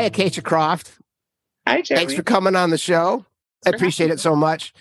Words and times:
Hi, 0.00 0.06
Acacia 0.06 0.40
Croft. 0.40 0.96
Hi, 1.66 1.82
Jerry. 1.82 1.98
Thanks 1.98 2.14
for 2.14 2.22
coming 2.22 2.56
on 2.56 2.70
the 2.70 2.78
show. 2.78 3.26
I 3.66 3.68
appreciate 3.68 4.10
it 4.10 4.18
so 4.18 4.34
much. 4.34 4.72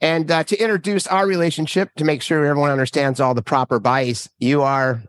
And 0.00 0.28
uh, 0.28 0.42
to 0.42 0.60
introduce 0.60 1.06
our 1.06 1.24
relationship, 1.24 1.94
to 1.98 2.04
make 2.04 2.20
sure 2.20 2.44
everyone 2.44 2.72
understands 2.72 3.20
all 3.20 3.32
the 3.32 3.42
proper 3.42 3.78
bias, 3.78 4.28
you 4.40 4.62
are 4.62 5.04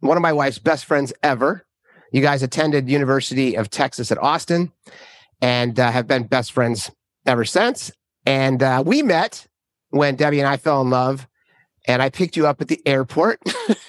one 0.00 0.16
of 0.16 0.20
my 0.20 0.32
wife's 0.32 0.58
best 0.58 0.84
friends 0.84 1.12
ever. 1.22 1.64
You 2.10 2.22
guys 2.22 2.42
attended 2.42 2.90
University 2.90 3.54
of 3.54 3.70
Texas 3.70 4.10
at 4.10 4.18
Austin 4.18 4.72
and 5.40 5.78
uh, 5.78 5.92
have 5.92 6.08
been 6.08 6.24
best 6.24 6.50
friends 6.50 6.90
ever 7.24 7.44
since. 7.44 7.92
And 8.26 8.64
uh, 8.64 8.82
we 8.84 9.02
met 9.02 9.46
when 9.90 10.16
Debbie 10.16 10.40
and 10.40 10.48
I 10.48 10.56
fell 10.56 10.80
in 10.80 10.90
love, 10.90 11.28
and 11.86 12.02
I 12.02 12.10
picked 12.10 12.36
you 12.36 12.48
up 12.48 12.60
at 12.60 12.66
the 12.66 12.84
airport 12.84 13.40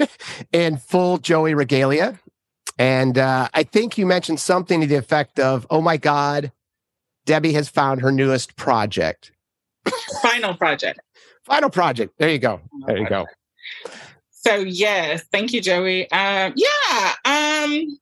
in 0.53 0.77
full 0.77 1.17
Joey 1.17 1.55
regalia. 1.55 2.19
And 2.77 3.17
uh, 3.17 3.49
I 3.53 3.63
think 3.63 3.97
you 3.97 4.05
mentioned 4.05 4.39
something 4.39 4.81
to 4.81 4.87
the 4.87 4.95
effect 4.95 5.39
of, 5.39 5.67
"Oh 5.69 5.81
my 5.81 5.97
God, 5.97 6.51
Debbie 7.25 7.53
has 7.53 7.69
found 7.69 8.01
her 8.01 8.11
newest 8.11 8.55
project." 8.55 9.31
Final 10.21 10.55
project. 10.55 10.99
Final 11.43 11.69
project. 11.69 12.13
There 12.17 12.29
you 12.29 12.39
go. 12.39 12.61
There 12.87 12.97
you 12.97 13.07
go. 13.07 13.25
So 14.31 14.55
yes, 14.55 15.23
thank 15.31 15.53
you, 15.53 15.61
Joey. 15.61 16.09
Um, 16.11 16.53
yeah, 16.55 17.13
um, 17.25 17.97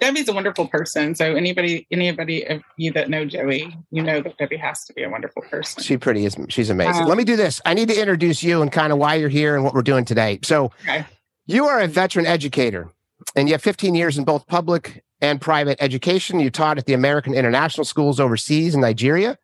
Debbie's 0.00 0.28
a 0.28 0.32
wonderful 0.32 0.68
person. 0.68 1.14
So 1.14 1.34
anybody, 1.34 1.86
anybody 1.90 2.44
of 2.46 2.62
you 2.76 2.92
that 2.92 3.10
know 3.10 3.24
Joey, 3.24 3.76
you 3.90 4.02
know 4.02 4.20
that 4.22 4.36
Debbie 4.38 4.56
has 4.58 4.84
to 4.84 4.92
be 4.94 5.02
a 5.02 5.10
wonderful 5.10 5.42
person. 5.42 5.82
She 5.82 5.96
pretty 5.96 6.24
is. 6.24 6.36
She's 6.48 6.70
amazing. 6.70 7.02
Um, 7.02 7.08
Let 7.08 7.18
me 7.18 7.24
do 7.24 7.36
this. 7.36 7.60
I 7.66 7.74
need 7.74 7.88
to 7.88 7.98
introduce 7.98 8.42
you 8.42 8.62
and 8.62 8.70
kind 8.70 8.92
of 8.92 8.98
why 8.98 9.14
you're 9.16 9.28
here 9.28 9.56
and 9.56 9.64
what 9.64 9.74
we're 9.74 9.82
doing 9.82 10.04
today. 10.04 10.38
So 10.42 10.66
Okay. 10.82 11.04
you 11.46 11.66
are 11.66 11.80
a 11.80 11.86
veteran 11.88 12.26
educator, 12.26 12.90
and 13.34 13.48
you 13.48 13.54
have 13.54 13.62
15 13.62 13.94
years 13.94 14.18
in 14.18 14.24
both 14.24 14.46
public 14.46 15.02
and 15.20 15.40
private 15.40 15.78
education. 15.80 16.40
You 16.40 16.50
taught 16.50 16.78
at 16.78 16.86
the 16.86 16.94
American 16.94 17.34
International 17.34 17.84
Schools 17.84 18.20
overseas 18.20 18.74
in 18.74 18.80
Nigeria. 18.80 19.38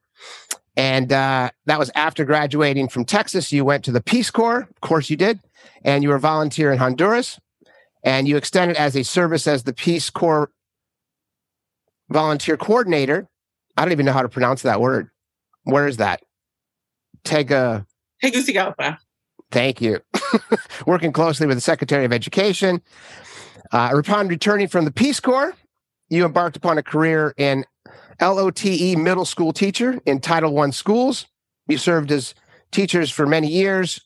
And 0.77 1.13
uh, 1.13 1.51
that 1.67 1.79
was 1.79 1.91
after 1.95 2.25
graduating 2.25 2.89
from 2.89 3.05
Texas. 3.05 3.53
You 3.53 3.65
went 3.65 3.85
to 3.85 3.93
the 3.93 4.03
Peace 4.03 4.31
Corps. 4.31 4.69
Of 4.69 4.81
course, 4.81 5.09
you 5.09 5.17
did. 5.17 5.41
And 5.85 6.03
you 6.03 6.09
were 6.09 6.17
a 6.17 6.21
volunteer 6.21 6.73
in 6.73 6.79
Honduras. 6.79 7.39
And 8.03 8.29
you 8.29 8.37
extended 8.37 8.77
as 8.77 8.97
a 8.97 9.03
service 9.05 9.47
as 9.47 9.63
the 9.63 9.73
Peace 9.73 10.11
Corps 10.11 10.51
volunteer 12.11 12.57
coordinator. 12.57 13.29
I 13.77 13.85
don't 13.85 13.93
even 13.93 14.07
know 14.07 14.13
how 14.13 14.23
to 14.23 14.29
pronounce 14.29 14.63
that 14.63 14.81
word. 14.81 15.11
Where 15.65 15.87
is 15.87 15.97
that? 15.97 16.23
Tega. 17.25 17.87
Tegucigalpa. 18.23 18.99
Thank 19.51 19.81
you. 19.81 20.01
Working 20.87 21.13
closely 21.13 21.47
with 21.47 21.57
the 21.57 21.63
Secretary 21.63 22.05
of 22.05 22.13
Education. 22.13 22.83
Uh, 23.75 23.91
upon 23.93 24.29
returning 24.29 24.69
from 24.69 24.85
the 24.85 24.93
Peace 24.93 25.19
Corps, 25.19 25.53
you 26.09 26.25
embarked 26.25 26.57
upon 26.57 26.79
a 26.79 26.83
career 26.83 27.35
in 27.37 27.65
LOTE 28.21 28.97
middle 28.97 29.25
school 29.25 29.53
teacher 29.53 30.01
in 30.07 30.21
Title 30.21 30.57
I 30.61 30.71
schools. 30.71 31.27
You 31.67 31.77
served 31.77 32.13
as 32.13 32.37
teachers 32.71 33.11
for 33.11 33.27
many 33.27 33.49
years. 33.49 34.01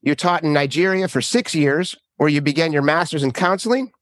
You 0.00 0.16
taught 0.16 0.42
in 0.42 0.52
Nigeria 0.52 1.06
for 1.06 1.22
six 1.22 1.54
years, 1.54 1.94
where 2.16 2.28
you 2.28 2.40
began 2.40 2.72
your 2.72 2.82
master's 2.82 3.22
in 3.22 3.30
counseling. 3.30 3.92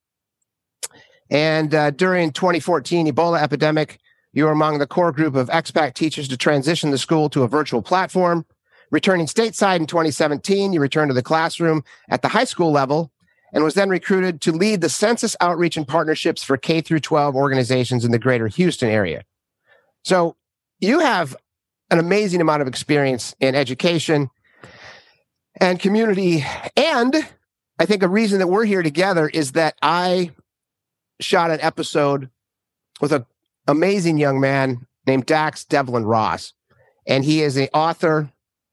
And 1.30 1.74
uh, 1.74 1.90
during 1.90 2.32
2014 2.32 3.06
Ebola 3.06 3.42
epidemic, 3.42 3.98
you 4.32 4.46
were 4.46 4.52
among 4.52 4.78
the 4.78 4.86
core 4.86 5.12
group 5.12 5.34
of 5.34 5.50
expat 5.50 5.92
teachers 5.92 6.28
to 6.28 6.38
transition 6.38 6.92
the 6.92 6.98
school 6.98 7.28
to 7.28 7.42
a 7.42 7.48
virtual 7.48 7.82
platform. 7.82 8.46
Returning 8.90 9.26
stateside 9.26 9.80
in 9.80 9.86
2017, 9.86 10.72
you 10.72 10.80
returned 10.80 11.10
to 11.10 11.14
the 11.14 11.22
classroom 11.22 11.84
at 12.08 12.22
the 12.22 12.28
high 12.28 12.44
school 12.44 12.72
level 12.72 13.12
and 13.52 13.64
was 13.64 13.74
then 13.74 13.88
recruited 13.88 14.40
to 14.42 14.52
lead 14.52 14.80
the 14.80 14.88
census 14.88 15.36
outreach 15.40 15.76
and 15.76 15.86
partnerships 15.86 16.42
for 16.42 16.56
K 16.56 16.80
through 16.80 17.00
12 17.00 17.34
organizations 17.34 18.04
in 18.04 18.12
the 18.12 18.18
greater 18.18 18.48
Houston 18.48 18.88
area. 18.88 19.24
So 20.04 20.36
you 20.80 21.00
have 21.00 21.36
an 21.90 21.98
amazing 21.98 22.40
amount 22.40 22.62
of 22.62 22.68
experience 22.68 23.34
in 23.40 23.54
education 23.54 24.30
and 25.60 25.78
community. 25.78 26.44
And 26.76 27.14
I 27.78 27.86
think 27.86 28.02
a 28.02 28.08
reason 28.08 28.38
that 28.38 28.46
we're 28.46 28.64
here 28.64 28.82
together 28.82 29.28
is 29.28 29.52
that 29.52 29.74
I 29.82 30.30
shot 31.20 31.50
an 31.50 31.60
episode 31.60 32.30
with 33.00 33.12
an 33.12 33.26
amazing 33.66 34.18
young 34.18 34.40
man 34.40 34.86
named 35.06 35.26
Dax 35.26 35.64
Devlon 35.64 36.04
Ross. 36.04 36.52
And 37.06 37.24
he 37.24 37.42
is 37.42 37.56
an 37.56 37.68
author, 37.74 38.30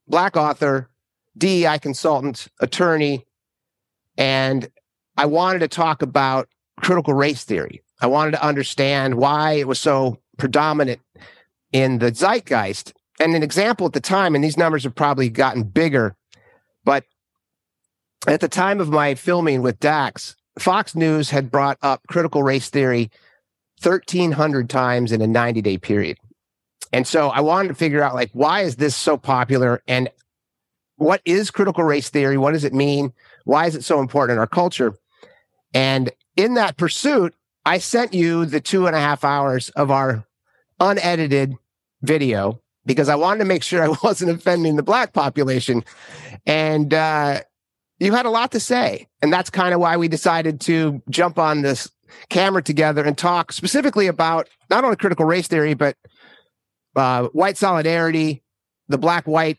black 0.07 0.37
author, 0.37 0.89
DEI 1.37 1.79
consultant, 1.79 2.47
attorney. 2.59 3.25
And 4.17 4.69
I 5.15 5.25
wanted 5.25 5.59
to 5.59 5.67
talk 5.67 6.01
about 6.01 6.47
critical 6.81 7.13
race 7.13 7.43
theory. 7.43 7.81
I 8.01 8.07
wanted 8.07 8.31
to 8.31 8.45
understand 8.45 9.15
why 9.15 9.53
it 9.53 9.67
was 9.67 9.79
so 9.79 10.19
predominant 10.37 11.01
in 11.71 11.99
the 11.99 12.11
zeitgeist. 12.11 12.93
And 13.19 13.35
an 13.35 13.43
example 13.43 13.87
at 13.87 13.93
the 13.93 13.99
time, 13.99 14.35
and 14.35 14.43
these 14.43 14.57
numbers 14.57 14.83
have 14.83 14.93
probably 14.93 15.29
gotten 15.29 15.63
bigger, 15.63 16.15
but 16.83 17.03
at 18.27 18.41
the 18.41 18.47
time 18.47 18.79
of 18.79 18.89
my 18.89 19.15
filming 19.15 19.61
with 19.61 19.79
Dax, 19.79 20.35
Fox 20.59 20.95
News 20.95 21.31
had 21.31 21.51
brought 21.51 21.77
up 21.81 22.01
critical 22.07 22.43
race 22.43 22.69
theory 22.69 23.09
1,300 23.81 24.69
times 24.69 25.11
in 25.11 25.21
a 25.21 25.27
90 25.27 25.61
day 25.61 25.77
period. 25.77 26.17
And 26.93 27.05
so 27.05 27.29
I 27.29 27.41
wanted 27.41 27.69
to 27.69 27.73
figure 27.73 28.01
out, 28.01 28.15
like, 28.15 28.31
why 28.33 28.61
is 28.61 28.77
this 28.77 28.95
so 28.95 29.17
popular? 29.17 29.81
And 29.87 30.09
what 30.95 31.21
is 31.25 31.51
critical 31.51 31.83
race 31.83 32.09
theory? 32.09 32.37
What 32.37 32.53
does 32.53 32.63
it 32.63 32.73
mean? 32.73 33.13
Why 33.47 33.65
is 33.65 33.75
it 33.75 33.83
so 33.85 34.01
important 34.01 34.35
in 34.35 34.39
our 34.39 34.47
culture? 34.47 34.93
And 35.73 36.11
in 36.35 36.55
that 36.55 36.75
pursuit, 36.75 37.33
I 37.65 37.77
sent 37.77 38.13
you 38.13 38.45
the 38.45 38.59
two 38.59 38.87
and 38.87 38.95
a 38.95 38.99
half 38.99 39.23
hours 39.23 39.69
of 39.69 39.89
our 39.89 40.25
unedited 40.81 41.55
video 42.01 42.61
because 42.85 43.07
I 43.07 43.15
wanted 43.15 43.39
to 43.39 43.45
make 43.45 43.63
sure 43.63 43.83
I 43.83 43.95
wasn't 44.03 44.31
offending 44.31 44.75
the 44.75 44.83
black 44.83 45.13
population. 45.13 45.85
And 46.45 46.93
uh, 46.93 47.41
you 47.99 48.13
had 48.13 48.25
a 48.25 48.29
lot 48.29 48.51
to 48.51 48.59
say. 48.59 49.07
And 49.21 49.31
that's 49.31 49.49
kind 49.49 49.73
of 49.73 49.79
why 49.79 49.95
we 49.95 50.09
decided 50.09 50.59
to 50.61 51.01
jump 51.09 51.39
on 51.39 51.61
this 51.61 51.89
camera 52.29 52.61
together 52.61 53.03
and 53.03 53.17
talk 53.17 53.53
specifically 53.53 54.07
about 54.07 54.49
not 54.69 54.83
only 54.83 54.97
critical 54.97 55.25
race 55.25 55.47
theory, 55.47 55.73
but 55.73 55.95
uh, 56.97 57.27
white 57.29 57.55
solidarity, 57.55 58.43
the 58.89 58.97
black 58.97 59.25
white 59.25 59.57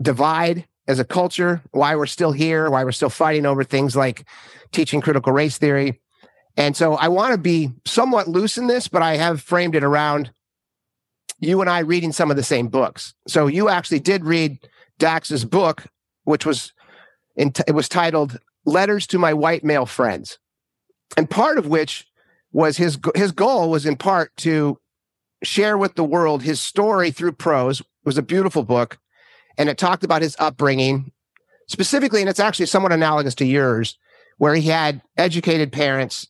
divide 0.00 0.66
as 0.88 0.98
a 0.98 1.04
culture, 1.04 1.62
why 1.70 1.94
we're 1.94 2.06
still 2.06 2.32
here, 2.32 2.70
why 2.70 2.82
we're 2.82 2.92
still 2.92 3.10
fighting 3.10 3.46
over 3.46 3.62
things 3.62 3.94
like 3.94 4.26
teaching 4.72 5.00
critical 5.00 5.32
race 5.32 5.58
theory. 5.58 6.00
And 6.56 6.76
so 6.76 6.94
I 6.94 7.08
want 7.08 7.32
to 7.32 7.38
be 7.38 7.70
somewhat 7.84 8.26
loose 8.26 8.58
in 8.58 8.66
this, 8.66 8.88
but 8.88 9.02
I 9.02 9.16
have 9.16 9.42
framed 9.42 9.76
it 9.76 9.84
around 9.84 10.32
you 11.38 11.60
and 11.60 11.70
I 11.70 11.80
reading 11.80 12.10
some 12.10 12.30
of 12.30 12.36
the 12.36 12.42
same 12.42 12.68
books. 12.68 13.14
So 13.28 13.46
you 13.46 13.68
actually 13.68 14.00
did 14.00 14.24
read 14.24 14.58
Dax's 14.98 15.44
book, 15.44 15.84
which 16.24 16.44
was 16.44 16.72
in, 17.36 17.52
it 17.68 17.72
was 17.72 17.88
titled 17.88 18.40
"Letters 18.64 19.06
to 19.08 19.18
My 19.18 19.32
White 19.32 19.62
Male 19.62 19.86
Friends," 19.86 20.38
and 21.16 21.30
part 21.30 21.58
of 21.58 21.68
which 21.68 22.06
was 22.50 22.76
his 22.76 22.98
his 23.14 23.30
goal 23.30 23.70
was 23.70 23.86
in 23.86 23.94
part 23.94 24.36
to 24.38 24.78
share 25.44 25.78
with 25.78 25.94
the 25.94 26.02
world 26.02 26.42
his 26.42 26.60
story 26.60 27.12
through 27.12 27.32
prose. 27.32 27.80
It 27.80 27.86
was 28.04 28.18
a 28.18 28.22
beautiful 28.22 28.64
book, 28.64 28.98
and 29.58 29.68
it 29.68 29.76
talked 29.76 30.04
about 30.04 30.22
his 30.22 30.36
upbringing 30.38 31.12
specifically, 31.66 32.20
and 32.20 32.30
it's 32.30 32.40
actually 32.40 32.66
somewhat 32.66 32.92
analogous 32.92 33.34
to 33.36 33.44
yours, 33.44 33.98
where 34.38 34.54
he 34.54 34.68
had 34.68 35.02
educated 35.16 35.72
parents 35.72 36.28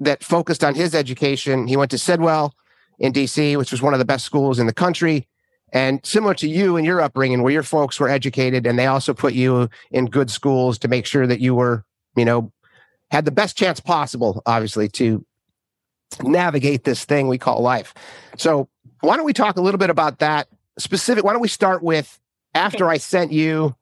that 0.00 0.24
focused 0.24 0.64
on 0.64 0.74
his 0.74 0.94
education. 0.94 1.68
He 1.68 1.76
went 1.76 1.90
to 1.92 1.98
Sidwell 1.98 2.54
in 2.98 3.12
DC, 3.12 3.56
which 3.56 3.70
was 3.70 3.82
one 3.82 3.92
of 3.92 3.98
the 3.98 4.04
best 4.04 4.24
schools 4.24 4.58
in 4.58 4.66
the 4.66 4.72
country. 4.72 5.28
And 5.72 6.04
similar 6.04 6.34
to 6.34 6.48
you 6.48 6.76
and 6.76 6.84
your 6.84 7.00
upbringing, 7.00 7.42
where 7.42 7.52
your 7.52 7.62
folks 7.62 8.00
were 8.00 8.08
educated 8.08 8.66
and 8.66 8.78
they 8.78 8.86
also 8.86 9.14
put 9.14 9.34
you 9.34 9.68
in 9.92 10.06
good 10.06 10.30
schools 10.30 10.78
to 10.78 10.88
make 10.88 11.06
sure 11.06 11.26
that 11.26 11.38
you 11.38 11.54
were, 11.54 11.84
you 12.16 12.24
know, 12.24 12.50
had 13.10 13.24
the 13.24 13.30
best 13.30 13.56
chance 13.56 13.78
possible, 13.78 14.42
obviously, 14.46 14.88
to 14.88 15.24
navigate 16.22 16.84
this 16.84 17.04
thing 17.04 17.28
we 17.28 17.38
call 17.38 17.60
life. 17.60 17.94
So, 18.36 18.68
why 19.00 19.16
don't 19.16 19.26
we 19.26 19.32
talk 19.32 19.56
a 19.56 19.60
little 19.60 19.78
bit 19.78 19.90
about 19.90 20.18
that 20.18 20.48
specific? 20.78 21.24
Why 21.24 21.32
don't 21.32 21.42
we 21.42 21.48
start 21.48 21.82
with 21.82 22.18
after 22.54 22.88
I 22.88 22.98
sent 22.98 23.32
you 23.32 23.74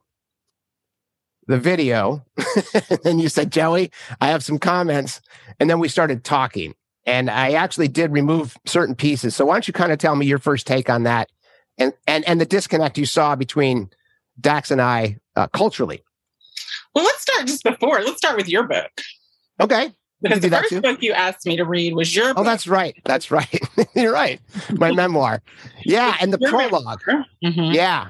the 1.47 1.59
video, 1.59 2.25
and 3.05 3.21
you 3.21 3.29
said, 3.29 3.51
Joey, 3.51 3.91
I 4.21 4.29
have 4.29 4.45
some 4.45 4.59
comments. 4.59 5.21
And 5.59 5.69
then 5.71 5.79
we 5.79 5.89
started 5.89 6.23
talking. 6.25 6.75
And 7.07 7.31
I 7.31 7.53
actually 7.53 7.89
did 7.89 8.13
remove 8.13 8.57
certain 8.67 8.95
pieces. 8.95 9.35
So 9.35 9.47
why 9.47 9.55
don't 9.55 9.67
you 9.67 9.73
kind 9.73 9.93
of 9.93 9.99
tell 9.99 10.15
me 10.15 10.27
your 10.27 10.39
first 10.39 10.67
take 10.67 10.91
on 10.91 11.05
that 11.05 11.31
and 11.79 11.95
and 12.07 12.23
and 12.29 12.39
the 12.39 12.45
disconnect 12.45 12.99
you 12.99 13.07
saw 13.07 13.35
between 13.35 13.89
Dax 14.39 14.71
and 14.71 14.83
I 14.83 15.17
uh, 15.35 15.47
culturally? 15.49 16.03
Well, 16.95 17.05
let's 17.05 17.23
start 17.23 17.47
just 17.47 17.65
before. 17.65 18.01
Let's 18.03 18.19
start 18.19 18.37
with 18.37 18.49
your 18.49 18.65
book. 18.65 18.91
Okay. 19.59 19.91
Because 20.21 20.41
the 20.41 20.51
first 20.51 20.83
book 20.83 21.01
you 21.03 21.13
asked 21.13 21.47
me 21.47 21.57
to 21.57 21.65
read 21.65 21.95
was 21.95 22.15
your 22.15 22.31
Oh, 22.31 22.35
book. 22.35 22.45
that's 22.45 22.67
right. 22.67 22.95
That's 23.05 23.31
right. 23.31 23.59
You're 23.95 24.13
right. 24.13 24.39
My 24.73 24.93
memoir. 24.93 25.41
Yeah, 25.85 26.15
and 26.21 26.31
the 26.33 26.39
prologue. 26.39 27.01
Mhm. 27.43 27.73
Yeah. 27.73 28.09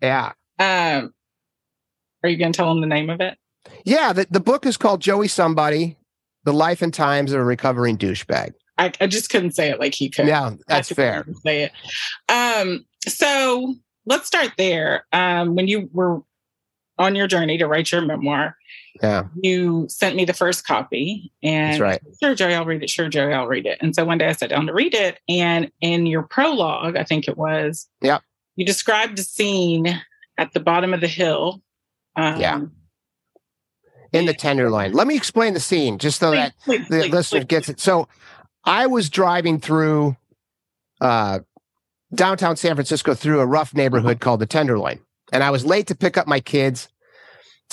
Yeah. 0.00 0.32
Um, 0.58 1.12
are 2.22 2.28
you 2.28 2.36
going 2.36 2.52
to 2.52 2.56
tell 2.56 2.68
them 2.68 2.80
the 2.80 2.86
name 2.86 3.10
of 3.10 3.20
it? 3.20 3.38
Yeah, 3.84 4.12
the, 4.12 4.26
the 4.30 4.40
book 4.40 4.66
is 4.66 4.76
called 4.76 5.00
Joey 5.00 5.28
Somebody, 5.28 5.96
The 6.44 6.52
Life 6.52 6.82
and 6.82 6.92
Times 6.92 7.32
of 7.32 7.40
a 7.40 7.44
Recovering 7.44 7.98
Douchebag. 7.98 8.54
I, 8.78 8.92
I 9.00 9.06
just 9.06 9.30
couldn't 9.30 9.52
say 9.52 9.70
it 9.70 9.80
like 9.80 9.94
he 9.94 10.08
could. 10.08 10.26
Yeah, 10.26 10.54
that's 10.68 10.90
fair. 10.92 11.26
Say 11.42 11.64
it. 11.64 11.72
Um, 12.32 12.84
so 13.06 13.74
let's 14.06 14.26
start 14.26 14.52
there. 14.56 15.04
Um, 15.12 15.54
when 15.54 15.68
you 15.68 15.90
were 15.92 16.22
on 16.98 17.14
your 17.14 17.26
journey 17.26 17.58
to 17.58 17.66
write 17.66 17.92
your 17.92 18.02
memoir, 18.02 18.56
yeah, 19.02 19.24
you 19.42 19.86
sent 19.88 20.16
me 20.16 20.24
the 20.24 20.32
first 20.32 20.66
copy, 20.66 21.32
and 21.42 21.72
that's 21.72 21.80
right. 21.80 22.00
Sure, 22.20 22.34
Joey, 22.34 22.54
I'll 22.54 22.64
read 22.64 22.82
it. 22.82 22.90
Sure, 22.90 23.08
Joey, 23.08 23.32
I'll 23.32 23.46
read 23.46 23.66
it. 23.66 23.78
And 23.80 23.94
so 23.94 24.04
one 24.04 24.18
day 24.18 24.28
I 24.28 24.32
sat 24.32 24.50
down 24.50 24.66
to 24.66 24.72
read 24.72 24.94
it, 24.94 25.18
and 25.28 25.70
in 25.80 26.06
your 26.06 26.22
prologue, 26.22 26.96
I 26.96 27.04
think 27.04 27.28
it 27.28 27.36
was, 27.36 27.88
yeah, 28.00 28.18
you 28.58 28.64
described 28.64 29.16
a 29.20 29.22
scene 29.22 30.02
at 30.36 30.52
the 30.52 30.58
bottom 30.58 30.92
of 30.92 31.00
the 31.00 31.06
hill. 31.06 31.62
Um, 32.16 32.40
yeah. 32.40 32.60
In 34.12 34.26
the 34.26 34.34
Tenderloin. 34.34 34.94
Let 34.94 35.06
me 35.06 35.14
explain 35.14 35.54
the 35.54 35.60
scene 35.60 35.98
just 35.98 36.18
so 36.18 36.30
please, 36.30 36.36
that 36.36 36.54
please, 36.64 36.88
the 36.88 37.00
please, 37.02 37.12
listener 37.12 37.44
gets 37.44 37.68
it. 37.68 37.78
So 37.78 38.08
I 38.64 38.88
was 38.88 39.10
driving 39.10 39.60
through 39.60 40.16
uh, 41.00 41.38
downtown 42.12 42.56
San 42.56 42.74
Francisco 42.74 43.14
through 43.14 43.38
a 43.38 43.46
rough 43.46 43.74
neighborhood 43.74 44.18
called 44.18 44.40
the 44.40 44.46
Tenderloin. 44.46 44.98
And 45.32 45.44
I 45.44 45.50
was 45.52 45.64
late 45.64 45.86
to 45.86 45.94
pick 45.94 46.16
up 46.16 46.26
my 46.26 46.40
kids. 46.40 46.88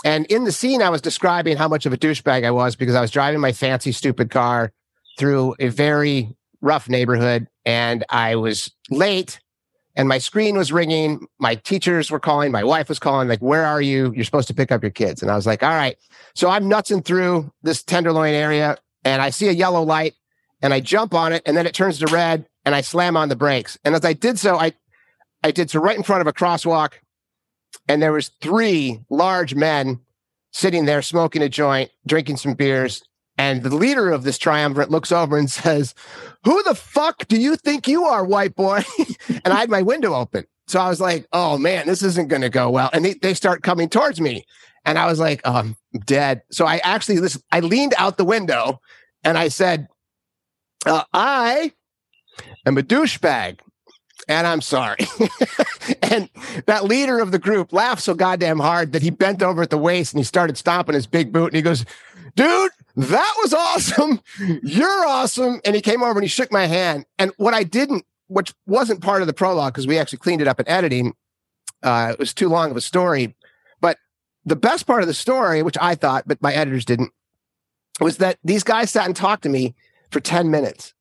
And 0.03 0.27
in 0.27 0.43
the 0.43 0.51
scene, 0.51 0.83
I 0.83 0.89
was 0.89 1.01
describing 1.01 1.57
how 1.57 1.67
much 1.67 1.87
of 1.87 1.93
a 1.93 1.97
douchebag 1.97 2.45
I 2.45 2.51
was 2.51 2.75
because 2.75 2.93
I 2.93 3.01
was 3.01 3.09
driving 3.09 3.39
my 3.39 3.53
fancy, 3.53 3.91
stupid 3.91 4.29
car 4.29 4.71
through 5.17 5.55
a 5.57 5.69
very 5.69 6.35
rough 6.61 6.87
neighborhood 6.87 7.47
and 7.65 8.05
I 8.11 8.35
was 8.35 8.71
late 8.91 9.39
and 9.95 10.07
my 10.07 10.17
screen 10.17 10.57
was 10.57 10.71
ringing. 10.71 11.27
My 11.39 11.55
teachers 11.55 12.11
were 12.11 12.19
calling. 12.19 12.51
My 12.51 12.63
wife 12.63 12.89
was 12.89 12.99
calling, 12.99 13.27
like, 13.27 13.41
where 13.41 13.65
are 13.65 13.81
you? 13.81 14.11
You're 14.15 14.25
supposed 14.25 14.47
to 14.49 14.53
pick 14.53 14.71
up 14.71 14.83
your 14.83 14.91
kids. 14.91 15.21
And 15.21 15.31
I 15.31 15.35
was 15.35 15.45
like, 15.45 15.63
all 15.63 15.69
right. 15.69 15.97
So 16.33 16.49
I'm 16.49 16.65
nutsing 16.65 17.03
through 17.03 17.51
this 17.63 17.81
Tenderloin 17.83 18.33
area 18.33 18.77
and 19.03 19.21
I 19.21 19.29
see 19.29 19.47
a 19.47 19.53
yellow 19.53 19.83
light 19.83 20.13
and 20.61 20.73
I 20.73 20.81
jump 20.81 21.13
on 21.13 21.31
it 21.31 21.43
and 21.45 21.55
then 21.55 21.65
it 21.65 21.73
turns 21.73 21.99
to 21.99 22.07
red 22.07 22.45
and 22.65 22.75
I 22.75 22.81
slam 22.81 23.15
on 23.15 23.29
the 23.29 23.35
brakes. 23.35 23.77
And 23.85 23.95
as 23.95 24.03
I 24.03 24.13
did 24.13 24.37
so, 24.37 24.57
I, 24.57 24.73
I 25.43 25.51
did 25.51 25.69
so 25.69 25.79
right 25.79 25.95
in 25.95 26.03
front 26.03 26.21
of 26.21 26.27
a 26.27 26.33
crosswalk 26.33 26.93
and 27.87 28.01
there 28.01 28.11
was 28.11 28.31
three 28.41 28.99
large 29.09 29.55
men 29.55 30.01
sitting 30.51 30.85
there 30.85 31.01
smoking 31.01 31.41
a 31.41 31.49
joint, 31.49 31.91
drinking 32.05 32.37
some 32.37 32.53
beers. 32.53 33.03
And 33.37 33.63
the 33.63 33.75
leader 33.75 34.11
of 34.11 34.23
this 34.23 34.37
triumvirate 34.37 34.89
looks 34.89 35.11
over 35.11 35.37
and 35.37 35.49
says, 35.49 35.93
Who 36.45 36.63
the 36.63 36.75
fuck 36.75 37.27
do 37.27 37.39
you 37.39 37.55
think 37.55 37.87
you 37.87 38.05
are, 38.05 38.23
white 38.23 38.55
boy? 38.55 38.83
and 39.27 39.53
I 39.53 39.59
had 39.59 39.69
my 39.69 39.81
window 39.81 40.13
open. 40.13 40.45
So 40.67 40.79
I 40.79 40.89
was 40.89 41.01
like, 41.01 41.27
Oh 41.33 41.57
man, 41.57 41.87
this 41.87 42.01
isn't 42.01 42.29
going 42.29 42.41
to 42.41 42.49
go 42.49 42.69
well. 42.69 42.89
And 42.93 43.03
they, 43.03 43.13
they 43.15 43.33
start 43.33 43.63
coming 43.63 43.89
towards 43.89 44.21
me. 44.21 44.45
And 44.85 44.99
I 44.99 45.07
was 45.07 45.19
like, 45.19 45.41
oh, 45.43 45.55
I'm 45.55 45.75
dead. 46.05 46.43
So 46.51 46.65
I 46.65 46.77
actually, 46.77 47.19
listen, 47.19 47.41
I 47.51 47.59
leaned 47.59 47.95
out 47.97 48.17
the 48.17 48.25
window 48.25 48.79
and 49.23 49.37
I 49.37 49.47
said, 49.47 49.87
uh, 50.85 51.03
I 51.11 51.73
am 52.65 52.77
a 52.77 52.83
douchebag 52.83 53.59
and 54.27 54.45
I'm 54.45 54.61
sorry. 54.61 55.07
and 56.03 56.29
that 56.67 56.85
leader 56.85 57.19
of 57.19 57.31
the 57.31 57.39
group 57.39 57.73
laughed 57.73 58.03
so 58.03 58.13
goddamn 58.13 58.59
hard 58.59 58.91
that 58.91 59.01
he 59.01 59.09
bent 59.09 59.41
over 59.41 59.63
at 59.63 59.71
the 59.71 59.77
waist 59.77 60.13
and 60.13 60.19
he 60.19 60.23
started 60.23 60.55
stomping 60.55 60.93
his 60.93 61.07
big 61.07 61.33
boot 61.33 61.47
and 61.47 61.55
he 61.55 61.61
goes, 61.63 61.83
dude, 62.35 62.71
that 62.95 63.33
was 63.41 63.53
awesome. 63.53 64.21
You're 64.63 65.05
awesome. 65.05 65.61
And 65.65 65.75
he 65.75 65.81
came 65.81 66.01
over 66.01 66.13
and 66.13 66.23
he 66.23 66.27
shook 66.27 66.51
my 66.51 66.65
hand. 66.65 67.05
And 67.19 67.31
what 67.37 67.53
I 67.53 67.63
didn't, 67.63 68.05
which 68.27 68.53
wasn't 68.65 69.01
part 69.01 69.21
of 69.21 69.27
the 69.27 69.33
prologue 69.33 69.73
because 69.73 69.87
we 69.87 69.99
actually 69.99 70.19
cleaned 70.19 70.41
it 70.41 70.47
up 70.47 70.59
in 70.59 70.67
editing, 70.67 71.13
uh, 71.83 72.09
it 72.13 72.19
was 72.19 72.33
too 72.33 72.49
long 72.49 72.71
of 72.71 72.77
a 72.77 72.81
story. 72.81 73.35
But 73.81 73.97
the 74.45 74.55
best 74.55 74.87
part 74.87 75.01
of 75.01 75.07
the 75.07 75.13
story, 75.13 75.61
which 75.61 75.77
I 75.79 75.95
thought, 75.95 76.27
but 76.27 76.41
my 76.41 76.53
editors 76.53 76.85
didn't, 76.85 77.11
was 77.99 78.17
that 78.17 78.39
these 78.43 78.63
guys 78.63 78.89
sat 78.91 79.05
and 79.05 79.15
talked 79.15 79.43
to 79.43 79.49
me 79.49 79.75
for 80.09 80.19
10 80.19 80.49
minutes. 80.49 80.94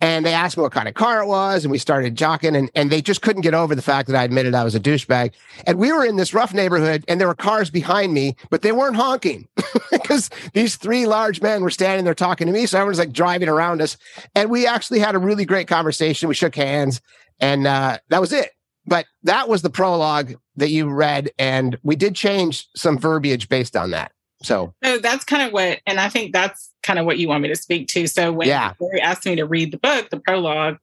And 0.00 0.24
they 0.24 0.32
asked 0.32 0.56
me 0.56 0.62
what 0.62 0.70
kind 0.70 0.86
of 0.86 0.94
car 0.94 1.22
it 1.22 1.26
was, 1.26 1.64
and 1.64 1.72
we 1.72 1.78
started 1.78 2.14
jocking, 2.14 2.56
and, 2.56 2.70
and 2.76 2.90
they 2.90 3.02
just 3.02 3.20
couldn't 3.20 3.42
get 3.42 3.54
over 3.54 3.74
the 3.74 3.82
fact 3.82 4.08
that 4.08 4.16
I 4.16 4.22
admitted 4.22 4.54
I 4.54 4.62
was 4.62 4.76
a 4.76 4.80
douchebag. 4.80 5.32
And 5.66 5.76
we 5.76 5.92
were 5.92 6.04
in 6.04 6.16
this 6.16 6.32
rough 6.32 6.54
neighborhood, 6.54 7.04
and 7.08 7.20
there 7.20 7.26
were 7.26 7.34
cars 7.34 7.68
behind 7.68 8.14
me, 8.14 8.36
but 8.48 8.62
they 8.62 8.70
weren't 8.70 8.94
honking 8.94 9.48
because 9.90 10.30
these 10.52 10.76
three 10.76 11.06
large 11.06 11.42
men 11.42 11.62
were 11.62 11.70
standing 11.70 12.04
there 12.04 12.14
talking 12.14 12.46
to 12.46 12.52
me. 12.52 12.66
So 12.66 12.78
everyone's 12.78 13.00
like 13.00 13.12
driving 13.12 13.48
around 13.48 13.82
us. 13.82 13.96
And 14.36 14.50
we 14.50 14.66
actually 14.68 15.00
had 15.00 15.16
a 15.16 15.18
really 15.18 15.44
great 15.44 15.66
conversation. 15.66 16.28
We 16.28 16.34
shook 16.36 16.54
hands, 16.54 17.00
and 17.40 17.66
uh, 17.66 17.98
that 18.10 18.20
was 18.20 18.32
it. 18.32 18.50
But 18.86 19.06
that 19.24 19.48
was 19.48 19.62
the 19.62 19.70
prologue 19.70 20.34
that 20.56 20.70
you 20.70 20.88
read, 20.88 21.30
and 21.38 21.76
we 21.82 21.96
did 21.96 22.14
change 22.14 22.68
some 22.76 22.98
verbiage 22.98 23.48
based 23.48 23.76
on 23.76 23.90
that. 23.90 24.12
So, 24.42 24.74
so 24.84 24.98
that's 24.98 25.24
kind 25.24 25.42
of 25.42 25.52
what, 25.52 25.80
and 25.86 25.98
I 25.98 26.08
think 26.08 26.32
that's 26.32 26.70
kind 26.88 26.98
of 26.98 27.04
what 27.04 27.18
you 27.18 27.28
want 27.28 27.42
me 27.42 27.48
to 27.48 27.56
speak 27.56 27.86
to. 27.88 28.06
So 28.06 28.32
when 28.32 28.48
yeah. 28.48 28.72
Barry 28.80 29.00
asked 29.02 29.26
me 29.26 29.36
to 29.36 29.44
read 29.44 29.72
the 29.72 29.78
book, 29.78 30.08
the 30.08 30.18
prologue, 30.18 30.78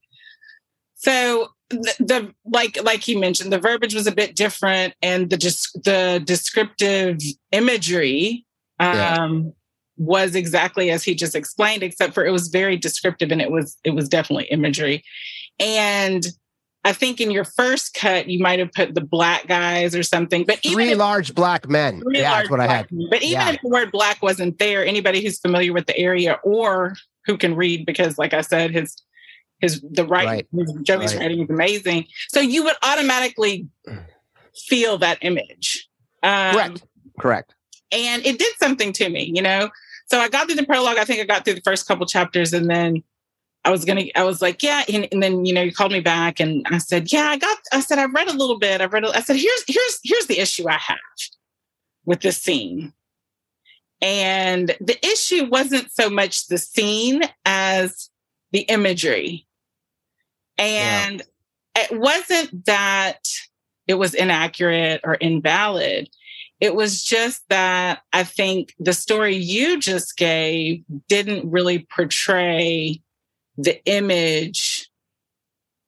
so 0.94 1.50
the, 1.70 1.96
the, 2.00 2.34
like 2.46 2.82
like 2.84 3.02
he 3.02 3.18
mentioned, 3.18 3.52
the 3.52 3.60
verbiage 3.60 3.96
was 3.96 4.06
a 4.06 4.12
bit 4.12 4.36
different, 4.36 4.94
and 5.02 5.30
the 5.32 5.38
just 5.38 5.74
the 5.84 6.22
descriptive 6.24 7.18
imagery 7.52 8.46
um, 8.80 8.96
yeah. 8.96 9.28
was 9.98 10.36
exactly 10.36 10.92
as 10.92 11.04
he 11.04 11.16
just 11.16 11.36
explained, 11.36 11.82
except 11.82 12.14
for 12.14 12.24
it 12.24 12.32
was 12.32 12.50
very 12.50 12.78
descriptive, 12.78 13.32
and 13.32 13.42
it 13.42 13.52
was 13.52 13.78
it 13.84 13.96
was 13.96 14.08
definitely 14.08 14.46
imagery, 14.46 15.04
and 15.60 16.28
I 16.86 16.94
think 16.94 17.20
in 17.20 17.32
your 17.32 17.44
first 17.44 17.96
cut 17.96 18.30
you 18.30 18.40
might 18.40 18.60
have 18.60 18.72
put 18.72 18.94
the 18.94 19.02
black 19.02 19.48
guys 19.48 19.96
or 19.96 20.04
something. 20.04 20.46
But 20.46 20.60
three 20.60 20.92
if, 20.92 20.98
large 21.00 21.34
black 21.34 21.68
men. 21.68 22.04
Yeah, 22.12 22.30
that's 22.30 22.50
what 22.50 22.60
I 22.60 22.68
had. 22.68 22.92
Men. 22.92 23.08
But 23.10 23.24
even 23.24 23.32
yeah. 23.32 23.50
if 23.50 23.62
the 23.62 23.70
word 23.70 23.92
black 23.92 24.22
wasn't 24.22 24.60
there, 24.60 24.86
anybody 24.86 25.24
who's 25.24 25.40
familiar 25.40 25.74
with 25.74 25.88
the 25.88 25.98
area 25.98 26.40
or 26.44 26.96
who 27.26 27.38
can 27.38 27.56
read, 27.56 27.88
because 27.88 28.20
like 28.20 28.36
I 28.36 28.42
said, 28.42 28.70
his 28.70 28.96
his 29.60 29.82
the 29.82 30.06
writing, 30.06 30.46
right. 30.54 30.84
Joey's 30.84 31.16
right. 31.16 31.22
writing 31.22 31.42
is 31.42 31.50
amazing. 31.50 32.06
So 32.30 32.40
you 32.40 32.64
would 32.64 32.76
automatically 32.84 33.68
feel 34.68 35.00
that 35.00 35.18
image. 35.22 35.90
Um, 36.22 36.54
Correct. 36.54 36.84
Correct. 37.20 37.56
And 37.92 38.24
it 38.26 38.38
did 38.38 38.54
something 38.58 38.94
to 38.94 39.10
me, 39.10 39.32
you 39.34 39.42
know. 39.42 39.70
So 40.08 40.20
I 40.20 40.30
got 40.30 40.46
through 40.46 40.58
the 40.58 40.66
prologue. 40.66 40.98
I 40.98 41.06
think 41.06 41.20
I 41.20 41.24
got 41.24 41.46
through 41.46 41.56
the 41.56 41.62
first 41.62 41.88
couple 41.88 42.06
chapters, 42.06 42.54
and 42.54 42.70
then 42.70 43.04
I 43.66 43.72
was 43.72 43.84
gonna, 43.84 44.04
I 44.16 44.24
was 44.24 44.44
like, 44.44 44.62
yeah, 44.62 44.84
and, 44.94 45.08
and, 45.12 45.24
then 45.24 45.44
you 45.44 45.52
know, 45.52 45.64
you 45.64 45.74
called 45.74 45.92
me 45.92 46.00
back, 46.00 46.40
and 46.40 46.66
I 46.70 46.78
said, 46.78 47.12
yeah, 47.12 47.26
I 47.30 47.38
got, 47.38 47.58
I 47.74 47.80
said, 47.80 47.98
I've 47.98 48.14
read 48.14 48.28
a 48.28 48.38
little 48.38 48.60
bit. 48.60 48.80
I've 48.80 48.94
read, 48.94 49.04
a, 49.04 49.10
I 49.10 49.22
said, 49.22 49.38
here's, 49.38 49.64
here's, 49.68 50.00
here's 50.04 50.28
the 50.28 50.40
issue 50.40 50.70
I 50.70 50.78
have 50.78 50.98
with 52.06 52.22
this 52.22 52.38
scene, 52.38 52.94
and 54.02 54.76
the 54.80 55.04
issue 55.04 55.46
wasn't 55.50 55.92
so 55.92 56.12
much 56.12 56.48
the 56.48 56.60
scene 56.60 57.24
as 57.44 58.12
the 58.52 58.62
imagery, 58.62 59.48
and 60.60 61.24
yeah. 61.76 61.84
it 61.84 62.00
wasn't 62.00 62.66
that 62.68 63.28
it 63.88 63.96
was 63.96 64.14
inaccurate 64.14 65.02
or 65.04 65.16
invalid. 65.16 66.08
It 66.62 66.76
was 66.76 67.04
just 67.04 67.44
that 67.50 68.02
I 68.14 68.24
think 68.24 68.76
the 68.80 68.94
story 68.94 69.36
you 69.36 69.80
just 69.80 70.18
gave 70.18 70.84
didn't 71.10 71.52
really 71.52 71.80
portray 71.94 73.02
the 73.58 73.84
image 73.86 74.90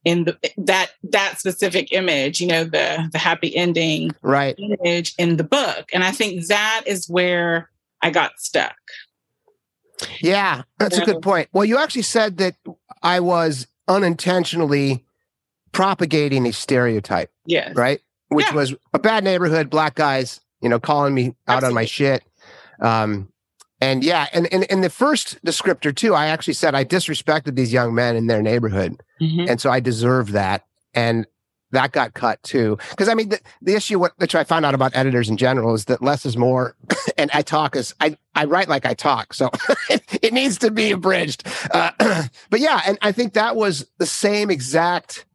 in 0.07 0.23
the 0.23 0.37
that 0.57 0.91
that 1.03 1.37
specific 1.37 1.91
image 1.91 2.39
you 2.39 2.47
know 2.47 2.63
the 2.63 3.09
the 3.11 3.17
happy 3.17 3.53
ending 3.55 4.11
right. 4.21 4.57
image 4.57 5.13
in 5.17 5.35
the 5.35 5.43
book. 5.43 5.89
And 5.91 6.03
i 6.03 6.11
think 6.11 6.47
that 6.47 6.83
is 6.85 7.09
where 7.09 7.69
i 8.01 8.09
got 8.09 8.39
stuck. 8.39 8.77
Yeah 10.21 10.63
that's 10.79 10.97
a 10.97 11.05
good 11.05 11.21
point. 11.21 11.49
Well 11.51 11.65
you 11.65 11.77
actually 11.77 12.03
said 12.03 12.37
that 12.37 12.55
i 13.03 13.19
was 13.19 13.67
unintentionally 13.87 15.03
propagating 15.73 16.45
a 16.47 16.53
stereotype 16.53 17.31
yes. 17.45 17.75
right? 17.75 17.99
Which 18.29 18.45
yeah. 18.47 18.55
was 18.55 18.75
a 18.93 18.99
bad 18.99 19.23
neighborhood 19.23 19.69
black 19.69 19.95
guys 19.95 20.39
you 20.61 20.69
know 20.69 20.79
calling 20.79 21.13
me 21.13 21.35
out 21.47 21.63
Absolutely. 21.63 21.67
on 21.67 21.73
my 21.73 21.85
shit. 21.85 22.23
Um 22.79 23.29
and 23.79 24.03
yeah, 24.03 24.27
and 24.33 24.47
in 24.47 24.81
the 24.81 24.89
first 24.89 25.43
descriptor 25.45 25.95
too, 25.95 26.15
I 26.15 26.27
actually 26.27 26.53
said 26.53 26.73
I 26.73 26.83
disrespected 26.83 27.55
these 27.55 27.71
young 27.71 27.93
men 27.93 28.15
in 28.15 28.27
their 28.27 28.41
neighborhood, 28.41 29.01
mm-hmm. 29.21 29.47
and 29.47 29.61
so 29.61 29.69
I 29.69 29.79
deserved 29.79 30.31
that, 30.31 30.65
and 30.95 31.27
that 31.71 31.91
got 31.91 32.13
cut 32.13 32.41
too. 32.41 32.77
Because 32.89 33.07
I 33.07 33.13
mean, 33.13 33.29
the, 33.29 33.39
the 33.61 33.75
issue 33.75 33.99
what, 33.99 34.13
which 34.17 34.33
I 34.33 34.43
found 34.43 34.65
out 34.65 34.73
about 34.73 34.95
editors 34.95 35.29
in 35.29 35.37
general 35.37 35.75
is 35.75 35.85
that 35.85 36.01
less 36.01 36.25
is 36.25 36.37
more, 36.37 36.75
and 37.17 37.29
I 37.33 37.43
talk 37.43 37.75
as 37.75 37.93
I 37.99 38.17
I 38.33 38.45
write 38.45 38.67
like 38.67 38.85
I 38.85 38.95
talk, 38.95 39.33
so 39.33 39.51
it 39.89 40.33
needs 40.33 40.57
to 40.59 40.71
be 40.71 40.91
abridged. 40.91 41.47
Uh, 41.71 41.91
but 42.49 42.59
yeah, 42.59 42.81
and 42.87 42.97
I 43.01 43.11
think 43.11 43.33
that 43.33 43.55
was 43.55 43.87
the 43.99 44.07
same 44.07 44.49
exact 44.49 45.25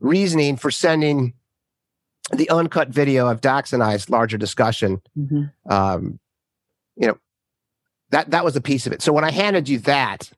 reasoning 0.00 0.56
for 0.56 0.70
sending 0.70 1.34
the 2.32 2.48
uncut 2.48 2.88
video 2.88 3.28
of 3.28 3.40
Dax 3.40 3.72
and 3.72 3.82
I's 3.82 4.08
larger 4.08 4.38
discussion. 4.38 5.02
Mm-hmm. 5.18 5.70
Um, 5.70 6.18
you 6.96 7.08
know, 7.08 7.18
that 8.10 8.30
that 8.30 8.44
was 8.44 8.56
a 8.56 8.60
piece 8.60 8.86
of 8.86 8.92
it. 8.92 9.02
So 9.02 9.12
when 9.12 9.24
I 9.24 9.30
handed 9.30 9.68
you 9.68 9.78
that, 9.80 10.30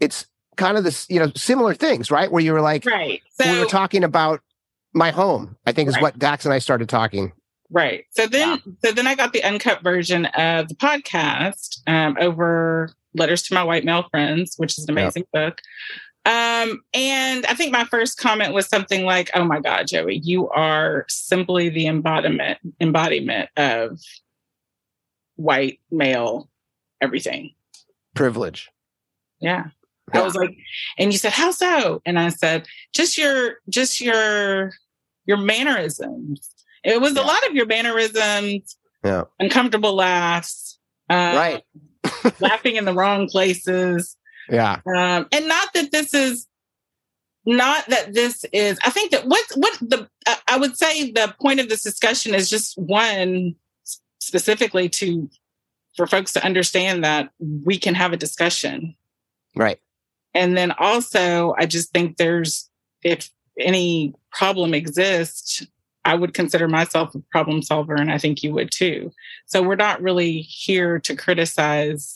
it's 0.00 0.26
kind 0.56 0.76
of 0.76 0.84
this, 0.84 1.06
you 1.08 1.18
know, 1.18 1.30
similar 1.36 1.74
things, 1.74 2.10
right? 2.10 2.30
Where 2.30 2.42
you 2.42 2.52
were 2.52 2.60
like, 2.60 2.84
right. 2.84 3.22
So, 3.40 3.50
we 3.50 3.58
were 3.58 3.66
talking 3.66 4.04
about 4.04 4.40
my 4.92 5.10
home. 5.10 5.56
I 5.66 5.72
think 5.72 5.88
is 5.88 5.94
right. 5.94 6.02
what 6.02 6.18
Dax 6.18 6.44
and 6.44 6.54
I 6.54 6.58
started 6.58 6.88
talking. 6.88 7.32
Right. 7.70 8.04
So 8.10 8.26
then, 8.26 8.62
so 8.84 8.92
then 8.92 9.06
I 9.06 9.14
got 9.14 9.32
the 9.32 9.42
uncut 9.42 9.82
version 9.82 10.26
of 10.26 10.68
the 10.68 10.76
podcast 10.76 11.80
um, 11.86 12.16
over 12.20 12.90
Letters 13.14 13.42
to 13.44 13.54
My 13.54 13.64
White 13.64 13.84
Male 13.84 14.06
Friends, 14.10 14.54
which 14.56 14.78
is 14.78 14.84
an 14.84 14.90
amazing 14.90 15.24
yep. 15.32 15.48
book. 15.48 15.60
Um, 16.26 16.82
and 16.92 17.46
I 17.46 17.54
think 17.54 17.72
my 17.72 17.84
first 17.84 18.18
comment 18.18 18.52
was 18.52 18.68
something 18.68 19.04
like, 19.04 19.30
"Oh 19.34 19.44
my 19.44 19.60
God, 19.60 19.86
Joey, 19.86 20.20
you 20.24 20.48
are 20.50 21.04
simply 21.08 21.68
the 21.68 21.86
embodiment 21.86 22.58
embodiment 22.80 23.48
of 23.56 24.00
white 25.36 25.80
male 25.90 26.48
everything, 27.00 27.54
privilege." 28.14 28.70
Yeah. 29.40 29.66
yeah. 30.12 30.20
I 30.20 30.24
was 30.24 30.34
like, 30.34 30.56
and 30.98 31.12
you 31.12 31.18
said, 31.18 31.32
"How 31.32 31.50
so?" 31.50 32.02
And 32.04 32.18
I 32.18 32.28
said, 32.30 32.66
"Just 32.94 33.16
your, 33.18 33.56
just 33.68 34.00
your, 34.00 34.72
your 35.26 35.36
mannerisms. 35.36 36.50
It 36.84 37.00
was 37.00 37.14
yeah. 37.14 37.22
a 37.22 37.24
lot 37.24 37.46
of 37.46 37.54
your 37.54 37.66
mannerisms, 37.66 38.76
yeah, 39.04 39.24
uncomfortable 39.38 39.94
laughs, 39.94 40.78
uh, 41.10 41.14
right, 41.14 41.62
laughing 42.40 42.76
in 42.76 42.84
the 42.84 42.94
wrong 42.94 43.28
places." 43.28 44.16
Yeah. 44.48 44.80
Um, 44.86 45.26
and 45.32 45.48
not 45.48 45.72
that 45.74 45.90
this 45.90 46.14
is 46.14 46.46
not 47.46 47.86
that 47.86 48.12
this 48.12 48.44
is 48.52 48.76
i 48.82 48.90
think 48.90 49.12
that 49.12 49.24
what 49.26 49.44
what 49.54 49.78
the 49.80 50.08
i 50.48 50.58
would 50.58 50.76
say 50.76 51.12
the 51.12 51.32
point 51.40 51.60
of 51.60 51.68
this 51.68 51.82
discussion 51.82 52.34
is 52.34 52.50
just 52.50 52.76
one 52.76 53.54
specifically 54.26 54.88
to 54.88 55.30
for 55.96 56.06
folks 56.06 56.32
to 56.34 56.44
understand 56.44 57.04
that 57.04 57.30
we 57.38 57.78
can 57.78 57.94
have 57.94 58.12
a 58.12 58.18
discussion. 58.18 58.94
Right. 59.54 59.80
And 60.34 60.56
then 60.56 60.72
also 60.72 61.54
i 61.58 61.64
just 61.66 61.92
think 61.92 62.16
there's 62.16 62.68
if 63.02 63.30
any 63.58 64.12
problem 64.32 64.74
exists 64.74 65.66
i 66.04 66.14
would 66.14 66.34
consider 66.34 66.68
myself 66.68 67.14
a 67.14 67.20
problem 67.30 67.62
solver 67.62 67.94
and 67.94 68.12
i 68.12 68.18
think 68.18 68.42
you 68.42 68.52
would 68.52 68.70
too. 68.70 69.12
So 69.46 69.62
we're 69.62 69.76
not 69.76 70.02
really 70.02 70.40
here 70.42 70.98
to 71.00 71.16
criticize 71.16 72.14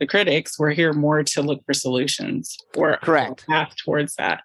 the 0.00 0.06
critics, 0.06 0.58
we're 0.58 0.72
here 0.72 0.92
more 0.92 1.22
to 1.22 1.42
look 1.42 1.64
for 1.64 1.74
solutions 1.74 2.58
or 2.76 2.96
correct. 2.98 3.46
path 3.46 3.74
towards 3.76 4.16
that. 4.16 4.42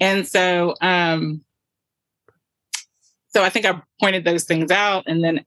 And 0.00 0.26
so, 0.26 0.74
um, 0.80 1.44
so 3.28 3.44
I 3.44 3.50
think 3.50 3.66
I 3.66 3.80
pointed 4.00 4.24
those 4.24 4.44
things 4.44 4.70
out, 4.70 5.04
and 5.06 5.22
then 5.22 5.44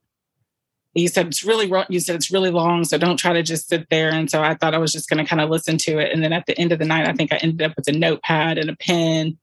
you 0.94 1.08
said 1.08 1.28
it's 1.28 1.44
really 1.44 1.72
you 1.90 2.00
said 2.00 2.16
it's 2.16 2.32
really 2.32 2.52
long, 2.52 2.84
so 2.84 2.98
don't 2.98 3.18
try 3.18 3.34
to 3.34 3.44
just 3.44 3.68
sit 3.70 3.90
there. 3.90 4.10
And 4.10 4.30
so 4.30 4.44
I 4.44 4.56
thought 4.56 4.76
I 4.76 4.78
was 4.78 4.92
just 4.92 5.10
going 5.10 5.24
to 5.24 5.30
kind 5.30 5.42
of 5.42 5.50
listen 5.50 5.78
to 5.80 5.98
it, 5.98 6.12
and 6.12 6.24
then 6.24 6.34
at 6.34 6.46
the 6.46 6.58
end 6.60 6.72
of 6.72 6.80
the 6.80 6.86
night, 6.86 7.08
I 7.08 7.14
think 7.14 7.34
I 7.34 7.38
ended 7.38 7.62
up 7.64 7.76
with 7.76 7.88
a 7.88 7.92
notepad 7.92 8.58
and 8.58 8.70
a 8.70 8.76
pen 8.76 9.38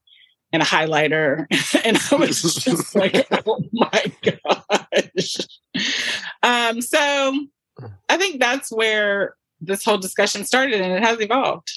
and 0.52 0.62
a 0.62 0.66
highlighter, 0.66 1.46
and 1.84 1.98
I 2.10 2.14
was 2.14 2.42
just 2.64 2.94
like, 2.94 3.26
oh 3.46 3.60
my 3.72 4.12
gosh. 4.22 5.36
Um, 6.42 6.80
so 6.80 7.46
I 8.08 8.16
think 8.16 8.40
that's 8.40 8.70
where 8.72 9.34
this 9.60 9.84
whole 9.84 9.98
discussion 9.98 10.44
started 10.44 10.80
and 10.80 10.92
it 10.92 11.02
has 11.02 11.20
evolved. 11.20 11.70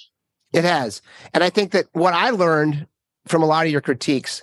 It 0.54 0.64
has. 0.64 1.02
And 1.34 1.44
I 1.44 1.50
think 1.50 1.72
that 1.72 1.86
what 1.94 2.14
I 2.14 2.30
learned 2.30 2.88
from 3.28 3.44
a 3.44 3.46
lot 3.46 3.66
of 3.66 3.72
your 3.72 3.82
critiques, 3.82 4.42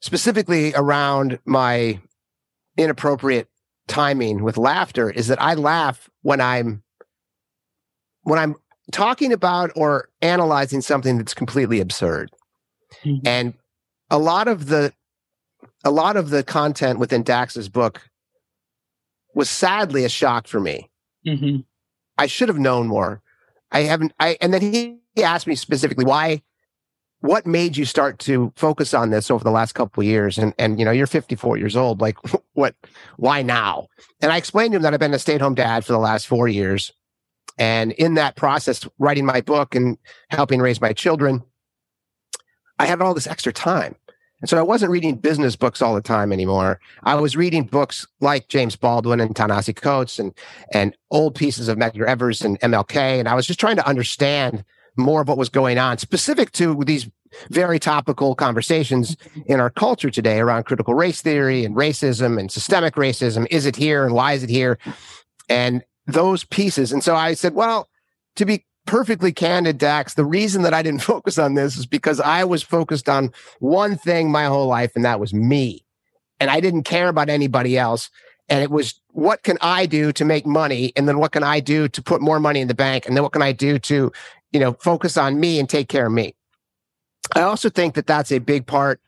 specifically 0.00 0.74
around 0.74 1.38
my 1.44 2.00
inappropriate 2.76 3.48
timing 3.88 4.42
with 4.42 4.56
laughter, 4.56 5.10
is 5.10 5.28
that 5.28 5.40
I 5.40 5.54
laugh 5.54 6.08
when 6.22 6.40
I'm 6.40 6.82
when 8.22 8.38
I'm 8.38 8.56
talking 8.92 9.32
about 9.32 9.70
or 9.76 10.08
analyzing 10.22 10.80
something 10.80 11.18
that's 11.18 11.34
completely 11.34 11.80
absurd. 11.80 12.30
Mm-hmm. 13.04 13.26
And 13.26 13.54
a 14.10 14.18
lot 14.18 14.48
of 14.48 14.66
the 14.66 14.92
a 15.84 15.90
lot 15.90 16.16
of 16.16 16.30
the 16.30 16.42
content 16.42 16.98
within 16.98 17.22
Dax's 17.22 17.68
book 17.68 18.08
was 19.34 19.50
sadly 19.50 20.04
a 20.04 20.08
shock 20.08 20.46
for 20.46 20.60
me. 20.60 20.90
Mm-hmm. 21.26 21.60
I 22.16 22.26
should 22.26 22.48
have 22.48 22.58
known 22.58 22.86
more. 22.86 23.22
I 23.72 23.80
haven't. 23.80 24.12
I 24.20 24.36
and 24.40 24.54
then 24.54 24.60
he, 24.60 24.98
he 25.14 25.24
asked 25.24 25.46
me 25.46 25.54
specifically 25.56 26.04
why, 26.04 26.42
what 27.24 27.46
made 27.46 27.74
you 27.74 27.86
start 27.86 28.18
to 28.18 28.52
focus 28.54 28.92
on 28.92 29.08
this 29.08 29.30
over 29.30 29.42
the 29.42 29.50
last 29.50 29.72
couple 29.72 30.02
of 30.02 30.06
years? 30.06 30.36
And 30.36 30.52
and 30.58 30.78
you 30.78 30.84
know 30.84 30.90
you're 30.90 31.06
54 31.06 31.56
years 31.56 31.74
old. 31.74 32.02
Like 32.02 32.18
what? 32.52 32.74
Why 33.16 33.40
now? 33.40 33.88
And 34.20 34.30
I 34.30 34.36
explained 34.36 34.72
to 34.72 34.76
him 34.76 34.82
that 34.82 34.92
I've 34.92 35.00
been 35.00 35.14
a 35.14 35.18
stay 35.18 35.36
at 35.36 35.40
home 35.40 35.54
dad 35.54 35.86
for 35.86 35.92
the 35.92 35.98
last 35.98 36.26
four 36.26 36.48
years, 36.48 36.92
and 37.58 37.92
in 37.92 38.14
that 38.14 38.36
process, 38.36 38.86
writing 38.98 39.24
my 39.24 39.40
book 39.40 39.74
and 39.74 39.96
helping 40.28 40.60
raise 40.60 40.82
my 40.82 40.92
children, 40.92 41.42
I 42.78 42.84
had 42.84 43.00
all 43.00 43.14
this 43.14 43.26
extra 43.26 43.54
time. 43.54 43.96
And 44.42 44.50
so 44.50 44.58
I 44.58 44.62
wasn't 44.62 44.92
reading 44.92 45.14
business 45.14 45.56
books 45.56 45.80
all 45.80 45.94
the 45.94 46.02
time 46.02 46.30
anymore. 46.30 46.78
I 47.04 47.14
was 47.14 47.34
reading 47.34 47.64
books 47.64 48.06
like 48.20 48.48
James 48.48 48.76
Baldwin 48.76 49.18
and 49.18 49.34
Ta-Nehisi 49.34 49.74
Coates 49.74 50.18
and, 50.18 50.34
and 50.74 50.94
old 51.10 51.34
pieces 51.34 51.68
of 51.68 51.78
Medgar 51.78 52.04
Evers 52.04 52.42
and 52.42 52.60
MLK. 52.60 52.96
And 53.18 53.26
I 53.26 53.34
was 53.34 53.46
just 53.46 53.58
trying 53.58 53.76
to 53.76 53.88
understand 53.88 54.62
more 54.96 55.22
of 55.22 55.28
what 55.28 55.38
was 55.38 55.48
going 55.48 55.78
on 55.78 55.98
specific 55.98 56.52
to 56.52 56.82
these 56.84 57.08
very 57.50 57.78
topical 57.78 58.34
conversations 58.34 59.16
in 59.46 59.60
our 59.60 59.70
culture 59.70 60.10
today 60.10 60.38
around 60.38 60.64
critical 60.64 60.94
race 60.94 61.20
theory 61.20 61.64
and 61.64 61.74
racism 61.74 62.38
and 62.38 62.50
systemic 62.50 62.94
racism. 62.94 63.46
Is 63.50 63.66
it 63.66 63.76
here 63.76 64.04
and 64.04 64.14
why 64.14 64.32
is 64.32 64.42
it 64.42 64.50
here? 64.50 64.78
And 65.48 65.82
those 66.06 66.44
pieces. 66.44 66.92
And 66.92 67.02
so 67.02 67.16
I 67.16 67.34
said, 67.34 67.54
well, 67.54 67.88
to 68.36 68.44
be 68.44 68.64
perfectly 68.86 69.32
candid, 69.32 69.78
Dax, 69.78 70.14
the 70.14 70.24
reason 70.24 70.62
that 70.62 70.74
I 70.74 70.82
didn't 70.82 71.02
focus 71.02 71.38
on 71.38 71.54
this 71.54 71.76
is 71.76 71.86
because 71.86 72.20
I 72.20 72.44
was 72.44 72.62
focused 72.62 73.08
on 73.08 73.32
one 73.60 73.96
thing 73.96 74.30
my 74.30 74.44
whole 74.44 74.68
life, 74.68 74.92
and 74.94 75.04
that 75.04 75.20
was 75.20 75.32
me. 75.32 75.84
And 76.40 76.50
I 76.50 76.60
didn't 76.60 76.82
care 76.82 77.08
about 77.08 77.28
anybody 77.28 77.78
else. 77.78 78.10
And 78.48 78.62
it 78.62 78.70
was 78.70 79.00
what 79.12 79.42
can 79.42 79.56
I 79.62 79.86
do 79.86 80.12
to 80.12 80.24
make 80.24 80.44
money? 80.44 80.92
And 80.96 81.08
then 81.08 81.18
what 81.18 81.32
can 81.32 81.42
I 81.42 81.60
do 81.60 81.88
to 81.88 82.02
put 82.02 82.20
more 82.20 82.40
money 82.40 82.60
in 82.60 82.68
the 82.68 82.74
bank? 82.74 83.06
And 83.06 83.16
then 83.16 83.22
what 83.22 83.32
can 83.32 83.42
I 83.42 83.52
do 83.52 83.78
to, 83.78 84.12
you 84.54 84.60
know, 84.60 84.72
focus 84.74 85.18
on 85.18 85.38
me 85.40 85.58
and 85.58 85.68
take 85.68 85.88
care 85.88 86.06
of 86.06 86.12
me? 86.12 86.34
I 87.34 87.42
also 87.42 87.68
think 87.68 87.94
that 87.94 88.06
that's 88.06 88.30
a 88.30 88.38
big 88.38 88.66
part 88.66 89.00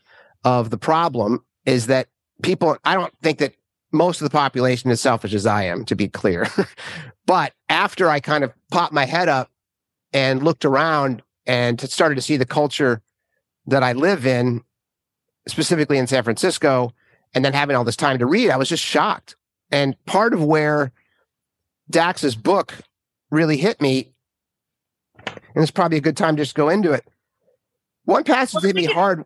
of 0.45 0.71
the 0.71 0.77
problem 0.77 1.45
is 1.65 1.87
that 1.87 2.09
people, 2.43 2.77
I 2.85 2.95
don't 2.95 3.15
think 3.23 3.39
that 3.39 3.55
most 3.93 4.21
of 4.21 4.25
the 4.25 4.37
population 4.37 4.91
is 4.91 5.01
selfish 5.01 5.33
as 5.33 5.47
I 5.47 5.63
am, 5.63 5.85
to 5.87 5.95
be 5.95 6.09
clear. 6.09 6.49
but 7.27 7.53
after 7.69 8.11
I 8.11 8.21
kind 8.21 8.43
of 8.43 8.53
popped 8.73 8.93
my 8.93 9.07
head 9.07 9.29
up 9.29 9.51
and 10.13 10.43
looked 10.43 10.65
around 10.65 11.23
and 11.47 11.81
started 11.81 12.17
to 12.17 12.23
see 12.23 12.37
the 12.37 12.45
culture 12.45 13.01
that 13.67 13.85
I 13.85 13.93
live 13.93 14.27
in, 14.27 14.63
specifically 15.47 15.99
in 15.99 16.09
San 16.09 16.25
Francisco, 16.25 16.93
and 17.35 17.45
then 17.45 17.53
having 17.53 17.77
all 17.77 17.85
this 17.85 17.97
time 17.97 18.19
to 18.19 18.27
read, 18.27 18.51
I 18.51 18.57
was 18.57 18.69
just 18.69 18.83
shocked. 18.83 19.37
And 19.71 19.97
part 20.07 20.35
of 20.35 20.43
where 20.43 20.93
Dax's 21.89 22.35
book 22.35 22.75
really 23.31 23.57
hit 23.57 23.81
me, 23.81 24.13
and 25.27 25.63
it's 25.63 25.71
probably 25.71 25.99
a 25.99 26.03
good 26.03 26.17
time 26.17 26.37
to 26.37 26.43
just 26.43 26.55
go 26.55 26.69
into 26.69 26.93
it. 26.93 27.07
One 28.05 28.25
passage 28.25 28.63
hit 28.63 28.77
me 28.77 28.85
hard. 28.85 29.25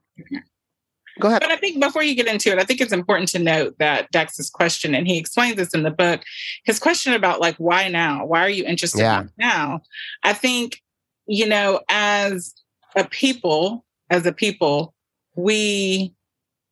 Go 1.18 1.28
ahead. 1.28 1.42
But 1.42 1.50
I 1.50 1.56
think 1.56 1.80
before 1.80 2.02
you 2.02 2.14
get 2.14 2.26
into 2.26 2.50
it, 2.50 2.58
I 2.58 2.64
think 2.64 2.80
it's 2.80 2.92
important 2.92 3.28
to 3.30 3.38
note 3.38 3.76
that 3.78 4.10
Dax's 4.10 4.48
question, 4.48 4.94
and 4.94 5.06
he 5.06 5.18
explains 5.18 5.56
this 5.56 5.74
in 5.74 5.82
the 5.82 5.90
book, 5.90 6.22
his 6.64 6.78
question 6.78 7.12
about 7.12 7.40
like, 7.40 7.56
why 7.56 7.88
now? 7.88 8.24
Why 8.24 8.40
are 8.40 8.50
you 8.50 8.64
interested 8.64 9.00
yeah. 9.00 9.24
now? 9.36 9.80
I 10.22 10.32
think, 10.32 10.80
you 11.26 11.46
know, 11.46 11.80
as 11.90 12.54
a 12.96 13.04
people, 13.04 13.84
as 14.08 14.24
a 14.24 14.32
people, 14.32 14.94
we, 15.36 16.14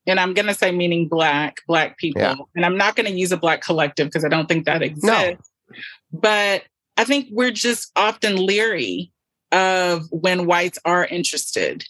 and 0.06 0.18
I'm 0.18 0.32
going 0.32 0.46
to 0.46 0.54
say 0.54 0.72
meaning 0.72 1.08
black, 1.08 1.58
black 1.66 1.98
people, 1.98 2.22
yeah. 2.22 2.36
and 2.54 2.64
I'm 2.64 2.78
not 2.78 2.96
going 2.96 3.06
to 3.06 3.18
use 3.18 3.32
a 3.32 3.36
black 3.36 3.60
collective 3.60 4.06
because 4.06 4.24
I 4.24 4.28
don't 4.28 4.48
think 4.48 4.64
that 4.64 4.82
exists. 4.82 5.06
No. 5.06 5.36
But 6.10 6.62
I 6.96 7.04
think 7.04 7.28
we're 7.30 7.50
just 7.50 7.92
often 7.94 8.36
leery 8.36 9.12
of 9.52 10.06
when 10.10 10.46
whites 10.46 10.78
are 10.84 11.04
interested 11.06 11.84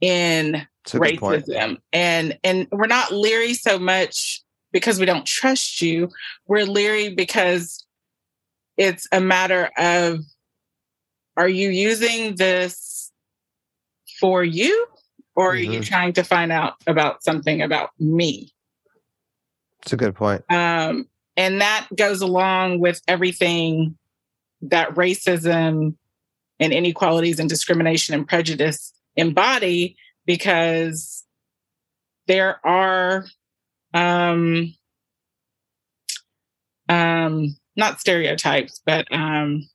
in 0.00 0.66
racism. 0.86 1.78
And 1.92 2.38
and 2.44 2.66
we're 2.70 2.86
not 2.86 3.12
leery 3.12 3.54
so 3.54 3.78
much 3.78 4.42
because 4.72 4.98
we 4.98 5.06
don't 5.06 5.26
trust 5.26 5.80
you. 5.80 6.10
We're 6.46 6.64
leery 6.64 7.14
because 7.14 7.84
it's 8.76 9.06
a 9.12 9.20
matter 9.20 9.70
of 9.78 10.20
are 11.36 11.48
you 11.48 11.70
using 11.70 12.36
this 12.36 13.12
for 14.20 14.44
you? 14.44 14.86
Or 15.36 15.52
are 15.52 15.56
mm-hmm. 15.56 15.72
you 15.72 15.80
trying 15.80 16.12
to 16.12 16.22
find 16.22 16.52
out 16.52 16.74
about 16.86 17.24
something 17.24 17.60
about 17.60 17.90
me? 17.98 18.52
It's 19.82 19.92
a 19.92 19.96
good 19.96 20.14
point. 20.14 20.44
Um, 20.48 21.08
and 21.36 21.60
that 21.60 21.88
goes 21.94 22.20
along 22.20 22.78
with 22.78 23.00
everything 23.08 23.98
that 24.62 24.94
racism 24.94 25.96
and 26.64 26.72
inequalities 26.72 27.38
and 27.38 27.48
discrimination 27.48 28.14
and 28.14 28.26
prejudice 28.26 28.92
embody 29.16 29.96
because 30.26 31.24
there 32.26 32.58
are 32.66 33.26
um, 33.92 34.74
um, 36.88 37.56
not 37.76 38.00
stereotypes, 38.00 38.80
but 38.84 39.06
um, 39.12 39.68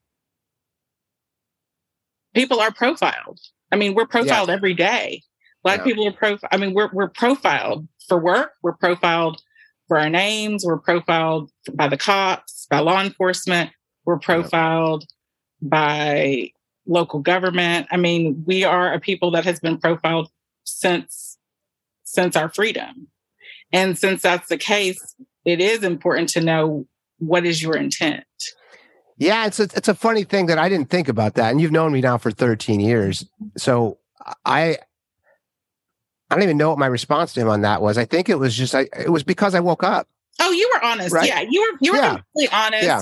people 2.34 2.60
are 2.60 2.72
profiled. 2.72 3.40
I 3.72 3.76
mean, 3.76 3.94
we're 3.94 4.08
profiled 4.08 4.50
every 4.50 4.74
day. 4.74 5.22
Black 5.64 5.80
yeah. 5.80 5.84
people 5.86 6.08
are 6.08 6.12
profiled. 6.14 6.50
I 6.52 6.58
mean, 6.58 6.74
we're 6.74 6.90
we're 6.92 7.10
profiled 7.10 7.88
for 8.08 8.18
work. 8.18 8.54
We're 8.64 8.74
profiled 8.74 9.42
for 9.88 10.00
our 10.00 10.10
names. 10.10 10.66
We're 10.66 10.80
profiled 10.80 11.52
by 11.74 11.88
the 11.88 11.98
cops, 11.98 12.68
by 12.70 12.80
law 12.80 13.02
enforcement. 13.02 13.72
We're 14.06 14.20
profiled 14.20 15.06
by 15.62 16.52
local 16.90 17.20
government. 17.20 17.88
I 17.92 17.98
mean, 17.98 18.44
we 18.46 18.64
are 18.64 18.92
a 18.94 19.00
people 19.00 19.32
that 19.32 19.46
has 19.46 19.60
been 19.60 19.78
profiled 19.78 20.30
since 20.66 21.38
since 22.04 22.36
our 22.36 22.50
freedom. 22.50 23.08
And 23.72 23.98
since 23.98 24.24
that's 24.24 24.50
the 24.50 24.58
case, 24.58 25.16
it 25.46 25.62
is 25.62 25.84
important 25.84 26.30
to 26.30 26.42
know 26.42 26.88
what 27.20 27.46
is 27.46 27.62
your 27.62 27.78
intent. 27.78 28.26
Yeah, 29.18 29.46
it's 29.46 29.60
a, 29.60 29.64
it's 29.76 29.88
a 29.88 29.94
funny 29.94 30.24
thing 30.24 30.48
that 30.48 30.58
I 30.58 30.70
didn't 30.70 30.90
think 30.90 31.08
about 31.08 31.36
that. 31.36 31.52
And 31.52 31.62
you've 31.62 31.72
known 31.72 31.92
me 31.92 32.02
now 32.02 32.18
for 32.18 32.32
13 32.32 32.80
years. 32.80 33.26
So 33.58 34.00
I 34.46 34.80
I 36.30 36.36
don't 36.36 36.44
even 36.44 36.58
know 36.58 36.70
what 36.70 36.80
my 36.80 36.88
response 36.88 37.34
to 37.34 37.42
him 37.42 37.50
on 37.50 37.62
that 37.62 37.82
was. 37.82 37.98
I 37.98 38.06
think 38.06 38.30
it 38.30 38.40
was 38.40 38.56
just 38.56 38.74
I 38.74 38.88
it 38.98 39.12
was 39.12 39.24
because 39.24 39.54
I 39.54 39.60
woke 39.60 39.84
up. 39.84 40.08
Oh, 40.40 40.52
you 40.52 40.70
were 40.74 40.84
honest. 40.84 41.14
Right? 41.14 41.28
Yeah, 41.28 41.42
you 41.42 41.62
were 41.62 41.78
you 41.82 41.92
were 41.92 41.98
yeah. 42.00 42.16
completely 42.16 42.56
honest. 42.58 42.84
Yeah. 42.84 43.02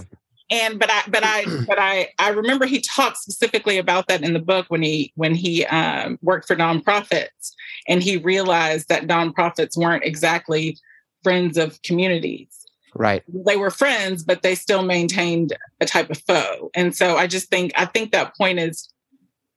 And 0.49 0.79
but 0.79 0.89
I 0.89 1.03
but 1.07 1.23
I 1.23 1.45
but 1.67 1.79
I 1.79 2.09
I 2.19 2.29
remember 2.29 2.65
he 2.65 2.81
talked 2.81 3.17
specifically 3.17 3.77
about 3.77 4.07
that 4.07 4.23
in 4.23 4.33
the 4.33 4.39
book 4.39 4.65
when 4.69 4.81
he 4.81 5.11
when 5.15 5.35
he 5.35 5.65
um, 5.65 6.17
worked 6.21 6.47
for 6.47 6.55
nonprofits 6.55 7.51
and 7.87 8.01
he 8.01 8.17
realized 8.17 8.89
that 8.89 9.07
nonprofits 9.07 9.77
weren't 9.77 10.03
exactly 10.03 10.77
friends 11.23 11.57
of 11.57 11.81
communities. 11.81 12.49
Right. 12.95 13.23
They 13.27 13.57
were 13.57 13.69
friends, 13.69 14.23
but 14.23 14.41
they 14.41 14.55
still 14.55 14.83
maintained 14.83 15.55
a 15.79 15.85
type 15.85 16.09
of 16.09 16.19
foe. 16.19 16.71
And 16.73 16.95
so 16.95 17.17
I 17.17 17.27
just 17.27 17.49
think 17.49 17.71
I 17.75 17.85
think 17.85 18.11
that 18.11 18.35
point 18.35 18.59
is 18.59 18.89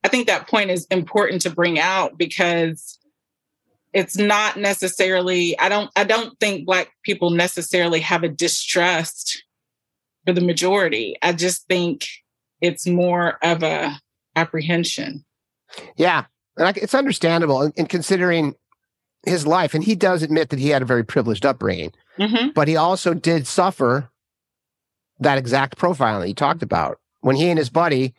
I 0.04 0.08
think 0.08 0.26
that 0.26 0.48
point 0.48 0.70
is 0.70 0.86
important 0.86 1.42
to 1.42 1.50
bring 1.50 1.78
out 1.78 2.18
because 2.18 2.98
it's 3.92 4.16
not 4.16 4.56
necessarily 4.56 5.58
I 5.58 5.68
don't 5.68 5.90
I 5.96 6.04
don't 6.04 6.38
think 6.38 6.66
black 6.66 6.90
people 7.02 7.30
necessarily 7.30 8.00
have 8.00 8.22
a 8.22 8.28
distrust 8.28 9.42
for 10.26 10.32
the 10.32 10.40
majority. 10.40 11.16
I 11.22 11.32
just 11.32 11.66
think 11.66 12.06
it's 12.60 12.86
more 12.86 13.38
of 13.42 13.62
a 13.62 13.98
apprehension. 14.36 15.24
Yeah. 15.96 16.24
And 16.56 16.76
it's 16.76 16.94
understandable 16.94 17.62
in, 17.62 17.72
in 17.76 17.86
considering 17.86 18.54
his 19.24 19.46
life. 19.46 19.74
And 19.74 19.84
he 19.84 19.94
does 19.94 20.22
admit 20.22 20.50
that 20.50 20.58
he 20.58 20.68
had 20.68 20.82
a 20.82 20.86
very 20.86 21.04
privileged 21.04 21.44
upbringing, 21.44 21.92
mm-hmm. 22.18 22.50
but 22.54 22.68
he 22.68 22.76
also 22.76 23.14
did 23.14 23.46
suffer 23.46 24.10
that 25.18 25.38
exact 25.38 25.78
profiling 25.78 26.20
that 26.20 26.28
he 26.28 26.34
talked 26.34 26.62
about. 26.62 26.98
When 27.20 27.36
he 27.36 27.50
and 27.50 27.58
his 27.58 27.70
buddy 27.70 28.14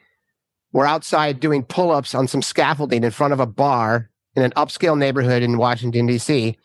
were 0.71 0.85
outside 0.85 1.39
doing 1.39 1.63
pull 1.63 1.91
ups 1.91 2.13
on 2.13 2.27
some 2.27 2.41
scaffolding 2.41 3.03
in 3.03 3.11
front 3.11 3.33
of 3.33 3.39
a 3.39 3.47
bar 3.47 4.09
in 4.35 4.43
an 4.43 4.51
upscale 4.51 4.97
neighborhood 4.97 5.43
in 5.43 5.57
Washington, 5.57 6.05
D.C. 6.05 6.55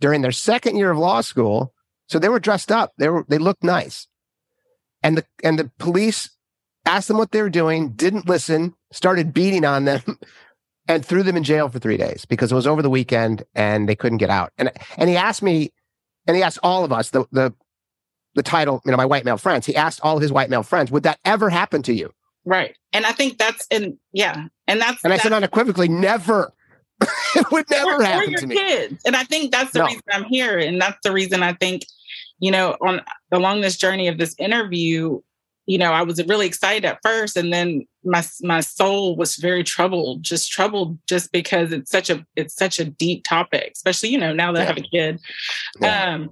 during 0.00 0.22
their 0.22 0.32
second 0.32 0.76
year 0.76 0.90
of 0.90 0.98
law 0.98 1.20
school. 1.20 1.72
So 2.08 2.18
they 2.18 2.28
were 2.28 2.40
dressed 2.40 2.70
up. 2.70 2.92
They 2.98 3.08
were 3.08 3.24
they 3.28 3.38
looked 3.38 3.64
nice. 3.64 4.06
And 5.06 5.18
the 5.18 5.24
and 5.44 5.56
the 5.56 5.70
police 5.78 6.30
asked 6.84 7.06
them 7.06 7.16
what 7.16 7.30
they 7.30 7.42
were 7.42 7.50
doing, 7.50 7.90
didn't 7.90 8.28
listen, 8.28 8.74
started 8.90 9.32
beating 9.32 9.64
on 9.64 9.84
them, 9.84 10.02
and 10.88 11.06
threw 11.06 11.22
them 11.22 11.36
in 11.36 11.44
jail 11.44 11.68
for 11.68 11.78
three 11.78 11.96
days 11.96 12.24
because 12.24 12.50
it 12.50 12.54
was 12.56 12.66
over 12.66 12.82
the 12.82 12.90
weekend 12.90 13.44
and 13.54 13.88
they 13.88 13.94
couldn't 13.94 14.18
get 14.18 14.30
out. 14.30 14.52
And 14.58 14.72
and 14.96 15.08
he 15.08 15.16
asked 15.16 15.42
me, 15.42 15.72
and 16.26 16.36
he 16.36 16.42
asked 16.42 16.58
all 16.62 16.84
of 16.84 16.92
us, 16.92 17.10
the 17.10 17.24
the 17.30 17.54
the 18.34 18.42
title, 18.42 18.82
you 18.84 18.90
know, 18.90 18.96
my 18.96 19.06
white 19.06 19.24
male 19.24 19.38
friends. 19.38 19.64
He 19.64 19.76
asked 19.76 20.00
all 20.02 20.16
of 20.16 20.22
his 20.22 20.32
white 20.32 20.50
male 20.50 20.64
friends, 20.64 20.90
would 20.90 21.04
that 21.04 21.20
ever 21.24 21.50
happen 21.50 21.82
to 21.84 21.94
you? 21.94 22.12
Right. 22.44 22.76
And 22.92 23.06
I 23.06 23.12
think 23.12 23.38
that's 23.38 23.66
and 23.70 23.98
yeah. 24.12 24.46
And 24.66 24.80
that's 24.80 25.04
And 25.04 25.12
I 25.12 25.18
said 25.18 25.32
unequivocally, 25.32 25.88
never. 25.88 26.52
it 27.36 27.50
would 27.52 27.68
never 27.70 27.96
or, 27.96 28.02
happen 28.02 28.34
or 28.34 28.38
to 28.38 28.46
me. 28.46 28.56
Kids. 28.56 29.02
And 29.04 29.14
I 29.14 29.22
think 29.24 29.52
that's 29.52 29.72
the 29.72 29.80
no. 29.80 29.86
reason 29.86 30.02
I'm 30.12 30.24
here. 30.24 30.58
And 30.58 30.80
that's 30.80 30.98
the 31.04 31.12
reason 31.12 31.42
I 31.42 31.52
think, 31.52 31.84
you 32.38 32.50
know, 32.50 32.76
on 32.80 33.02
along 33.32 33.60
this 33.60 33.76
journey 33.76 34.08
of 34.08 34.18
this 34.18 34.34
interview, 34.38 35.20
you 35.66 35.78
know, 35.78 35.92
I 35.92 36.02
was 36.02 36.24
really 36.26 36.46
excited 36.46 36.84
at 36.84 36.98
first, 37.02 37.36
and 37.36 37.52
then 37.52 37.86
my 38.04 38.24
my 38.42 38.60
soul 38.60 39.16
was 39.16 39.36
very 39.36 39.64
troubled, 39.64 40.22
just 40.22 40.50
troubled, 40.50 40.98
just 41.08 41.32
because 41.32 41.72
it's 41.72 41.90
such 41.90 42.10
a 42.10 42.24
it's 42.36 42.54
such 42.54 42.78
a 42.78 42.84
deep 42.84 43.24
topic, 43.24 43.72
especially 43.74 44.10
you 44.10 44.18
know 44.18 44.32
now 44.32 44.52
that 44.52 44.60
yeah. 44.60 44.64
I 44.64 44.66
have 44.66 44.76
a 44.76 44.80
kid. 44.82 45.20
Yeah. 45.80 46.14
Um, 46.14 46.30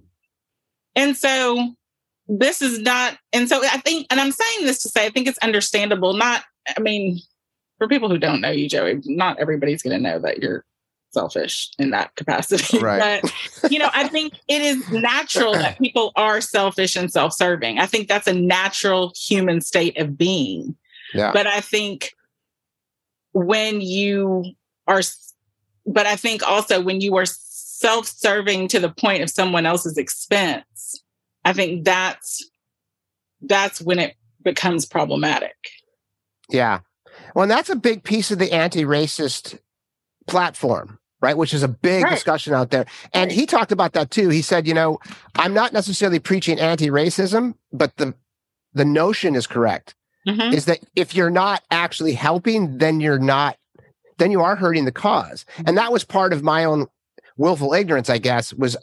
and 0.96 1.16
so 1.16 1.74
this 2.28 2.62
is 2.62 2.78
not, 2.80 3.18
and 3.32 3.48
so 3.48 3.60
I 3.62 3.78
think, 3.78 4.06
and 4.10 4.20
I'm 4.20 4.32
saying 4.32 4.66
this 4.66 4.82
to 4.82 4.88
say, 4.88 5.06
I 5.06 5.10
think 5.10 5.28
it's 5.28 5.38
understandable. 5.38 6.14
Not, 6.14 6.44
I 6.76 6.80
mean, 6.80 7.18
for 7.78 7.88
people 7.88 8.08
who 8.08 8.18
don't 8.18 8.40
know 8.40 8.50
you, 8.50 8.68
Joey, 8.68 9.00
not 9.04 9.38
everybody's 9.38 9.82
going 9.82 9.96
to 9.96 10.02
know 10.02 10.18
that 10.20 10.42
you're 10.42 10.64
selfish 11.14 11.70
in 11.78 11.90
that 11.90 12.14
capacity. 12.16 12.78
Right. 12.84 13.22
But, 13.62 13.72
you 13.72 13.78
know, 13.78 13.88
I 13.94 14.08
think 14.08 14.34
it 14.46 14.60
is 14.60 14.90
natural 14.90 15.54
that 15.54 15.78
people 15.78 16.12
are 16.16 16.42
selfish 16.42 16.96
and 16.96 17.10
self 17.10 17.32
serving. 17.32 17.78
I 17.78 17.86
think 17.86 18.08
that's 18.08 18.26
a 18.26 18.34
natural 18.34 19.12
human 19.16 19.62
state 19.62 19.98
of 19.98 20.18
being. 20.18 20.76
Yeah. 21.14 21.32
But 21.32 21.46
I 21.46 21.60
think 21.60 22.12
when 23.32 23.80
you 23.80 24.44
are, 24.86 25.00
but 25.86 26.06
I 26.06 26.16
think 26.16 26.46
also 26.46 26.82
when 26.82 27.00
you 27.00 27.16
are 27.16 27.24
self 27.26 28.06
serving 28.06 28.68
to 28.68 28.80
the 28.80 28.90
point 28.90 29.22
of 29.22 29.30
someone 29.30 29.64
else's 29.64 29.96
expense, 29.96 31.02
I 31.44 31.54
think 31.54 31.84
that's 31.84 32.50
that's 33.40 33.80
when 33.80 33.98
it 33.98 34.16
becomes 34.42 34.84
problematic. 34.84 35.56
Yeah. 36.50 36.80
Well, 37.34 37.44
and 37.44 37.50
that's 37.50 37.70
a 37.70 37.76
big 37.76 38.04
piece 38.04 38.30
of 38.30 38.38
the 38.38 38.52
anti-racist 38.52 39.58
platform 40.26 40.98
right? 41.24 41.36
Which 41.36 41.54
is 41.54 41.62
a 41.62 41.68
big 41.68 42.04
right. 42.04 42.10
discussion 42.10 42.52
out 42.52 42.70
there. 42.70 42.84
And 43.14 43.32
he 43.32 43.46
talked 43.46 43.72
about 43.72 43.94
that 43.94 44.10
too. 44.10 44.28
He 44.28 44.42
said, 44.42 44.68
you 44.68 44.74
know, 44.74 45.00
I'm 45.34 45.54
not 45.54 45.72
necessarily 45.72 46.18
preaching 46.18 46.60
anti-racism, 46.60 47.54
but 47.72 47.96
the 47.96 48.14
the 48.74 48.84
notion 48.84 49.34
is 49.34 49.46
correct. 49.46 49.94
Mm-hmm. 50.28 50.54
Is 50.54 50.66
that 50.66 50.80
if 50.94 51.14
you're 51.14 51.30
not 51.30 51.62
actually 51.70 52.12
helping, 52.12 52.78
then 52.78 53.00
you're 53.00 53.18
not 53.18 53.56
then 54.18 54.30
you 54.30 54.42
are 54.42 54.54
hurting 54.54 54.84
the 54.84 54.92
cause. 54.92 55.44
And 55.66 55.76
that 55.78 55.92
was 55.92 56.04
part 56.04 56.32
of 56.32 56.42
my 56.42 56.64
own 56.64 56.86
willful 57.36 57.72
ignorance, 57.74 58.10
I 58.10 58.18
guess, 58.18 58.52
was 58.52 58.76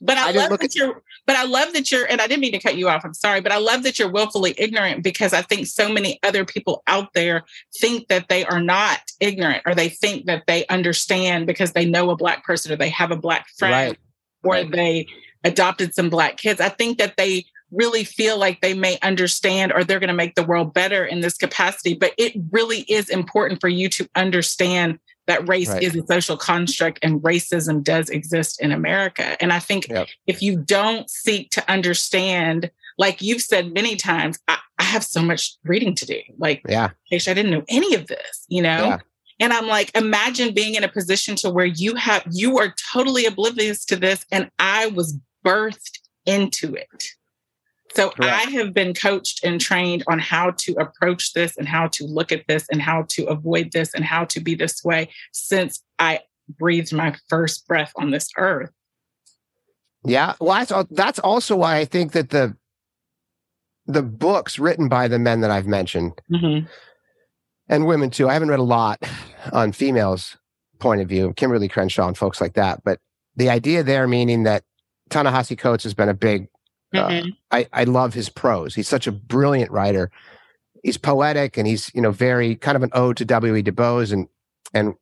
but 0.00 0.16
I, 0.18 0.28
I 0.28 0.32
love 0.32 0.50
that 0.50 0.64
at- 0.64 0.74
you're 0.74 1.02
but 1.26 1.36
I 1.36 1.44
love 1.44 1.72
that 1.72 1.90
you're 1.90 2.04
and 2.04 2.20
I 2.20 2.26
didn't 2.26 2.40
mean 2.40 2.52
to 2.52 2.58
cut 2.58 2.76
you 2.76 2.88
off. 2.88 3.04
I'm 3.04 3.14
sorry, 3.14 3.40
but 3.40 3.52
I 3.52 3.58
love 3.58 3.82
that 3.82 3.98
you're 3.98 4.10
willfully 4.10 4.54
ignorant 4.58 5.02
because 5.02 5.32
I 5.32 5.42
think 5.42 5.66
so 5.66 5.88
many 5.88 6.18
other 6.22 6.44
people 6.44 6.82
out 6.86 7.12
there 7.14 7.44
think 7.78 8.08
that 8.08 8.28
they 8.28 8.44
are 8.44 8.60
not 8.60 9.00
ignorant 9.20 9.62
or 9.66 9.74
they 9.74 9.88
think 9.88 10.26
that 10.26 10.44
they 10.46 10.66
understand 10.66 11.46
because 11.46 11.72
they 11.72 11.84
know 11.84 12.10
a 12.10 12.16
black 12.16 12.44
person 12.44 12.72
or 12.72 12.76
they 12.76 12.90
have 12.90 13.10
a 13.10 13.16
black 13.16 13.48
friend 13.58 13.96
right. 14.44 14.50
or 14.50 14.52
right. 14.54 14.70
they 14.70 15.06
adopted 15.44 15.94
some 15.94 16.10
black 16.10 16.36
kids. 16.36 16.60
I 16.60 16.68
think 16.68 16.98
that 16.98 17.16
they 17.16 17.46
really 17.72 18.04
feel 18.04 18.38
like 18.38 18.60
they 18.60 18.74
may 18.74 18.98
understand 19.02 19.72
or 19.72 19.82
they're 19.82 20.00
going 20.00 20.08
to 20.08 20.14
make 20.14 20.34
the 20.34 20.44
world 20.44 20.72
better 20.72 21.04
in 21.04 21.20
this 21.20 21.36
capacity, 21.36 21.94
but 21.94 22.12
it 22.16 22.34
really 22.50 22.80
is 22.82 23.08
important 23.08 23.60
for 23.60 23.68
you 23.68 23.88
to 23.88 24.08
understand 24.14 24.98
that 25.26 25.48
race 25.48 25.68
right. 25.68 25.82
is 25.82 25.96
a 25.96 26.06
social 26.06 26.36
construct 26.36 27.00
and 27.02 27.20
racism 27.20 27.82
does 27.82 28.08
exist 28.10 28.60
in 28.60 28.72
America. 28.72 29.40
And 29.42 29.52
I 29.52 29.58
think 29.58 29.88
yep. 29.88 30.08
if 30.26 30.40
you 30.42 30.56
don't 30.56 31.10
seek 31.10 31.50
to 31.50 31.70
understand, 31.70 32.70
like 32.98 33.20
you've 33.20 33.42
said 33.42 33.72
many 33.72 33.96
times, 33.96 34.38
I, 34.48 34.58
I 34.78 34.84
have 34.84 35.04
so 35.04 35.22
much 35.22 35.56
reading 35.64 35.94
to 35.96 36.06
do. 36.06 36.20
Like, 36.38 36.62
yeah, 36.68 36.90
I 37.12 37.18
didn't 37.18 37.50
know 37.50 37.64
any 37.68 37.94
of 37.94 38.06
this, 38.06 38.46
you 38.48 38.62
know? 38.62 38.84
Yeah. 38.84 38.98
And 39.38 39.52
I'm 39.52 39.66
like, 39.66 39.94
imagine 39.94 40.54
being 40.54 40.76
in 40.76 40.84
a 40.84 40.88
position 40.88 41.36
to 41.36 41.50
where 41.50 41.66
you 41.66 41.94
have, 41.96 42.24
you 42.30 42.58
are 42.58 42.74
totally 42.92 43.26
oblivious 43.26 43.84
to 43.86 43.96
this. 43.96 44.24
And 44.32 44.50
I 44.58 44.86
was 44.86 45.18
birthed 45.44 45.98
into 46.24 46.74
it. 46.74 47.04
So 47.96 48.10
Correct. 48.10 48.46
I 48.46 48.50
have 48.50 48.74
been 48.74 48.92
coached 48.92 49.42
and 49.42 49.58
trained 49.58 50.04
on 50.06 50.18
how 50.18 50.50
to 50.50 50.74
approach 50.74 51.32
this 51.32 51.56
and 51.56 51.66
how 51.66 51.88
to 51.88 52.04
look 52.04 52.30
at 52.30 52.46
this 52.46 52.66
and 52.70 52.82
how 52.82 53.06
to 53.08 53.24
avoid 53.24 53.72
this 53.72 53.94
and 53.94 54.04
how 54.04 54.26
to 54.26 54.40
be 54.40 54.54
this 54.54 54.84
way 54.84 55.08
since 55.32 55.82
I 55.98 56.20
breathed 56.58 56.92
my 56.92 57.16
first 57.28 57.66
breath 57.66 57.92
on 57.96 58.10
this 58.10 58.28
earth. 58.36 58.70
Yeah, 60.04 60.34
well, 60.40 60.64
that's 60.64 60.88
that's 60.90 61.18
also 61.18 61.56
why 61.56 61.78
I 61.78 61.84
think 61.86 62.12
that 62.12 62.30
the 62.30 62.54
the 63.86 64.02
books 64.02 64.58
written 64.58 64.88
by 64.88 65.08
the 65.08 65.18
men 65.18 65.40
that 65.40 65.50
I've 65.50 65.66
mentioned 65.66 66.12
mm-hmm. 66.30 66.66
and 67.68 67.86
women 67.86 68.10
too. 68.10 68.28
I 68.28 68.34
haven't 68.34 68.50
read 68.50 68.58
a 68.58 68.64
lot 68.64 69.02
on 69.52 69.72
females' 69.72 70.36
point 70.78 71.00
of 71.00 71.08
view, 71.08 71.32
Kimberlé 71.34 71.70
Crenshaw 71.70 72.08
and 72.08 72.16
folks 72.16 72.40
like 72.40 72.54
that, 72.54 72.82
but 72.84 73.00
the 73.36 73.48
idea 73.48 73.82
there 73.82 74.06
meaning 74.06 74.42
that 74.42 74.64
Ta-Nehisi 75.10 75.56
Coates 75.56 75.84
has 75.84 75.94
been 75.94 76.08
a 76.08 76.14
big 76.14 76.48
mm-hmm. 76.96 77.28
Uh, 77.50 77.56
I, 77.56 77.68
I 77.72 77.84
love 77.84 78.14
his 78.14 78.28
prose. 78.28 78.74
He's 78.74 78.88
such 78.88 79.06
a 79.06 79.12
brilliant 79.12 79.70
writer. 79.70 80.10
He's 80.82 80.96
poetic 80.96 81.56
and 81.56 81.66
he's, 81.66 81.90
you 81.94 82.00
know, 82.00 82.12
very 82.12 82.56
kind 82.56 82.76
of 82.76 82.82
an 82.82 82.90
ode 82.92 83.16
to 83.18 83.24
W.E. 83.24 83.62
Du 83.62 83.72
Bois 83.72 84.12
and 84.12 84.28
and 84.74 84.94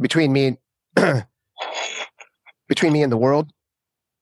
between 0.00 0.32
me 0.32 0.56
between 2.68 2.92
me 2.92 3.02
and 3.02 3.12
the 3.12 3.16
world 3.16 3.52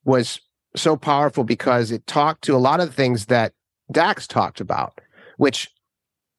was 0.04 0.40
so 0.76 0.96
powerful 0.96 1.44
because 1.44 1.90
it 1.90 2.06
talked 2.06 2.42
to 2.44 2.54
a 2.54 2.58
lot 2.58 2.80
of 2.80 2.88
the 2.88 2.94
things 2.94 3.26
that 3.26 3.52
Dax 3.90 4.26
talked 4.26 4.60
about, 4.60 5.00
which 5.36 5.70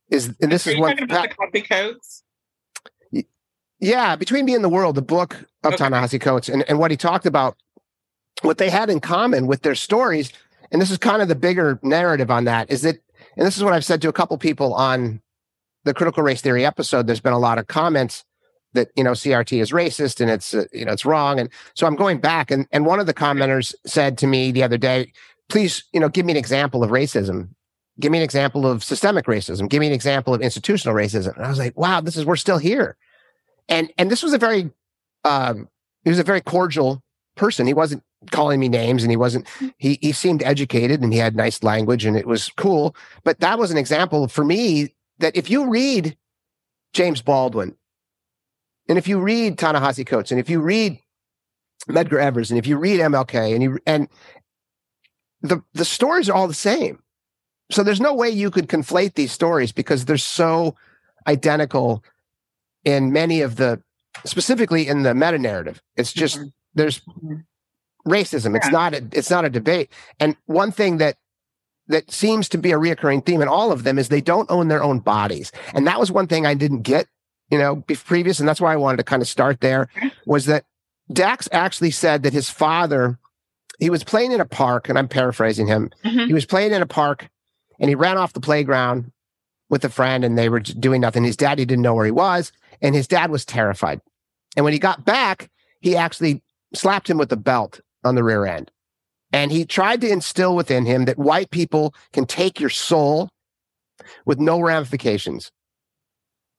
is 0.10 0.36
and 0.41 0.52
this 0.52 0.67
Are 0.67 0.71
is 0.71 0.80
what 0.80 0.97
Pat, 1.08 1.36
the 1.54 1.62
coats. 1.62 2.23
Yeah, 3.80 4.15
between 4.17 4.45
me 4.45 4.56
and 4.56 4.63
the 4.63 4.69
world, 4.69 4.95
the 4.95 5.02
book 5.02 5.36
of 5.63 5.73
okay. 5.73 5.78
Ta-Nehisi 5.78 6.19
Coates, 6.19 6.49
and, 6.49 6.63
and 6.67 6.80
what 6.80 6.91
he 6.91 6.97
talked 6.97 7.25
about 7.25 7.56
what 8.41 8.58
they 8.58 8.69
had 8.69 8.89
in 8.89 8.99
common 8.99 9.47
with 9.47 9.62
their 9.62 9.75
stories, 9.75 10.32
and 10.71 10.82
this 10.82 10.91
is 10.91 10.97
kind 10.97 11.21
of 11.21 11.28
the 11.28 11.36
bigger 11.36 11.80
narrative 11.84 12.32
on 12.32 12.45
that, 12.45 12.69
is 12.71 12.82
that 12.84 12.97
and 13.36 13.45
this 13.45 13.58
is 13.58 13.63
what 13.63 13.73
I've 13.73 13.86
said 13.86 14.02
to 14.02 14.10
a 14.10 14.13
couple 14.13 14.38
people 14.38 14.73
on 14.73 15.21
the 15.84 15.93
critical 15.93 16.23
race 16.23 16.41
theory 16.41 16.65
episode. 16.65 17.08
There's 17.08 17.21
been 17.21 17.34
a 17.34 17.39
lot 17.39 17.58
of 17.58 17.67
comments 17.67 18.25
that 18.73 18.89
you 18.95 19.04
know 19.04 19.12
CRT 19.12 19.62
is 19.62 19.71
racist 19.71 20.21
and 20.21 20.30
it's 20.30 20.54
uh, 20.54 20.65
you 20.71 20.86
know 20.86 20.91
it's 20.91 21.06
wrong, 21.06 21.39
and 21.39 21.49
so 21.73 21.88
I'm 21.88 21.95
going 21.95 22.19
back 22.19 22.52
and 22.52 22.67
and 22.71 22.86
one 22.86 22.99
of 22.99 23.06
the 23.06 23.13
commenters 23.13 23.73
said 23.86 24.17
to 24.19 24.28
me 24.28 24.52
the 24.52 24.63
other 24.63 24.78
day, 24.78 25.12
please 25.49 25.84
you 25.93 25.99
know 25.99 26.10
give 26.10 26.25
me 26.25 26.34
an 26.34 26.38
example 26.38 26.84
of 26.84 26.91
racism. 26.91 27.49
Give 27.99 28.12
me 28.13 28.19
an 28.19 28.23
example 28.23 28.65
of 28.65 28.82
systemic 28.82 29.25
racism. 29.25 29.67
Give 29.67 29.82
me 29.82 29.88
an 29.88 29.93
example 29.93 30.34
of 30.34 30.41
institutional 30.41 30.95
racism. 30.95 31.36
And 31.36 31.45
I 31.45 31.49
was 31.49 31.60
like, 31.60 31.78
wow, 31.78 31.99
this 31.99 32.15
is 32.15 32.25
we're 32.25 32.38
still 32.38 32.58
here. 32.58 32.95
And 33.67 33.91
and 33.97 34.10
this 34.10 34.23
was 34.23 34.34
a 34.34 34.38
very 34.38 34.71
um, 35.25 35.67
he 36.04 36.10
was 36.10 36.19
a 36.19 36.23
very 36.23 36.41
cordial 36.41 37.04
person. 37.39 37.65
He 37.65 37.73
wasn't 37.73 38.04
calling 38.32 38.60
me 38.60 38.67
names 38.67 39.02
and 39.04 39.12
he 39.12 39.17
wasn't 39.17 39.47
he 39.78 39.97
he 40.02 40.12
seemed 40.12 40.43
educated 40.43 41.02
and 41.02 41.13
he 41.13 41.19
had 41.19 41.36
nice 41.36 41.63
language 41.63 42.06
and 42.06 42.17
it 42.17 42.28
was 42.28 42.49
cool 42.58 42.95
but 43.23 43.39
that 43.39 43.58
was 43.58 43.71
an 43.71 43.78
example 43.78 44.28
for 44.28 44.43
me 44.43 44.93
that 45.19 45.36
if 45.36 45.49
you 45.49 45.69
read 45.69 46.17
James 46.93 47.21
Baldwin 47.21 47.75
and 48.89 48.97
if 48.97 49.08
you 49.08 49.19
read 49.19 49.58
Ta-Nehisi 49.58 50.06
Coates 50.06 50.32
and 50.32 50.39
if 50.39 50.49
you 50.49 50.60
read 50.60 50.99
Medgar 51.88 52.19
Evers 52.19 52.52
and 52.52 52.58
if 52.58 52.67
you 52.67 52.78
read 52.78 52.99
MLK 52.99 53.54
and 53.54 53.63
you 53.63 53.80
and 53.86 54.10
the 55.41 55.63
the 55.73 55.86
stories 55.86 56.30
are 56.30 56.36
all 56.36 56.47
the 56.47 56.54
same 56.54 57.02
so 57.71 57.84
there's 57.84 58.02
no 58.02 58.13
way 58.13 58.30
you 58.30 58.52
could 58.52 58.67
conflate 58.67 59.13
these 59.13 59.32
stories 59.32 59.71
because 59.71 60.04
they're 60.04 60.17
so 60.17 60.75
identical 61.25 62.04
in 62.84 63.13
many 63.13 63.39
of 63.39 63.56
the 63.56 63.82
specifically 64.25 64.89
in 64.89 65.04
the 65.04 65.13
meta 65.13 65.39
narrative 65.39 65.82
it's 65.95 66.12
just 66.12 66.38
mm-hmm. 66.38 66.49
There's 66.79 67.01
racism. 68.07 68.55
It's 68.55 68.69
not 68.69 68.93
a, 68.93 69.05
it's 69.11 69.29
not 69.29 69.45
a 69.45 69.49
debate. 69.49 69.91
And 70.19 70.35
one 70.45 70.71
thing 70.71 70.97
that 70.97 71.17
that 71.87 72.11
seems 72.11 72.47
to 72.49 72.57
be 72.57 72.71
a 72.71 72.77
reoccurring 72.77 73.25
theme 73.25 73.41
in 73.41 73.47
all 73.47 73.71
of 73.71 73.83
them 73.83 73.97
is 73.97 74.09
they 74.09 74.21
don't 74.21 74.49
own 74.49 74.67
their 74.67 74.83
own 74.83 74.99
bodies. 74.99 75.51
And 75.73 75.87
that 75.87 75.99
was 75.99 76.11
one 76.11 76.27
thing 76.27 76.45
I 76.45 76.53
didn't 76.53 76.83
get, 76.83 77.07
you 77.49 77.57
know, 77.57 77.83
previous. 78.05 78.39
And 78.39 78.47
that's 78.47 78.61
why 78.61 78.71
I 78.71 78.77
wanted 78.77 78.97
to 78.97 79.03
kind 79.03 79.21
of 79.21 79.27
start 79.27 79.59
there 79.59 79.89
was 80.25 80.45
that 80.45 80.65
Dax 81.11 81.49
actually 81.51 81.91
said 81.91 82.21
that 82.23 82.33
his 82.33 82.49
father, 82.49 83.17
he 83.79 83.89
was 83.89 84.03
playing 84.03 84.31
in 84.31 84.39
a 84.39 84.45
park, 84.45 84.87
and 84.87 84.99
I'm 84.99 85.07
paraphrasing 85.07 85.65
him. 85.65 85.89
Mm-hmm. 86.05 86.27
He 86.27 86.33
was 86.33 86.45
playing 86.45 86.73
in 86.73 86.83
a 86.83 86.87
park 86.87 87.27
and 87.79 87.89
he 87.89 87.95
ran 87.95 88.17
off 88.17 88.33
the 88.33 88.39
playground 88.39 89.11
with 89.69 89.83
a 89.83 89.89
friend 89.89 90.23
and 90.23 90.37
they 90.37 90.49
were 90.49 90.59
doing 90.59 91.01
nothing. 91.01 91.23
His 91.23 91.37
daddy 91.37 91.65
didn't 91.65 91.81
know 91.81 91.95
where 91.95 92.05
he 92.05 92.11
was, 92.11 92.51
and 92.81 92.93
his 92.93 93.07
dad 93.07 93.31
was 93.31 93.45
terrified. 93.45 93.99
And 94.55 94.63
when 94.63 94.73
he 94.73 94.79
got 94.79 95.05
back, 95.05 95.49
he 95.79 95.95
actually 95.95 96.43
slapped 96.73 97.10
him 97.10 97.17
with 97.17 97.32
a 97.32 97.38
belt 97.38 97.79
on 98.03 98.15
the 98.15 98.23
rear 98.23 98.45
end. 98.45 98.71
And 99.32 99.51
he 99.51 99.65
tried 99.65 100.01
to 100.01 100.10
instill 100.10 100.55
within 100.55 100.86
him 100.86 101.05
that 101.05 101.17
white 101.17 101.51
people 101.51 101.93
can 102.13 102.25
take 102.25 102.60
your 102.60 102.69
soul 102.69 103.29
with 104.25 104.39
no 104.39 104.60
ramifications. 104.60 105.51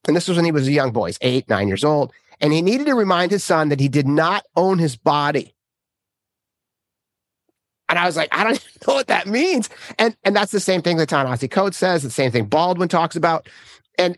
And 0.07 0.15
this 0.15 0.27
was 0.27 0.37
when 0.37 0.45
he 0.45 0.51
was 0.51 0.67
a 0.67 0.71
young 0.71 0.91
boy, 0.91 1.11
eight, 1.21 1.49
nine 1.49 1.67
years 1.67 1.83
old. 1.83 2.11
And 2.39 2.53
he 2.53 2.61
needed 2.61 2.87
to 2.87 2.95
remind 2.95 3.31
his 3.31 3.43
son 3.43 3.69
that 3.69 3.79
he 3.79 3.87
did 3.87 4.07
not 4.07 4.45
own 4.55 4.79
his 4.79 4.95
body. 4.95 5.53
And 7.87 7.99
I 7.99 8.05
was 8.05 8.15
like, 8.15 8.29
I 8.31 8.43
don't 8.43 8.53
even 8.55 8.71
know 8.87 8.93
what 8.95 9.07
that 9.07 9.27
means. 9.27 9.69
And 9.99 10.15
and 10.23 10.35
that's 10.35 10.51
the 10.51 10.59
same 10.59 10.81
thing 10.81 10.97
that 10.97 11.09
Ta-Nehisi 11.09 11.51
Coates 11.51 11.77
says, 11.77 12.03
the 12.03 12.09
same 12.09 12.31
thing 12.31 12.45
Baldwin 12.45 12.89
talks 12.89 13.15
about. 13.15 13.47
And 13.97 14.17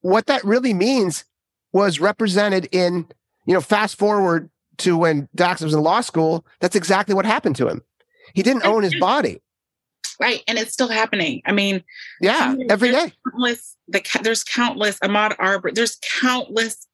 what 0.00 0.26
that 0.26 0.44
really 0.44 0.74
means 0.74 1.24
was 1.72 2.00
represented 2.00 2.68
in, 2.72 3.06
you 3.46 3.54
know, 3.54 3.60
fast 3.60 3.98
forward 3.98 4.50
to 4.78 4.96
when 4.96 5.28
Dax 5.34 5.60
was 5.60 5.74
in 5.74 5.82
law 5.82 6.00
school, 6.00 6.46
that's 6.60 6.76
exactly 6.76 7.14
what 7.14 7.26
happened 7.26 7.56
to 7.56 7.68
him. 7.68 7.82
He 8.34 8.42
didn't 8.42 8.66
own 8.66 8.82
his 8.82 8.94
body. 8.98 9.40
Right. 10.20 10.42
And 10.46 10.58
it's 10.58 10.72
still 10.72 10.88
happening. 10.88 11.42
I 11.44 11.52
mean, 11.52 11.82
yeah, 12.20 12.54
every 12.68 12.90
day. 12.90 13.12
Countless, 13.30 13.76
the, 13.88 14.02
there's 14.22 14.44
countless 14.44 14.98
Ahmaud 15.00 15.34
Arbery, 15.38 15.72
there's 15.72 15.98
countless 16.20 16.86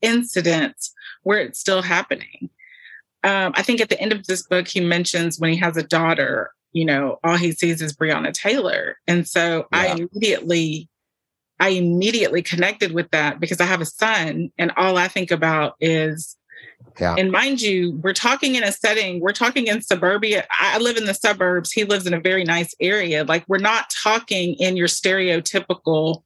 incidents 0.00 0.92
where 1.22 1.38
it's 1.38 1.58
still 1.60 1.82
happening. 1.82 2.50
Um, 3.24 3.52
I 3.54 3.62
think 3.62 3.80
at 3.80 3.88
the 3.88 4.00
end 4.00 4.12
of 4.12 4.26
this 4.26 4.42
book, 4.42 4.66
he 4.68 4.80
mentions 4.80 5.38
when 5.38 5.52
he 5.52 5.58
has 5.58 5.76
a 5.76 5.82
daughter, 5.82 6.50
you 6.72 6.84
know, 6.84 7.18
all 7.22 7.36
he 7.36 7.52
sees 7.52 7.80
is 7.80 7.94
Breonna 7.94 8.32
Taylor. 8.32 8.96
And 9.06 9.28
so 9.28 9.66
yeah. 9.72 9.78
I 9.78 9.86
immediately, 9.96 10.88
I 11.60 11.68
immediately 11.68 12.42
connected 12.42 12.92
with 12.92 13.10
that 13.10 13.38
because 13.38 13.60
I 13.60 13.64
have 13.64 13.80
a 13.80 13.86
son 13.86 14.50
and 14.58 14.72
all 14.76 14.96
I 14.96 15.08
think 15.08 15.30
about 15.30 15.76
is 15.78 16.36
yeah. 17.00 17.14
And 17.16 17.32
mind 17.32 17.60
you, 17.60 17.98
we're 18.02 18.12
talking 18.12 18.54
in 18.54 18.62
a 18.62 18.72
setting, 18.72 19.20
we're 19.20 19.32
talking 19.32 19.66
in 19.66 19.82
suburbia. 19.82 20.46
I 20.50 20.78
live 20.78 20.96
in 20.96 21.06
the 21.06 21.14
suburbs. 21.14 21.72
He 21.72 21.84
lives 21.84 22.06
in 22.06 22.14
a 22.14 22.20
very 22.20 22.44
nice 22.44 22.74
area. 22.80 23.24
Like 23.24 23.44
we're 23.48 23.58
not 23.58 23.86
talking 24.02 24.54
in 24.54 24.76
your 24.76 24.88
stereotypical, 24.88 26.22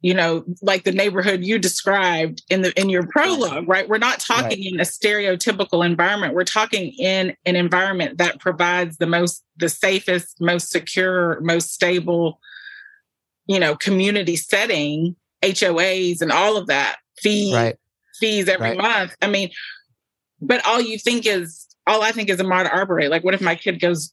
you 0.00 0.14
know, 0.14 0.44
like 0.62 0.84
the 0.84 0.92
neighborhood 0.92 1.44
you 1.44 1.58
described 1.58 2.42
in 2.50 2.62
the 2.62 2.78
in 2.78 2.88
your 2.90 3.06
prologue, 3.06 3.68
right? 3.68 3.88
We're 3.88 3.98
not 3.98 4.20
talking 4.20 4.60
right. 4.60 4.72
in 4.74 4.80
a 4.80 4.84
stereotypical 4.84 5.84
environment. 5.84 6.34
We're 6.34 6.44
talking 6.44 6.92
in 6.98 7.34
an 7.44 7.56
environment 7.56 8.18
that 8.18 8.40
provides 8.40 8.98
the 8.98 9.06
most 9.06 9.42
the 9.56 9.68
safest, 9.68 10.40
most 10.40 10.70
secure, 10.70 11.40
most 11.40 11.72
stable, 11.72 12.38
you 13.46 13.58
know, 13.58 13.76
community 13.76 14.36
setting, 14.36 15.16
HOAs 15.42 16.20
and 16.20 16.32
all 16.32 16.56
of 16.56 16.66
that. 16.66 16.96
Feed 17.16 17.54
right 17.54 17.76
fees 18.18 18.48
every 18.48 18.70
right. 18.70 18.78
month. 18.78 19.16
I 19.22 19.28
mean, 19.28 19.50
but 20.40 20.64
all 20.66 20.80
you 20.80 20.98
think 20.98 21.26
is, 21.26 21.66
all 21.86 22.02
I 22.02 22.12
think 22.12 22.28
is 22.28 22.38
Ahmaud 22.38 22.72
Arbery. 22.72 23.08
Like, 23.08 23.24
what 23.24 23.34
if 23.34 23.40
my 23.40 23.54
kid 23.54 23.80
goes 23.80 24.12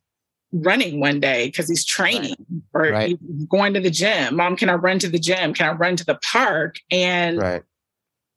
running 0.52 1.00
one 1.00 1.20
day 1.20 1.48
because 1.48 1.70
he's 1.70 1.86
training 1.86 2.36
right. 2.74 2.90
or 2.90 2.92
right. 2.92 3.50
going 3.50 3.74
to 3.74 3.80
the 3.80 3.90
gym? 3.90 4.36
Mom, 4.36 4.56
can 4.56 4.70
I 4.70 4.76
run 4.76 5.00
to 5.00 5.10
the 5.10 5.20
gym? 5.20 5.54
Can 5.54 5.70
I 5.70 5.74
run 5.74 5.96
to 5.96 6.06
the 6.06 6.20
park? 6.22 6.78
And 6.90 7.38
right. 7.38 7.64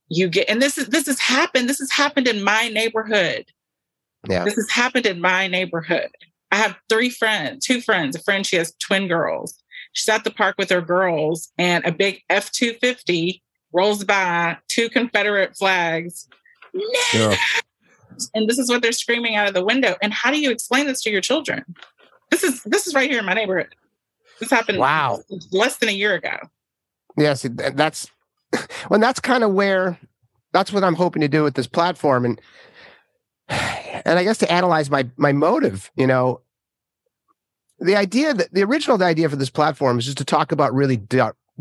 you 0.08 0.28
get, 0.28 0.48
and 0.48 0.62
this 0.62 0.78
is, 0.78 0.88
this 0.88 1.06
has 1.06 1.18
happened. 1.18 1.68
This 1.68 1.80
has 1.80 1.90
happened 1.90 2.28
in 2.28 2.42
my 2.42 2.68
neighborhood. 2.68 3.46
Yeah. 4.28 4.44
This 4.44 4.54
has 4.54 4.70
happened 4.70 5.06
in 5.06 5.20
my 5.20 5.48
neighborhood. 5.48 6.10
I 6.50 6.56
have 6.56 6.76
three 6.88 7.10
friends, 7.10 7.66
two 7.66 7.80
friends, 7.80 8.14
a 8.14 8.22
friend, 8.22 8.46
she 8.46 8.56
has 8.56 8.72
twin 8.74 9.08
girls. 9.08 9.60
She's 9.92 10.08
at 10.08 10.24
the 10.24 10.30
park 10.30 10.56
with 10.56 10.70
her 10.70 10.80
girls 10.80 11.50
and 11.58 11.84
a 11.84 11.92
big 11.92 12.22
F 12.30 12.50
250 12.52 13.42
rolls 13.74 14.04
by, 14.04 14.56
two 14.68 14.88
Confederate 14.88 15.56
flags. 15.56 16.28
Yeah. 17.12 17.36
And 18.34 18.48
this 18.48 18.58
is 18.58 18.70
what 18.70 18.80
they're 18.80 18.92
screaming 18.92 19.34
out 19.34 19.48
of 19.48 19.54
the 19.54 19.64
window. 19.64 19.96
And 20.00 20.12
how 20.12 20.30
do 20.30 20.40
you 20.40 20.50
explain 20.50 20.86
this 20.86 21.02
to 21.02 21.10
your 21.10 21.20
children? 21.20 21.64
This 22.30 22.44
is 22.44 22.62
this 22.62 22.86
is 22.86 22.94
right 22.94 23.10
here 23.10 23.18
in 23.18 23.26
my 23.26 23.34
neighborhood. 23.34 23.74
This 24.40 24.50
happened 24.50 24.78
wow. 24.78 25.20
less 25.50 25.76
than 25.76 25.88
a 25.88 25.92
year 25.92 26.14
ago. 26.14 26.36
Yes, 27.16 27.46
that's 27.50 28.08
well, 28.88 29.00
that's 29.00 29.20
kind 29.20 29.44
of 29.44 29.52
where 29.52 29.98
that's 30.52 30.72
what 30.72 30.84
I'm 30.84 30.94
hoping 30.94 31.22
to 31.22 31.28
do 31.28 31.42
with 31.42 31.54
this 31.54 31.66
platform. 31.66 32.24
And 32.24 32.40
and 33.48 34.18
I 34.18 34.24
guess 34.24 34.38
to 34.38 34.50
analyze 34.50 34.90
my 34.90 35.08
my 35.16 35.32
motive, 35.32 35.90
you 35.96 36.06
know, 36.06 36.40
the 37.80 37.96
idea 37.96 38.32
that 38.34 38.52
the 38.54 38.62
original 38.62 39.02
idea 39.02 39.28
for 39.28 39.36
this 39.36 39.50
platform 39.50 39.98
is 39.98 40.04
just 40.04 40.18
to 40.18 40.24
talk 40.24 40.52
about 40.52 40.72
really 40.72 40.96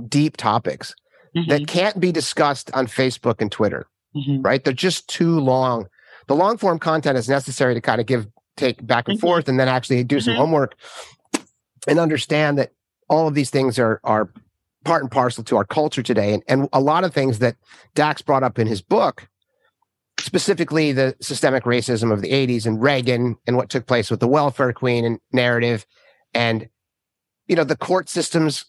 deep 0.08 0.38
topics 0.38 0.93
mm-hmm. 1.36 1.50
that 1.50 1.67
can't 1.67 2.00
be 2.00 2.12
discussed 2.12 2.72
on 2.74 2.88
Facebook 2.88 3.39
and 3.39 3.52
Twitter, 3.52 3.88
mm-hmm. 4.15 4.41
right? 4.41 4.63
They're 4.63 4.74
just 4.74 5.08
too 5.08 5.39
long. 5.39 5.88
The 6.28 6.36
long 6.36 6.58
form 6.58 6.80
content 6.80 7.17
is 7.17 7.30
necessary 7.30 7.74
to 7.74 7.82
kind 7.82 8.00
of 8.00 8.08
give, 8.08 8.28
take 8.58 8.86
back 8.86 9.08
and 9.08 9.17
mm-hmm. 9.17 9.28
forth 9.28 9.50
and 9.50 9.60
then 9.60 9.67
actually 9.67 10.04
do 10.04 10.19
some 10.19 10.34
mm-hmm. 10.34 10.41
homework 10.41 10.76
and 11.88 12.00
understand 12.00 12.58
that 12.58 12.72
all 13.10 13.28
of 13.28 13.34
these 13.34 13.50
things 13.50 13.78
are, 13.78 14.00
are 14.04 14.30
part 14.86 15.02
and 15.02 15.12
parcel 15.12 15.43
to 15.43 15.58
our 15.58 15.65
culture 15.65 16.04
today. 16.04 16.34
And, 16.34 16.43
and 16.48 16.69
a 16.74 16.80
lot 16.80 17.04
of 17.04 17.13
things 17.13 17.39
that 17.39 17.56
Dax 17.96 18.22
brought 18.22 18.43
up 18.43 18.58
in 18.58 18.67
his 18.67 18.82
book, 18.82 19.28
specifically 20.19 20.91
the 20.91 21.15
systemic 21.22 21.63
racism 21.63 22.12
of 22.12 22.22
the 22.22 22.32
80s 22.32 22.65
and 22.65 22.82
Reagan 22.82 23.36
and 23.46 23.58
what 23.58 23.69
took 23.69 23.86
place 23.86 24.10
with 24.10 24.19
the 24.19 24.28
welfare 24.28 24.72
queen 24.74 25.04
and 25.06 25.19
narrative 25.32 25.86
and 26.34 26.69
you 27.48 27.56
know 27.56 27.63
the 27.63 27.78
court 27.78 28.10
systems 28.10 28.65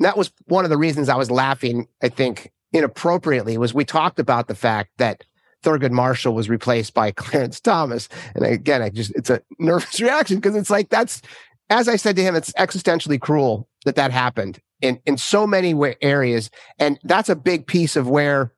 that 0.00 0.16
was 0.16 0.32
one 0.46 0.64
of 0.64 0.70
the 0.70 0.76
reasons 0.76 1.08
I 1.08 1.16
was 1.16 1.30
laughing, 1.30 1.86
I 2.02 2.08
think, 2.08 2.52
inappropriately, 2.72 3.58
was 3.58 3.74
we 3.74 3.84
talked 3.84 4.18
about 4.18 4.48
the 4.48 4.54
fact 4.54 4.90
that 4.98 5.24
Thurgood 5.62 5.90
Marshall 5.90 6.34
was 6.34 6.48
replaced 6.48 6.94
by 6.94 7.10
Clarence 7.12 7.60
Thomas. 7.60 8.08
And 8.34 8.44
again, 8.44 8.82
I 8.82 8.90
just, 8.90 9.14
it's 9.14 9.30
a 9.30 9.42
nervous 9.58 10.00
reaction 10.00 10.36
because 10.36 10.56
it's 10.56 10.70
like, 10.70 10.88
that's, 10.88 11.22
as 11.70 11.88
I 11.88 11.96
said 11.96 12.16
to 12.16 12.22
him, 12.22 12.34
it's 12.34 12.52
existentially 12.52 13.20
cruel 13.20 13.68
that 13.84 13.96
that 13.96 14.10
happened 14.10 14.60
in, 14.80 15.00
in 15.04 15.18
so 15.18 15.46
many 15.46 15.74
areas. 16.00 16.50
And 16.78 16.98
that's 17.02 17.28
a 17.28 17.36
big 17.36 17.66
piece 17.66 17.96
of 17.96 18.08
where 18.08 18.52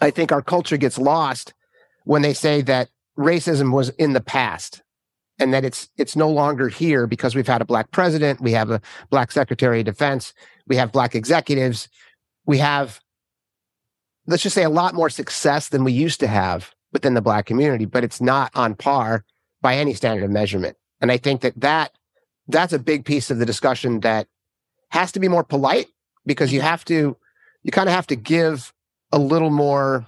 I 0.00 0.10
think 0.10 0.32
our 0.32 0.42
culture 0.42 0.76
gets 0.76 0.98
lost 0.98 1.54
when 2.04 2.22
they 2.22 2.34
say 2.34 2.60
that 2.62 2.88
racism 3.18 3.72
was 3.72 3.88
in 3.90 4.12
the 4.12 4.20
past 4.20 4.82
and 5.38 5.52
that 5.52 5.64
it's 5.64 5.88
it's 5.96 6.16
no 6.16 6.30
longer 6.30 6.68
here 6.68 7.06
because 7.06 7.34
we've 7.34 7.46
had 7.46 7.60
a 7.60 7.64
black 7.64 7.90
president, 7.90 8.40
we 8.40 8.52
have 8.52 8.70
a 8.70 8.80
black 9.10 9.32
secretary 9.32 9.80
of 9.80 9.86
defense, 9.86 10.32
we 10.66 10.76
have 10.76 10.92
black 10.92 11.14
executives, 11.14 11.88
we 12.46 12.58
have 12.58 13.00
let's 14.26 14.42
just 14.42 14.54
say 14.54 14.64
a 14.64 14.70
lot 14.70 14.94
more 14.94 15.10
success 15.10 15.68
than 15.68 15.84
we 15.84 15.92
used 15.92 16.20
to 16.20 16.26
have 16.26 16.72
within 16.92 17.14
the 17.14 17.20
black 17.20 17.46
community, 17.46 17.84
but 17.84 18.04
it's 18.04 18.20
not 18.20 18.50
on 18.54 18.74
par 18.74 19.24
by 19.60 19.76
any 19.76 19.94
standard 19.94 20.24
of 20.24 20.30
measurement. 20.30 20.76
And 21.00 21.10
I 21.12 21.16
think 21.16 21.42
that 21.42 21.60
that 21.60 21.92
that's 22.48 22.72
a 22.72 22.78
big 22.78 23.04
piece 23.04 23.30
of 23.30 23.38
the 23.38 23.46
discussion 23.46 24.00
that 24.00 24.28
has 24.90 25.12
to 25.12 25.20
be 25.20 25.28
more 25.28 25.44
polite 25.44 25.88
because 26.24 26.52
you 26.52 26.60
mm-hmm. 26.60 26.68
have 26.68 26.84
to, 26.86 27.16
you 27.62 27.72
kind 27.72 27.88
of 27.88 27.94
have 27.94 28.06
to 28.08 28.16
give 28.16 28.72
a 29.12 29.18
little 29.18 29.50
more. 29.50 30.06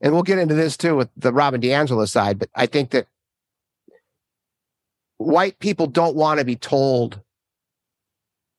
And 0.00 0.12
we'll 0.12 0.22
get 0.22 0.38
into 0.38 0.54
this 0.54 0.76
too 0.76 0.96
with 0.96 1.10
the 1.16 1.32
Robin 1.32 1.60
DiAngelo 1.60 2.08
side, 2.08 2.38
but 2.38 2.48
I 2.54 2.66
think 2.66 2.90
that 2.90 3.06
white 5.26 5.58
people 5.58 5.86
don't 5.86 6.16
want 6.16 6.38
to 6.38 6.44
be 6.44 6.56
told 6.56 7.20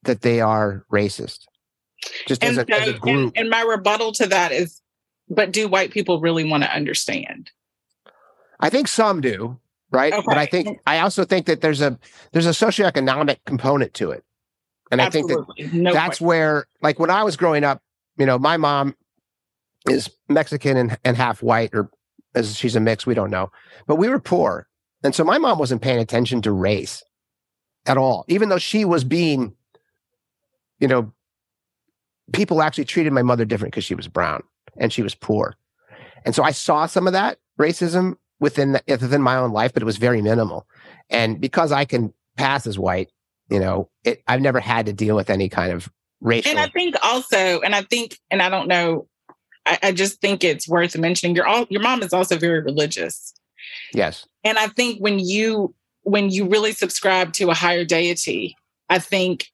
that 0.04 0.22
they 0.22 0.42
are 0.42 0.86
racist. 0.92 1.40
Just 2.28 2.44
as 2.44 2.58
And, 2.58 2.70
a, 2.70 2.74
as 2.74 2.88
a 2.90 2.94
group. 2.94 3.06
and, 3.06 3.32
and 3.36 3.50
my 3.50 3.62
rebuttal 3.62 4.12
to 4.14 4.28
that 4.28 4.52
is, 4.52 4.82
but 5.30 5.52
do 5.52 5.68
white 5.68 5.92
people 5.92 6.20
really 6.20 6.44
want 6.44 6.64
to 6.64 6.74
understand? 6.74 7.52
I 8.60 8.70
think 8.70 8.88
some 8.88 9.22
do, 9.22 9.60
right? 9.92 10.14
But 10.26 10.38
I 10.38 10.46
think 10.46 10.80
I 10.86 11.00
also 11.00 11.24
think 11.24 11.46
that 11.46 11.62
there's 11.62 11.82
a 11.82 11.98
there's 12.32 12.46
a 12.46 12.50
socioeconomic 12.50 13.38
component 13.46 13.94
to 13.96 14.12
it. 14.12 14.24
And 14.92 15.02
I 15.02 15.10
think 15.10 15.30
that 15.30 15.46
no 15.74 15.94
that's 15.94 16.06
question. 16.20 16.28
where 16.28 16.68
like 16.82 17.00
when 17.00 17.10
I 17.10 17.24
was 17.24 17.38
growing 17.38 17.64
up, 17.64 17.82
you 18.18 18.26
know, 18.26 18.38
my 18.38 18.58
mom 18.58 18.96
is 19.90 20.10
Mexican 20.30 20.78
and, 20.78 20.98
and 21.04 21.18
half 21.18 21.42
white, 21.42 21.72
or 21.74 21.90
as 22.36 22.56
she's 22.56 22.76
a 22.76 22.80
mix, 22.80 23.06
we 23.06 23.14
don't 23.14 23.32
know. 23.32 23.52
But 23.88 23.96
we 23.96 24.10
were 24.10 24.20
poor. 24.20 24.68
And 25.04 25.14
so 25.14 25.24
my 25.24 25.38
mom 25.38 25.60
wasn't 25.60 25.82
paying 25.82 26.00
attention 26.00 26.42
to 26.44 26.52
race 26.52 27.04
at 27.86 27.98
all, 27.98 28.26
even 28.28 28.50
though 28.50 28.58
she 28.58 28.86
was 28.86 29.04
being, 29.04 29.56
you 30.80 30.88
know, 30.88 31.12
people 32.32 32.62
actually 32.62 32.86
treated 32.86 33.12
my 33.12 33.22
mother 33.22 33.46
different 33.46 33.74
because 33.74 33.84
she 33.84 33.96
was 33.96 34.08
brown 34.08 34.44
and 34.78 34.94
she 34.94 35.04
was 35.04 35.16
poor. 35.16 35.56
And 36.26 36.34
so 36.34 36.44
I 36.44 36.52
saw 36.52 36.86
some 36.86 37.08
of 37.08 37.14
that 37.14 37.40
racism 37.60 38.18
within 38.40 38.74
the, 38.74 38.84
within 38.88 39.22
my 39.22 39.36
own 39.36 39.52
life, 39.52 39.74
but 39.74 39.84
it 39.84 39.86
was 39.86 39.98
very 39.98 40.22
minimal. 40.22 40.68
And 41.10 41.40
because 41.40 41.72
I 41.72 41.86
can 41.86 42.14
pass 42.38 42.66
as 42.66 42.80
white, 42.80 43.12
you 43.50 43.60
know, 43.60 43.90
it, 44.04 44.24
I've 44.28 44.42
never 44.42 44.60
had 44.60 44.86
to 44.86 44.94
deal 44.94 45.16
with 45.16 45.30
any 45.30 45.50
kind 45.50 45.74
of 45.74 45.92
racial. 46.22 46.52
And 46.52 46.60
I 46.60 46.68
think 46.68 46.96
also, 47.04 47.60
and 47.60 47.76
I 47.76 47.82
think, 47.82 48.18
and 48.32 48.42
I 48.42 48.50
don't 48.50 48.68
know, 48.68 49.08
I, 49.66 49.80
I 49.84 49.92
just 49.92 50.22
think 50.22 50.44
it's 50.44 50.68
worth 50.68 50.98
mentioning. 50.98 51.36
Your 51.36 51.48
all 51.48 51.66
your 51.70 51.82
mom 51.82 52.04
is 52.04 52.14
also 52.14 52.38
very 52.38 52.62
religious, 52.62 53.34
yes, 53.94 54.28
and 54.44 54.58
I 54.58 54.68
think 54.68 55.00
when 55.00 55.20
you 55.20 55.74
when 56.04 56.30
you 56.30 56.48
really 56.48 56.74
subscribe 56.74 57.34
to 57.34 57.50
a 57.50 57.54
higher 57.54 57.86
deity, 57.86 58.56
I 58.90 59.00
think 59.00 59.48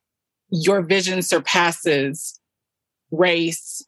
your 0.49 0.81
vision 0.81 1.21
surpasses 1.21 2.39
race, 3.11 3.85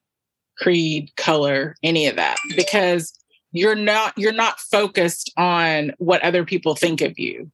creed, 0.58 1.12
color, 1.18 1.76
any 1.84 2.08
of 2.08 2.16
that, 2.18 2.38
because 2.56 3.14
you're 3.52 3.76
not 3.76 4.18
you're 4.18 4.32
not 4.32 4.60
focused 4.60 5.32
on 5.38 5.92
what 5.98 6.22
other 6.24 6.46
people 6.46 6.76
think 6.76 7.02
of 7.02 7.18
you. 7.20 7.52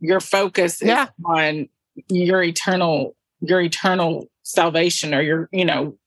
Your 0.00 0.20
focus 0.20 0.82
is 0.82 0.88
Yeah. 0.88 1.08
on 1.24 1.68
your 2.08 2.42
eternal 2.42 3.16
your 3.40 3.60
eternal 3.60 4.30
salvation 4.44 5.12
or 5.14 5.20
your 5.20 5.48
you 5.52 5.64
know 5.64 5.98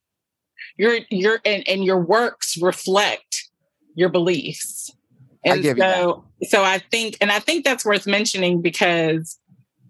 your 0.78 1.00
your 1.10 1.40
and, 1.46 1.68
and 1.68 1.84
your 1.84 2.00
works 2.00 2.58
reflect 2.58 3.50
your 3.94 4.10
beliefs 4.10 4.94
and 5.53 5.62
give 5.62 5.77
you 5.77 5.84
that. 5.84 5.95
so 5.97 6.25
so 6.43 6.63
i 6.63 6.79
think 6.91 7.17
and 7.21 7.31
i 7.31 7.39
think 7.39 7.63
that's 7.63 7.86
worth 7.86 8.05
mentioning 8.08 8.62
because 8.62 9.38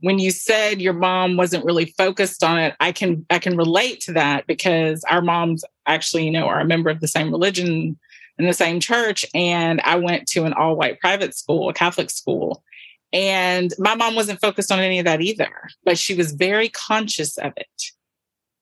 when 0.01 0.19
you 0.19 0.29
said 0.31 0.81
your 0.81 0.93
mom 0.93 1.37
wasn't 1.37 1.63
really 1.65 1.85
focused 1.97 2.43
on 2.43 2.59
it 2.59 2.75
i 2.79 2.91
can 2.91 3.25
i 3.29 3.39
can 3.39 3.57
relate 3.57 3.99
to 4.01 4.13
that 4.13 4.45
because 4.47 5.03
our 5.05 5.21
moms 5.21 5.63
actually 5.87 6.25
you 6.25 6.31
know 6.31 6.45
are 6.47 6.59
a 6.59 6.65
member 6.65 6.89
of 6.89 6.99
the 7.01 7.07
same 7.07 7.31
religion 7.31 7.97
in 8.37 8.45
the 8.45 8.53
same 8.53 8.79
church 8.79 9.25
and 9.33 9.81
i 9.81 9.95
went 9.95 10.27
to 10.27 10.43
an 10.45 10.53
all 10.53 10.75
white 10.75 10.99
private 10.99 11.35
school 11.35 11.69
a 11.69 11.73
catholic 11.73 12.09
school 12.09 12.63
and 13.13 13.73
my 13.79 13.95
mom 13.95 14.13
wasn't 14.15 14.41
focused 14.41 14.71
on 14.71 14.79
any 14.79 14.99
of 14.99 15.05
that 15.05 15.21
either 15.21 15.49
but 15.85 15.97
she 15.97 16.13
was 16.13 16.33
very 16.33 16.69
conscious 16.69 17.37
of 17.37 17.53
it 17.57 17.67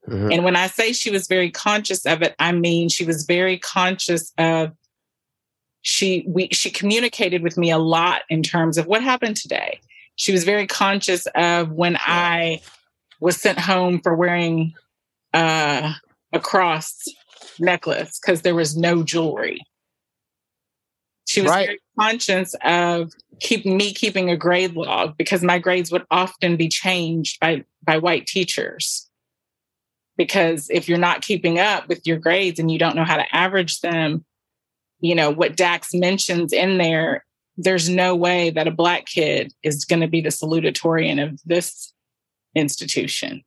Mhm. 0.10 0.34
and 0.34 0.44
when 0.44 0.58
I 0.58 0.68
say 0.68 0.92
she 0.92 1.12
was 1.12 1.28
very 1.28 1.50
conscious 1.50 2.06
of 2.06 2.22
it, 2.22 2.36
I 2.38 2.52
mean 2.52 2.90
she 2.90 3.06
was 3.06 3.24
very 3.24 3.58
conscious 3.58 4.34
of 4.38 4.74
she 5.84 6.26
we 6.28 6.48
she 6.52 6.72
communicated 6.72 7.44
with 7.44 7.58
me 7.58 7.70
a 7.70 7.78
lot 7.78 8.24
in 8.30 8.42
terms 8.42 8.78
of 8.78 8.88
what 8.88 9.04
happened 9.04 9.36
today. 9.36 9.80
She 10.16 10.32
was 10.32 10.44
very 10.44 10.66
conscious 10.66 11.28
of 11.36 11.72
when 11.72 11.98
I 12.00 12.62
was 13.20 13.38
sent 13.38 13.60
home 13.60 14.00
for 14.02 14.16
wearing 14.16 14.74
uh, 15.34 15.94
a 16.32 16.40
cross 16.40 17.04
necklace 17.60 18.20
because 18.20 18.42
there 18.42 18.56
was 18.56 18.76
no 18.78 19.04
jewelry. 19.04 19.60
She 21.28 21.42
was 21.42 21.52
Right. 21.52 21.66
very 21.68 21.80
conscious 22.00 22.56
of 22.64 23.12
keep 23.40 23.66
me 23.66 23.94
keeping 23.94 24.30
a 24.30 24.38
grade 24.38 24.74
log 24.74 25.18
because 25.18 25.44
my 25.44 25.60
grades 25.60 25.92
would 25.92 26.06
often 26.10 26.56
be 26.56 26.70
changed 26.70 27.40
by 27.40 27.66
by 27.84 27.98
white 27.98 28.26
teachers 28.26 29.10
because 30.16 30.70
if 30.70 30.88
you're 30.88 30.98
not 30.98 31.22
keeping 31.22 31.60
up 31.60 31.90
with 31.90 32.06
your 32.06 32.20
grades 32.20 32.60
and 32.60 32.72
you 32.72 32.80
don't 32.80 32.96
know 32.96 33.04
how 33.04 33.18
to 33.18 33.36
average 33.36 33.82
them, 33.82 34.24
you 35.04 35.14
know, 35.14 35.30
what 35.30 35.58
Dax 35.58 35.94
mentions 35.94 36.54
in 36.54 36.78
there, 36.78 37.26
there's 37.58 37.90
no 37.90 38.16
way 38.16 38.50
that 38.52 38.68
a 38.68 38.72
black 38.72 39.06
kid 39.06 39.54
is 39.62 39.86
going 39.86 40.02
to 40.02 40.08
be 40.08 40.22
the 40.22 40.30
salutatorian 40.30 41.22
of 41.22 41.40
this 41.46 41.94
institution. 42.56 43.44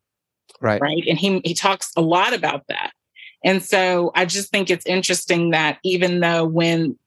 right. 0.61 0.81
Right. 0.81 1.03
And 1.09 1.19
he, 1.19 1.41
he 1.45 1.55
talks 1.55 1.91
a 1.97 2.03
lot 2.03 2.35
about 2.35 2.65
that. 2.69 2.93
And 3.43 3.63
so 3.63 4.13
I 4.15 4.27
just 4.27 4.51
think 4.51 4.71
it's 4.71 4.87
interesting 4.87 5.51
that 5.51 5.79
even 5.83 6.21
though 6.21 6.45
when 6.45 6.99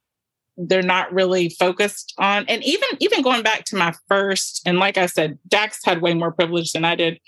they're 0.57 0.81
not 0.81 1.13
really 1.13 1.49
focused 1.49 2.13
on 2.17 2.45
and 2.49 2.61
even 2.63 2.89
even 2.99 3.21
going 3.21 3.43
back 3.43 3.63
to 3.65 3.77
my 3.77 3.93
first 4.09 4.61
and 4.65 4.77
like 4.77 4.97
I 4.97 5.05
said, 5.05 5.37
Dax 5.47 5.79
had 5.85 6.01
way 6.01 6.13
more 6.13 6.31
privilege 6.31 6.73
than 6.73 6.83
I 6.83 6.95
did 6.95 7.19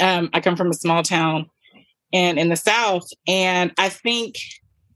um, 0.00 0.30
I 0.32 0.40
come 0.40 0.56
from 0.56 0.70
a 0.70 0.74
small 0.74 1.02
town 1.02 1.50
and 2.12 2.38
in 2.38 2.48
the 2.48 2.56
South. 2.56 3.08
And 3.26 3.72
I 3.78 3.88
think 3.88 4.36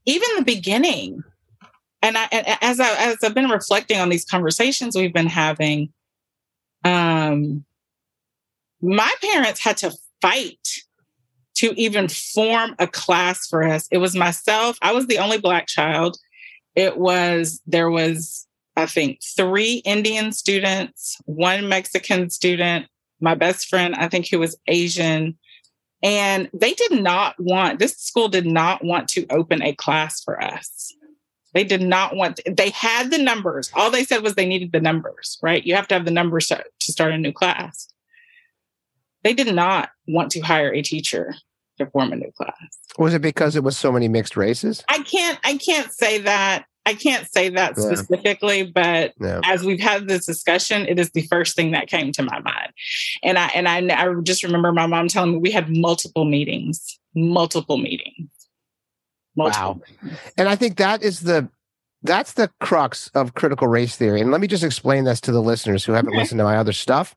even 0.06 0.28
the 0.36 0.44
beginning, 0.44 1.22
and 2.02 2.16
I, 2.16 2.28
as 2.62 2.80
I, 2.80 2.94
as 2.98 3.18
I've 3.22 3.34
been 3.34 3.50
reflecting 3.50 3.98
on 3.98 4.08
these 4.08 4.24
conversations 4.24 4.96
we've 4.96 5.12
been 5.12 5.26
having, 5.26 5.92
um, 6.84 7.64
my 8.80 9.12
parents 9.20 9.60
had 9.62 9.76
to 9.78 9.92
fight 10.22 10.68
to 11.56 11.78
even 11.78 12.08
form 12.08 12.74
a 12.78 12.86
class 12.86 13.46
for 13.46 13.62
us. 13.62 13.86
It 13.90 13.98
was 13.98 14.16
myself. 14.16 14.78
I 14.80 14.92
was 14.92 15.06
the 15.06 15.18
only 15.18 15.38
black 15.38 15.66
child. 15.66 16.16
It 16.74 16.96
was, 16.96 17.60
there 17.66 17.90
was, 17.90 18.46
I 18.76 18.86
think, 18.86 19.20
three 19.36 19.82
Indian 19.84 20.32
students, 20.32 21.18
one 21.26 21.68
Mexican 21.68 22.30
student, 22.30 22.86
my 23.20 23.34
best 23.34 23.68
friend, 23.68 23.94
I 23.94 24.08
think, 24.08 24.28
who 24.30 24.38
was 24.38 24.56
Asian. 24.68 25.36
And 26.02 26.48
they 26.54 26.72
did 26.72 27.02
not 27.02 27.34
want, 27.38 27.78
this 27.78 27.96
school 27.96 28.28
did 28.28 28.46
not 28.46 28.82
want 28.84 29.08
to 29.10 29.26
open 29.28 29.62
a 29.62 29.74
class 29.74 30.22
for 30.22 30.42
us. 30.42 30.94
They 31.52 31.64
did 31.64 31.82
not 31.82 32.16
want, 32.16 32.40
they 32.48 32.70
had 32.70 33.10
the 33.10 33.18
numbers. 33.18 33.70
All 33.74 33.90
they 33.90 34.04
said 34.04 34.22
was 34.22 34.34
they 34.34 34.46
needed 34.46 34.72
the 34.72 34.80
numbers, 34.80 35.38
right? 35.42 35.64
You 35.64 35.74
have 35.74 35.88
to 35.88 35.94
have 35.94 36.04
the 36.04 36.10
numbers 36.10 36.46
to, 36.46 36.56
to 36.56 36.92
start 36.92 37.12
a 37.12 37.18
new 37.18 37.32
class. 37.32 37.88
They 39.24 39.34
did 39.34 39.54
not 39.54 39.90
want 40.08 40.30
to 40.32 40.40
hire 40.40 40.72
a 40.72 40.80
teacher 40.80 41.34
to 41.78 41.86
form 41.86 42.12
a 42.12 42.16
new 42.16 42.30
class. 42.36 42.54
Was 42.98 43.14
it 43.14 43.20
because 43.20 43.56
it 43.56 43.64
was 43.64 43.76
so 43.76 43.92
many 43.92 44.08
mixed 44.08 44.36
races? 44.36 44.84
I 44.88 45.00
can't, 45.02 45.38
I 45.44 45.56
can't 45.56 45.92
say 45.92 46.18
that. 46.20 46.64
I 46.90 46.94
can't 46.94 47.30
say 47.32 47.48
that 47.50 47.74
Yeah. 47.76 47.94
specifically, 47.94 48.64
but 48.64 49.14
No. 49.20 49.40
as 49.44 49.62
we've 49.62 49.80
had 49.80 50.08
this 50.08 50.26
discussion, 50.26 50.86
it 50.88 50.98
is 50.98 51.10
the 51.12 51.22
first 51.22 51.54
thing 51.54 51.70
that 51.70 51.86
came 51.86 52.10
to 52.12 52.22
my 52.22 52.40
mind. 52.40 52.72
And 53.22 53.38
I 53.38 53.46
and 53.54 53.68
I, 53.68 53.78
I 53.78 54.12
just 54.22 54.42
remember 54.42 54.72
my 54.72 54.86
mom 54.86 55.06
telling 55.06 55.32
me 55.32 55.38
we 55.38 55.52
had 55.52 55.68
multiple 55.70 56.24
meetings, 56.24 56.98
multiple 57.14 57.76
meetings. 57.76 58.28
Wow. 59.36 59.80
And 60.36 60.48
I 60.48 60.56
think 60.56 60.76
that 60.78 61.02
is 61.02 61.20
the 61.20 61.48
that's 62.02 62.32
the 62.32 62.50
crux 62.60 63.08
of 63.14 63.34
critical 63.34 63.68
race 63.68 63.94
theory. 63.96 64.20
And 64.20 64.32
let 64.32 64.40
me 64.40 64.46
just 64.48 64.64
explain 64.64 65.04
this 65.04 65.20
to 65.22 65.32
the 65.32 65.42
listeners 65.42 65.84
who 65.84 65.92
haven't 65.92 66.10
Okay. 66.10 66.18
listened 66.18 66.38
to 66.40 66.44
my 66.44 66.56
other 66.56 66.72
stuff. 66.72 67.14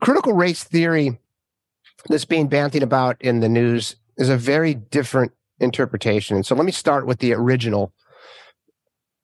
Critical 0.00 0.32
race 0.32 0.64
theory 0.64 1.18
that's 2.08 2.24
being 2.24 2.48
bantied 2.48 2.82
about 2.82 3.16
in 3.20 3.40
the 3.40 3.48
news 3.48 3.94
is 4.16 4.28
a 4.28 4.36
very 4.36 4.74
different 4.74 5.32
interpretation. 5.60 6.34
And 6.36 6.44
so 6.44 6.56
let 6.56 6.64
me 6.64 6.72
start 6.72 7.06
with 7.06 7.20
the 7.20 7.32
original 7.32 7.92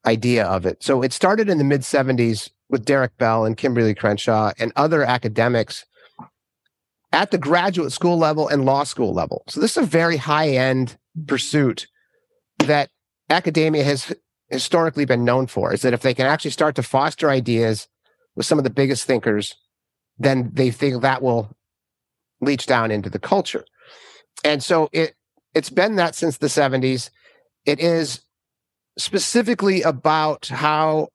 idea 0.07 0.45
of 0.45 0.67
it. 0.67 0.83
So 0.83 1.03
it 1.03 1.13
started 1.13 1.49
in 1.49 1.59
the 1.59 1.65
mid 1.65 1.83
70s 1.83 2.51
with 2.69 2.85
Derrick 2.85 3.17
Bell 3.19 3.45
and 3.45 3.57
Kimberlé 3.57 3.97
Crenshaw 3.97 4.53
and 4.59 4.73
other 4.77 5.03
academics 5.03 5.85
at 7.13 7.31
the 7.31 7.39
graduate 7.39 7.93
school 7.93 8.19
level 8.19 8.49
and 8.49 8.65
law 8.65 8.85
school 8.85 9.15
level. 9.15 9.43
So 9.49 9.61
this 9.61 9.77
is 9.77 9.85
a 9.85 9.87
very 9.87 10.19
high 10.19 10.51
end 10.51 10.99
pursuit 11.27 11.87
that 12.59 12.91
academia 13.31 13.85
has 13.85 14.15
historically 14.49 15.05
been 15.05 15.25
known 15.25 15.47
for 15.47 15.73
is 15.73 15.83
that 15.83 15.93
if 15.93 16.03
they 16.03 16.15
can 16.15 16.27
actually 16.27 16.51
start 16.51 16.75
to 16.77 16.83
foster 16.83 17.31
ideas 17.31 17.89
with 18.35 18.47
some 18.47 18.59
of 18.59 18.65
the 18.65 18.71
biggest 18.71 19.05
thinkers, 19.05 19.55
then 20.19 20.51
they 20.53 20.71
think 20.71 21.03
that 21.03 21.23
will 21.23 21.55
leach 22.41 22.67
down 22.67 22.91
into 22.91 23.11
the 23.11 23.19
culture. 23.19 23.65
And 24.45 24.63
so 24.63 24.89
it 24.93 25.15
it's 25.55 25.71
been 25.71 25.97
that 25.97 26.15
since 26.15 26.39
the 26.39 26.47
70s. 26.47 27.11
It 27.65 27.81
is 27.81 28.21
specifically 28.99 29.83
about 29.83 30.49
how 30.49 31.09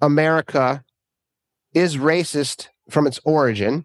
America 0.00 0.82
is 1.74 1.96
racist 1.96 2.68
from 2.90 3.06
its 3.06 3.20
origin 3.24 3.84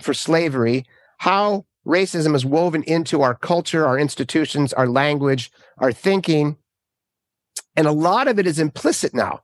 for 0.00 0.14
slavery, 0.14 0.86
how 1.18 1.66
racism 1.86 2.34
is 2.34 2.44
woven 2.44 2.82
into 2.84 3.22
our 3.22 3.34
culture, 3.34 3.86
our 3.86 3.98
institutions, 3.98 4.72
our 4.72 4.88
language, 4.88 5.50
our 5.78 5.92
thinking. 5.92 6.56
And 7.76 7.86
a 7.86 7.92
lot 7.92 8.26
of 8.26 8.38
it 8.38 8.46
is 8.46 8.58
implicit 8.58 9.14
now. 9.14 9.42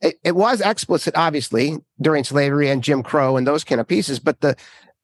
It, 0.00 0.18
it 0.24 0.36
was 0.36 0.60
explicit, 0.60 1.16
obviously, 1.16 1.78
during 2.00 2.24
slavery 2.24 2.68
and 2.68 2.82
Jim 2.82 3.02
Crow 3.02 3.36
and 3.36 3.46
those 3.46 3.64
kind 3.64 3.80
of 3.80 3.88
pieces, 3.88 4.18
but 4.18 4.40
the 4.40 4.56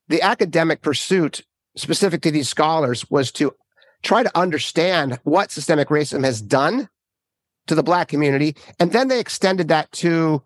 the 0.08 0.20
academic 0.20 0.82
pursuit 0.82 1.42
specific 1.76 2.20
to 2.22 2.30
these 2.30 2.48
scholars 2.48 3.08
was 3.10 3.32
to 3.32 3.54
try 4.02 4.22
to 4.22 4.38
understand 4.38 5.18
what 5.22 5.50
systemic 5.50 5.88
racism 5.88 6.24
has 6.24 6.42
done 6.42 6.90
to 7.66 7.74
the 7.74 7.82
black 7.82 8.08
community. 8.08 8.56
And 8.78 8.92
then 8.92 9.08
they 9.08 9.20
extended 9.20 9.68
that 9.68 9.90
to 9.92 10.42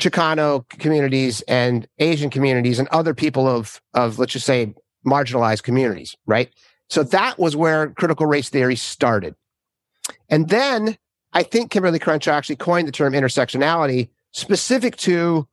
Chicano 0.00 0.68
communities 0.68 1.42
and 1.42 1.86
Asian 1.98 2.30
communities 2.30 2.78
and 2.78 2.88
other 2.88 3.14
people 3.14 3.46
of, 3.46 3.80
of 3.94 4.18
let's 4.18 4.32
just 4.32 4.46
say, 4.46 4.74
marginalized 5.06 5.62
communities, 5.62 6.16
right? 6.26 6.50
So 6.88 7.02
that 7.04 7.38
was 7.38 7.56
where 7.56 7.90
critical 7.90 8.26
race 8.26 8.48
theory 8.48 8.76
started. 8.76 9.34
And 10.28 10.48
then 10.48 10.96
I 11.32 11.42
think 11.42 11.72
Kimberlé 11.72 12.00
Crenshaw 12.00 12.32
actually 12.32 12.56
coined 12.56 12.88
the 12.88 12.92
term 12.92 13.12
intersectionality 13.12 14.08
specific 14.32 14.96
to 14.96 15.46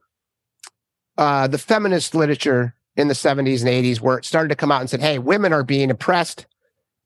uh, 1.18 1.48
the 1.48 1.58
feminist 1.58 2.16
literature 2.16 2.76
in 2.96 3.08
the 3.08 3.14
70s 3.14 3.62
and 3.62 3.70
80s, 3.70 4.02
where 4.02 4.18
it 4.18 4.26
started 4.26 4.50
to 4.50 4.56
come 4.56 4.72
out 4.72 4.82
and 4.82 4.90
said, 4.90 5.02
hey, 5.02 5.20
women 5.20 5.54
are 5.54 5.64
being 5.64 5.92
oppressed. 5.92 6.46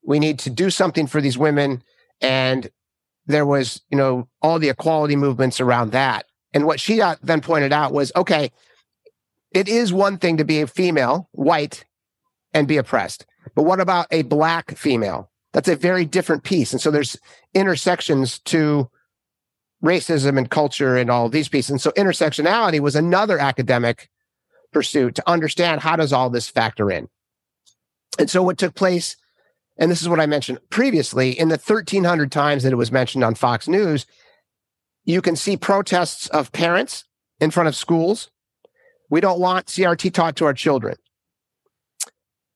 We 0.03 0.19
need 0.19 0.39
to 0.39 0.49
do 0.49 0.69
something 0.69 1.07
for 1.07 1.21
these 1.21 1.37
women. 1.37 1.83
And 2.21 2.69
there 3.27 3.45
was, 3.45 3.81
you 3.89 3.97
know, 3.97 4.27
all 4.41 4.59
the 4.59 4.69
equality 4.69 5.15
movements 5.15 5.59
around 5.59 5.91
that. 5.91 6.25
And 6.53 6.65
what 6.65 6.79
she 6.79 7.01
uh, 7.01 7.15
then 7.21 7.41
pointed 7.41 7.73
out 7.73 7.91
was, 7.91 8.11
okay, 8.15 8.51
it 9.51 9.67
is 9.67 9.91
one 9.91 10.17
thing 10.17 10.37
to 10.37 10.45
be 10.45 10.61
a 10.61 10.67
female, 10.67 11.29
white, 11.31 11.85
and 12.53 12.67
be 12.67 12.77
oppressed. 12.77 13.25
But 13.55 13.63
what 13.63 13.79
about 13.79 14.07
a 14.11 14.23
black 14.23 14.77
female? 14.77 15.31
That's 15.53 15.69
a 15.69 15.75
very 15.75 16.05
different 16.05 16.43
piece. 16.43 16.73
And 16.73 16.81
so 16.81 16.91
there's 16.91 17.17
intersections 17.53 18.39
to 18.39 18.89
racism 19.83 20.37
and 20.37 20.49
culture 20.49 20.97
and 20.97 21.09
all 21.09 21.29
these 21.29 21.47
pieces. 21.47 21.71
And 21.71 21.81
so 21.81 21.91
intersectionality 21.91 22.79
was 22.79 22.95
another 22.95 23.39
academic 23.39 24.09
pursuit 24.71 25.15
to 25.15 25.29
understand 25.29 25.81
how 25.81 25.95
does 25.95 26.11
all 26.11 26.29
this 26.29 26.49
factor 26.49 26.91
in. 26.91 27.07
And 28.19 28.29
so 28.29 28.43
what 28.43 28.57
took 28.57 28.75
place, 28.75 29.15
and 29.77 29.91
this 29.91 30.01
is 30.01 30.09
what 30.09 30.19
I 30.19 30.25
mentioned 30.25 30.59
previously, 30.69 31.37
in 31.37 31.49
the 31.49 31.57
1300 31.57 32.31
times 32.31 32.63
that 32.63 32.71
it 32.71 32.77
was 32.77 32.91
mentioned 32.91 33.23
on 33.23 33.35
Fox 33.35 33.67
News, 33.67 34.05
you 35.03 35.21
can 35.21 35.35
see 35.35 35.57
protests 35.57 36.27
of 36.29 36.51
parents 36.51 37.05
in 37.39 37.51
front 37.51 37.67
of 37.67 37.75
schools. 37.75 38.31
We 39.09 39.21
don't 39.21 39.39
want 39.39 39.67
CRT 39.67 40.13
taught 40.13 40.35
to 40.37 40.45
our 40.45 40.53
children. 40.53 40.95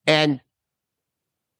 And 0.06 0.40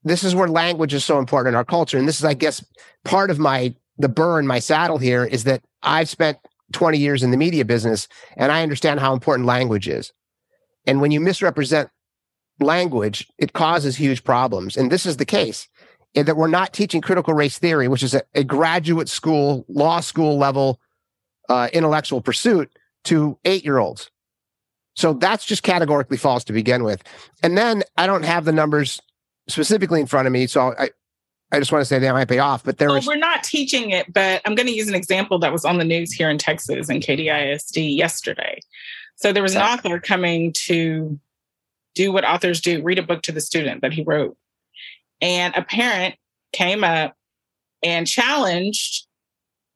this 0.02 0.24
is 0.24 0.34
where 0.34 0.48
language 0.48 0.94
is 0.94 1.04
so 1.04 1.18
important 1.18 1.52
in 1.52 1.56
our 1.56 1.64
culture. 1.64 1.98
And 1.98 2.08
this 2.08 2.18
is, 2.18 2.24
I 2.24 2.34
guess, 2.34 2.64
part 3.04 3.30
of 3.30 3.38
my 3.38 3.74
the 3.98 4.08
burr 4.08 4.40
in 4.40 4.46
my 4.46 4.58
saddle 4.58 4.96
here 4.96 5.24
is 5.24 5.44
that 5.44 5.62
I've 5.82 6.08
spent 6.08 6.38
20 6.72 6.96
years 6.96 7.22
in 7.22 7.32
the 7.32 7.36
media 7.36 7.66
business 7.66 8.08
and 8.36 8.50
I 8.50 8.62
understand 8.62 8.98
how 8.98 9.12
important 9.12 9.46
language 9.46 9.88
is. 9.88 10.12
And 10.86 11.02
when 11.02 11.10
you 11.10 11.20
misrepresent 11.20 11.90
language, 12.60 13.26
it 13.38 13.52
causes 13.52 13.96
huge 13.96 14.24
problems. 14.24 14.76
And 14.76 14.90
this 14.90 15.06
is 15.06 15.16
the 15.16 15.24
case 15.24 15.68
in 16.14 16.26
that 16.26 16.36
we're 16.36 16.48
not 16.48 16.72
teaching 16.72 17.00
critical 17.00 17.34
race 17.34 17.58
theory, 17.58 17.88
which 17.88 18.02
is 18.02 18.14
a, 18.14 18.22
a 18.34 18.44
graduate 18.44 19.08
school, 19.08 19.64
law 19.68 20.00
school 20.00 20.38
level 20.38 20.80
uh, 21.48 21.68
intellectual 21.72 22.20
pursuit 22.20 22.70
to 23.04 23.38
eight 23.44 23.64
year 23.64 23.78
olds. 23.78 24.10
So 24.94 25.14
that's 25.14 25.44
just 25.44 25.62
categorically 25.62 26.16
false 26.16 26.44
to 26.44 26.52
begin 26.52 26.84
with. 26.84 27.02
And 27.42 27.56
then 27.56 27.82
I 27.96 28.06
don't 28.06 28.24
have 28.24 28.44
the 28.44 28.52
numbers 28.52 29.00
specifically 29.48 30.00
in 30.00 30.06
front 30.06 30.26
of 30.26 30.32
me. 30.32 30.46
So 30.46 30.74
I, 30.78 30.90
I 31.52 31.58
just 31.58 31.72
want 31.72 31.82
to 31.82 31.86
say 31.86 31.98
they 31.98 32.10
might 32.12 32.28
pay 32.28 32.38
off, 32.38 32.62
but 32.62 32.78
there 32.78 32.88
well. 32.88 33.02
We're 33.06 33.16
not 33.16 33.42
teaching 33.42 33.90
it, 33.90 34.12
but 34.12 34.40
I'm 34.44 34.54
going 34.54 34.66
to 34.66 34.74
use 34.74 34.88
an 34.88 34.94
example 34.94 35.38
that 35.40 35.52
was 35.52 35.64
on 35.64 35.78
the 35.78 35.84
news 35.84 36.12
here 36.12 36.30
in 36.30 36.38
Texas 36.38 36.88
in 36.88 37.00
Katy 37.00 37.28
ISD 37.28 37.78
yesterday. 37.78 38.60
So 39.16 39.32
there 39.32 39.42
was 39.42 39.54
an 39.54 39.62
author 39.62 39.98
coming 39.98 40.52
to 40.64 41.18
do 41.94 42.12
what 42.12 42.24
authors 42.24 42.60
do 42.60 42.82
read 42.82 42.98
a 42.98 43.02
book 43.02 43.22
to 43.22 43.32
the 43.32 43.40
student 43.40 43.82
that 43.82 43.92
he 43.92 44.02
wrote. 44.02 44.36
And 45.20 45.54
a 45.54 45.62
parent 45.62 46.14
came 46.52 46.84
up 46.84 47.14
and 47.82 48.06
challenged 48.06 49.06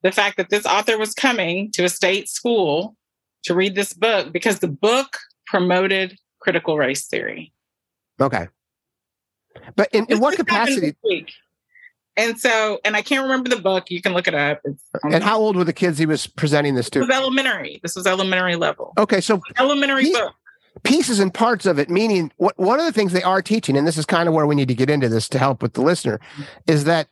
the 0.03 0.12
fact 0.12 0.37
that 0.37 0.50
this 0.50 0.66
author 0.66 0.98
was 0.98 1.14
coming 1.14 1.70
to 1.72 1.85
a 1.85 1.88
state 1.88 2.29
school 2.29 2.96
to 3.44 3.55
read 3.55 3.74
this 3.74 3.92
book 3.92 4.33
because 4.33 4.59
the 4.61 4.68
book 4.68 5.18
promoted 5.46 6.18
critical 6.40 6.77
race 6.77 7.07
theory. 7.07 7.53
Okay. 8.20 8.48
But 9.77 9.88
in, 9.92 10.07
in 10.07 10.20
what 10.20 10.37
capacity? 10.37 10.94
And 12.16 12.38
so, 12.38 12.81
and 12.85 12.96
I 12.96 13.03
can't 13.03 13.24
remember 13.24 13.48
the 13.48 13.61
book. 13.61 13.90
You 13.90 14.00
can 14.00 14.12
look 14.12 14.29
it 14.29 14.35
up. 14.35 14.61
and 15.03 15.24
how 15.24 15.38
old 15.38 15.57
were 15.57 15.64
the 15.64 15.72
kids 15.72 15.98
he 15.98 16.07
was 16.07 16.27
presenting 16.27 16.74
this 16.74 16.88
to? 16.90 17.00
This 17.00 17.09
was 17.09 17.16
elementary. 17.16 17.81
This 17.83 17.96
was 17.96 18.07
elementary 18.07 18.57
level. 18.57 18.92
Okay, 18.98 19.20
so 19.20 19.40
elementary 19.59 20.12
book. 20.12 20.35
Pieces 20.82 21.20
and 21.20 21.32
parts 21.32 21.66
of 21.66 21.78
it, 21.78 21.88
meaning 21.88 22.32
what 22.37 22.58
one 22.58 22.80
of 22.80 22.87
the 22.87 22.92
things 22.92 23.12
they 23.12 23.22
are 23.22 23.40
teaching, 23.40 23.76
and 23.76 23.87
this 23.87 23.96
is 23.96 24.04
kind 24.04 24.28
of 24.28 24.34
where 24.34 24.46
we 24.46 24.54
need 24.54 24.68
to 24.68 24.74
get 24.74 24.90
into 24.90 25.08
this 25.08 25.28
to 25.30 25.38
help 25.38 25.62
with 25.62 25.74
the 25.74 25.82
listener, 25.82 26.20
is 26.66 26.84
that 26.84 27.08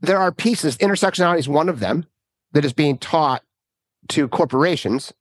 there 0.00 0.18
are 0.18 0.32
pieces. 0.32 0.76
Intersectionality 0.78 1.38
is 1.38 1.48
one 1.48 1.68
of 1.68 1.80
them 1.80 2.06
that 2.52 2.64
is 2.64 2.72
being 2.72 2.98
taught 2.98 3.42
to 4.08 4.28
corporations. 4.28 5.12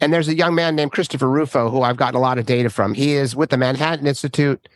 And 0.00 0.12
there's 0.12 0.28
a 0.28 0.36
young 0.36 0.54
man 0.54 0.76
named 0.76 0.92
Christopher 0.92 1.28
Rufo 1.28 1.70
who 1.70 1.82
I've 1.82 1.96
gotten 1.96 2.16
a 2.16 2.20
lot 2.20 2.38
of 2.38 2.46
data 2.46 2.70
from. 2.70 2.94
He 2.94 3.12
is 3.12 3.34
with 3.34 3.50
the 3.50 3.56
Manhattan 3.56 4.06
Institute 4.06 4.68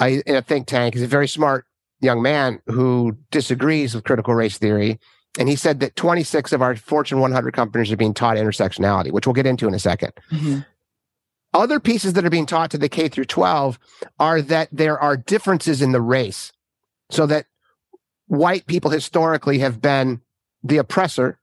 uh, 0.00 0.06
in 0.26 0.36
a 0.36 0.42
think 0.42 0.66
tank. 0.66 0.94
He's 0.94 1.02
a 1.02 1.08
very 1.08 1.28
smart 1.28 1.66
young 2.00 2.20
man 2.20 2.60
who 2.66 3.16
disagrees 3.30 3.94
with 3.94 4.04
critical 4.04 4.34
race 4.34 4.58
theory. 4.58 5.00
And 5.38 5.48
he 5.48 5.56
said 5.56 5.80
that 5.80 5.96
26 5.96 6.52
of 6.52 6.60
our 6.60 6.76
Fortune 6.76 7.20
100 7.20 7.54
companies 7.54 7.90
are 7.90 7.96
being 7.96 8.14
taught 8.14 8.36
intersectionality, 8.36 9.10
which 9.10 9.26
we'll 9.26 9.34
get 9.34 9.46
into 9.46 9.66
in 9.66 9.74
a 9.74 9.78
2nd 9.78 10.12
mm-hmm. 10.30 10.58
Other 11.54 11.80
pieces 11.80 12.14
that 12.14 12.24
are 12.24 12.30
being 12.30 12.46
taught 12.46 12.70
to 12.70 12.78
the 12.78 12.88
K 12.88 13.08
through 13.08 13.26
12 13.26 13.78
are 14.18 14.40
that 14.40 14.68
there 14.72 14.98
are 14.98 15.18
differences 15.18 15.82
in 15.82 15.92
the 15.92 16.00
race. 16.00 16.50
So 17.10 17.26
that 17.26 17.44
white 18.26 18.66
people 18.66 18.90
historically 18.90 19.58
have 19.58 19.82
been 19.82 20.22
the 20.64 20.78
oppressor 20.78 21.38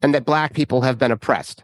and 0.00 0.14
that 0.14 0.24
black 0.24 0.54
people 0.54 0.80
have 0.80 0.98
been 0.98 1.12
oppressed. 1.12 1.62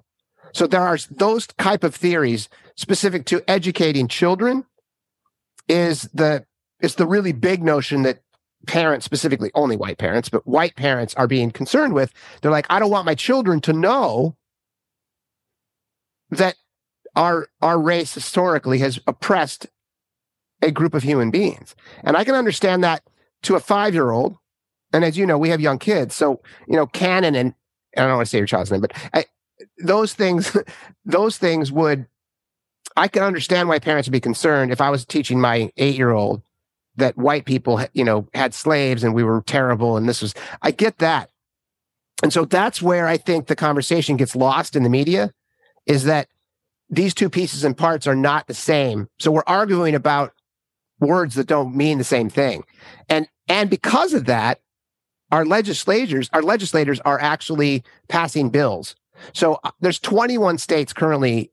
So 0.53 0.67
there 0.67 0.83
are 0.83 0.99
those 1.11 1.47
type 1.47 1.85
of 1.85 1.95
theories 1.95 2.49
specific 2.75 3.25
to 3.27 3.43
educating 3.49 4.09
children 4.09 4.67
is 5.69 6.03
the 6.13 6.45
is 6.81 6.97
the 6.97 7.07
really 7.07 7.33
big 7.33 7.63
notion 7.63 8.03
that 8.03 8.21
parents 8.67 9.05
specifically 9.05 9.51
only 9.55 9.77
white 9.77 9.99
parents 9.99 10.29
but 10.29 10.47
white 10.47 10.77
parents 10.77 11.15
are 11.15 11.27
being 11.27 11.51
concerned 11.51 11.95
with 11.95 12.13
they're 12.41 12.51
like 12.51 12.67
i 12.69 12.79
don't 12.79 12.91
want 12.91 13.07
my 13.07 13.15
children 13.15 13.61
to 13.61 13.73
know 13.73 14.37
that 16.31 16.57
our 17.17 17.49
our 17.63 17.81
race 17.81 18.15
historically 18.15 18.79
has 18.79 19.01
oppressed 19.07 19.67
a 20.63 20.71
group 20.71 20.93
of 20.93 21.03
human 21.03 21.31
beings. 21.31 21.75
And 22.05 22.17
i 22.17 22.25
can 22.25 22.35
understand 22.35 22.85
that 22.85 23.03
to 23.45 23.55
a 23.55 23.61
5 23.61 23.95
year 23.95 24.11
old 24.11 24.37
and 24.93 25.05
as 25.05 25.17
you 25.17 25.25
know 25.25 25.39
we 25.39 25.49
have 25.49 25.61
young 25.61 25.79
kids 25.79 26.15
so 26.15 26.43
you 26.69 26.77
know 26.77 26.87
canon 26.87 27.35
and 27.35 27.55
I 27.97 28.03
don't 28.03 28.17
want 28.17 28.27
to 28.27 28.31
say 28.31 28.39
your 28.39 28.47
child's 28.47 28.71
name, 28.71 28.81
but 28.81 28.93
I, 29.13 29.25
those 29.79 30.15
things, 30.15 30.57
those 31.05 31.39
things 31.39 31.73
would, 31.73 32.07
I 32.97 33.09
can 33.09 33.23
understand 33.23 33.69
why 33.69 33.79
parents 33.79 34.09
would 34.09 34.13
be 34.13 34.21
concerned 34.21 34.73
if 34.73 34.81
I 34.81 34.91
was 34.91 35.05
teaching 35.05 35.41
my 35.41 35.71
eight 35.77 35.97
year 35.97 36.11
old 36.11 36.43
that 37.01 37.19
white 37.19 37.45
people, 37.45 37.85
you 37.93 38.05
know, 38.05 38.29
had 38.35 38.55
slaves 38.55 39.05
and 39.05 39.15
we 39.15 39.25
were 39.25 39.43
terrible. 39.43 39.97
And 39.97 40.09
this 40.09 40.23
was, 40.23 40.35
I 40.63 40.71
get 40.71 40.99
that. 40.99 41.31
And 42.23 42.33
so 42.33 42.45
that's 42.45 42.81
where 42.83 43.07
I 43.07 43.17
think 43.17 43.47
the 43.47 43.57
conversation 43.57 44.17
gets 44.17 44.37
lost 44.37 44.77
in 44.77 44.83
the 44.83 44.89
media 44.89 45.33
is 45.87 46.05
that 46.05 46.29
these 46.89 47.15
two 47.15 47.31
pieces 47.31 47.65
and 47.65 47.77
parts 47.77 48.07
are 48.07 48.17
not 48.17 48.47
the 48.47 48.55
same. 48.55 49.09
So 49.19 49.31
we're 49.31 49.43
arguing 49.47 49.95
about 49.95 50.33
words 50.99 51.35
that 51.37 51.47
don't 51.47 51.75
mean 51.75 51.99
the 51.99 52.05
same 52.05 52.29
thing. 52.29 52.65
And, 53.09 53.29
and 53.49 53.71
because 53.71 54.13
of 54.13 54.27
that, 54.27 54.61
our 55.33 55.45
legislators, 55.45 56.29
our 56.33 56.43
legislators 56.43 57.01
are 57.01 57.21
actually 57.21 57.85
passing 58.09 58.51
bills. 58.51 58.97
So 59.33 59.61
uh, 59.65 59.71
there's 59.81 59.99
21 59.99 60.59
states 60.59 60.93
currently 60.93 61.53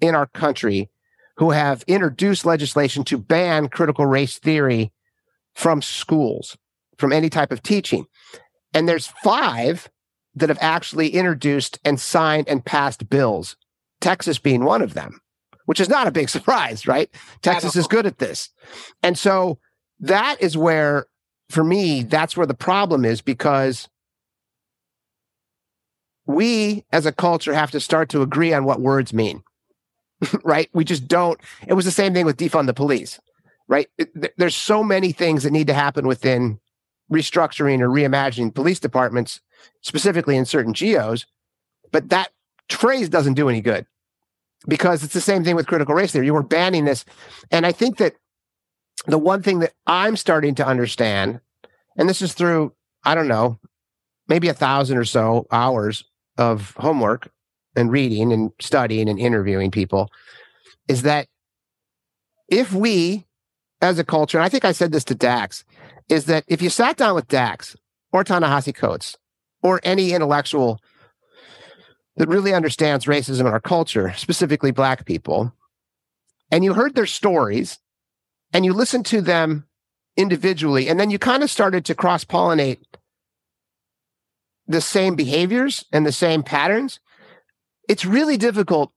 in 0.00 0.14
our 0.14 0.26
country 0.26 0.90
who 1.36 1.50
have 1.50 1.84
introduced 1.86 2.44
legislation 2.44 3.04
to 3.04 3.18
ban 3.18 3.68
critical 3.68 4.06
race 4.06 4.38
theory 4.38 4.92
from 5.54 5.82
schools, 5.82 6.56
from 6.98 7.12
any 7.12 7.28
type 7.28 7.52
of 7.52 7.62
teaching. 7.62 8.06
And 8.74 8.88
there's 8.88 9.12
five 9.22 9.90
that 10.34 10.48
have 10.48 10.58
actually 10.60 11.10
introduced 11.10 11.78
and 11.84 12.00
signed 12.00 12.48
and 12.48 12.64
passed 12.64 13.08
bills, 13.10 13.56
Texas 14.00 14.38
being 14.38 14.64
one 14.64 14.82
of 14.82 14.94
them, 14.94 15.20
which 15.66 15.80
is 15.80 15.88
not 15.88 16.06
a 16.06 16.12
big 16.12 16.28
surprise, 16.30 16.86
right? 16.86 17.10
Texas 17.42 17.76
is 17.76 17.86
good 17.86 18.06
at 18.06 18.18
this. 18.18 18.50
And 19.02 19.18
so 19.18 19.58
that 20.00 20.36
is 20.40 20.56
where 20.56 21.06
for 21.52 21.62
me, 21.62 22.02
that's 22.02 22.34
where 22.34 22.46
the 22.46 22.54
problem 22.54 23.04
is 23.04 23.20
because 23.20 23.88
we 26.26 26.84
as 26.92 27.04
a 27.04 27.12
culture 27.12 27.52
have 27.52 27.70
to 27.72 27.80
start 27.80 28.08
to 28.08 28.22
agree 28.22 28.54
on 28.54 28.64
what 28.64 28.80
words 28.80 29.12
mean. 29.12 29.42
right? 30.44 30.68
We 30.72 30.84
just 30.84 31.08
don't. 31.08 31.40
It 31.66 31.74
was 31.74 31.84
the 31.84 31.90
same 31.90 32.14
thing 32.14 32.26
with 32.26 32.36
defund 32.36 32.66
the 32.66 32.74
police, 32.74 33.20
right? 33.68 33.88
It, 33.98 34.36
there's 34.36 34.54
so 34.54 34.82
many 34.82 35.12
things 35.12 35.42
that 35.42 35.52
need 35.52 35.66
to 35.66 35.74
happen 35.74 36.06
within 36.06 36.60
restructuring 37.10 37.80
or 37.80 37.88
reimagining 37.88 38.54
police 38.54 38.80
departments, 38.80 39.40
specifically 39.82 40.36
in 40.36 40.44
certain 40.44 40.74
geos, 40.74 41.26
but 41.90 42.08
that 42.08 42.30
phrase 42.70 43.08
doesn't 43.08 43.34
do 43.34 43.48
any 43.48 43.60
good 43.60 43.86
because 44.66 45.02
it's 45.04 45.14
the 45.14 45.20
same 45.20 45.44
thing 45.44 45.56
with 45.56 45.66
critical 45.66 45.94
race 45.94 46.12
theory. 46.12 46.26
You 46.26 46.34
were 46.34 46.42
banning 46.42 46.84
this. 46.84 47.04
And 47.50 47.66
I 47.66 47.72
think 47.72 47.98
that 47.98 48.14
the 49.06 49.18
one 49.18 49.42
thing 49.42 49.58
that 49.58 49.72
I'm 49.86 50.16
starting 50.16 50.54
to 50.56 50.66
understand, 50.66 51.40
and 51.96 52.08
this 52.08 52.22
is 52.22 52.32
through, 52.32 52.72
I 53.04 53.14
don't 53.14 53.28
know, 53.28 53.58
maybe 54.28 54.48
a 54.48 54.54
thousand 54.54 54.96
or 54.96 55.04
so 55.04 55.46
hours 55.50 56.04
of 56.38 56.74
homework 56.76 57.30
and 57.76 57.90
reading 57.90 58.32
and 58.32 58.52
studying 58.60 59.08
and 59.08 59.18
interviewing 59.18 59.70
people, 59.70 60.10
is 60.88 61.02
that 61.02 61.28
if 62.48 62.72
we 62.72 63.26
as 63.80 63.98
a 63.98 64.04
culture, 64.04 64.38
and 64.38 64.44
I 64.44 64.48
think 64.48 64.64
I 64.64 64.72
said 64.72 64.92
this 64.92 65.04
to 65.04 65.14
Dax, 65.14 65.64
is 66.08 66.26
that 66.26 66.44
if 66.46 66.62
you 66.62 66.70
sat 66.70 66.96
down 66.96 67.14
with 67.14 67.28
Dax 67.28 67.76
or 68.12 68.22
Ta-Nehisi 68.24 68.74
Coates 68.74 69.16
or 69.62 69.80
any 69.82 70.12
intellectual 70.12 70.78
that 72.16 72.28
really 72.28 72.54
understands 72.54 73.06
racism 73.06 73.40
in 73.40 73.46
our 73.46 73.60
culture, 73.60 74.12
specifically 74.16 74.70
Black 74.70 75.04
people, 75.06 75.52
and 76.50 76.62
you 76.62 76.74
heard 76.74 76.94
their 76.94 77.06
stories 77.06 77.78
and 78.52 78.64
you 78.64 78.72
listened 78.72 79.06
to 79.06 79.20
them 79.22 79.66
individually, 80.16 80.88
and 80.88 81.00
then 81.00 81.10
you 81.10 81.18
kind 81.18 81.42
of 81.42 81.50
started 81.50 81.84
to 81.86 81.94
cross 81.94 82.24
pollinate 82.24 82.78
the 84.66 84.80
same 84.80 85.16
behaviors 85.16 85.84
and 85.90 86.06
the 86.06 86.12
same 86.12 86.42
patterns, 86.42 87.00
it's 87.88 88.04
really 88.04 88.36
difficult 88.36 88.92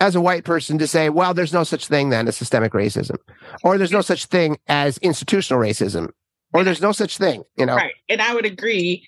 as 0.00 0.14
a 0.14 0.20
white 0.20 0.44
person 0.44 0.78
to 0.78 0.86
say, 0.86 1.08
well, 1.08 1.32
there's 1.32 1.52
no 1.52 1.64
such 1.64 1.86
thing 1.86 2.10
then 2.10 2.26
as 2.26 2.36
systemic 2.36 2.72
racism, 2.72 3.16
or 3.62 3.78
there's 3.78 3.92
no 3.92 4.00
such 4.00 4.26
thing 4.26 4.58
as 4.66 4.98
institutional 4.98 5.62
racism, 5.62 6.10
or 6.52 6.64
there's 6.64 6.82
no 6.82 6.92
such 6.92 7.18
thing, 7.18 7.44
you 7.56 7.64
know? 7.64 7.76
Right. 7.76 7.94
And 8.08 8.20
I 8.20 8.34
would 8.34 8.44
agree. 8.44 9.06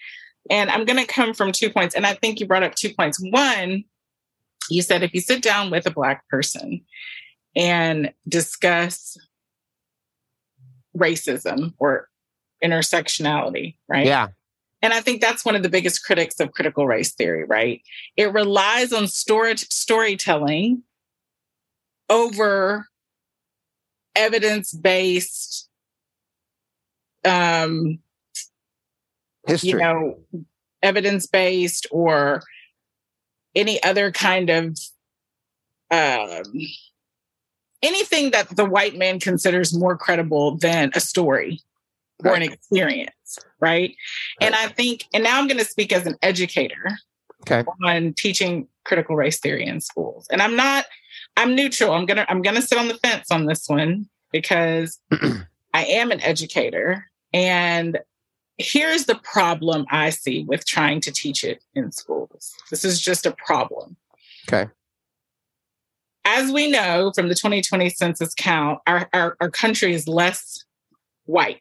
And 0.50 0.70
I'm 0.70 0.84
going 0.84 1.04
to 1.04 1.12
come 1.12 1.34
from 1.34 1.52
two 1.52 1.70
points. 1.70 1.94
And 1.94 2.06
I 2.06 2.14
think 2.14 2.38
you 2.38 2.46
brought 2.46 2.62
up 2.62 2.74
two 2.74 2.94
points. 2.94 3.18
One, 3.20 3.84
you 4.70 4.82
said 4.82 5.02
if 5.02 5.12
you 5.14 5.20
sit 5.20 5.42
down 5.42 5.70
with 5.70 5.86
a 5.86 5.90
Black 5.90 6.28
person 6.28 6.84
and 7.56 8.12
discuss 8.28 9.16
racism 10.96 11.74
or 11.78 12.08
intersectionality, 12.62 13.76
right? 13.88 14.06
Yeah. 14.06 14.28
And 14.84 14.92
I 14.92 15.00
think 15.00 15.22
that's 15.22 15.46
one 15.46 15.56
of 15.56 15.62
the 15.62 15.70
biggest 15.70 16.04
critics 16.04 16.38
of 16.40 16.52
critical 16.52 16.86
race 16.86 17.14
theory, 17.14 17.44
right? 17.44 17.80
It 18.18 18.34
relies 18.34 18.92
on 18.92 19.08
story, 19.08 19.56
storytelling 19.56 20.82
over 22.10 22.86
evidence 24.14 24.74
based 24.74 25.70
um, 27.24 28.00
history. 29.46 29.70
You 29.70 29.78
know, 29.78 30.18
evidence 30.82 31.26
based 31.28 31.86
or 31.90 32.42
any 33.54 33.82
other 33.82 34.12
kind 34.12 34.50
of 34.50 34.78
um, 35.90 36.42
anything 37.82 38.32
that 38.32 38.54
the 38.54 38.66
white 38.66 38.98
man 38.98 39.18
considers 39.18 39.72
more 39.72 39.96
credible 39.96 40.58
than 40.58 40.90
a 40.94 41.00
story 41.00 41.62
or 42.22 42.34
an 42.34 42.42
experience, 42.42 43.38
right? 43.60 43.94
And 44.40 44.54
I 44.54 44.68
think, 44.68 45.06
and 45.12 45.24
now 45.24 45.38
I'm 45.38 45.48
going 45.48 45.58
to 45.58 45.64
speak 45.64 45.92
as 45.92 46.06
an 46.06 46.16
educator 46.22 46.96
okay. 47.42 47.64
on 47.84 48.14
teaching 48.14 48.68
critical 48.84 49.16
race 49.16 49.40
theory 49.40 49.66
in 49.66 49.80
schools. 49.80 50.26
And 50.30 50.42
I'm 50.42 50.56
not, 50.56 50.86
I'm 51.36 51.54
neutral. 51.54 51.92
I'm 51.92 52.06
gonna, 52.06 52.26
I'm 52.28 52.42
gonna 52.42 52.62
sit 52.62 52.78
on 52.78 52.88
the 52.88 52.94
fence 52.94 53.30
on 53.30 53.46
this 53.46 53.66
one 53.66 54.08
because 54.30 55.00
I 55.74 55.84
am 55.84 56.10
an 56.10 56.20
educator. 56.20 57.10
And 57.32 57.98
here's 58.58 59.06
the 59.06 59.16
problem 59.16 59.86
I 59.90 60.10
see 60.10 60.44
with 60.44 60.66
trying 60.66 61.00
to 61.02 61.12
teach 61.12 61.44
it 61.44 61.62
in 61.74 61.92
schools. 61.92 62.52
This 62.70 62.84
is 62.84 63.00
just 63.00 63.26
a 63.26 63.32
problem. 63.32 63.96
Okay. 64.48 64.70
As 66.26 66.50
we 66.50 66.70
know 66.70 67.12
from 67.14 67.28
the 67.28 67.34
2020 67.34 67.90
census 67.90 68.34
count, 68.34 68.80
our, 68.86 69.08
our, 69.12 69.36
our 69.40 69.50
country 69.50 69.92
is 69.92 70.08
less 70.08 70.64
white 71.26 71.60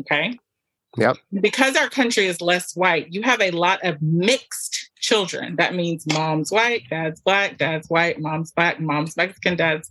Okay. 0.00 0.38
Yep. 0.96 1.16
Because 1.40 1.76
our 1.76 1.88
country 1.88 2.26
is 2.26 2.40
less 2.40 2.76
white, 2.76 3.12
you 3.12 3.22
have 3.22 3.40
a 3.40 3.50
lot 3.50 3.80
of 3.82 4.00
mixed 4.00 4.90
children. 5.00 5.56
That 5.56 5.74
means 5.74 6.06
mom's 6.12 6.52
white, 6.52 6.84
dad's 6.88 7.20
black, 7.20 7.58
dad's 7.58 7.88
white, 7.88 8.20
mom's 8.20 8.52
black, 8.52 8.80
mom's 8.80 9.16
Mexican, 9.16 9.56
dad's 9.56 9.90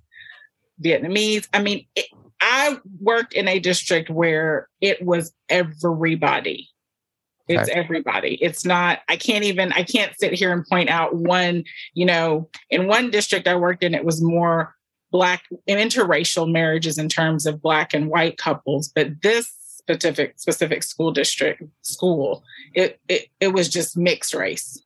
Vietnamese. 0.81 1.47
I 1.53 1.61
mean, 1.61 1.85
it, 1.95 2.05
I 2.39 2.77
worked 3.01 3.33
in 3.33 3.47
a 3.47 3.59
district 3.59 4.09
where 4.09 4.69
it 4.81 5.03
was 5.03 5.33
everybody. 5.49 6.69
It's 7.49 7.69
okay. 7.69 7.77
everybody. 7.77 8.35
It's 8.41 8.63
not, 8.63 8.99
I 9.09 9.17
can't 9.17 9.43
even, 9.43 9.73
I 9.73 9.83
can't 9.83 10.17
sit 10.17 10.33
here 10.33 10.53
and 10.53 10.65
point 10.65 10.89
out 10.89 11.15
one, 11.15 11.65
you 11.93 12.05
know, 12.05 12.49
in 12.69 12.87
one 12.87 13.11
district 13.11 13.47
I 13.47 13.55
worked 13.55 13.83
in, 13.83 13.93
it 13.93 14.05
was 14.05 14.21
more 14.21 14.73
black 15.11 15.43
interracial 15.69 16.49
marriages 16.49 16.97
in 16.97 17.09
terms 17.09 17.45
of 17.45 17.61
black 17.61 17.93
and 17.93 18.09
white 18.09 18.37
couples. 18.37 18.87
But 18.87 19.21
this 19.21 19.53
specific 19.83 20.33
specific 20.37 20.83
school 20.83 21.11
district 21.11 21.63
school. 21.81 22.43
It 22.73 22.99
it 23.07 23.27
it 23.39 23.49
was 23.49 23.69
just 23.69 23.97
mixed 23.97 24.33
race. 24.33 24.81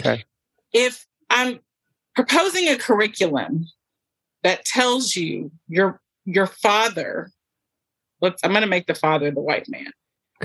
Okay. 0.00 0.24
If 0.72 1.06
I'm 1.30 1.60
proposing 2.14 2.68
a 2.68 2.76
curriculum 2.76 3.66
that 4.42 4.64
tells 4.64 5.16
you 5.16 5.50
your 5.68 6.00
your 6.24 6.46
father, 6.46 7.30
let's 8.20 8.42
I'm 8.44 8.50
going 8.50 8.62
to 8.62 8.68
make 8.68 8.86
the 8.86 8.94
father 8.94 9.30
the 9.30 9.40
white 9.40 9.68
man, 9.68 9.92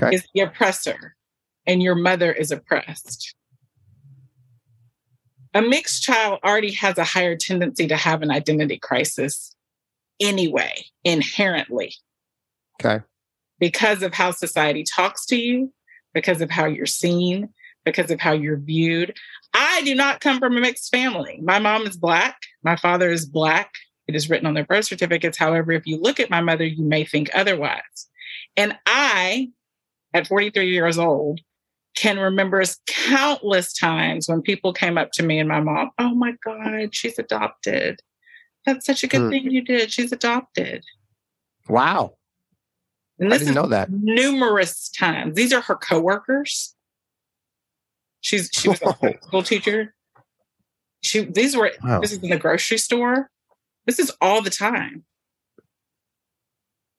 okay. 0.00 0.14
is 0.14 0.24
the 0.34 0.40
oppressor, 0.40 1.14
and 1.66 1.82
your 1.82 1.94
mother 1.94 2.32
is 2.32 2.50
oppressed. 2.50 3.34
A 5.52 5.60
mixed 5.60 6.04
child 6.04 6.38
already 6.44 6.70
has 6.74 6.96
a 6.96 7.04
higher 7.04 7.36
tendency 7.36 7.88
to 7.88 7.96
have 7.96 8.22
an 8.22 8.30
identity 8.30 8.78
crisis 8.78 9.54
anyway, 10.20 10.84
inherently. 11.04 11.92
Okay 12.80 13.02
because 13.60 14.02
of 14.02 14.12
how 14.12 14.32
society 14.32 14.82
talks 14.82 15.24
to 15.26 15.36
you, 15.36 15.72
because 16.12 16.40
of 16.40 16.50
how 16.50 16.64
you're 16.64 16.86
seen, 16.86 17.50
because 17.84 18.10
of 18.10 18.18
how 18.18 18.32
you're 18.32 18.58
viewed. 18.58 19.16
I 19.54 19.82
do 19.84 19.94
not 19.94 20.20
come 20.20 20.38
from 20.38 20.56
a 20.56 20.60
mixed 20.60 20.90
family. 20.90 21.40
My 21.42 21.58
mom 21.58 21.86
is 21.86 21.96
Black, 21.96 22.40
my 22.64 22.76
father 22.76 23.10
is 23.10 23.26
Black. 23.26 23.72
It 24.08 24.16
is 24.16 24.28
written 24.28 24.46
on 24.46 24.54
their 24.54 24.64
birth 24.64 24.86
certificates. 24.86 25.38
However, 25.38 25.70
if 25.70 25.86
you 25.86 25.96
look 25.96 26.18
at 26.18 26.30
my 26.30 26.40
mother, 26.40 26.64
you 26.64 26.82
may 26.82 27.04
think 27.04 27.30
otherwise. 27.32 28.08
And 28.56 28.76
I, 28.84 29.50
at 30.12 30.26
43 30.26 30.68
years 30.68 30.98
old, 30.98 31.40
can 31.94 32.18
remember 32.18 32.60
countless 32.86 33.72
times 33.72 34.28
when 34.28 34.42
people 34.42 34.72
came 34.72 34.98
up 34.98 35.12
to 35.12 35.22
me 35.22 35.38
and 35.38 35.48
my 35.48 35.60
mom, 35.60 35.90
oh 35.98 36.14
my 36.14 36.34
God, 36.44 36.92
she's 36.92 37.20
adopted. 37.20 38.00
That's 38.66 38.84
such 38.84 39.04
a 39.04 39.06
good 39.06 39.22
hmm. 39.22 39.30
thing 39.30 39.50
you 39.50 39.62
did. 39.62 39.92
She's 39.92 40.10
adopted. 40.10 40.84
Wow. 41.68 42.14
And 43.20 43.30
this 43.30 43.42
I 43.42 43.44
didn't 43.44 43.54
know 43.54 43.68
that. 43.68 43.90
Numerous 43.92 44.88
times. 44.88 45.36
These 45.36 45.52
are 45.52 45.60
her 45.60 45.76
coworkers. 45.76 46.74
She's 48.22 48.50
she 48.52 48.68
was 48.70 48.80
Whoa. 48.80 48.96
a 49.02 49.14
school 49.22 49.42
teacher. 49.42 49.94
She 51.02 51.24
these 51.24 51.54
were 51.54 51.70
wow. 51.84 52.00
this 52.00 52.12
is 52.12 52.18
in 52.18 52.30
the 52.30 52.38
grocery 52.38 52.78
store. 52.78 53.30
This 53.86 53.98
is 53.98 54.10
all 54.22 54.42
the 54.42 54.50
time. 54.50 55.04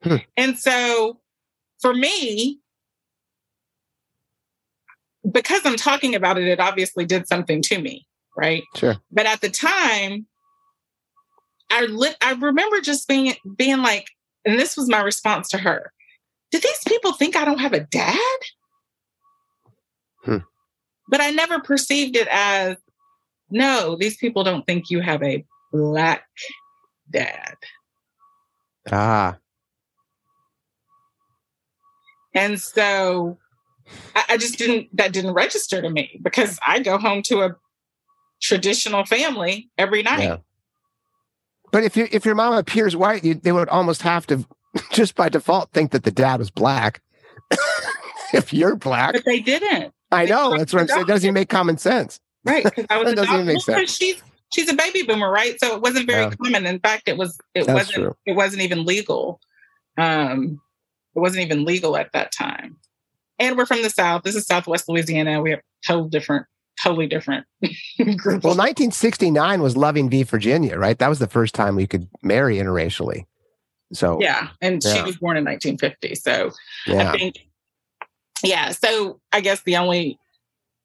Hmm. 0.04 0.18
And 0.38 0.58
so 0.58 1.20
for 1.80 1.94
me, 1.94 2.60
because 5.30 5.62
I'm 5.66 5.76
talking 5.76 6.14
about 6.14 6.38
it, 6.38 6.48
it 6.48 6.60
obviously 6.60 7.06
did 7.06 7.28
something 7.28 7.62
to 7.64 7.80
me, 7.80 8.08
right? 8.38 8.64
Sure. 8.76 8.96
But 9.12 9.26
at 9.26 9.42
the 9.42 9.50
time, 9.50 10.28
I 11.72 12.14
I 12.22 12.34
remember 12.34 12.80
just 12.82 13.08
being 13.08 13.34
being 13.56 13.82
like, 13.82 14.08
and 14.46 14.60
this 14.60 14.78
was 14.78 14.88
my 14.88 15.02
response 15.02 15.50
to 15.50 15.58
her 15.58 15.92
did 16.52 16.62
these 16.62 16.84
people 16.88 17.14
think 17.14 17.36
I 17.36 17.46
don't 17.46 17.60
have 17.60 17.74
a 17.74 17.80
dad? 17.80 18.40
Hmm. 20.24 20.38
But 21.10 21.22
I 21.22 21.32
never 21.32 21.60
perceived 21.60 22.16
it 22.16 22.28
as 22.30 22.78
no, 23.50 23.96
these 23.98 24.18
people 24.18 24.44
don't 24.44 24.66
think 24.66 24.90
you 24.90 25.02
have 25.02 25.22
a 25.24 25.46
black 25.74 26.24
dad. 27.10 27.56
Ah. 28.92 29.38
And 32.34 32.60
so 32.60 33.38
I, 34.16 34.24
I, 34.30 34.38
just 34.38 34.58
didn't, 34.58 34.96
that 34.96 35.12
didn't 35.12 35.34
register 35.34 35.82
to 35.82 35.90
me 35.90 36.20
because 36.24 36.58
I 36.66 36.80
go 36.80 36.98
home 36.98 37.22
to 37.24 37.42
a 37.42 37.56
traditional 38.42 39.06
family 39.06 39.70
every 39.78 40.02
night. 40.04 40.24
Yeah. 40.24 40.38
But 41.72 41.84
if 41.84 41.96
you 41.96 42.08
if 42.12 42.26
your 42.26 42.36
mom 42.36 42.54
appears 42.54 42.98
white, 42.98 43.24
you, 43.24 43.34
they 43.34 43.54
would 43.54 43.70
almost 43.70 44.02
have 44.02 44.28
to 44.28 44.46
just 44.92 45.16
by 45.16 45.30
default 45.30 45.72
think 45.72 45.92
that 45.92 46.04
the 46.04 46.12
dad 46.12 46.40
was 46.40 46.50
black. 46.52 47.02
if 48.34 48.54
you're 48.54 48.76
black, 48.76 49.14
but 49.14 49.26
they 49.26 49.40
didn't. 49.40 49.94
I 50.12 50.26
know. 50.26 50.58
That's 50.58 50.74
what 50.74 50.82
I'm 50.84 50.88
saying. 50.88 51.02
It 51.02 51.08
doesn't 51.08 51.26
even 51.26 51.34
make 51.34 51.50
common 51.50 51.78
sense. 51.78 52.20
Right. 52.46 52.64
Because 52.64 52.86
I 52.90 52.98
was 53.04 53.08
that 53.10 53.16
doesn't 53.16 53.34
even 53.34 53.46
make 53.48 53.62
sense. 53.62 53.96
She's 53.96 54.22
she's 54.54 54.70
a 54.70 54.74
baby 54.74 55.04
boomer, 55.04 55.30
right? 55.30 55.60
So 55.60 55.76
it 55.76 55.82
wasn't 55.82 56.08
very 56.08 56.24
Yeah. 56.24 56.32
common. 56.42 56.66
In 56.66 56.80
fact, 56.80 57.08
it 57.08 57.18
was 57.18 57.38
it 57.54 57.66
That's 57.66 57.74
wasn't 57.74 57.96
true. 57.96 58.16
it 58.26 58.34
wasn't 58.36 58.62
even 58.64 58.86
legal. 58.86 59.40
Um, 59.98 60.62
it 61.16 61.20
wasn't 61.20 61.44
even 61.46 61.66
legal 61.66 61.98
at 61.98 62.12
that 62.14 62.32
time. 62.32 62.78
And 63.40 63.58
we're 63.58 63.66
from 63.66 63.82
the 63.82 63.90
South. 63.90 64.24
This 64.24 64.36
is 64.36 64.46
Southwest 64.46 64.88
Louisiana. 64.88 65.42
We 65.42 65.52
have 65.52 65.62
totally 65.86 66.10
different, 66.10 66.46
totally 66.82 67.08
different 67.08 67.46
group. 67.98 68.44
Well, 68.44 68.56
1969 68.56 69.62
was 69.62 69.76
Loving 69.76 70.10
v. 70.10 70.24
Virginia, 70.24 70.78
right? 70.78 70.98
That 71.00 71.10
was 71.10 71.20
the 71.20 71.28
first 71.28 71.56
time 71.56 71.76
we 71.76 71.88
could 71.88 72.08
marry 72.22 72.58
interracially. 72.58 73.26
So 73.94 74.20
yeah, 74.22 74.50
and 74.62 74.82
she 74.84 75.02
was 75.02 75.18
born 75.18 75.38
in 75.38 75.46
1950. 75.46 76.16
So 76.16 76.52
yeah, 76.88 77.12
I 77.12 77.18
think, 77.18 77.36
yeah. 78.44 78.72
So 78.72 79.20
I 79.32 79.42
guess 79.42 79.62
the 79.64 79.78
only, 79.78 80.18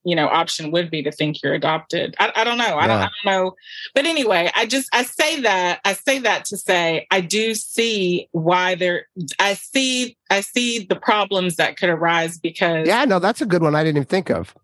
you 0.04 0.16
know, 0.16 0.26
option 0.28 0.70
would 0.72 0.90
be 0.90 1.02
to 1.02 1.12
think 1.12 1.42
you're 1.42 1.54
adopted. 1.54 2.14
I, 2.18 2.32
I 2.36 2.44
don't 2.44 2.58
know. 2.58 2.76
I, 2.76 2.86
don't, 2.86 2.96
I 2.96 3.00
don't 3.02 3.24
know. 3.24 3.54
But 3.94 4.06
anyway, 4.06 4.50
I 4.54 4.66
just 4.66 4.88
I 4.92 5.04
say 5.04 5.40
that 5.42 5.80
I 5.84 5.94
say 5.94 6.18
that 6.20 6.44
to 6.46 6.56
say 6.56 7.06
I 7.10 7.20
do 7.20 7.54
see 7.54 8.28
why 8.32 8.74
there. 8.74 9.06
I 9.38 9.54
see 9.54 10.16
I 10.30 10.40
see 10.40 10.80
the 10.84 10.96
problems 10.96 11.56
that 11.56 11.76
could 11.76 11.88
arise 11.88 12.38
because 12.38 12.86
yeah, 12.86 13.04
no, 13.04 13.18
that's 13.18 13.40
a 13.40 13.46
good 13.46 13.62
one. 13.62 13.74
I 13.74 13.82
didn't 13.84 13.98
even 13.98 14.06
think 14.06 14.30
of. 14.30 14.54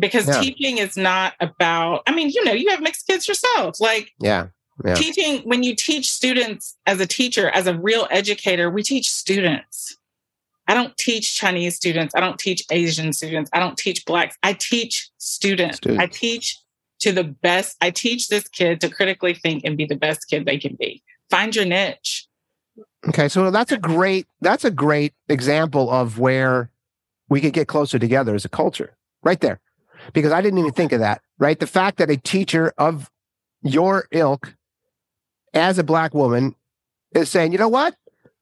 because 0.00 0.26
Yeah. 0.26 0.40
teaching 0.40 0.78
is 0.78 0.96
not 0.96 1.34
about. 1.40 2.02
I 2.06 2.14
mean, 2.14 2.30
you 2.30 2.44
know, 2.44 2.52
you 2.52 2.70
have 2.70 2.80
mixed 2.80 3.06
kids 3.06 3.26
yourself. 3.28 3.80
Like 3.80 4.12
Yeah, 4.20 4.48
Yeah. 4.84 4.94
teaching 4.94 5.42
when 5.42 5.62
you 5.62 5.74
teach 5.74 6.10
students 6.10 6.76
as 6.86 7.00
a 7.00 7.06
teacher 7.06 7.50
as 7.50 7.66
a 7.66 7.76
real 7.78 8.06
educator 8.10 8.70
we 8.70 8.82
teach 8.82 9.10
students 9.10 9.98
i 10.68 10.74
don't 10.74 10.96
teach 10.96 11.36
chinese 11.36 11.76
students 11.76 12.14
i 12.14 12.20
don't 12.20 12.38
teach 12.38 12.64
asian 12.70 13.12
students 13.12 13.50
i 13.52 13.60
don't 13.60 13.76
teach 13.76 14.04
blacks 14.06 14.36
i 14.42 14.52
teach 14.52 15.10
students, 15.18 15.76
Students. 15.76 16.02
i 16.02 16.06
teach 16.06 16.58
to 17.00 17.12
the 17.12 17.24
best 17.24 17.76
i 17.80 17.90
teach 17.90 18.28
this 18.28 18.48
kid 18.48 18.80
to 18.80 18.88
critically 18.88 19.34
think 19.34 19.64
and 19.64 19.76
be 19.76 19.84
the 19.84 19.96
best 19.96 20.28
kid 20.30 20.46
they 20.46 20.58
can 20.58 20.76
be 20.78 21.02
find 21.28 21.54
your 21.54 21.64
niche 21.64 22.28
Okay, 23.08 23.28
so 23.28 23.50
that's 23.50 23.72
a 23.72 23.78
great 23.78 24.26
that's 24.40 24.64
a 24.64 24.70
great 24.70 25.14
example 25.28 25.90
of 25.90 26.18
where 26.18 26.70
we 27.28 27.40
could 27.40 27.52
get 27.52 27.68
closer 27.68 27.98
together 27.98 28.34
as 28.34 28.44
a 28.44 28.48
culture, 28.48 28.96
right 29.22 29.40
there. 29.40 29.60
Because 30.12 30.32
I 30.32 30.40
didn't 30.40 30.58
even 30.58 30.72
think 30.72 30.92
of 30.92 31.00
that. 31.00 31.22
Right, 31.38 31.58
the 31.58 31.66
fact 31.66 31.98
that 31.98 32.10
a 32.10 32.16
teacher 32.16 32.72
of 32.76 33.10
your 33.62 34.06
ilk, 34.10 34.54
as 35.54 35.78
a 35.78 35.84
black 35.84 36.14
woman, 36.14 36.54
is 37.14 37.28
saying, 37.30 37.52
you 37.52 37.58
know 37.58 37.68
what, 37.68 37.94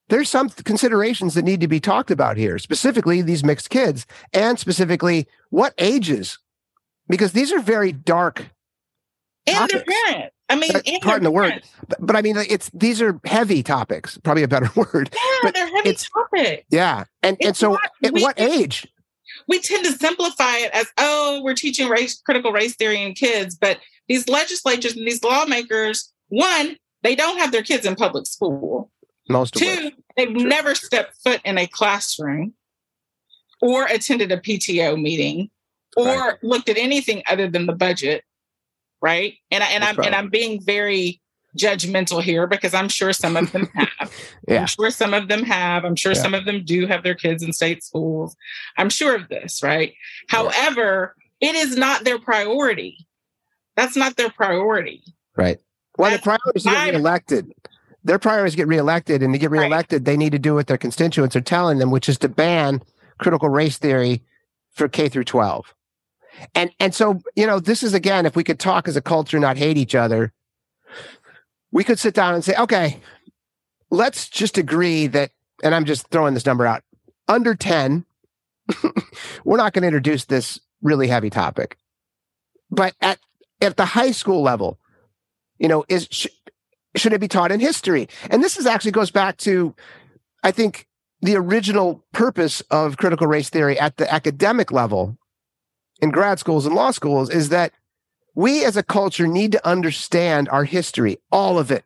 there's 0.09 0.29
some 0.29 0.49
considerations 0.49 1.33
that 1.35 1.43
need 1.45 1.61
to 1.61 1.67
be 1.67 1.79
talked 1.79 2.11
about 2.11 2.37
here, 2.37 2.57
specifically 2.59 3.21
these 3.21 3.43
mixed 3.43 3.69
kids, 3.69 4.05
and 4.33 4.57
specifically 4.59 5.27
what 5.49 5.73
ages, 5.77 6.37
because 7.07 7.31
these 7.33 7.51
are 7.51 7.59
very 7.59 7.91
dark. 7.91 8.45
and 9.47 9.55
Topics. 9.55 9.73
their 9.73 9.83
parents 10.13 10.35
i 10.51 10.55
mean 10.55 10.75
Uh, 10.75 10.81
pardon 11.03 11.23
the 11.23 11.31
word. 11.31 11.61
But, 11.87 11.97
but 12.05 12.15
I 12.15 12.21
mean, 12.23 12.35
it's 12.37 12.71
these 12.73 13.01
are 13.03 13.19
heavy 13.25 13.61
topics. 13.61 14.17
Probably 14.17 14.41
a 14.43 14.47
better 14.47 14.69
word. 14.75 15.09
yeah 15.13 15.37
But 15.43 15.53
they're 15.53 15.67
heavy 15.67 15.89
it's- 15.89 16.09
topics 16.09 16.63
Yeah, 16.71 17.03
and 17.21 17.37
and 17.43 17.55
so 17.55 17.73
not- 17.73 17.91
at 18.03 18.13
we- 18.13 18.21
what 18.23 18.39
age? 18.39 18.87
we 19.47 19.59
tend 19.61 19.85
to 19.85 19.91
simplify 19.93 20.57
it 20.57 20.71
as 20.73 20.87
oh 20.97 21.41
we're 21.43 21.53
teaching 21.55 21.87
race 21.87 22.19
critical 22.21 22.51
race 22.51 22.75
theory 22.75 23.01
in 23.01 23.13
kids 23.13 23.55
but 23.55 23.77
these 24.07 24.27
legislatures 24.27 24.95
and 24.97 25.07
these 25.07 25.23
lawmakers 25.23 26.11
one 26.29 26.75
they 27.03 27.15
don't 27.15 27.37
have 27.39 27.51
their 27.51 27.63
kids 27.63 27.85
in 27.85 27.95
public 27.95 28.25
school 28.27 28.91
Most 29.27 29.55
of 29.55 29.61
it. 29.61 29.65
two 29.65 29.91
they've 30.17 30.31
never 30.31 30.75
stepped 30.75 31.15
foot 31.23 31.41
in 31.45 31.57
a 31.57 31.67
classroom 31.67 32.53
or 33.61 33.85
attended 33.85 34.31
a 34.31 34.37
pto 34.37 34.99
meeting 35.01 35.49
or 35.97 36.05
Right. 36.05 36.43
looked 36.43 36.69
at 36.69 36.77
anything 36.77 37.23
other 37.27 37.47
than 37.47 37.65
the 37.65 37.73
budget 37.73 38.23
right 39.01 39.35
and, 39.51 39.63
I, 39.63 39.67
and 39.71 39.83
That's 39.83 39.97
i'm 39.99 40.05
and 40.05 40.15
i'm 40.15 40.29
being 40.29 40.61
very 40.61 41.21
judgmental 41.57 42.21
here 42.21 42.45
because 42.47 42.73
i'm 42.73 42.89
sure 42.89 43.11
some 43.13 43.35
of 43.37 43.51
them 43.51 43.67
have 43.75 44.11
Yeah. 44.47 44.61
I'm 44.61 44.67
sure 44.67 44.89
some 44.91 45.13
of 45.13 45.27
them 45.27 45.43
have. 45.43 45.83
I'm 45.85 45.95
sure 45.95 46.13
Yeah. 46.13 46.21
some 46.21 46.33
of 46.33 46.45
them 46.45 46.63
do 46.65 46.87
have 46.87 47.03
their 47.03 47.13
kids 47.15 47.43
in 47.43 47.53
state 47.53 47.83
schools. 47.83 48.35
I'm 48.77 48.89
sure 48.89 49.15
of 49.15 49.27
this, 49.29 49.61
right? 49.61 49.93
However, 50.27 51.15
it 51.39 51.55
is 51.55 51.75
not 51.77 52.03
their 52.03 52.17
priority. 52.19 53.05
That's 53.75 53.95
not 53.95 54.15
their 54.17 54.29
priority. 54.31 55.03
Right. 55.37 55.59
Well, 55.99 56.11
the 56.11 56.15
That's 56.15 56.23
priority 56.23 56.51
is 56.55 56.63
to 56.63 56.69
get 56.69 56.93
reelected. 56.93 57.53
Their 58.05 58.17
to 58.17 58.49
get 58.55 58.67
reelected, 58.67 59.21
and 59.21 59.33
to 59.33 59.37
get 59.37 59.51
Right. 59.51 59.63
reelected, 59.63 60.05
they 60.05 60.15
need 60.15 60.31
to 60.31 60.39
do 60.39 60.55
what 60.55 60.67
their 60.67 60.77
constituents 60.77 61.35
are 61.35 61.41
telling 61.41 61.77
them, 61.77 61.91
which 61.91 62.07
is 62.07 62.17
to 62.19 62.29
ban 62.29 62.81
critical 63.19 63.49
race 63.49 63.77
theory 63.77 64.23
for 64.71 64.87
K 64.87 65.09
through 65.09 65.25
12. 65.25 65.75
And 66.55 66.71
and 66.79 66.95
so, 66.95 67.19
you 67.35 67.45
know, 67.45 67.59
this 67.59 67.83
is 67.83 67.93
again, 67.93 68.25
if 68.25 68.37
we 68.37 68.45
could 68.45 68.59
talk 68.59 68.87
as 68.87 68.95
a 68.95 69.01
culture, 69.01 69.39
not 69.39 69.57
hate 69.57 69.77
each 69.77 69.93
other, 69.93 70.31
we 71.71 71.83
could 71.83 71.99
sit 71.99 72.13
down 72.13 72.33
and 72.33 72.45
say, 72.45 72.55
okay, 72.55 73.01
let's 73.91 74.29
just 74.29 74.57
agree 74.57 75.07
that, 75.07 75.31
and 75.61 75.75
I'm 75.75 75.83
just 75.83 76.07
throwing 76.07 76.33
this 76.33 76.45
number 76.45 76.65
out, 76.65 76.81
under 77.27 77.55
10, 77.55 78.05
we're 79.43 79.57
not 79.57 79.73
going 79.73 79.81
to 79.81 79.87
introduce 79.87 80.23
this 80.25 80.61
really 80.81 81.09
heavy 81.09 81.29
topic. 81.29 81.75
But 82.71 82.95
at 83.01 83.19
at 83.61 83.75
the 83.75 83.85
high 83.85 84.11
school 84.11 84.41
level, 84.41 84.79
you 85.59 85.67
know, 85.67 85.85
is 85.89 86.07
sh- 86.09 86.27
should 86.95 87.13
it 87.13 87.21
be 87.21 87.27
taught 87.27 87.51
in 87.51 87.59
history? 87.59 88.07
And 88.29 88.43
this 88.43 88.57
is 88.57 88.65
actually 88.65 88.91
goes 88.91 89.11
back 89.11 89.37
to, 89.37 89.75
I 90.43 90.51
think, 90.51 90.87
the 91.21 91.35
original 91.35 92.03
purpose 92.13 92.61
of 92.71 92.97
critical 92.97 93.27
race 93.27 93.49
theory 93.49 93.77
at 93.77 93.97
the 93.97 94.11
academic 94.11 94.71
level 94.71 95.17
in 96.01 96.11
grad 96.11 96.39
schools 96.39 96.65
and 96.65 96.73
law 96.73 96.91
schools 96.91 97.29
is 97.29 97.49
that 97.49 97.73
we 98.35 98.63
as 98.63 98.77
a 98.77 98.83
culture 98.83 99.27
need 99.27 99.51
to 99.51 99.67
understand 99.67 100.47
our 100.49 100.63
history, 100.63 101.17
all 101.31 101.59
of 101.59 101.71
it. 101.71 101.83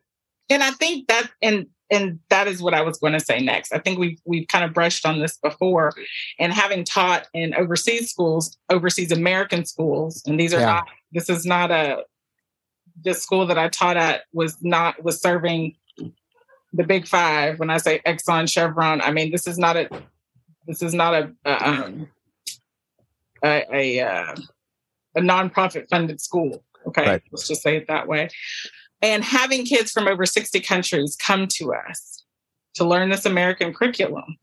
And 0.50 0.62
I 0.62 0.72
think 0.72 1.08
that 1.08 1.32
and 1.42 1.68
and 1.90 2.20
that 2.30 2.48
is 2.48 2.62
what 2.62 2.74
I 2.74 2.82
was 2.82 2.98
going 2.98 3.14
to 3.14 3.20
say 3.20 3.40
next. 3.40 3.74
I 3.74 3.80
think 3.80 3.98
we've 3.98 4.20
we've 4.26 4.48
kind 4.48 4.64
of 4.64 4.74
brushed 4.74 5.06
on 5.06 5.20
this 5.20 5.38
before. 5.38 5.94
And 6.40 6.54
having 6.54 6.84
taught 6.84 7.28
in 7.34 7.56
overseas 7.56 8.12
schools, 8.12 8.56
overseas 8.70 9.12
American 9.12 9.66
schools, 9.66 10.22
and 10.28 10.40
these 10.40 10.54
are 10.54 10.60
Yeah. 10.60 10.66
not 10.66 10.88
this 11.12 11.30
is 11.30 11.46
not 11.46 11.72
a 11.72 12.04
the 13.02 13.14
school 13.14 13.46
that 13.48 13.58
I 13.58 13.70
taught 13.70 13.98
at 13.98 14.24
was 14.34 14.58
not 14.62 15.04
was 15.04 15.22
serving 15.22 15.76
the 16.74 16.84
big 16.84 17.08
five. 17.08 17.60
When 17.60 17.70
I 17.70 17.78
say 17.78 18.02
Exxon 18.06 18.50
Chevron, 18.52 19.02
I 19.02 19.12
mean 19.12 19.32
this 19.32 19.48
is 19.48 19.58
not 19.58 19.78
a 19.78 19.90
this 20.68 20.82
is 20.82 20.94
not 20.94 21.14
a, 21.14 21.32
a 21.46 21.70
um 21.70 22.08
a 23.44 23.66
a, 23.72 24.00
uh, 24.02 24.36
a 25.16 25.22
nonprofit 25.22 25.90
funded 25.90 26.22
school. 26.22 26.64
Okay, 26.88 27.06
Right. 27.06 27.24
let's 27.32 27.48
just 27.48 27.62
say 27.62 27.78
it 27.78 27.88
that 27.88 28.08
way. 28.08 28.30
And 29.02 29.24
having 29.24 29.66
kids 29.66 29.92
from 29.92 30.08
over 30.08 30.26
60 30.26 30.60
countries 30.62 31.18
come 31.18 31.48
to 31.48 31.74
us 31.74 32.24
to 32.76 32.86
learn 32.86 33.10
this 33.10 33.26
American 33.26 33.74
curriculum, 33.74 34.38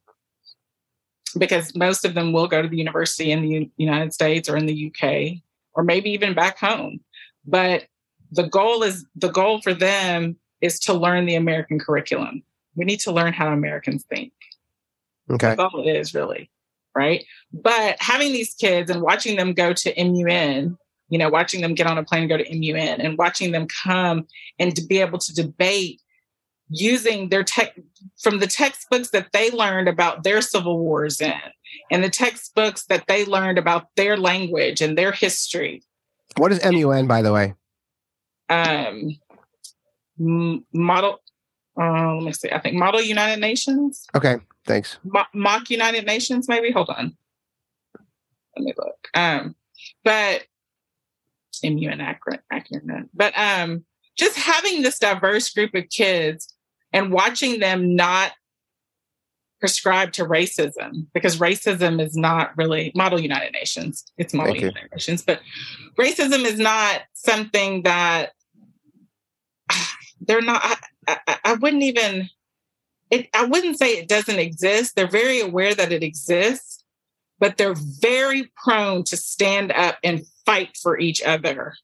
because 1.38 1.74
most 1.74 2.04
of 2.04 2.14
them 2.14 2.32
will 2.32 2.46
go 2.46 2.60
to 2.62 2.68
the 2.68 2.76
university 2.76 3.30
in 3.32 3.42
the 3.42 3.70
United 3.76 4.12
States 4.12 4.48
or 4.48 4.56
in 4.56 4.66
the 4.66 4.92
UK 4.92 5.42
or 5.74 5.82
maybe 5.82 6.10
even 6.10 6.34
back 6.34 6.58
home. 6.58 7.00
But 7.46 7.84
the 8.32 8.44
goal 8.44 8.82
is 8.82 9.06
the 9.16 9.30
goal 9.30 9.60
for 9.60 9.74
them 9.74 10.36
is 10.60 10.78
to 10.80 10.92
learn 10.92 11.26
the 11.26 11.34
American 11.34 11.78
curriculum. 11.78 12.42
We 12.76 12.84
need 12.84 13.00
to 13.00 13.12
learn 13.12 13.32
how 13.32 13.52
Americans 13.52 14.04
think. 14.04 14.32
Okay. 15.30 15.48
That's 15.48 15.60
all 15.60 15.86
it 15.86 15.90
is, 15.90 16.14
really. 16.14 16.50
Right. 16.94 17.24
But 17.52 17.96
having 18.00 18.32
these 18.32 18.54
kids 18.54 18.90
and 18.90 19.00
watching 19.00 19.36
them 19.36 19.52
go 19.54 19.72
to 19.72 20.04
MUN, 20.04 20.76
you 21.08 21.18
know, 21.18 21.28
watching 21.28 21.60
them 21.60 21.74
get 21.74 21.86
on 21.86 21.98
a 21.98 22.04
plane 22.04 22.22
and 22.22 22.30
go 22.30 22.36
to 22.36 22.58
MUN 22.58 23.00
and 23.00 23.16
watching 23.16 23.52
them 23.52 23.66
come 23.66 24.26
and 24.58 24.74
to 24.74 24.84
be 24.84 25.00
able 25.00 25.18
to 25.18 25.34
debate 25.34 26.00
using 26.68 27.28
their 27.28 27.42
tech 27.42 27.76
from 28.20 28.38
the 28.38 28.46
textbooks 28.46 29.10
that 29.10 29.28
they 29.32 29.50
learned 29.50 29.88
about 29.88 30.22
their 30.22 30.40
civil 30.40 30.78
wars 30.78 31.20
in 31.20 31.34
and 31.90 32.02
the 32.02 32.10
textbooks 32.10 32.84
that 32.86 33.04
they 33.08 33.24
learned 33.24 33.58
about 33.58 33.86
their 33.96 34.16
language 34.16 34.80
and 34.80 34.96
their 34.96 35.12
history. 35.12 35.82
What 36.36 36.52
is 36.52 36.64
MUN, 36.64 37.06
by 37.06 37.22
the 37.22 37.32
way? 37.32 37.54
Um, 38.50 39.16
model, 40.18 41.20
uh, 41.80 42.14
let 42.14 42.24
me 42.24 42.32
see, 42.32 42.50
I 42.50 42.58
think 42.58 42.76
Model 42.76 43.00
United 43.00 43.40
Nations. 43.40 44.06
Okay. 44.14 44.36
Thanks. 44.66 44.98
Mo- 45.04 45.24
mock 45.32 45.70
United 45.70 46.04
Nations, 46.04 46.48
maybe. 46.48 46.70
Hold 46.70 46.90
on. 46.90 47.16
Let 48.56 48.64
me 48.64 48.74
look. 48.76 49.08
Um, 49.14 49.54
but 50.04 50.44
MUN 51.64 52.00
accurate, 52.00 52.42
accurate. 52.50 52.84
But 53.14 53.32
um, 53.38 53.84
just 54.16 54.36
having 54.36 54.82
this 54.82 54.98
diverse 54.98 55.52
group 55.52 55.74
of 55.74 55.88
kids 55.88 56.52
and 56.92 57.12
watching 57.12 57.60
them 57.60 57.94
not 57.94 58.32
prescribe 59.60 60.12
to 60.12 60.24
racism 60.24 61.06
because 61.12 61.38
racism 61.38 62.04
is 62.04 62.16
not 62.16 62.56
really 62.56 62.92
model 62.94 63.20
United 63.20 63.52
Nations. 63.52 64.04
It's 64.16 64.34
model 64.34 64.52
Thank 64.52 64.62
you. 64.62 64.68
United 64.68 64.90
Nations, 64.92 65.22
but 65.22 65.40
racism 65.98 66.44
is 66.44 66.58
not 66.58 67.02
something 67.12 67.82
that 67.82 68.32
they're 70.20 70.42
not. 70.42 70.62
I, 71.06 71.18
I, 71.26 71.38
I 71.44 71.52
wouldn't 71.54 71.82
even 71.82 72.28
it, 73.10 73.28
I 73.34 73.44
wouldn't 73.44 73.78
say 73.78 73.92
it 73.98 74.08
doesn't 74.08 74.38
exist. 74.38 74.94
They're 74.94 75.08
very 75.08 75.40
aware 75.40 75.74
that 75.74 75.92
it 75.92 76.02
exists, 76.02 76.84
but 77.38 77.56
they're 77.56 77.74
very 77.74 78.50
prone 78.56 79.04
to 79.04 79.16
stand 79.16 79.72
up 79.72 79.98
and 80.04 80.24
fight 80.46 80.76
for 80.80 80.98
each 80.98 81.22
other 81.22 81.74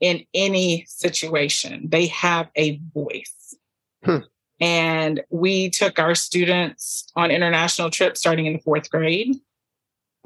in 0.00 0.24
any 0.34 0.84
situation. 0.86 1.88
They 1.88 2.06
have 2.08 2.50
a 2.56 2.80
voice. 2.92 3.54
Hmm. 4.04 4.18
And 4.60 5.22
we 5.30 5.70
took 5.70 5.98
our 5.98 6.14
students 6.14 7.06
on 7.16 7.30
international 7.30 7.90
trips 7.90 8.20
starting 8.20 8.46
in 8.46 8.52
the 8.54 8.58
fourth 8.60 8.90
grade. 8.90 9.36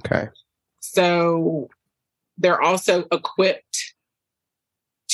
Okay. 0.04 0.28
So 0.80 1.68
they're 2.36 2.60
also 2.60 3.06
equipped 3.12 3.94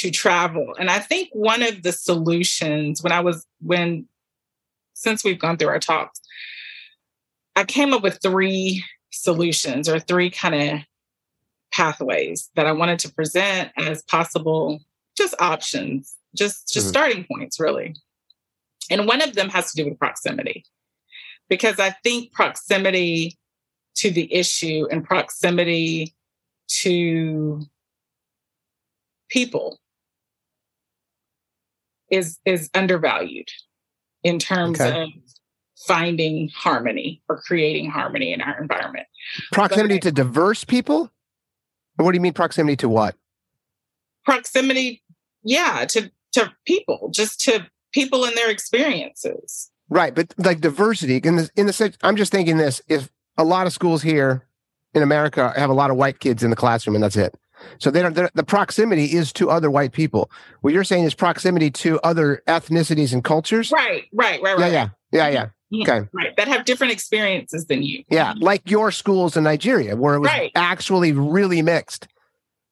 to 0.05 0.11
travel. 0.11 0.75
And 0.79 0.91
I 0.91 0.99
think 0.99 1.31
one 1.33 1.63
of 1.63 1.83
the 1.83 1.91
solutions 1.93 3.03
when 3.03 3.11
I 3.11 3.21
was, 3.21 3.47
when, 3.63 4.07
since 4.93 5.25
we've 5.25 5.39
gone 5.39 5.57
through 5.57 5.69
our 5.69 5.79
talks, 5.79 6.21
I 7.57 7.65
came 7.65 7.95
up 7.95 8.03
with 8.03 8.19
three 8.23 8.85
solutions 9.11 9.89
or 9.89 9.99
three 9.99 10.29
kind 10.29 10.55
of 10.55 10.81
pathways 11.73 12.51
that 12.55 12.67
I 12.67 12.73
wanted 12.73 12.99
to 13.01 13.13
present 13.15 13.73
as 13.79 14.03
possible 14.03 14.81
just 15.17 15.35
options, 15.41 16.17
just 16.37 16.71
just 16.71 16.89
Mhm. 16.89 16.91
starting 16.91 17.27
points 17.33 17.59
really. 17.59 17.95
And 18.91 19.07
one 19.07 19.23
of 19.23 19.35
them 19.35 19.49
has 19.49 19.73
to 19.73 19.83
do 19.83 19.89
with 19.89 19.99
proximity. 19.99 20.67
Because 21.49 21.81
I 21.81 21.91
think 22.03 22.33
proximity 22.33 23.39
to 23.97 24.11
the 24.11 24.33
issue 24.33 24.87
and 24.91 25.03
proximity 25.05 26.15
to 26.83 27.63
people 29.31 29.79
is 32.11 32.39
is 32.45 32.71
undervalued 32.75 33.49
in 34.23 34.39
terms 34.39 34.81
Okay. 34.81 35.03
of 35.03 35.09
finding 35.87 36.49
harmony 36.55 37.23
or 37.29 37.41
creating 37.41 37.91
harmony 37.91 38.33
in 38.33 38.41
our 38.41 38.61
environment. 38.61 39.07
Proximity 39.53 39.99
to 40.01 40.13
diverse 40.13 40.65
people? 40.65 41.11
What 41.97 42.13
do 42.13 42.17
you 42.17 42.23
mean 42.23 42.33
proximity 42.33 42.77
to 42.79 42.89
what? 42.89 43.17
proximity 44.25 45.03
yeah 45.43 45.85
to 45.85 46.11
to 46.33 46.51
people 46.67 47.11
just 47.13 47.39
to 47.41 47.67
people 47.93 48.25
and 48.25 48.35
their 48.37 48.51
experiences 48.51 49.71
Right, 49.91 50.15
but 50.15 50.33
like 50.39 50.63
diversity 50.63 51.19
in 51.19 51.37
the 51.37 51.51
in 51.57 51.67
the 51.67 51.73
sense, 51.75 51.99
I'm 52.03 52.17
just 52.17 52.33
thinking 52.33 52.57
this: 52.57 52.81
if 52.89 53.11
a 53.37 53.45
lot 53.45 53.67
of 53.67 53.73
schools 53.75 54.01
here 54.01 54.49
in 54.95 55.03
America 55.03 55.53
have 55.55 55.69
a 55.69 55.75
lot 55.75 55.91
of 55.91 55.99
white 55.99 56.21
kids 56.21 56.43
in 56.43 56.49
the 56.49 56.57
classroom, 56.57 56.97
and 56.97 57.05
that's 57.05 57.17
it, 57.17 57.35
so 57.79 57.91
they 57.91 58.03
don't. 58.03 58.15
The 58.35 58.45
proximity 58.45 59.07
is 59.15 59.33
to 59.35 59.51
other 59.51 59.71
white 59.71 59.93
people. 59.93 60.31
What 60.63 60.73
you're 60.73 60.85
saying 60.85 61.05
is 61.05 61.15
proximity 61.15 61.71
to 61.73 62.01
other 62.01 62.43
ethnicities 62.47 63.13
and 63.13 63.23
cultures. 63.25 63.71
right 63.73 64.05
right 64.13 64.41
right 64.43 64.59
Yeah, 64.59 64.65
right 64.65 64.73
yeah, 64.73 64.89
yeah, 65.13 65.29
yeah, 65.29 65.47
Mhm. 65.73 65.83
okay. 65.89 66.09
right 66.13 66.37
that 66.37 66.49
have 66.49 66.65
different 66.65 66.93
experiences 66.93 67.67
than 67.67 67.83
you 67.83 68.05
yeah. 68.09 68.35
Like 68.39 68.71
your 68.71 68.91
schools 68.91 69.37
in 69.37 69.45
Nigeria, 69.45 69.97
where 69.97 70.15
it 70.15 70.21
was 70.21 70.29
Right. 70.31 70.53
actually 70.55 71.13
really 71.13 71.63
mixed. 71.63 72.09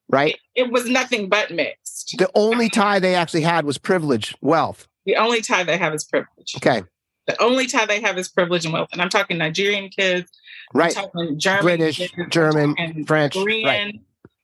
Right. 0.08 0.36
it 0.54 0.70
was 0.70 0.86
nothing 0.90 1.28
but 1.30 1.50
mixed 1.50 2.16
The 2.18 2.28
only 2.34 2.68
tie 2.68 2.98
they 2.98 3.14
actually 3.14 3.40
had 3.42 3.64
was 3.64 3.78
privilege, 3.78 4.34
wealth. 4.42 4.86
the 5.06 5.16
only 5.16 5.40
tie 5.40 5.62
they 5.62 5.78
have 5.78 5.94
is 5.94 6.04
privilege 6.04 6.54
Okay. 6.56 6.82
the 7.26 7.40
only 7.42 7.66
tie 7.66 7.86
they 7.86 8.00
have 8.00 8.18
is 8.18 8.28
privilege 8.28 8.64
and 8.66 8.74
wealth 8.74 8.88
and 8.92 9.00
i'm 9.00 9.08
talking 9.08 9.38
nigerian 9.38 9.88
kids 9.88 10.30
Right. 10.74 10.94
i'm 10.98 11.04
talking 11.04 11.38
german 11.38 11.62
British, 11.62 11.96
kids, 11.96 12.12
German, 12.28 13.04
French. 13.06 13.32
korean 13.34 13.66
Right. 13.66 14.00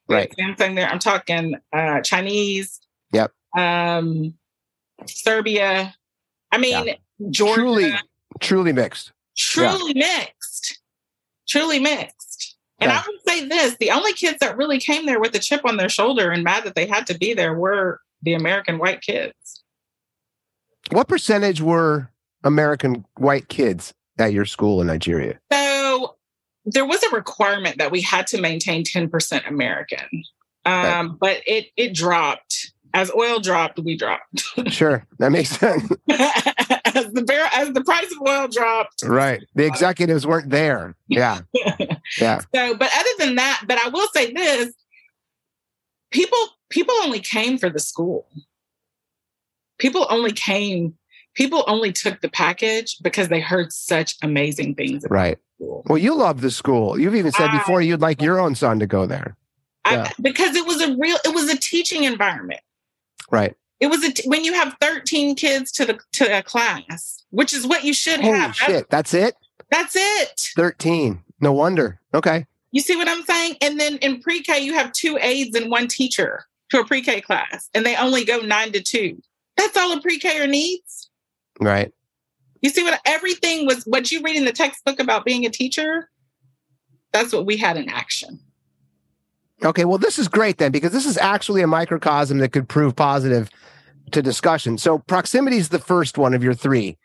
Right. 0.09 0.35
same 0.39 0.55
thing 0.57 0.75
there 0.75 0.89
i'm 0.89 0.99
talking 0.99 1.57
uh 1.73 2.01
chinese 2.01 2.81
Yep. 3.13 3.33
um 3.57 4.35
serbia 5.07 5.95
i 6.53 6.59
mean 6.59 6.95
georgia 7.31 7.55
Truly, 7.61 7.93
truly 8.41 8.73
mixed. 8.73 9.13
truly 9.37 9.95
mixed 9.95 10.81
truly 11.49 11.79
mixed 11.79 12.57
and 12.81 12.91
Okay. 12.91 13.01
i 13.01 13.05
would 13.07 13.21
say 13.27 13.47
this 13.49 13.77
the 13.81 13.91
only 13.91 14.13
kids 14.13 14.39
that 14.41 14.57
really 14.57 14.79
came 14.81 15.07
there 15.07 15.21
with 15.21 15.35
a 15.35 15.39
chip 15.39 15.63
on 15.65 15.77
their 15.77 15.89
shoulder 15.89 16.31
and 16.31 16.43
mad 16.45 16.65
that 16.65 16.75
they 16.75 16.87
had 16.87 17.07
to 17.09 17.19
be 17.19 17.35
there 17.35 17.55
were 17.55 18.01
the 18.23 18.35
american 18.35 18.79
white 18.79 19.01
kids 19.01 19.63
What 20.91 21.09
percentage 21.09 21.61
were 21.61 22.11
American 22.45 23.05
white 23.19 23.49
kids 23.49 23.93
at 24.19 24.33
your 24.33 24.45
school 24.45 24.81
in 24.81 24.87
Nigeria? 24.87 25.39
so 25.53 26.17
there 26.73 26.87
was 26.87 27.03
a 27.03 27.11
requirement 27.15 27.79
that 27.79 27.91
we 27.91 28.01
had 28.01 28.27
to 28.27 28.41
maintain 28.41 28.85
10% 28.85 29.49
american 29.49 30.25
um, 30.65 31.17
but 31.21 31.41
it 31.47 31.67
it 31.77 31.95
dropped 31.95 32.73
as 32.95 33.11
oil 33.15 33.39
dropped 33.39 33.79
we 33.79 33.97
dropped 33.97 34.43
Sure, 34.69 35.07
that 35.19 35.31
makes 35.31 35.51
sense. 35.51 35.83
as 36.95 37.13
the 37.13 37.23
bar- 37.27 37.51
as 37.53 37.73
the 37.73 37.83
price 37.85 38.11
of 38.11 38.27
oil 38.27 38.49
dropped 38.49 39.03
right. 39.05 39.43
The 39.55 39.67
executives 39.67 40.27
weren't 40.27 40.51
there. 40.51 40.95
Yeah. 41.07 41.41
Yeah. 42.19 42.41
So, 42.55 42.75
but 42.75 42.91
other 42.93 43.11
than 43.19 43.35
that, 43.37 43.65
but 43.69 43.79
I 43.79 43.91
will 43.91 44.09
say 44.15 44.33
this: 44.33 44.73
people 46.11 46.39
people 46.71 46.95
only 47.05 47.21
came 47.21 47.59
for 47.59 47.69
the 47.69 47.79
school. 47.79 48.27
People 49.79 50.07
only 50.09 50.33
came. 50.33 50.98
People 51.39 51.63
only 51.69 51.93
took 51.93 52.21
the 52.21 52.29
package 52.29 52.97
because 53.01 53.29
they 53.29 53.39
heard 53.39 53.73
such 53.73 54.17
amazing 54.23 54.75
things 54.75 55.05
about 55.05 55.15
Right. 55.15 55.39
Well, 55.61 55.97
you 55.97 56.17
love 56.17 56.41
the 56.41 56.51
school. 56.51 56.99
You've 56.99 57.15
even 57.15 57.31
said 57.31 57.51
I- 57.51 57.59
before 57.59 57.81
you'd 57.81 58.01
like 58.01 58.21
your 58.21 58.41
own 58.41 58.57
son 58.57 58.81
to 58.81 58.89
go 58.89 59.07
there. 59.07 59.37
Yeah. 59.89 60.09
I, 60.09 60.13
because 60.21 60.57
it 60.57 60.67
was 60.67 60.83
a 60.83 60.97
real, 60.97 61.17
it 61.25 61.33
was 61.33 61.49
a 61.49 61.57
teaching 61.57 62.03
environment. 62.03 62.61
Right. 63.31 63.55
It 63.79 63.87
was 63.87 64.03
a 64.03 64.13
t- 64.13 64.29
when 64.29 64.43
you 64.45 64.53
have 64.55 64.75
thirteen 64.81 65.37
kids 65.37 65.71
to 65.73 65.85
the 65.85 66.01
to 66.15 66.39
a 66.39 66.43
class, 66.43 67.25
which 67.31 67.55
is 67.55 67.65
what 67.65 67.85
you 67.85 67.95
should 67.95 68.21
Holy 68.21 68.37
have. 68.37 68.57
That's, 68.57 68.59
shit. 68.59 68.91
That's 68.91 69.15
it? 69.15 69.37
that's 69.71 69.95
it. 69.97 70.41
13. 70.57 71.23
No 71.41 71.53
wonder. 71.53 72.01
Okay. 72.13 72.47
You 72.73 72.81
see 72.81 72.97
what 72.97 73.09
I'm 73.09 73.23
saying? 73.23 73.57
And 73.63 73.79
then 73.79 73.99
in 73.99 74.21
pre-K, 74.21 74.59
you 74.59 74.75
have 74.75 74.93
two 74.93 75.17
aides 75.21 75.55
and 75.57 75.71
one 75.71 75.87
teacher 75.87 76.45
to 76.71 76.81
a 76.81 76.85
pre-K 76.85 77.21
class, 77.21 77.71
and 77.75 77.87
they 77.87 77.95
only 77.95 78.25
go 78.25 78.39
nine 78.39 78.73
to 78.73 78.83
two. 78.83 79.23
That's 79.57 79.77
all 79.77 79.93
a 79.93 80.01
pre-Ker 80.01 80.49
needs. 80.49 81.08
Right. 81.61 81.93
You 82.61 82.71
see 82.71 82.83
what 82.83 83.01
everything 83.05 83.67
was 83.67 83.85
what 83.85 84.11
you 84.11 84.21
read 84.23 84.37
in 84.37 84.45
the 84.45 84.53
textbook 84.53 84.99
about 85.01 85.25
being 85.25 85.47
a 85.47 85.51
teacher? 85.51 86.11
That's 87.13 87.33
what 87.33 87.47
we 87.47 87.57
had 87.57 87.77
in 87.77 87.89
action. 87.89 88.41
Okay. 89.65 89.85
Well, 89.85 89.99
this 89.99 90.19
is 90.19 90.29
great 90.29 90.59
then 90.59 90.73
because 90.73 90.93
this 90.93 91.07
is 91.07 91.17
actually 91.17 91.63
a 91.63 91.67
microcosm 91.67 92.39
that 92.39 92.53
could 92.53 92.69
prove 92.69 92.95
positive 92.97 93.51
to 94.13 94.23
discussion. 94.23 94.79
So 94.79 94.99
proximity 94.99 95.57
is 95.57 95.69
the 95.69 95.79
first 95.79 96.19
one 96.19 96.35
of 96.35 96.43
your 96.43 96.55
three. 96.55 96.97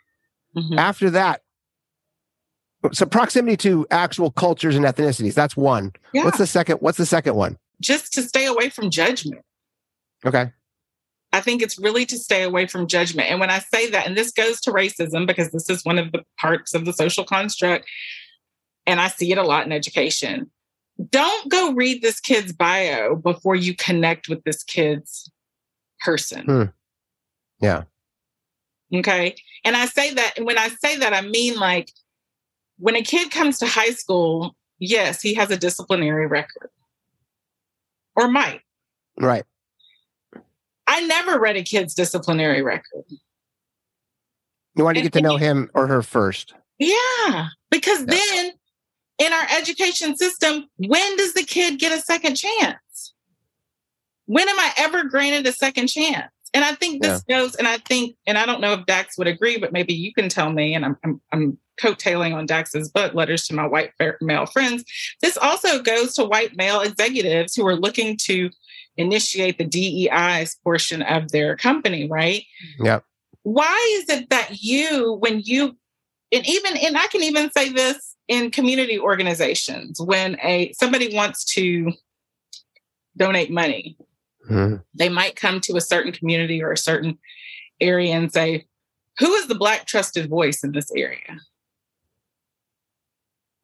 Mhm. 0.56 0.78
After 0.78 1.10
that, 1.12 1.42
so 2.92 3.06
proximity 3.06 3.58
to 3.58 3.88
actual 3.92 4.30
cultures 4.32 4.76
and 4.76 4.86
ethnicities. 4.86 5.34
That's 5.34 5.56
one. 5.58 5.94
Yeah. 6.14 6.26
What's 6.26 6.38
the 6.38 6.48
second? 6.48 6.78
What's 6.78 6.98
the 6.98 7.06
second 7.06 7.36
one? 7.36 7.58
Just 7.82 8.14
to 8.14 8.22
stay 8.22 8.46
away 8.46 8.70
from 8.70 8.90
judgment. 8.90 9.42
Okay. 10.26 10.52
I 11.34 11.42
think 11.42 11.64
it's 11.64 11.80
really 11.80 12.06
to 12.06 12.18
stay 12.18 12.44
away 12.44 12.68
from 12.68 12.88
judgment. 12.88 13.30
And 13.30 13.40
when 13.40 13.50
I 13.50 13.58
say 13.58 13.90
that, 13.90 14.06
and 14.06 14.16
this 14.16 14.32
goes 14.32 14.62
to 14.62 14.72
racism 14.72 15.26
because 15.26 15.50
this 15.52 15.68
is 15.68 15.84
one 15.84 15.98
of 15.98 16.12
the 16.12 16.24
parts 16.40 16.76
of 16.76 16.86
the 16.86 16.94
social 16.94 17.26
construct, 17.26 17.90
and 18.86 19.02
I 19.02 19.08
see 19.08 19.32
it 19.32 19.40
a 19.40 19.44
lot 19.44 19.66
in 19.66 19.72
education. 19.72 20.52
Don't 21.10 21.52
go 21.52 21.74
read 21.74 22.04
this 22.04 22.20
kid's 22.20 22.54
bio 22.54 23.16
before 23.16 23.56
you 23.56 23.76
connect 23.76 24.30
with 24.30 24.44
this 24.44 24.64
kid's 24.64 25.30
person. 26.02 26.46
Hmm. 26.46 26.64
Yeah. 27.60 27.84
Okay. 28.94 29.36
And 29.66 29.76
I 29.76 29.88
say 29.88 30.14
that, 30.14 30.34
and 30.38 30.46
when 30.46 30.60
I 30.60 30.68
say 30.68 30.98
that, 30.98 31.14
I 31.14 31.22
mean 31.22 31.56
like 31.56 31.92
when 32.78 32.96
a 32.96 33.02
kid 33.02 33.32
comes 33.32 33.58
to 33.60 33.66
high 33.66 33.92
school, 33.92 34.56
yes, 34.78 35.20
he 35.20 35.34
has 35.34 35.50
a 35.50 35.58
disciplinary 35.58 36.28
record 36.28 36.70
or 38.16 38.28
might. 38.28 38.62
Right. 39.20 39.46
I 40.94 41.02
never 41.08 41.40
read 41.40 41.58
a 41.58 41.64
kid's 41.64 41.96
disciplinary 41.96 42.62
record. 42.62 43.04
You 44.76 44.84
want 44.84 44.98
to 44.98 45.02
get 45.04 45.14
to 45.14 45.22
know 45.22 45.38
him 45.38 45.72
or 45.74 45.88
her 45.88 46.04
first. 46.04 46.54
Yeah, 46.78 47.48
because 47.72 48.02
Yeah. 48.02 48.06
then 48.16 48.52
in 49.18 49.34
our 49.34 49.48
education 49.58 50.16
system, 50.16 50.66
when 50.78 51.18
does 51.18 51.34
the 51.34 51.44
kid 51.44 51.80
get 51.80 51.92
a 51.92 52.02
second 52.02 52.36
chance? 52.36 53.14
When 54.26 54.48
am 54.48 54.60
I 54.60 54.72
ever 54.78 55.06
granted 55.06 55.48
a 55.48 55.52
second 55.52 55.88
chance? 55.88 56.32
And 56.54 56.64
I 56.64 56.76
think 56.76 57.02
this 57.02 57.24
goes, 57.24 57.56
and 57.56 57.68
I 57.68 57.78
think, 57.80 58.16
and 58.28 58.38
I 58.38 58.46
don't 58.46 58.62
know 58.62 58.74
if 58.74 58.86
Dax 58.86 59.18
would 59.18 59.28
agree, 59.28 59.58
but 59.58 59.74
maybe 59.74 59.94
you 59.96 60.14
can 60.14 60.30
tell 60.30 60.52
me. 60.52 60.76
And 60.76 60.86
I'm 60.86 60.98
I'm, 61.04 61.22
I'm 61.32 61.58
coattailing 61.82 62.36
on 62.36 62.46
Dax's 62.46 62.90
book, 62.90 63.16
Letters 63.16 63.48
to 63.48 63.56
My 63.56 63.66
White 63.66 63.92
Male 64.22 64.46
Friends. 64.46 64.84
This 65.24 65.38
also 65.38 65.82
goes 65.82 66.14
to 66.14 66.26
white 66.26 66.56
male 66.56 66.82
executives 66.82 67.56
who 67.56 67.66
are 67.66 67.76
looking 67.76 68.18
to 68.26 68.52
initiate 68.98 69.58
the 69.58 69.66
DEI's 69.66 70.56
portion 70.64 71.02
of 71.02 71.32
their 71.32 71.56
company, 71.56 72.08
right? 72.08 72.44
Yep. 72.80 73.04
why 73.44 74.00
is 74.02 74.10
it 74.16 74.30
that 74.30 74.62
you 74.64 75.14
when 75.20 75.42
you 75.44 75.76
and 76.32 76.48
even 76.48 76.78
and 76.78 76.98
i 76.98 77.06
can 77.08 77.22
even 77.24 77.52
say 77.52 77.68
this 77.70 78.16
in 78.30 78.50
community 78.52 78.98
organizations 78.98 80.00
when 80.00 80.38
a 80.42 80.72
somebody 80.74 81.14
wants 81.14 81.44
to 81.44 81.92
donate 83.18 83.52
money 83.52 83.98
Mhm. 84.50 84.84
they 84.94 85.10
might 85.10 85.36
come 85.36 85.60
to 85.62 85.76
a 85.76 85.82
certain 85.82 86.14
community 86.14 86.64
or 86.64 86.72
a 86.72 86.78
certain 86.78 87.18
area 87.82 88.14
and 88.14 88.32
say 88.32 88.66
who 89.20 89.34
is 89.34 89.48
the 89.48 89.56
black 89.56 89.86
trusted 89.88 90.30
voice 90.30 90.64
in 90.64 90.72
this 90.72 90.90
area 90.96 91.38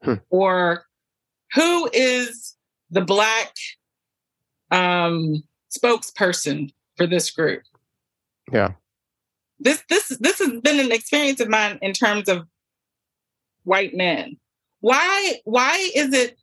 Hmm. 0.02 0.14
or 0.28 0.84
who 1.54 1.88
is 1.94 2.54
the 2.90 3.00
black 3.02 3.52
um 4.70 5.42
spokesperson 5.70 6.72
for 6.96 7.06
this 7.06 7.30
group. 7.30 7.62
Yeah. 8.52 8.72
This 9.58 9.82
this 9.88 10.08
this 10.20 10.38
has 10.38 10.60
been 10.60 10.80
an 10.80 10.92
experience 10.92 11.40
of 11.40 11.48
mine 11.48 11.78
in 11.82 11.92
terms 11.92 12.28
of 12.28 12.46
white 13.64 13.94
men. 13.94 14.36
Why 14.80 15.40
why 15.44 15.90
is 15.94 16.12
it 16.14 16.38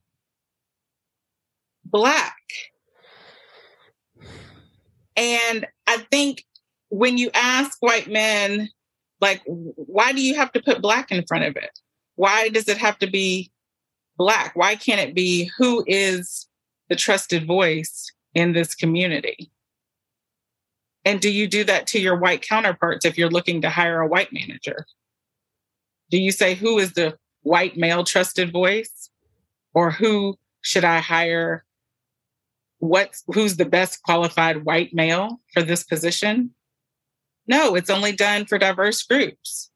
black? 1.83 2.35
And 5.15 5.65
I 5.87 5.97
think 6.11 6.45
when 6.89 7.17
you 7.17 7.31
ask 7.33 7.77
white 7.81 8.07
men, 8.07 8.69
like, 9.19 9.41
why 9.45 10.13
do 10.13 10.21
you 10.21 10.35
have 10.35 10.51
to 10.51 10.61
put 10.61 10.81
black 10.81 11.11
in 11.11 11.25
front 11.25 11.43
of 11.45 11.55
it? 11.55 11.71
Why 12.15 12.49
does 12.49 12.67
it 12.67 12.77
have 12.77 12.99
to 12.99 13.07
be 13.07 13.51
black? 14.17 14.55
Why 14.55 14.75
can't 14.75 15.01
it 15.01 15.15
be 15.15 15.49
who 15.57 15.83
is 15.87 16.47
the 16.89 16.95
trusted 16.95 17.47
voice 17.47 18.11
in 18.37 18.53
this 18.53 18.75
community? 18.75 19.51
And 21.03 21.19
do 21.19 21.31
you 21.31 21.47
do 21.47 21.63
that 21.63 21.87
to 21.87 21.99
your 21.99 22.17
white 22.17 22.41
counterparts 22.41 23.03
if 23.03 23.17
you're 23.17 23.31
looking 23.31 23.61
to 23.61 23.69
hire 23.69 23.99
a 23.99 24.07
white 24.07 24.31
manager? 24.31 24.85
Do 26.11 26.19
you 26.19 26.31
say, 26.31 26.53
who 26.53 26.77
is 26.77 26.93
the 26.93 27.17
white 27.41 27.77
male 27.77 28.03
trusted 28.03 28.51
voice? 28.51 29.09
Or 29.73 29.89
who 29.89 30.37
should 30.61 30.83
I 30.83 30.99
hire? 30.99 31.65
What's 32.79 33.23
who's 33.27 33.57
the 33.57 33.65
best 33.65 34.03
qualified 34.03 34.65
white 34.65 34.93
male 34.93 35.41
for 35.53 35.63
this 35.63 35.83
position? 35.83 36.51
No, 37.47 37.73
it's 37.75 37.89
only 37.89 38.11
done 38.11 38.45
for 38.45 38.57
diverse 38.59 39.01
groups. 39.01 39.71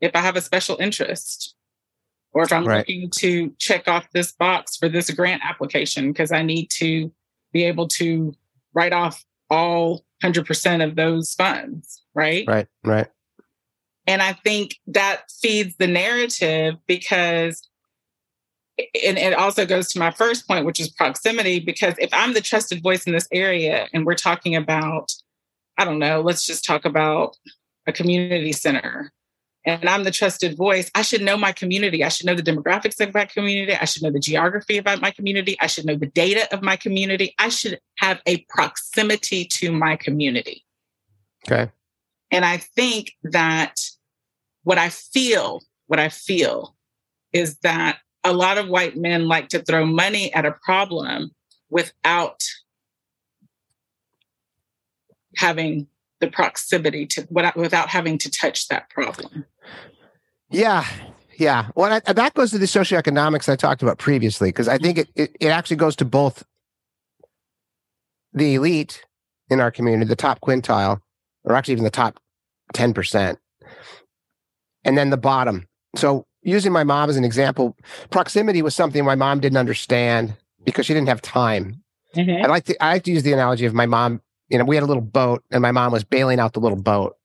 If 0.00 0.12
I 0.14 0.20
have 0.20 0.36
a 0.36 0.40
special 0.40 0.76
interest, 0.80 1.54
or 2.32 2.42
if 2.42 2.52
I'm 2.52 2.66
right. 2.66 2.78
looking 2.78 3.10
to 3.16 3.54
check 3.58 3.86
off 3.86 4.10
this 4.12 4.32
box 4.32 4.76
for 4.76 4.88
this 4.88 5.10
grant 5.10 5.42
application 5.44 6.10
because 6.10 6.32
I 6.32 6.42
need 6.42 6.70
to 6.78 7.12
be 7.52 7.64
able 7.64 7.88
to 7.88 8.34
write 8.74 8.92
off 8.92 9.24
all 9.48 10.04
100% 10.22 10.84
of 10.84 10.96
those 10.96 11.34
funds, 11.34 12.02
right? 12.14 12.46
Right, 12.46 12.66
right. 12.84 13.08
And 14.06 14.22
I 14.22 14.32
think 14.32 14.76
that 14.88 15.30
feeds 15.40 15.76
the 15.76 15.86
narrative 15.86 16.76
because, 16.86 17.62
and 18.78 19.18
it 19.18 19.34
also 19.34 19.66
goes 19.66 19.92
to 19.92 19.98
my 19.98 20.10
first 20.10 20.48
point, 20.48 20.66
which 20.66 20.80
is 20.80 20.88
proximity. 20.88 21.60
Because 21.60 21.94
if 21.98 22.10
I'm 22.12 22.32
the 22.32 22.40
trusted 22.40 22.82
voice 22.82 23.04
in 23.04 23.12
this 23.12 23.28
area 23.32 23.88
and 23.92 24.06
we're 24.06 24.14
talking 24.14 24.56
about, 24.56 25.12
I 25.78 25.84
don't 25.84 25.98
know, 25.98 26.20
let's 26.20 26.46
just 26.46 26.64
talk 26.64 26.84
about 26.84 27.36
a 27.86 27.92
community 27.92 28.52
center 28.52 29.12
and 29.64 29.88
I'm 29.88 30.04
the 30.04 30.10
trusted 30.10 30.56
voice, 30.56 30.90
I 30.94 31.02
should 31.02 31.20
know 31.20 31.36
my 31.36 31.52
community. 31.52 32.02
I 32.02 32.08
should 32.08 32.26
know 32.26 32.34
the 32.34 32.42
demographics 32.42 32.98
of 33.00 33.12
my 33.12 33.26
community. 33.26 33.74
I 33.74 33.84
should 33.84 34.02
know 34.02 34.10
the 34.10 34.18
geography 34.18 34.78
of 34.78 34.86
my 35.00 35.10
community. 35.10 35.56
I 35.60 35.66
should 35.66 35.84
know 35.84 35.96
the 35.96 36.06
data 36.06 36.52
of 36.52 36.62
my 36.62 36.76
community. 36.76 37.34
I 37.38 37.50
should 37.50 37.78
have 37.98 38.20
a 38.26 38.38
proximity 38.48 39.44
to 39.56 39.70
my 39.70 39.96
community. 39.96 40.64
Okay. 41.46 41.70
And 42.30 42.44
I 42.44 42.58
think 42.58 43.12
that 43.24 43.80
what 44.62 44.78
I 44.78 44.88
feel, 44.88 45.60
what 45.88 46.00
I 46.00 46.08
feel 46.08 46.74
is 47.32 47.56
that 47.58 47.98
a 48.24 48.32
lot 48.32 48.58
of 48.58 48.68
white 48.68 48.96
men 48.96 49.28
like 49.28 49.48
to 49.48 49.62
throw 49.62 49.84
money 49.84 50.32
at 50.32 50.46
a 50.46 50.52
problem 50.52 51.32
without 51.70 52.42
having 55.36 55.86
the 56.20 56.28
proximity 56.28 57.06
to 57.06 57.26
without 57.30 57.88
having 57.88 58.18
to 58.18 58.30
touch 58.30 58.68
that 58.68 58.90
problem. 58.90 59.44
Yeah. 60.50 60.86
Yeah. 61.36 61.68
Well, 61.74 62.00
I, 62.06 62.12
that 62.12 62.34
goes 62.34 62.50
to 62.50 62.58
the 62.58 62.66
socioeconomics 62.66 63.48
I 63.48 63.56
talked 63.56 63.82
about 63.82 63.98
previously, 63.98 64.50
because 64.50 64.68
I 64.68 64.76
think 64.76 64.98
it, 64.98 65.08
it, 65.14 65.36
it 65.40 65.48
actually 65.48 65.76
goes 65.76 65.96
to 65.96 66.04
both 66.04 66.44
the 68.34 68.56
elite 68.56 69.04
in 69.48 69.60
our 69.60 69.70
community, 69.70 70.06
the 70.06 70.16
top 70.16 70.40
quintile, 70.40 71.00
or 71.44 71.56
actually 71.56 71.72
even 71.72 71.84
the 71.84 71.90
top 71.90 72.20
10%, 72.74 73.36
and 74.84 74.98
then 74.98 75.10
the 75.10 75.16
bottom. 75.16 75.66
So, 75.96 76.26
using 76.42 76.72
my 76.72 76.84
mom 76.84 77.10
as 77.10 77.16
an 77.16 77.24
example, 77.24 77.76
proximity 78.10 78.62
was 78.62 78.74
something 78.74 79.04
my 79.04 79.14
mom 79.14 79.40
didn't 79.40 79.58
understand 79.58 80.36
because 80.64 80.86
she 80.86 80.94
didn't 80.94 81.08
have 81.08 81.22
time. 81.22 81.82
Mm-hmm. 82.14 82.44
I 82.44 82.48
like 82.48 82.64
to 82.64 82.84
I 82.84 82.92
like 82.94 83.04
to 83.04 83.12
use 83.12 83.22
the 83.22 83.32
analogy 83.32 83.66
of 83.66 83.74
my 83.74 83.86
mom 83.86 84.20
you 84.50 84.58
know, 84.58 84.64
we 84.64 84.76
had 84.76 84.82
a 84.82 84.86
little 84.86 85.02
boat 85.02 85.42
and 85.50 85.62
my 85.62 85.72
mom 85.72 85.92
was 85.92 86.04
bailing 86.04 86.40
out 86.40 86.52
the 86.52 86.60
little 86.60 86.80
boat 86.80 87.16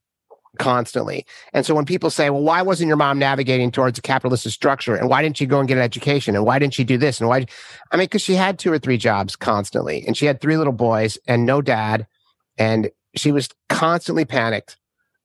constantly. 0.60 1.26
And 1.54 1.66
so 1.66 1.76
when 1.76 1.86
people 1.86 2.10
say, 2.10 2.30
well, 2.30 2.42
why 2.42 2.62
wasn't 2.62 2.88
your 2.88 2.98
mom 2.98 3.20
navigating 3.20 3.72
towards 3.72 4.00
a 4.00 4.02
capitalist 4.02 4.50
structure? 4.50 4.96
And 4.96 5.10
why 5.10 5.22
didn't 5.22 5.38
she 5.38 5.46
go 5.46 5.60
and 5.60 5.68
get 5.68 5.78
an 5.78 5.84
education? 5.84 6.36
And 6.36 6.46
why 6.46 6.60
didn't 6.60 6.74
she 6.74 6.84
do 6.84 6.98
this? 6.98 7.20
And 7.20 7.28
why? 7.28 7.46
I 7.92 7.98
mean, 7.98 8.06
because 8.06 8.22
she 8.22 8.36
had 8.36 8.60
two 8.60 8.72
or 8.72 8.80
three 8.80 8.98
jobs 8.98 9.36
constantly 9.36 10.06
and 10.06 10.16
she 10.16 10.26
had 10.26 10.40
three 10.40 10.56
little 10.56 10.72
boys 10.72 11.18
and 11.28 11.46
no 11.46 11.62
dad. 11.62 12.08
And 12.58 12.90
she 13.16 13.32
was 13.32 13.50
constantly 13.70 14.24
panicked 14.24 14.78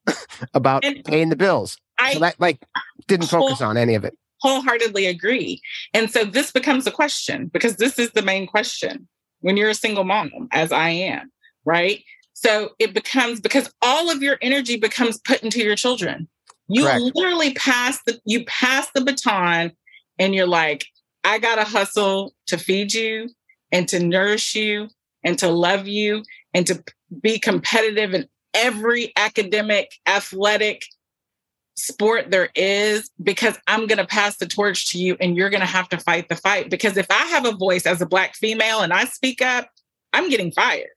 about 0.55 0.85
and 0.85 1.05
paying 1.05 1.29
the 1.29 1.37
bills. 1.37 1.77
I 1.99 2.15
so 2.15 2.21
that 2.21 2.41
like 2.41 2.65
didn't 3.07 3.27
focus 3.27 3.61
on 3.61 3.77
any 3.77 3.95
of 3.95 4.05
it. 4.05 4.17
Wholeheartedly 4.41 5.07
agree. 5.07 5.61
And 5.93 6.11
so 6.11 6.25
this 6.25 6.51
becomes 6.51 6.87
a 6.87 6.91
question 6.91 7.49
because 7.49 7.77
this 7.77 7.99
is 7.99 8.13
the 8.13 8.23
main 8.23 8.47
question 8.47 9.07
when 9.41 9.59
you're 9.59 9.69
a 9.69 9.75
single 9.75 10.05
mom, 10.05 10.49
as 10.51 10.73
I 10.73 10.89
am 10.91 11.31
right? 11.65 12.03
So 12.33 12.71
it 12.79 12.95
becomes 12.95 13.41
because 13.41 13.73
all 13.83 14.11
of 14.11 14.23
your 14.23 14.39
energy 14.41 14.77
becomes 14.77 15.19
put 15.19 15.43
into 15.43 15.63
your 15.63 15.77
children. 15.77 16.29
You 16.69 16.85
Correct. 16.85 17.03
literally 17.15 17.55
pass 17.55 18.01
the 18.05 18.21
you 18.25 18.45
pass 18.47 18.89
the 18.95 19.05
baton 19.05 19.73
and 20.19 20.35
you're 20.35 20.47
like, 20.47 20.87
I 21.25 21.39
gotta 21.39 21.65
hustle 21.65 22.35
to 22.47 22.57
feed 22.57 22.95
you 22.95 23.29
and 23.73 23.89
to 23.89 24.01
nourish 24.01 24.55
you 24.55 24.89
and 25.23 25.39
to 25.39 25.49
love 25.49 25.87
you 25.87 26.23
and 26.55 26.67
to 26.67 26.83
be 27.21 27.39
competitive 27.39 28.15
in 28.15 28.29
every 28.55 29.13
academic, 29.17 29.93
athletic 30.07 30.85
sport 31.77 32.31
there 32.31 32.51
is 32.55 33.11
because 33.23 33.59
I'm 33.67 33.87
going 33.87 33.99
to 33.99 34.07
pass 34.07 34.37
the 34.37 34.47
torch 34.47 34.91
to 34.91 34.99
you 34.99 35.17
and 35.21 35.37
you're 35.37 35.51
going 35.51 35.61
to 35.61 35.67
have 35.67 35.89
to 35.91 35.99
fight 35.99 36.29
the 36.29 36.37
fight. 36.37 36.71
Because 36.71 36.97
if 36.97 37.07
I 37.11 37.27
have 37.27 37.47
a 37.47 37.53
voice 37.53 37.87
as 37.87 38.01
a 38.03 38.07
Black 38.07 38.35
female 38.35 38.81
and 38.81 38.93
I 38.93 39.05
speak 39.05 39.41
up, 39.41 39.69
I'm 40.13 40.29
getting 40.29 40.53
fired. 40.53 40.89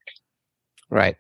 Right. 0.94 1.18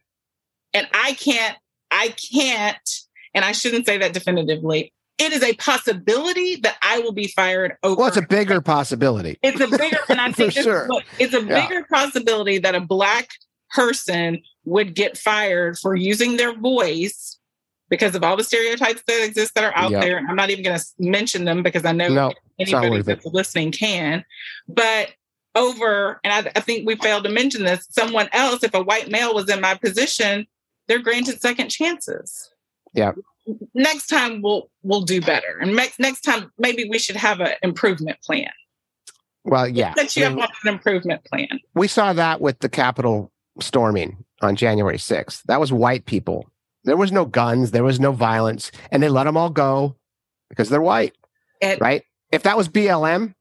And 0.73 0.87
I 0.93 1.13
can't, 1.13 1.57
I 1.89 2.09
can't, 2.31 2.89
and 3.33 3.43
I 3.43 3.51
shouldn't 3.51 3.85
say 3.85 3.97
that 3.97 4.13
definitively. 4.13 4.93
It 5.17 5.31
is 5.31 5.43
a 5.43 5.53
possibility 5.53 6.57
that 6.57 6.77
I 6.81 6.99
will 6.99 7.11
be 7.11 7.27
fired 7.27 7.75
over. 7.83 7.95
Well, 7.95 8.07
it's 8.07 8.17
a 8.17 8.21
bigger 8.21 8.61
possibility. 8.75 9.37
It's 9.41 9.59
a 9.59 9.67
bigger, 9.67 9.99
and 10.09 10.21
I 10.21 10.31
think 10.33 10.53
sure. 10.53 10.87
it's 11.19 11.33
a 11.33 11.43
yeah. 11.43 11.67
bigger 11.67 11.85
possibility 11.89 12.59
that 12.59 12.75
a 12.75 12.81
black 12.81 13.29
person 13.73 14.41
would 14.65 14.95
get 14.95 15.17
fired 15.17 15.77
for 15.79 15.95
using 15.95 16.37
their 16.37 16.55
voice 16.55 17.39
because 17.89 18.15
of 18.15 18.23
all 18.23 18.37
the 18.37 18.43
stereotypes 18.43 19.03
that 19.07 19.25
exist 19.25 19.53
that 19.55 19.63
are 19.63 19.75
out 19.75 19.91
yep. 19.91 20.01
there. 20.01 20.17
I'm 20.17 20.35
not 20.35 20.49
even 20.49 20.63
going 20.63 20.79
to 20.79 20.85
mention 20.99 21.45
them 21.45 21.63
because 21.63 21.85
I 21.85 21.91
know 21.91 22.09
no, 22.09 22.33
anybody 22.59 23.01
that's 23.01 23.25
listening 23.25 23.71
can. 23.71 24.23
But 24.67 25.11
over, 25.55 26.19
and 26.23 26.33
I, 26.33 26.51
I 26.55 26.59
think 26.59 26.87
we 26.87 26.95
failed 26.95 27.23
to 27.25 27.29
mention 27.29 27.63
this, 27.63 27.87
someone 27.89 28.29
else, 28.33 28.63
if 28.63 28.73
a 28.73 28.81
white 28.81 29.09
male 29.09 29.33
was 29.33 29.49
in 29.49 29.61
my 29.61 29.75
position, 29.75 30.47
they're 30.87 31.01
granted 31.01 31.41
second 31.41 31.69
chances. 31.69 32.49
Yeah. 32.93 33.13
Next 33.73 34.07
time 34.07 34.41
we'll 34.41 34.69
we'll 34.83 35.01
do 35.01 35.19
better, 35.19 35.57
and 35.59 35.75
next 35.75 35.99
next 35.99 36.21
time 36.21 36.51
maybe 36.57 36.87
we 36.89 36.97
should 36.97 37.17
have 37.17 37.41
an 37.41 37.53
improvement 37.61 38.21
plan. 38.21 38.49
Well, 39.43 39.67
yeah, 39.67 39.93
that 39.95 40.15
you 40.15 40.23
have 40.23 40.37
an 40.37 40.47
improvement 40.65 41.25
plan. 41.25 41.59
We 41.75 41.89
saw 41.89 42.13
that 42.13 42.39
with 42.39 42.59
the 42.59 42.69
Capitol 42.69 43.33
storming 43.59 44.23
on 44.41 44.55
January 44.55 44.97
6th. 44.97 45.43
That 45.43 45.59
was 45.59 45.73
white 45.73 46.05
people. 46.05 46.49
There 46.85 46.97
was 46.97 47.11
no 47.11 47.25
guns, 47.25 47.71
there 47.71 47.83
was 47.83 47.99
no 47.99 48.11
violence, 48.11 48.71
and 48.91 49.03
they 49.03 49.09
let 49.09 49.25
them 49.25 49.37
all 49.37 49.49
go 49.49 49.95
because 50.49 50.69
they're 50.69 50.81
white. 50.81 51.13
And, 51.61 51.79
right? 51.79 52.03
If 52.31 52.43
that 52.43 52.57
was 52.57 52.67
BLM, 52.67 53.35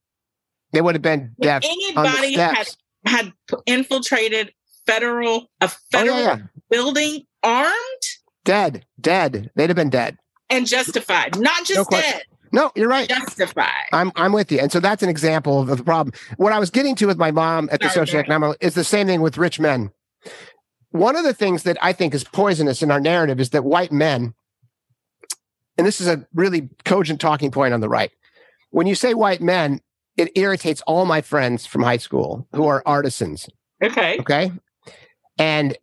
they 0.73 0.81
would 0.81 0.95
have 0.95 1.03
been 1.03 1.35
deaf. 1.41 1.63
Anybody 1.65 2.35
had 2.35 2.69
had 3.05 3.33
infiltrated 3.67 4.53
federal 4.87 5.51
a 5.61 5.69
federal 5.69 6.17
oh, 6.17 6.21
yeah, 6.21 6.37
yeah. 6.37 6.43
building 6.71 7.27
armed, 7.43 7.73
dead, 8.45 8.85
dead. 9.01 9.51
They'd 9.55 9.71
have 9.71 9.77
been 9.77 9.91
dead 9.91 10.19
and 10.51 10.67
justified, 10.67 11.39
not 11.39 11.65
just 11.65 11.91
no 11.91 11.99
dead. 11.99 12.23
No, 12.53 12.71
you're 12.77 12.89
right. 12.89 13.09
Justified. 13.09 13.87
I'm 13.93 14.13
I'm 14.15 14.33
with 14.33 14.53
you. 14.53 14.59
And 14.59 14.71
so 14.71 14.79
that's 14.79 15.03
an 15.03 15.09
example 15.09 15.61
of, 15.61 15.79
the 15.79 15.83
problem. 15.83 16.15
What 16.37 16.53
I 16.53 16.59
was 16.59 16.71
getting 16.71 16.95
to 16.97 17.07
with 17.07 17.17
my 17.17 17.31
mom 17.31 17.69
at 17.73 17.81
the 17.81 17.89
Sorry, 17.89 18.07
socioeconomic 18.07 18.57
is 18.61 18.75
the 18.75 18.85
same 18.85 19.07
thing 19.07 19.23
with 19.23 19.39
rich 19.39 19.59
men. 19.59 19.91
One 20.91 21.17
of 21.17 21.25
the 21.25 21.33
things 21.33 21.63
that 21.63 21.79
I 21.81 21.95
think 21.95 22.15
is 22.15 22.25
poisonous 22.25 22.83
in 22.83 22.91
our 22.91 23.01
narrative 23.01 23.41
is 23.41 23.51
that 23.51 23.65
white 23.65 23.91
men, 23.91 24.35
and 25.79 25.87
this 25.87 26.03
is 26.03 26.07
a 26.07 26.27
really 26.35 26.69
cogent 26.85 27.23
talking 27.23 27.51
point 27.51 27.73
on 27.73 27.81
the 27.81 27.89
right. 27.89 28.11
When 28.71 28.87
you 28.87 28.95
say 28.95 29.15
white 29.15 29.41
men, 29.41 29.81
it 30.17 30.31
irritates 30.37 30.83
all 30.83 31.05
my 31.05 31.21
friends 31.21 31.67
from 31.67 31.83
high 31.83 31.97
school 31.97 32.47
who 32.53 32.67
are 32.67 32.83
artisans. 32.87 33.49
Okay. 33.83 34.19
Okay. 34.21 34.53
And 35.39 35.77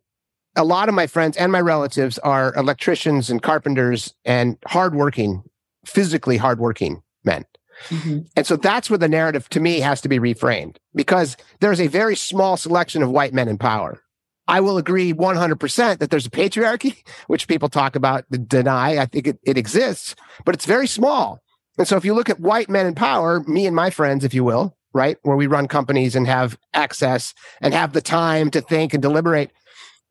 a 0.56 0.64
lot 0.64 0.88
of 0.88 0.94
my 0.94 1.06
friends 1.06 1.36
and 1.36 1.52
my 1.52 1.60
relatives 1.60 2.18
are 2.18 2.54
electricians 2.54 3.30
and 3.30 3.42
carpenters 3.42 4.14
and 4.24 4.56
hardworking, 4.66 5.42
physically 5.84 6.36
hardworking 6.36 7.02
men. 7.24 7.44
Mm-hmm. 7.88 8.20
And 8.36 8.46
so 8.46 8.56
that's 8.56 8.90
where 8.90 8.98
the 8.98 9.08
narrative 9.08 9.48
to 9.50 9.60
me 9.60 9.80
has 9.80 10.00
to 10.02 10.08
be 10.08 10.18
reframed 10.18 10.76
because 10.94 11.36
there's 11.60 11.80
a 11.80 11.86
very 11.86 12.14
small 12.14 12.56
selection 12.56 13.02
of 13.02 13.10
white 13.10 13.32
men 13.32 13.48
in 13.48 13.58
power. 13.58 14.02
I 14.48 14.60
will 14.60 14.78
agree 14.78 15.14
100% 15.14 15.98
that 15.98 16.10
there's 16.10 16.26
a 16.26 16.30
patriarchy, 16.30 16.96
which 17.28 17.48
people 17.48 17.68
talk 17.68 17.96
about, 17.96 18.24
deny. 18.48 18.98
I 18.98 19.06
think 19.06 19.26
it, 19.26 19.38
it 19.44 19.56
exists, 19.56 20.14
but 20.44 20.54
it's 20.54 20.66
very 20.66 20.86
small. 20.86 21.40
And 21.80 21.88
so 21.88 21.96
if 21.96 22.04
you 22.04 22.12
look 22.12 22.28
at 22.28 22.38
white 22.38 22.68
men 22.68 22.84
in 22.84 22.94
power, 22.94 23.40
me 23.44 23.66
and 23.66 23.74
my 23.74 23.88
friends, 23.88 24.22
if 24.22 24.34
you 24.34 24.44
will, 24.44 24.76
right, 24.92 25.16
where 25.22 25.38
we 25.38 25.46
run 25.46 25.66
companies 25.66 26.14
and 26.14 26.26
have 26.26 26.58
access 26.74 27.32
and 27.62 27.72
have 27.72 27.94
the 27.94 28.02
time 28.02 28.50
to 28.50 28.60
think 28.60 28.92
and 28.92 29.00
deliberate, 29.00 29.50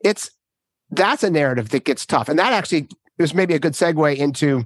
it's 0.03 0.31
that's 0.89 1.23
a 1.23 1.29
narrative 1.29 1.69
that 1.69 1.85
gets 1.85 2.07
tough. 2.07 2.27
And 2.27 2.39
that 2.39 2.53
actually 2.53 2.87
is 3.19 3.35
maybe 3.35 3.53
a 3.53 3.59
good 3.59 3.73
segue 3.73 4.17
into 4.17 4.65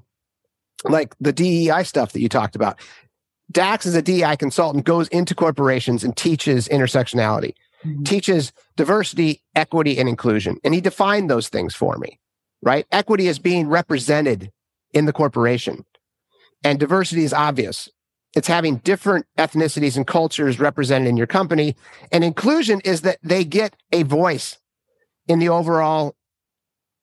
like 0.85 1.13
the 1.19 1.33
DEI 1.33 1.83
stuff 1.83 2.13
that 2.13 2.21
you 2.21 2.29
talked 2.29 2.55
about. 2.55 2.79
Dax 3.51 3.85
is 3.85 3.95
a 3.95 4.01
DEI 4.01 4.37
consultant 4.37 4.85
goes 4.85 5.09
into 5.09 5.35
corporations 5.35 6.05
and 6.05 6.15
teaches 6.15 6.69
intersectionality, 6.69 7.53
mm-hmm. 7.83 8.03
teaches 8.03 8.53
diversity, 8.77 9.41
equity, 9.57 9.99
and 9.99 10.07
inclusion. 10.07 10.57
And 10.63 10.73
he 10.73 10.79
defined 10.79 11.29
those 11.29 11.49
things 11.49 11.75
for 11.75 11.97
me, 11.97 12.17
right? 12.61 12.87
Equity 12.93 13.27
is 13.27 13.39
being 13.39 13.67
represented 13.67 14.53
in 14.93 15.03
the 15.03 15.11
corporation, 15.11 15.83
and 16.63 16.79
diversity 16.79 17.23
is 17.23 17.33
obvious. 17.33 17.89
It's 18.35 18.47
having 18.47 18.77
different 18.77 19.27
ethnicities 19.37 19.95
and 19.95 20.07
cultures 20.07 20.59
represented 20.59 21.07
in 21.07 21.17
your 21.17 21.27
company. 21.27 21.75
And 22.11 22.23
inclusion 22.23 22.81
is 22.81 23.01
that 23.01 23.19
they 23.21 23.43
get 23.45 23.75
a 23.91 24.03
voice 24.03 24.57
in 25.27 25.39
the 25.39 25.49
overall 25.49 26.15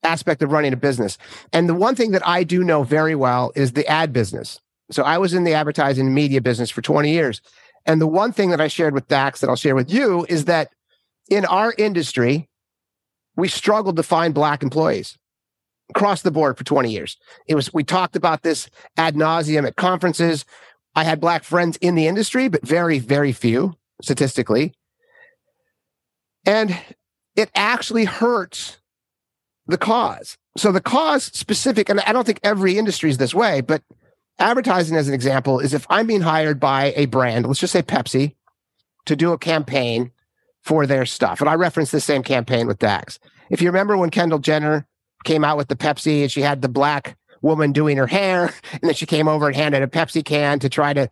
aspect 0.02 0.42
of 0.42 0.50
running 0.50 0.72
a 0.72 0.76
business. 0.76 1.18
And 1.52 1.68
the 1.68 1.74
one 1.74 1.94
thing 1.94 2.10
that 2.12 2.26
I 2.26 2.42
do 2.42 2.64
know 2.64 2.82
very 2.82 3.14
well 3.14 3.52
is 3.54 3.72
the 3.72 3.86
ad 3.86 4.12
business. 4.12 4.60
So 4.90 5.04
I 5.04 5.18
was 5.18 5.34
in 5.34 5.44
the 5.44 5.54
advertising 5.54 6.06
and 6.06 6.14
media 6.14 6.40
business 6.40 6.70
for 6.70 6.82
20 6.82 7.10
years. 7.12 7.40
And 7.86 8.00
the 8.00 8.06
one 8.06 8.32
thing 8.32 8.50
that 8.50 8.60
I 8.60 8.68
shared 8.68 8.94
with 8.94 9.08
Dax 9.08 9.40
that 9.40 9.48
I'll 9.48 9.56
share 9.56 9.74
with 9.74 9.90
you 9.90 10.26
is 10.28 10.46
that 10.46 10.72
in 11.30 11.44
our 11.44 11.72
industry, 11.78 12.48
we 13.36 13.46
struggled 13.46 13.96
to 13.96 14.02
find 14.02 14.34
black 14.34 14.62
employees 14.62 15.16
across 15.90 16.22
the 16.22 16.30
board 16.30 16.56
for 16.56 16.64
20 16.64 16.90
years. 16.90 17.16
It 17.46 17.54
was, 17.54 17.72
we 17.72 17.84
talked 17.84 18.16
about 18.16 18.42
this 18.42 18.68
ad 18.96 19.14
nauseum 19.14 19.66
at 19.66 19.76
conferences. 19.76 20.44
I 20.94 21.04
had 21.04 21.20
black 21.20 21.44
friends 21.44 21.76
in 21.78 21.94
the 21.94 22.06
industry, 22.06 22.48
but 22.48 22.66
very, 22.66 22.98
very 22.98 23.32
few 23.32 23.74
statistically. 24.02 24.72
And 26.46 26.76
it 27.36 27.50
actually 27.54 28.04
hurts 28.06 28.78
the 29.66 29.78
cause. 29.78 30.36
So 30.56 30.72
the 30.72 30.80
cause 30.80 31.24
specific, 31.24 31.88
and 31.88 32.00
I 32.00 32.12
don't 32.12 32.24
think 32.24 32.40
every 32.42 32.76
industry 32.76 33.10
is 33.10 33.18
this 33.18 33.34
way, 33.34 33.60
but 33.60 33.82
advertising 34.38 34.96
as 34.96 35.06
an 35.06 35.14
example 35.14 35.60
is 35.60 35.74
if 35.74 35.86
I'm 35.90 36.06
being 36.06 36.22
hired 36.22 36.58
by 36.58 36.92
a 36.96 37.06
brand, 37.06 37.46
let's 37.46 37.60
just 37.60 37.72
say 37.72 37.82
Pepsi, 37.82 38.34
to 39.06 39.14
do 39.14 39.32
a 39.32 39.38
campaign 39.38 40.10
for 40.62 40.86
their 40.86 41.06
stuff. 41.06 41.40
And 41.40 41.48
I 41.48 41.54
reference 41.54 41.90
the 41.90 42.00
same 42.00 42.22
campaign 42.22 42.66
with 42.66 42.78
Dax. 42.78 43.18
If 43.48 43.62
you 43.62 43.68
remember 43.68 43.96
when 43.96 44.10
Kendall 44.10 44.38
Jenner 44.38 44.86
came 45.24 45.44
out 45.44 45.56
with 45.56 45.68
the 45.68 45.76
Pepsi 45.76 46.22
and 46.22 46.30
she 46.30 46.42
had 46.42 46.62
the 46.62 46.68
black 46.68 47.16
woman 47.42 47.72
doing 47.72 47.96
her 47.96 48.06
hair, 48.06 48.46
and 48.72 48.82
then 48.82 48.94
she 48.94 49.06
came 49.06 49.28
over 49.28 49.46
and 49.46 49.56
handed 49.56 49.82
a 49.82 49.86
Pepsi 49.86 50.24
can 50.24 50.58
to 50.60 50.68
try 50.68 50.92
to, 50.92 51.08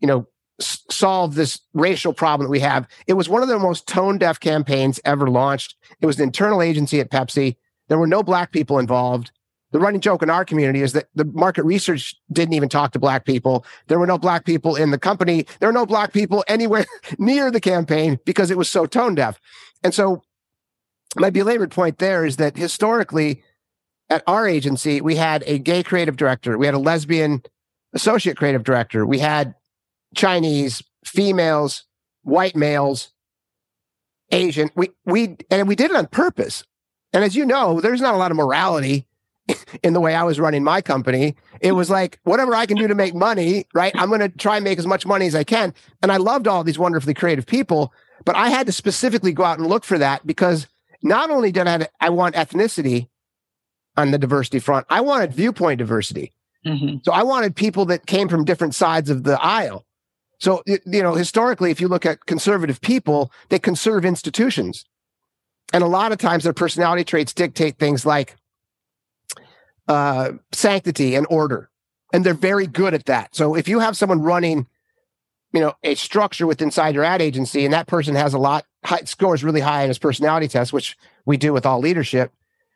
you 0.00 0.06
know, 0.06 0.26
s- 0.60 0.82
solve 0.90 1.34
this 1.34 1.60
racial 1.72 2.12
problem 2.12 2.46
that 2.46 2.50
we 2.50 2.60
have. 2.60 2.86
It 3.06 3.14
was 3.14 3.28
one 3.28 3.42
of 3.42 3.48
the 3.48 3.58
most 3.58 3.86
tone 3.86 4.18
deaf 4.18 4.40
campaigns 4.40 5.00
ever 5.04 5.28
launched. 5.28 5.76
It 6.00 6.06
was 6.06 6.18
an 6.18 6.24
internal 6.24 6.62
agency 6.62 7.00
at 7.00 7.10
Pepsi. 7.10 7.56
There 7.88 7.98
were 7.98 8.06
no 8.06 8.22
black 8.22 8.52
people 8.52 8.78
involved. 8.78 9.30
The 9.72 9.78
running 9.78 10.00
joke 10.00 10.22
in 10.22 10.30
our 10.30 10.44
community 10.44 10.82
is 10.82 10.94
that 10.94 11.06
the 11.14 11.24
market 11.24 11.64
research 11.64 12.14
didn't 12.32 12.54
even 12.54 12.68
talk 12.68 12.90
to 12.92 12.98
black 12.98 13.24
people. 13.24 13.64
There 13.86 14.00
were 14.00 14.06
no 14.06 14.18
black 14.18 14.44
people 14.44 14.74
in 14.74 14.90
the 14.90 14.98
company. 14.98 15.46
There 15.60 15.68
were 15.68 15.72
no 15.72 15.86
black 15.86 16.12
people 16.12 16.44
anywhere 16.48 16.86
near 17.18 17.50
the 17.50 17.60
campaign 17.60 18.18
because 18.24 18.50
it 18.50 18.58
was 18.58 18.68
so 18.68 18.86
tone 18.86 19.14
deaf. 19.14 19.40
And 19.82 19.94
so 19.94 20.22
my 21.16 21.30
belabored 21.30 21.70
point 21.70 21.98
there 21.98 22.24
is 22.24 22.36
that 22.36 22.56
historically 22.56 23.42
at 24.10 24.24
our 24.26 24.46
agency, 24.46 25.00
we 25.00 25.16
had 25.16 25.44
a 25.46 25.58
gay 25.58 25.82
creative 25.82 26.16
director. 26.16 26.58
We 26.58 26.66
had 26.66 26.74
a 26.74 26.78
lesbian 26.78 27.42
associate 27.92 28.36
creative 28.36 28.64
director. 28.64 29.06
We 29.06 29.20
had 29.20 29.54
Chinese, 30.14 30.82
females, 31.04 31.84
white 32.22 32.56
males, 32.56 33.12
Asian. 34.32 34.70
We, 34.74 34.90
we, 35.06 35.36
and 35.50 35.68
we 35.68 35.76
did 35.76 35.92
it 35.92 35.96
on 35.96 36.08
purpose. 36.08 36.64
And 37.12 37.24
as 37.24 37.36
you 37.36 37.46
know, 37.46 37.80
there's 37.80 38.00
not 38.00 38.14
a 38.14 38.18
lot 38.18 38.30
of 38.30 38.36
morality 38.36 39.06
in 39.82 39.92
the 39.92 40.00
way 40.00 40.14
I 40.14 40.24
was 40.24 40.40
running 40.40 40.64
my 40.64 40.80
company. 40.80 41.36
It 41.60 41.72
was 41.72 41.88
like, 41.88 42.18
whatever 42.24 42.54
I 42.54 42.66
can 42.66 42.76
do 42.76 42.88
to 42.88 42.94
make 42.94 43.14
money, 43.14 43.66
right? 43.74 43.92
I'm 43.94 44.08
going 44.08 44.20
to 44.20 44.28
try 44.28 44.56
and 44.56 44.64
make 44.64 44.78
as 44.78 44.86
much 44.86 45.06
money 45.06 45.26
as 45.26 45.34
I 45.34 45.44
can. 45.44 45.72
And 46.02 46.10
I 46.10 46.16
loved 46.16 46.48
all 46.48 46.64
these 46.64 46.78
wonderfully 46.78 47.14
creative 47.14 47.46
people, 47.46 47.92
but 48.24 48.36
I 48.36 48.50
had 48.50 48.66
to 48.66 48.72
specifically 48.72 49.32
go 49.32 49.44
out 49.44 49.58
and 49.58 49.68
look 49.68 49.84
for 49.84 49.98
that 49.98 50.26
because 50.26 50.66
not 51.02 51.30
only 51.30 51.50
did 51.50 51.66
I 51.66 51.88
I 52.00 52.10
want 52.10 52.34
ethnicity 52.34 53.08
on 54.00 54.10
the 54.10 54.18
diversity 54.18 54.58
front, 54.58 54.86
I 54.90 55.00
wanted 55.00 55.32
viewpoint 55.32 55.78
diversity. 55.78 56.32
Mm-hmm. 56.66 56.98
So 57.04 57.12
I 57.12 57.22
wanted 57.22 57.56
people 57.56 57.84
that 57.86 58.06
came 58.06 58.28
from 58.28 58.44
different 58.44 58.74
sides 58.74 59.10
of 59.10 59.24
the 59.24 59.40
aisle. 59.40 59.86
So, 60.38 60.62
you 60.66 61.02
know, 61.02 61.14
historically, 61.14 61.70
if 61.70 61.80
you 61.80 61.88
look 61.88 62.06
at 62.06 62.26
conservative 62.26 62.80
people, 62.80 63.30
they 63.50 63.58
conserve 63.58 64.04
institutions. 64.04 64.84
And 65.72 65.84
a 65.84 65.86
lot 65.86 66.12
of 66.12 66.18
times 66.18 66.44
their 66.44 66.52
personality 66.52 67.04
traits 67.04 67.34
dictate 67.34 67.78
things 67.78 68.04
like 68.06 68.36
uh, 69.86 70.32
sanctity 70.52 71.14
and 71.14 71.26
order. 71.30 71.70
And 72.12 72.24
they're 72.24 72.34
very 72.34 72.66
good 72.66 72.94
at 72.94 73.04
that. 73.06 73.36
So 73.36 73.54
if 73.54 73.68
you 73.68 73.78
have 73.80 73.96
someone 73.96 74.22
running, 74.22 74.66
you 75.52 75.60
know, 75.60 75.74
a 75.82 75.94
structure 75.94 76.46
with 76.46 76.62
inside 76.62 76.94
your 76.94 77.04
ad 77.04 77.22
agency 77.22 77.64
and 77.64 77.74
that 77.74 77.86
person 77.86 78.14
has 78.14 78.34
a 78.34 78.38
lot, 78.38 78.64
high, 78.84 79.04
scores 79.04 79.44
really 79.44 79.60
high 79.60 79.82
in 79.82 79.88
his 79.88 79.98
personality 79.98 80.48
test, 80.48 80.72
which 80.72 80.96
we 81.26 81.36
do 81.36 81.52
with 81.52 81.66
all 81.66 81.80
leadership, 81.80 82.32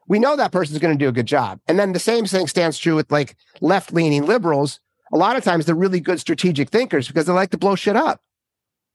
we 0.08 0.18
know 0.18 0.36
that 0.36 0.52
person's 0.52 0.78
going 0.78 0.96
to 0.96 1.04
do 1.04 1.08
a 1.08 1.12
good 1.12 1.26
job. 1.26 1.60
And 1.66 1.78
then 1.78 1.92
the 1.92 1.98
same 1.98 2.26
thing 2.26 2.46
stands 2.46 2.78
true 2.78 2.94
with 2.94 3.10
like 3.10 3.36
left 3.60 3.92
leaning 3.92 4.26
liberals. 4.26 4.80
A 5.12 5.16
lot 5.16 5.36
of 5.36 5.44
times 5.44 5.66
they're 5.66 5.74
really 5.74 6.00
good 6.00 6.20
strategic 6.20 6.70
thinkers 6.70 7.06
because 7.06 7.26
they 7.26 7.32
like 7.32 7.50
to 7.50 7.58
blow 7.58 7.74
shit 7.74 7.96
up 7.96 8.20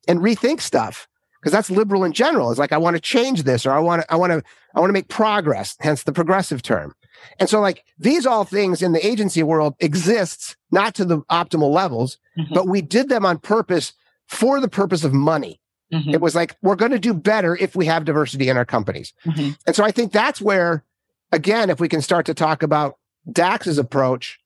and 0.07 0.19
rethink 0.19 0.61
stuff 0.61 1.07
because 1.39 1.51
that's 1.51 1.69
liberal 1.69 2.03
in 2.03 2.13
general. 2.13 2.49
It's 2.49 2.59
like 2.59 2.73
I 2.73 2.77
want 2.77 2.95
to 2.95 3.01
change 3.01 3.43
this 3.43 3.65
or 3.65 3.71
I 3.71 3.79
want 3.79 4.01
to 4.01 4.11
I 4.11 4.15
want 4.15 4.31
to 4.31 4.43
I 4.75 4.79
want 4.79 4.89
to 4.89 4.93
make 4.93 5.07
progress, 5.07 5.75
hence 5.79 6.03
the 6.03 6.13
progressive 6.13 6.61
term. 6.61 6.93
And 7.39 7.49
so, 7.49 7.59
like, 7.59 7.83
these 7.97 8.25
all 8.25 8.43
things 8.43 8.81
in 8.81 8.93
the 8.93 9.05
agency 9.05 9.43
world 9.43 9.75
exists 9.79 10.55
not 10.71 10.95
to 10.95 11.05
the 11.05 11.19
optimal 11.23 11.71
levels, 11.71 12.17
mm-hmm. 12.37 12.53
but 12.53 12.67
we 12.67 12.81
did 12.81 13.09
them 13.09 13.25
on 13.25 13.39
purpose 13.39 13.93
for 14.27 14.59
the 14.59 14.69
purpose 14.69 15.03
of 15.03 15.13
money. 15.13 15.59
Mm-hmm. 15.93 16.11
It 16.11 16.21
was 16.21 16.35
like, 16.35 16.55
we're 16.61 16.75
going 16.75 16.91
to 16.91 16.99
do 16.99 17.13
better 17.13 17.57
if 17.57 17.75
we 17.75 17.87
have 17.87 18.05
diversity 18.05 18.47
in 18.47 18.57
our 18.57 18.65
companies. 18.65 19.13
Mm-hmm. 19.25 19.51
And 19.65 19.75
so 19.75 19.83
I 19.83 19.91
think 19.91 20.11
that's 20.11 20.39
where, 20.39 20.83
again, 21.31 21.69
if 21.69 21.79
we 21.79 21.89
can 21.89 22.01
start 22.01 22.25
to 22.27 22.33
talk 22.33 22.63
about 22.63 22.97
Dax's 23.31 23.77
approach 23.77 24.39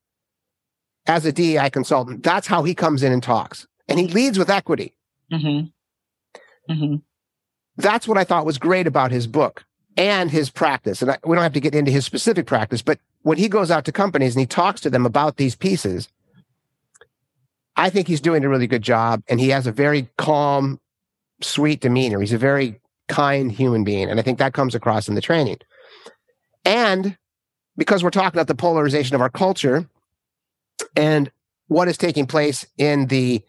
as 1.05 1.25
a 1.25 1.31
DEI 1.31 1.69
consultant, 1.69 2.23
that's 2.23 2.47
how 2.47 2.63
he 2.63 2.73
comes 2.73 3.03
in 3.03 3.11
and 3.11 3.21
talks. 3.21 3.67
And 3.87 3.99
he 3.99 4.07
leads 4.07 4.39
with 4.39 4.49
equity. 4.49 4.93
Mm-hmm. 5.31 6.71
Mm-hmm. 6.71 6.95
That's 7.77 8.07
what 8.07 8.17
I 8.17 8.23
thought 8.23 8.45
was 8.45 8.57
great 8.57 8.87
about 8.87 9.11
his 9.11 9.27
book 9.27 9.65
and 9.97 10.31
his 10.31 10.49
practice. 10.49 11.01
And 11.01 11.11
I, 11.11 11.17
we 11.25 11.35
don't 11.35 11.43
have 11.43 11.53
to 11.53 11.59
get 11.59 11.75
into 11.75 11.91
his 11.91 12.05
specific 12.05 12.45
practice, 12.45 12.81
but 12.81 12.99
when 13.23 13.37
he 13.37 13.47
goes 13.47 13.71
out 13.71 13.85
to 13.85 13.91
companies 13.91 14.35
and 14.35 14.41
he 14.41 14.45
talks 14.45 14.81
to 14.81 14.89
them 14.89 15.05
about 15.05 15.37
these 15.37 15.55
pieces, 15.55 16.09
I 17.75 17.89
think 17.89 18.07
he's 18.07 18.21
doing 18.21 18.43
a 18.43 18.49
really 18.49 18.67
good 18.67 18.81
job. 18.81 19.23
And 19.27 19.39
he 19.39 19.49
has 19.49 19.65
a 19.65 19.71
very 19.71 20.09
calm, 20.17 20.79
sweet 21.41 21.81
demeanor. 21.81 22.19
He's 22.19 22.33
a 22.33 22.37
very 22.37 22.79
kind 23.07 23.51
human 23.51 23.83
being. 23.83 24.09
And 24.09 24.19
I 24.19 24.23
think 24.23 24.39
that 24.39 24.53
comes 24.53 24.75
across 24.75 25.07
in 25.07 25.15
the 25.15 25.21
training. 25.21 25.57
And 26.65 27.17
because 27.77 28.03
we're 28.03 28.09
talking 28.09 28.37
about 28.37 28.47
the 28.47 28.55
polarization 28.55 29.15
of 29.15 29.21
our 29.21 29.29
culture 29.29 29.87
and 30.95 31.31
what 31.67 31.87
is 31.87 31.97
taking 31.97 32.27
place 32.27 32.65
in 32.77 33.07
the, 33.07 33.41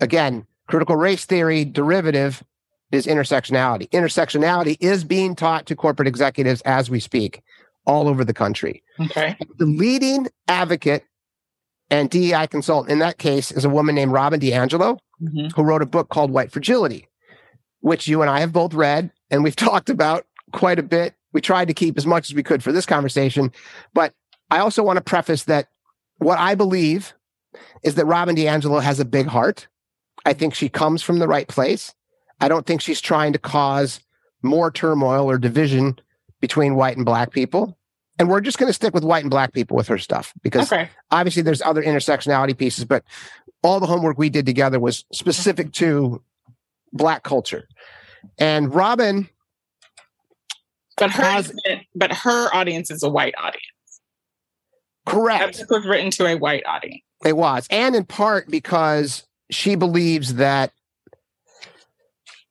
again, 0.00 0.46
critical 0.66 0.96
race 0.96 1.24
theory 1.24 1.64
derivative 1.64 2.42
is 2.92 3.06
intersectionality. 3.06 3.88
Intersectionality 3.90 4.76
is 4.80 5.04
being 5.04 5.34
taught 5.34 5.66
to 5.66 5.76
corporate 5.76 6.08
executives 6.08 6.60
as 6.62 6.88
we 6.90 7.00
speak 7.00 7.42
all 7.86 8.08
over 8.08 8.24
the 8.24 8.34
country. 8.34 8.82
Okay. 9.00 9.36
The 9.58 9.66
leading 9.66 10.28
advocate 10.48 11.04
and 11.90 12.10
DEI 12.10 12.48
consultant 12.48 12.90
in 12.92 12.98
that 12.98 13.18
case 13.18 13.52
is 13.52 13.64
a 13.64 13.68
woman 13.68 13.94
named 13.94 14.12
Robin 14.12 14.40
DiAngelo, 14.40 14.98
mm-hmm. 15.22 15.46
who 15.54 15.62
wrote 15.62 15.82
a 15.82 15.86
book 15.86 16.08
called 16.08 16.30
White 16.30 16.50
Fragility, 16.50 17.08
which 17.80 18.08
you 18.08 18.22
and 18.22 18.30
I 18.30 18.40
have 18.40 18.52
both 18.52 18.74
read 18.74 19.10
and 19.30 19.44
we've 19.44 19.56
talked 19.56 19.90
about 19.90 20.26
quite 20.52 20.78
a 20.78 20.82
bit. 20.82 21.14
We 21.36 21.42
tried 21.42 21.68
to 21.68 21.74
keep 21.74 21.98
as 21.98 22.06
much 22.06 22.30
as 22.30 22.34
we 22.34 22.42
could 22.42 22.62
for 22.62 22.72
this 22.72 22.86
conversation. 22.86 23.52
But 23.92 24.14
I 24.50 24.60
also 24.60 24.82
want 24.82 24.96
to 24.96 25.02
preface 25.02 25.44
that 25.44 25.68
what 26.16 26.38
I 26.38 26.54
believe 26.54 27.12
is 27.82 27.96
that 27.96 28.06
Robin 28.06 28.34
DiAngelo 28.34 28.82
has 28.82 29.00
a 29.00 29.04
big 29.04 29.26
heart. 29.26 29.68
I 30.24 30.32
think 30.32 30.54
she 30.54 30.70
comes 30.70 31.02
from 31.02 31.18
the 31.18 31.28
right 31.28 31.46
place. 31.46 31.94
I 32.40 32.48
don't 32.48 32.64
think 32.64 32.80
she's 32.80 33.02
trying 33.02 33.34
to 33.34 33.38
cause 33.38 34.00
more 34.42 34.70
turmoil 34.70 35.30
or 35.30 35.36
division 35.36 35.98
between 36.40 36.74
white 36.74 36.96
and 36.96 37.04
black 37.04 37.32
people. 37.32 37.76
And 38.18 38.30
we're 38.30 38.40
just 38.40 38.56
going 38.56 38.70
to 38.70 38.72
stick 38.72 38.94
with 38.94 39.04
white 39.04 39.22
and 39.22 39.30
black 39.30 39.52
people 39.52 39.76
with 39.76 39.88
her 39.88 39.98
stuff 39.98 40.32
because 40.42 40.72
okay. 40.72 40.88
obviously 41.10 41.42
there's 41.42 41.60
other 41.60 41.82
intersectionality 41.82 42.56
pieces, 42.56 42.86
but 42.86 43.04
all 43.62 43.78
the 43.78 43.86
homework 43.86 44.16
we 44.16 44.30
did 44.30 44.46
together 44.46 44.80
was 44.80 45.04
specific 45.12 45.66
mm-hmm. 45.66 45.84
to 45.84 46.22
black 46.94 47.24
culture. 47.24 47.68
And 48.38 48.74
Robin 48.74 49.28
but 50.96 51.10
her 51.10 51.42
but 51.94 52.12
her 52.12 52.54
audience 52.54 52.90
is 52.90 53.02
a 53.02 53.08
white 53.08 53.34
audience. 53.38 53.62
Correct. 55.04 55.58
That 55.58 55.70
was 55.70 55.86
written 55.86 56.10
to 56.12 56.26
a 56.26 56.36
white 56.36 56.64
audience. 56.66 57.02
It 57.24 57.36
was, 57.36 57.66
and 57.70 57.94
in 57.94 58.04
part 58.04 58.48
because 58.48 59.24
she 59.50 59.74
believes 59.74 60.34
that 60.34 60.72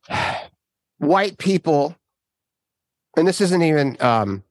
white 0.98 1.38
people, 1.38 1.96
and 3.18 3.28
this 3.28 3.42
isn't 3.42 3.62
even 3.62 3.98
um, 4.00 4.44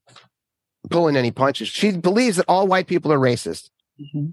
pulling 0.90 1.16
any 1.16 1.30
punches. 1.30 1.68
She 1.68 1.92
believes 1.92 2.36
that 2.36 2.46
all 2.48 2.66
white 2.66 2.86
people 2.86 3.12
are 3.12 3.18
racist 3.18 3.70
mm-hmm. 4.00 4.30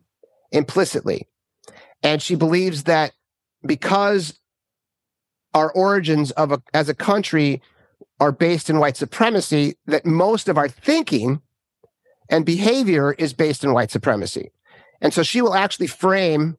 implicitly, 0.51 1.27
and 2.03 2.21
she 2.21 2.35
believes 2.35 2.83
that 2.83 3.13
because 3.65 4.39
our 5.53 5.71
origins 5.71 6.31
of 6.31 6.51
a, 6.51 6.61
as 6.73 6.89
a 6.89 6.93
country 6.93 7.61
are 8.21 8.31
based 8.31 8.69
in 8.69 8.77
white 8.77 8.95
supremacy, 8.95 9.75
that 9.87 10.05
most 10.05 10.47
of 10.47 10.57
our 10.57 10.69
thinking 10.69 11.41
and 12.29 12.45
behavior 12.45 13.13
is 13.13 13.33
based 13.33 13.63
in 13.63 13.73
white 13.73 13.89
supremacy. 13.89 14.51
And 15.01 15.11
so 15.11 15.23
she 15.23 15.41
will 15.41 15.55
actually 15.55 15.87
frame 15.87 16.57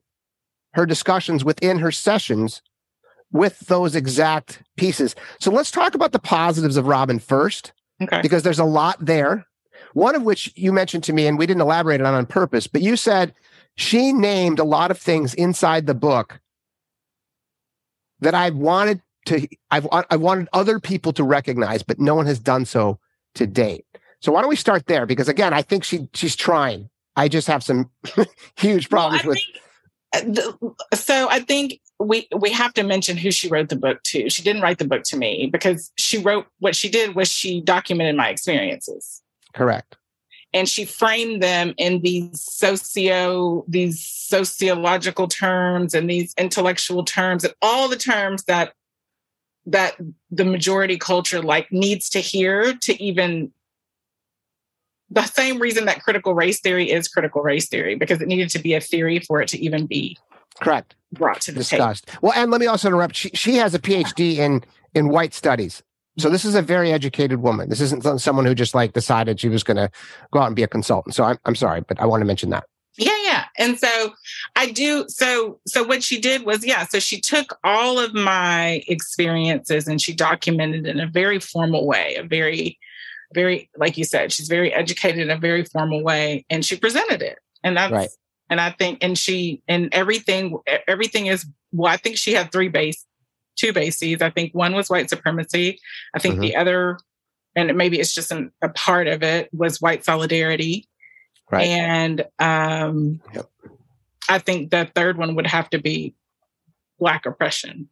her 0.75 0.85
discussions 0.85 1.45
within 1.45 1.79
her 1.79 1.93
sessions 1.93 2.63
with 3.31 3.61
those 3.61 3.95
exact 3.95 4.61
pieces. 4.77 5.15
So 5.39 5.53
let's 5.53 5.71
talk 5.71 5.95
about 5.95 6.11
the 6.11 6.19
positives 6.19 6.77
of 6.77 6.89
Robin 6.89 7.21
first, 7.21 7.73
okay. 8.03 8.21
because 8.21 8.43
there's 8.43 8.59
a 8.59 8.65
lot 8.65 8.97
there. 9.01 9.47
One 9.95 10.17
of 10.17 10.23
which 10.23 10.53
you 10.57 10.73
mentioned 10.73 11.05
to 11.05 11.13
me, 11.13 11.29
and 11.29 11.39
we 11.39 11.47
didn't 11.47 11.63
elaborate 11.63 12.01
on 12.01 12.13
on 12.13 12.27
purpose, 12.27 12.67
but 12.67 12.83
you 12.83 12.97
said 12.97 13.35
she 13.77 14.13
named 14.13 14.59
a 14.59 14.65
lot 14.65 14.91
of 14.91 14.99
things 14.99 15.33
inside 15.35 15.87
the 15.87 15.95
book 15.95 16.41
that 18.21 18.35
I 18.35 18.51
wanted 18.51 19.01
to, 19.27 19.47
I've, 19.71 19.87
I 19.93 20.17
wanted 20.17 20.49
other 20.53 20.81
people 20.81 21.13
to 21.15 21.25
recognize, 21.25 21.83
but 21.83 21.99
no 21.99 22.15
one 22.15 22.27
has 22.27 22.39
done 22.39 22.65
so 22.65 22.99
to 23.35 23.47
date. 23.47 23.85
So 24.23 24.31
why 24.33 24.41
don't 24.41 24.49
we 24.49 24.57
start 24.57 24.87
there? 24.87 25.05
Because 25.05 25.29
again, 25.29 25.53
I 25.53 25.63
think 25.63 25.85
she 25.85 26.09
she's 26.15 26.37
trying. 26.37 26.89
I 27.17 27.29
just 27.29 27.49
have 27.49 27.63
some 27.63 27.91
huge 28.57 28.89
problems 28.89 29.25
well, 29.25 29.35
with. 29.35 29.41
Think, 30.15 30.57
uh, 30.93 30.97
so 30.97 31.29
I 31.29 31.41
think 31.41 31.81
we 31.99 32.29
we 32.37 32.53
have 32.53 32.73
to 32.75 32.85
mention 32.85 33.17
who 33.17 33.33
she 33.33 33.49
wrote 33.49 33.69
the 33.69 33.77
book 33.77 34.03
to. 34.05 34.31
She 34.31 34.43
didn't 34.43 34.63
write 34.63 34.79
the 34.79 34.87
book 34.87 35.03
to 35.05 35.17
me 35.17 35.49
because 35.53 35.93
she 35.99 36.19
wrote 36.19 36.47
what 36.61 36.77
she 36.77 36.89
did 36.89 37.17
was 37.17 37.29
she 37.29 37.61
documented 37.61 38.17
my 38.17 38.29
experiences. 38.29 39.23
Correct. 39.55 39.97
And 40.55 40.69
she 40.69 40.85
framed 40.85 41.43
them 41.43 41.75
in 41.77 42.03
these 42.03 42.41
socio 42.41 43.65
these 43.67 44.01
sociological 44.01 45.27
terms 45.27 45.95
and 45.95 46.09
these 46.09 46.33
intellectual 46.39 47.05
terms 47.05 47.43
and 47.43 47.55
all 47.61 47.89
the 47.89 47.97
terms 47.97 48.45
that 48.45 48.75
that 49.67 49.97
the 50.31 50.45
majority 50.45 50.99
culture 50.99 51.41
like 51.41 51.71
needs 51.71 52.09
to 52.11 52.21
hear 52.21 52.75
to 52.75 53.01
even 53.03 53.53
the 55.11 55.25
same 55.25 55.61
reason 55.61 55.85
that 55.85 56.03
critical 56.03 56.35
race 56.35 56.61
theory 56.61 56.91
is 56.91 57.07
critical 57.07 57.43
race 57.43 57.69
theory 57.69 57.95
because 57.95 58.21
it 58.21 58.29
needed 58.29 58.49
to 58.51 58.59
be 58.59 58.75
a 58.75 58.81
theory 58.81 59.19
for 59.21 59.41
it 59.41 59.49
to 59.49 59.59
even 59.59 59.87
be 59.87 60.17
correct 60.61 60.95
brought 61.13 61.41
to 61.43 61.53
the 61.53 61.59
discussed. 61.59 62.07
Table. 62.07 62.19
Well, 62.23 62.33
and 62.35 62.51
let 62.51 62.61
me 62.61 62.67
also 62.67 62.89
interrupt. 62.89 63.15
She 63.15 63.31
she 63.35 63.57
has 63.57 63.75
a 63.75 63.79
PhD 63.79 64.37
in 64.37 64.65
in 64.95 65.09
white 65.09 65.35
studies. 65.35 65.83
So 66.19 66.29
this 66.29 66.45
is 66.45 66.55
a 66.55 66.63
very 66.63 66.93
educated 66.93 67.41
woman. 67.41 67.71
This 67.71 67.81
isn't 67.81 68.21
someone 68.21 68.45
who 68.45 68.55
just 68.55 68.75
like 68.75 68.93
decided 68.93 69.41
she 69.41 69.49
was 69.49 69.63
going 69.63 69.79
to 69.79 69.91
go 70.31 70.41
out 70.41 70.47
and 70.47 70.57
be 70.57 70.63
a 70.63 70.69
consultant. 70.69 71.15
So 71.15 71.25
I'm 71.25 71.39
I'm 71.45 71.55
sorry, 71.55 71.83
but 71.83 72.01
I 72.01 72.07
want 72.07 72.21
to 72.21 72.27
mention 72.27 72.51
that. 72.51 72.65
Yeah. 73.43 73.65
And 73.65 73.79
so 73.79 74.13
I 74.57 74.71
do 74.71 75.05
so 75.09 75.61
so 75.67 75.85
what 75.85 76.03
she 76.03 76.21
did 76.21 76.45
was 76.45 76.65
yeah, 76.65 76.87
so 76.87 76.99
she 76.99 77.21
took 77.21 77.59
all 77.65 77.99
of 77.99 78.15
my 78.15 78.83
experiences 78.89 79.89
and 79.89 80.01
she 80.01 80.15
documented 80.15 80.87
in 80.87 81.01
a 81.01 81.07
very 81.07 81.41
formal 81.41 81.87
way, 81.87 82.17
a 82.17 82.23
very 82.23 82.79
very, 83.35 83.71
like 83.77 83.97
you 83.97 84.05
said, 84.05 84.33
she's 84.33 84.49
very 84.49 84.73
educated 84.73 85.21
in 85.21 85.31
a 85.31 85.39
very 85.39 85.65
formal 85.65 86.03
way, 86.03 86.45
and 86.51 86.65
she 86.65 86.77
presented 86.77 87.23
it. 87.23 87.39
And 87.63 87.77
that's 87.77 87.93
right. 87.93 88.11
and 88.51 88.61
I 88.61 88.71
think, 88.71 89.03
and 89.03 89.17
she, 89.17 89.63
and 89.69 89.89
everything, 89.93 90.59
everything 90.87 91.27
is. 91.27 91.47
Well, 91.73 91.93
I 91.93 91.97
think 91.97 92.17
she 92.17 92.35
had 92.35 92.53
three 92.53 92.69
base, 92.69 93.05
two 93.57 93.73
bases. 93.73 94.21
I 94.21 94.31
think 94.31 94.55
one 94.55 94.75
was 94.75 94.91
white 94.91 95.09
supremacy. 95.09 95.81
I 96.15 96.19
think 96.19 96.35
mm-hmm. 96.35 96.43
the 96.43 96.57
other, 96.57 96.99
and 97.57 97.75
maybe 97.77 97.99
it's 98.01 98.15
just 98.15 98.33
an, 98.33 98.53
a 98.63 98.69
part 98.69 99.07
of 99.07 99.23
it, 99.23 99.49
was 99.53 99.81
white 99.81 100.05
solidarity. 100.05 100.89
Right. 101.53 101.67
And 101.67 102.25
um, 102.39 103.21
yep. 103.35 103.51
I 104.29 104.39
think 104.39 104.71
the 104.71 104.91
third 104.95 105.19
one 105.19 105.35
would 105.35 105.47
have 105.47 105.69
to 105.71 105.79
be 105.79 106.15
black 106.99 107.27
oppression. 107.27 107.91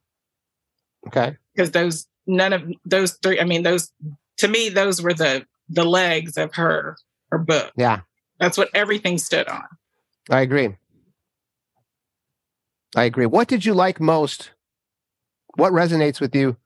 Okay. 1.06 1.36
Because 1.54 1.70
those 1.70 2.06
none 2.26 2.54
of 2.54 2.62
those 2.86 3.18
three, 3.22 3.38
I 3.38 3.44
mean, 3.44 3.62
those 3.62 3.92
to 4.38 4.48
me, 4.48 4.70
those 4.70 5.02
were 5.02 5.12
the 5.12 5.44
the 5.68 5.84
legs 5.84 6.38
of 6.38 6.54
her 6.54 6.96
her 7.30 7.38
book. 7.38 7.72
Yeah. 7.76 8.00
That's 8.38 8.56
what 8.56 8.70
everything 8.72 9.18
stood 9.18 9.46
on. 9.48 9.64
I 10.30 10.40
agree. 10.40 10.74
I 12.96 13.04
agree. 13.04 13.26
What 13.26 13.48
did 13.48 13.66
you 13.66 13.74
like 13.74 14.00
most? 14.00 14.52
What 15.56 15.72
resonates 15.72 16.18
with 16.18 16.34
you 16.34 16.56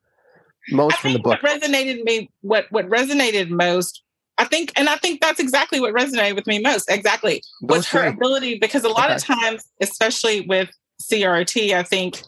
most 0.71 0.97
from 0.97 1.11
the 1.11 1.19
book? 1.19 1.41
What 1.43 1.61
resonated 1.61 2.03
me 2.03 2.29
what 2.41 2.67
what 2.69 2.87
resonated 2.87 3.49
most 3.49 4.01
I 4.37 4.45
think, 4.45 4.73
and 4.75 4.89
I 4.89 4.97
think 4.97 5.21
that's 5.21 5.39
exactly 5.39 5.79
what 5.79 5.93
resonated 5.93 6.35
with 6.35 6.47
me 6.47 6.59
most. 6.59 6.89
Exactly. 6.89 7.41
Was 7.61 7.87
her 7.89 8.05
ability, 8.05 8.59
because 8.59 8.83
a 8.83 8.89
lot 8.89 9.05
okay. 9.05 9.15
of 9.15 9.23
times, 9.23 9.63
especially 9.81 10.41
with 10.41 10.69
CRT, 11.01 11.73
I 11.73 11.83
think 11.83 12.21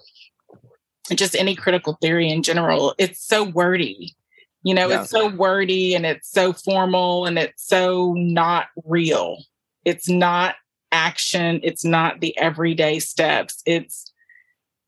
just 1.14 1.36
any 1.36 1.55
critical 1.55 1.97
theory 2.01 2.30
in 2.30 2.43
general, 2.43 2.95
it's 2.97 3.24
so 3.24 3.43
wordy. 3.43 4.16
You 4.64 4.74
know, 4.74 4.89
yeah. 4.89 5.01
it's 5.01 5.10
so 5.10 5.30
wordy 5.30 5.95
and 5.95 6.05
it's 6.05 6.30
so 6.30 6.53
formal 6.53 7.26
and 7.26 7.38
it's 7.38 7.66
so 7.66 8.14
not 8.14 8.68
real. 8.86 9.38
It's 9.86 10.10
not 10.10 10.55
action. 10.91 11.62
It's 11.64 11.86
not 11.86 12.20
the 12.20 12.38
everyday 12.38 12.99
steps. 12.99 13.62
It's 13.66 14.12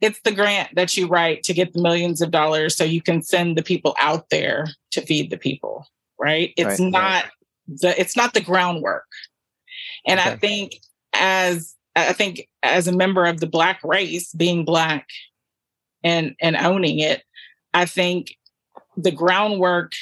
it's 0.01 0.19
the 0.21 0.31
grant 0.31 0.75
that 0.75 0.95
you 0.95 1.07
write 1.07 1.43
to 1.43 1.53
get 1.53 1.73
the 1.73 1.81
millions 1.81 2.21
of 2.21 2.31
dollars 2.31 2.75
so 2.75 2.83
you 2.83 3.01
can 3.01 3.21
send 3.21 3.57
the 3.57 3.63
people 3.63 3.95
out 3.99 4.29
there 4.29 4.67
to 4.91 5.01
feed 5.01 5.29
the 5.29 5.37
people, 5.37 5.85
right? 6.19 6.53
It's 6.57 6.79
right, 6.79 6.91
not 6.91 7.23
right. 7.23 7.31
the 7.67 7.99
it's 7.99 8.15
not 8.15 8.33
the 8.33 8.41
groundwork. 8.41 9.07
And 10.05 10.19
okay. 10.19 10.31
I 10.31 10.37
think 10.37 10.73
as 11.13 11.75
I 11.95 12.13
think 12.13 12.47
as 12.63 12.87
a 12.87 12.95
member 12.95 13.25
of 13.25 13.39
the 13.39 13.47
black 13.47 13.81
race, 13.83 14.33
being 14.33 14.65
black 14.65 15.07
and 16.03 16.35
and 16.41 16.55
owning 16.55 16.99
it, 16.99 17.23
I 17.73 17.85
think 17.85 18.35
the 18.97 19.11
groundwork 19.11 19.93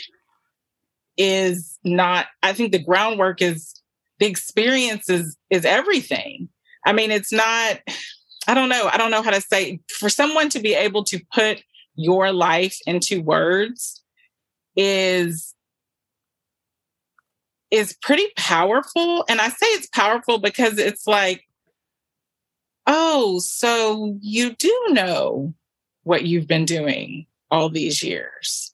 is 1.17 1.79
not 1.83 2.27
i 2.43 2.53
think 2.53 2.71
the 2.71 2.83
groundwork 2.83 3.41
is 3.41 3.73
the 4.19 4.25
experience 4.25 5.09
is 5.09 5.35
is 5.49 5.65
everything 5.65 6.47
i 6.85 6.93
mean 6.93 7.11
it's 7.11 7.31
not 7.31 7.79
i 8.47 8.53
don't 8.53 8.69
know 8.69 8.89
i 8.93 8.97
don't 8.97 9.11
know 9.11 9.23
how 9.23 9.31
to 9.31 9.41
say 9.41 9.79
for 9.89 10.09
someone 10.09 10.49
to 10.49 10.59
be 10.59 10.73
able 10.73 11.03
to 11.03 11.19
put 11.33 11.63
your 11.95 12.31
life 12.31 12.77
into 12.85 13.21
words 13.21 14.03
is 14.75 15.55
is 17.71 17.97
pretty 18.01 18.27
powerful 18.37 19.25
and 19.29 19.41
i 19.41 19.49
say 19.49 19.65
it's 19.67 19.87
powerful 19.87 20.37
because 20.37 20.77
it's 20.77 21.05
like 21.07 21.43
oh 22.85 23.39
so 23.39 24.17
you 24.21 24.53
do 24.55 24.85
know 24.89 25.53
what 26.03 26.23
you've 26.23 26.47
been 26.47 26.65
doing 26.65 27.25
all 27.51 27.69
these 27.69 28.01
years 28.01 28.73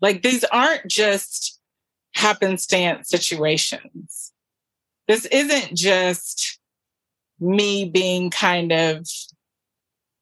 like 0.00 0.22
these 0.22 0.44
aren't 0.44 0.86
just 0.86 1.60
happenstance 2.14 3.08
situations. 3.08 4.32
This 5.08 5.26
isn't 5.26 5.74
just 5.74 6.58
me 7.40 7.84
being 7.84 8.30
kind 8.30 8.72
of, 8.72 9.06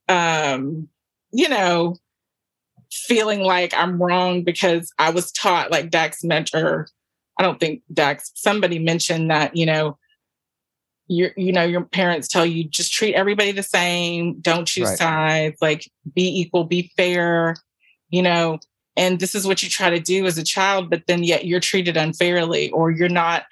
um, 0.08 0.88
you 1.32 1.48
know, 1.48 1.96
feeling 2.90 3.40
like 3.40 3.72
I'm 3.74 4.02
wrong 4.02 4.42
because 4.42 4.92
I 4.98 5.10
was 5.10 5.30
taught, 5.32 5.70
like 5.70 5.90
Dax 5.90 6.24
mentor. 6.24 6.88
I 7.42 7.46
don't 7.46 7.60
think 7.60 7.82
Dax, 7.92 8.30
somebody 8.34 8.78
mentioned 8.78 9.30
that, 9.30 9.56
you 9.56 9.66
know, 9.66 9.98
your 11.08 11.30
you 11.36 11.52
know 11.52 11.64
your 11.64 11.82
parents 11.82 12.28
tell 12.28 12.46
you 12.46 12.64
just 12.64 12.92
treat 12.92 13.14
everybody 13.14 13.52
the 13.52 13.62
same. 13.62 14.40
Don't 14.40 14.66
choose 14.66 14.88
right. 14.88 14.98
sides. 14.98 15.56
Like 15.60 15.90
be 16.14 16.40
equal 16.40 16.64
be 16.64 16.90
fair 16.96 17.56
you 18.12 18.22
know? 18.22 18.60
And 18.94 19.18
this 19.18 19.34
is 19.34 19.46
what 19.46 19.62
you 19.62 19.70
try 19.70 19.88
to 19.90 19.98
do 19.98 20.26
as 20.26 20.38
a 20.38 20.44
child 20.44 20.90
but 20.90 21.04
then 21.08 21.24
yet 21.24 21.46
you're 21.46 21.60
treated 21.60 21.96
unfairly 21.96 22.70
or 22.70 22.90
you're 22.90 23.08
not 23.08 23.44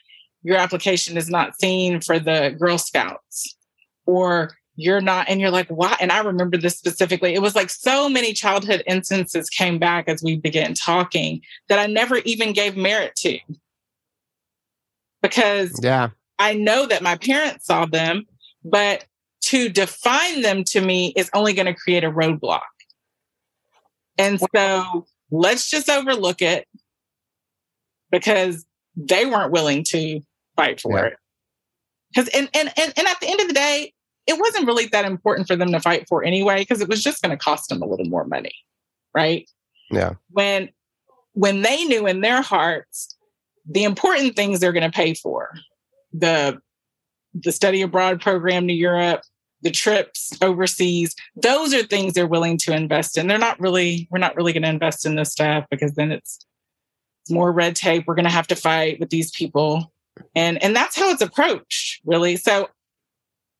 your 0.43 0.57
application 0.57 1.16
is 1.16 1.28
not 1.28 1.59
seen 1.59 2.01
for 2.01 2.18
the 2.18 2.55
girl 2.59 2.78
scouts 2.78 3.57
or 4.07 4.53
you're 4.76 5.01
not 5.01 5.28
and 5.28 5.41
you're 5.41 5.51
like 5.51 5.68
why? 5.68 5.97
And 5.99 6.12
i 6.12 6.20
remember 6.20 6.59
this 6.59 6.76
specifically. 6.76 7.34
It 7.34 7.43
was 7.43 7.55
like 7.55 7.70
so 7.70 8.09
many 8.09 8.34
childhood 8.34 8.82
instances 8.86 9.49
came 9.49 9.78
back 9.78 10.09
as 10.09 10.22
we 10.22 10.36
began 10.36 10.74
talking 10.74 11.41
that 11.68 11.78
i 11.78 11.86
never 11.86 12.18
even 12.18 12.53
gave 12.53 12.76
merit 12.76 13.16
to 13.16 13.38
because 15.23 15.79
yeah 15.83 16.09
i 16.39 16.55
know 16.55 16.87
that 16.87 17.03
my 17.03 17.16
parents 17.16 17.66
saw 17.66 17.87
them 17.87 18.25
but 18.64 19.05
to 19.43 19.68
define 19.68 20.43
them 20.43 20.62
to 20.64 20.81
me 20.81 21.12
is 21.16 21.31
only 21.35 21.53
going 21.53 21.66
to 21.66 21.75
create 21.75 22.05
a 22.05 22.11
roadblock 22.11 22.61
and 24.18 24.41
so 24.55 25.07
let's 25.31 25.71
just 25.71 25.89
overlook 25.89 26.43
it 26.43 26.68
because 28.11 28.66
they 28.97 29.25
weren't 29.25 29.53
willing 29.53 29.85
to 29.85 30.21
fight 30.57 30.81
for 30.81 30.99
Yeah. 30.99 31.05
it. 31.07 31.16
Because 32.12 32.29
and, 32.29 32.51
and 32.55 32.73
and 32.77 32.93
and 32.97 33.07
at 33.07 33.21
the 33.21 33.29
end 33.29 33.41
of 33.41 33.47
the 33.47 33.55
day, 33.55 33.93
it 34.27 34.39
wasn't 34.39 34.66
really 34.66 34.87
that 34.87 35.05
important 35.05 35.47
for 35.47 35.55
them 35.55 35.71
to 35.71 35.79
fight 35.81 36.09
for 36.09 36.25
anyway, 36.25 36.59
because 36.59 36.81
it 36.81 36.89
was 36.89 37.03
just 37.05 37.23
going 37.23 37.31
to 37.31 37.37
cost 37.43 37.68
them 37.68 37.81
a 37.83 37.87
little 37.87 38.05
more 38.07 38.25
money, 38.25 38.53
right? 39.14 39.49
Yeah. 39.91 40.14
When 40.31 40.71
when 41.35 41.62
they 41.62 41.85
knew 41.85 42.07
in 42.09 42.21
their 42.21 42.43
hearts 42.43 43.16
the 43.71 43.85
important 43.85 44.37
things 44.37 44.61
they're 44.61 44.73
going 44.73 44.91
to 44.91 44.97
pay 44.97 45.14
for, 45.14 45.51
the 46.12 46.61
the 47.33 47.53
study 47.53 47.81
abroad 47.81 48.21
program 48.21 48.66
to 48.66 48.75
Europe, 48.75 49.23
the 49.62 49.71
trips 49.71 50.33
overseas, 50.43 51.14
those 51.37 51.73
are 51.73 51.85
things 51.85 52.12
they're 52.12 52.27
willing 52.27 52.59
to 52.59 52.75
invest 52.75 53.16
in. 53.16 53.29
They're 53.29 53.39
not 53.39 53.61
really, 53.61 54.09
we're 54.11 54.18
not 54.18 54.35
really 54.35 54.53
going 54.53 54.64
to 54.64 54.68
invest 54.68 55.07
in 55.07 55.14
this 55.14 55.31
stuff 55.31 55.64
because 55.71 55.93
then 55.95 56.11
it's, 56.11 56.45
it's 57.23 57.31
more 57.31 57.53
red 57.53 57.77
tape. 57.77 58.05
We're 58.07 58.16
going 58.16 58.25
to 58.25 58.31
have 58.31 58.49
to 58.49 58.57
fight 58.57 58.99
with 58.99 59.11
these 59.11 59.31
people. 59.31 59.93
And 60.35 60.62
and 60.62 60.75
that's 60.75 60.97
how 60.97 61.11
it's 61.11 61.23
approached, 61.23 62.01
really. 62.05 62.37
So 62.37 62.68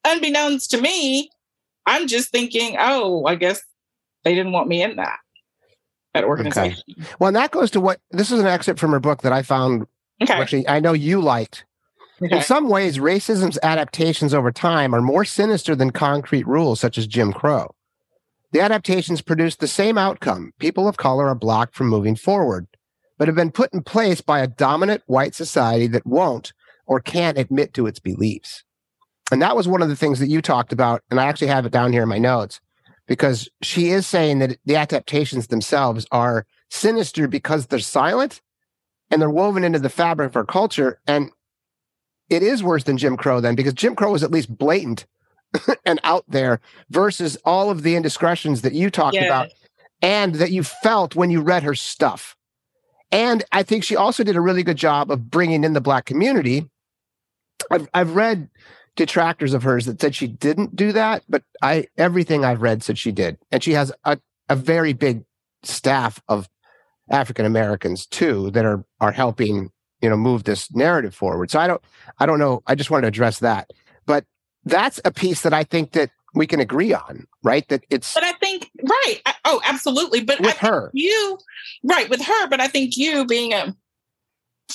unbeknownst 0.05 0.71
to 0.73 0.81
me, 0.81 1.31
I'm 1.87 2.09
just 2.09 2.31
thinking, 2.31 2.77
oh, 2.79 3.25
I 3.25 3.37
guess 3.37 3.63
they 4.25 4.35
didn't 4.35 4.53
want 4.53 4.69
me 4.69 4.83
in 4.83 4.97
that 4.97 5.19
that 6.13 6.25
organization. 6.25 6.83
Well, 7.19 7.29
and 7.29 7.37
that 7.37 7.53
goes 7.53 7.71
to 7.71 7.81
what 7.81 8.01
this 8.11 8.33
is 8.33 8.41
an 8.41 8.47
excerpt 8.47 8.81
from 8.81 8.91
her 8.91 9.01
book 9.01 9.23
that 9.23 9.33
I 9.33 9.43
found 9.43 9.87
Okay. 10.23 10.33
actually 10.33 10.69
I 10.69 10.81
know 10.81 10.93
you 10.93 11.21
liked. 11.21 11.65
Okay. 12.23 12.37
In 12.37 12.43
some 12.43 12.69
ways, 12.69 12.99
racism's 12.99 13.59
adaptations 13.63 14.35
over 14.35 14.53
time 14.53 14.95
are 14.95 15.01
more 15.01 15.25
sinister 15.25 15.75
than 15.75 15.91
concrete 15.91 16.47
rules 16.47 16.79
such 16.79 16.99
as 16.99 17.07
Jim 17.07 17.33
Crow. 17.33 17.75
The 18.53 18.61
adaptations 18.61 19.23
produce 19.23 19.57
the 19.57 19.69
same 19.69 19.97
outcome. 19.97 20.53
People 20.59 20.87
of 20.87 20.97
color 20.97 21.29
are 21.29 21.35
blocked 21.35 21.75
from 21.75 21.89
moving 21.89 22.17
forward, 22.17 22.67
but 23.17 23.29
have 23.29 23.37
been 23.37 23.53
put 23.53 23.73
in 23.73 23.83
place 23.83 24.21
by 24.21 24.41
a 24.41 24.47
dominant 24.47 25.03
white 25.07 25.35
society 25.35 25.87
that 25.89 26.07
won't 26.07 26.53
or 26.87 27.01
can't 27.01 27.39
admit 27.39 27.73
to 27.75 27.87
its 27.87 28.01
beliefs. 28.01 28.65
And 29.33 29.41
that 29.41 29.57
was 29.57 29.69
one 29.69 29.81
of 29.81 29.89
the 29.89 29.97
things 29.97 30.19
that 30.19 30.29
you 30.29 30.43
talked 30.43 30.73
about. 30.73 31.03
And 31.11 31.21
I 31.21 31.27
actually 31.27 31.47
have 31.47 31.65
it 31.65 31.73
down 31.73 31.93
here 31.93 32.03
in 32.03 32.09
my 32.09 32.19
notes 32.19 32.61
because 33.07 33.49
she 33.63 33.91
is 33.91 34.07
saying 34.07 34.41
that 34.41 34.59
the 34.65 34.77
adaptations 34.77 35.47
themselves 35.47 36.07
are 36.11 36.47
sinister 36.69 37.29
because 37.29 37.67
they're 37.67 37.79
silent 37.79 38.41
and 39.11 39.21
they're 39.21 39.31
woven 39.31 39.65
into 39.65 39.79
the 39.79 39.89
fabric 39.89 40.31
of 40.31 40.37
our 40.37 40.45
culture. 40.45 41.01
And 41.07 41.31
it 42.29 42.43
is 42.43 42.63
worse 42.63 42.85
than 42.85 42.97
Jim 42.99 43.17
Crow 43.17 43.41
then 43.41 43.55
because 43.55 43.75
Jim 43.75 43.95
Crow 43.97 44.13
was 44.13 44.23
at 44.23 44.31
least 44.31 44.57
blatant 44.57 45.07
and 45.85 45.99
out 46.05 46.25
there 46.29 46.61
versus 46.91 47.37
all 47.45 47.71
of 47.71 47.83
the 47.83 47.97
indiscretions 47.97 48.63
that 48.63 48.73
you 48.73 48.91
talked 48.91 49.17
Yeah. 49.17 49.25
about 49.25 49.49
and 50.03 50.37
that 50.37 50.53
you 50.53 50.63
felt 50.63 51.17
when 51.17 51.31
you 51.31 51.41
read 51.41 51.63
her 51.63 51.75
stuff. 51.75 52.37
And 53.13 53.43
I 53.51 53.65
think 53.65 53.83
she 53.83 53.97
also 53.97 54.23
did 54.23 54.37
a 54.37 54.41
really 54.41 54.63
good 54.63 54.77
job 54.77 55.11
of 55.11 55.31
bringing 55.31 55.65
in 55.65 55.73
the 55.73 55.81
black 55.81 56.05
community. 56.05 56.71
I've, 57.71 57.89
I've 57.93 58.15
read 58.15 58.49
detractors 58.97 59.53
of 59.53 59.63
hers 59.65 59.87
that 59.87 60.01
said 60.01 60.15
she 60.15 60.29
didn't 60.29 60.77
do 60.77 60.93
that, 60.93 61.25
but 61.29 61.43
I 61.63 61.87
everything 61.97 62.45
I've 62.45 62.63
read 62.63 62.83
said 62.83 62.99
she 62.99 63.13
did. 63.13 63.39
And 63.51 63.63
she 63.63 63.73
has 63.73 63.93
a, 64.05 64.19
a 64.49 64.57
very 64.57 64.93
big 64.93 65.25
staff 65.65 66.23
of 66.29 66.49
African 67.11 67.45
Americans 67.45 68.07
too 68.07 68.51
that 68.53 68.65
are 68.65 68.85
are 69.01 69.13
helping, 69.13 69.71
you 70.01 70.09
know, 70.09 70.17
move 70.17 70.45
this 70.45 70.73
narrative 70.75 71.15
forward. 71.15 71.51
So 71.51 71.61
I 71.61 71.67
don't 71.67 71.83
I 72.19 72.27
don't 72.27 72.39
know. 72.39 72.63
I 72.67 72.75
just 72.75 72.91
wanted 72.91 73.03
to 73.03 73.09
address 73.09 73.41
that. 73.41 73.71
But 74.07 74.25
that's 74.65 75.01
a 75.05 75.11
piece 75.11 75.43
that 75.43 75.53
I 75.53 75.65
think 75.65 75.93
that 75.93 76.11
we 76.35 76.47
can 76.47 76.61
agree 76.61 76.93
on, 76.93 77.27
right? 77.43 77.69
That 77.69 77.85
it's 77.91 78.15
But 78.15 78.25
I 78.25 78.33
think, 78.35 78.71
right. 78.83 79.21
I, 79.27 79.35
oh, 79.45 79.61
absolutely. 79.65 80.23
But 80.23 80.41
with 80.41 80.57
her. 80.59 80.91
you, 80.95 81.39
right, 81.83 82.09
with 82.09 82.23
her. 82.23 82.49
But 82.49 82.61
I 82.61 82.69
think 82.69 82.97
you 82.97 83.27
being 83.27 83.53
a 83.53 83.75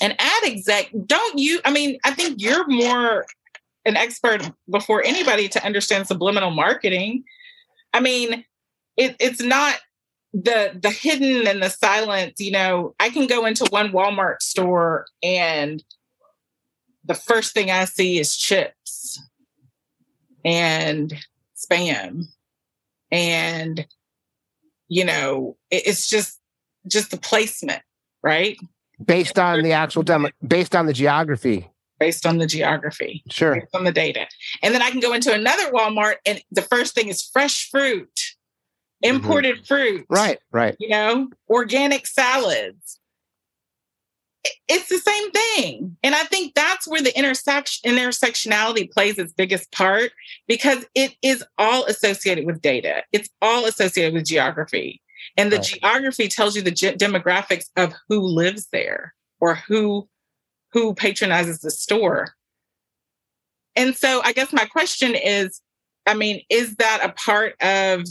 an 0.02 0.12
ad 0.20 0.44
exec, 0.44 0.92
don't 1.06 1.40
you? 1.40 1.62
I 1.64 1.72
mean, 1.72 1.98
I 2.04 2.12
think 2.12 2.42
you're 2.42 2.68
more 2.68 3.26
an 3.86 3.96
expert 3.96 4.52
before 4.70 5.04
anybody 5.04 5.48
to 5.50 5.64
understand 5.64 6.08
subliminal 6.08 6.52
marketing. 6.52 7.24
I 7.94 8.02
mean, 8.02 8.44
it, 8.98 9.16
it's 9.20 9.42
not 9.42 9.78
the 10.44 10.78
the 10.82 10.92
hidden 10.92 11.48
and 11.48 11.64
the 11.64 11.70
silence. 11.70 12.40
You 12.40 12.52
know, 12.52 12.94
I 13.00 13.10
can 13.10 13.26
go 13.28 13.46
into 13.46 13.66
one 13.70 13.92
Walmart 13.92 14.42
store 14.42 15.06
and 15.24 15.82
the 17.06 17.14
first 17.14 17.54
thing 17.54 17.72
I 17.72 17.86
see 17.86 18.20
is 18.20 18.36
chips 18.36 19.22
and 20.44 21.14
spam 21.56 22.26
and 23.12 23.86
you 24.88 25.06
know 25.06 25.58
it- 25.72 25.88
it's 25.88 26.10
just 26.10 26.40
just 26.88 27.12
the 27.12 27.18
placement 27.18 27.82
right 28.22 28.58
based 29.04 29.38
on 29.40 29.62
the 29.64 29.72
actual 29.72 30.04
demo, 30.04 30.30
based 30.48 30.76
on 30.76 30.86
the 30.86 30.94
geography. 30.94 31.70
based 32.00 32.26
on 32.26 32.38
the 32.38 32.46
geography 32.48 33.24
Sure. 33.30 33.56
based 33.56 33.74
on 33.76 33.84
the 33.86 33.92
data 33.92 34.28
and 34.62 34.74
then 34.76 34.82
i 34.82 34.92
can 34.92 35.00
go 35.00 35.14
into 35.14 35.34
another 35.34 35.72
walmart 35.72 36.16
and 36.26 36.42
the 36.52 36.62
first 36.62 36.94
thing 36.94 37.08
is 37.08 37.24
fresh 37.24 37.70
fruit 37.70 38.35
Mm-hmm. 39.04 39.16
imported 39.16 39.68
fruit. 39.68 40.06
Right, 40.10 40.40
right. 40.52 40.76
you 40.80 40.90
know 40.90 41.30
organic 41.50 42.08
salads. 42.08 43.00
It's 44.68 44.90
the 44.90 45.00
same 45.00 45.32
thing. 45.32 45.98
And 46.04 46.14
i 46.16 46.24
think 46.26 46.54
that's 46.54 46.88
where 46.88 47.02
the 47.02 47.18
intersection 47.18 47.92
intersectionality 47.92 48.90
plays 48.92 49.18
its 49.18 49.34
biggest 49.34 49.72
part 49.72 50.12
because 50.48 50.86
it 50.96 51.16
is 51.22 51.44
all 51.58 51.86
associated 51.86 52.46
with 52.46 52.62
data. 52.62 53.04
It's 53.12 53.30
all 53.42 53.66
associated 53.66 54.14
with 54.14 54.26
geography. 54.26 55.02
And 55.38 55.52
the 55.52 55.58
Right. 55.58 55.66
geography 55.66 56.28
tells 56.28 56.56
you 56.56 56.62
the 56.62 56.72
ge- 56.72 56.98
demographics 56.98 57.66
of 57.76 57.94
who 58.08 58.20
lives 58.22 58.68
there 58.72 59.14
or 59.40 59.56
who 59.56 60.08
who 60.74 60.94
patronizes 60.94 61.60
the 61.62 61.72
store. 61.72 62.36
And 63.76 63.96
so 63.96 64.22
i 64.24 64.32
guess 64.32 64.54
my 64.54 64.66
question 64.66 65.16
is 65.16 65.60
i 66.06 66.14
mean 66.14 66.42
is 66.50 66.76
that 66.76 67.02
a 67.04 67.10
part 67.14 67.56
of 67.62 68.04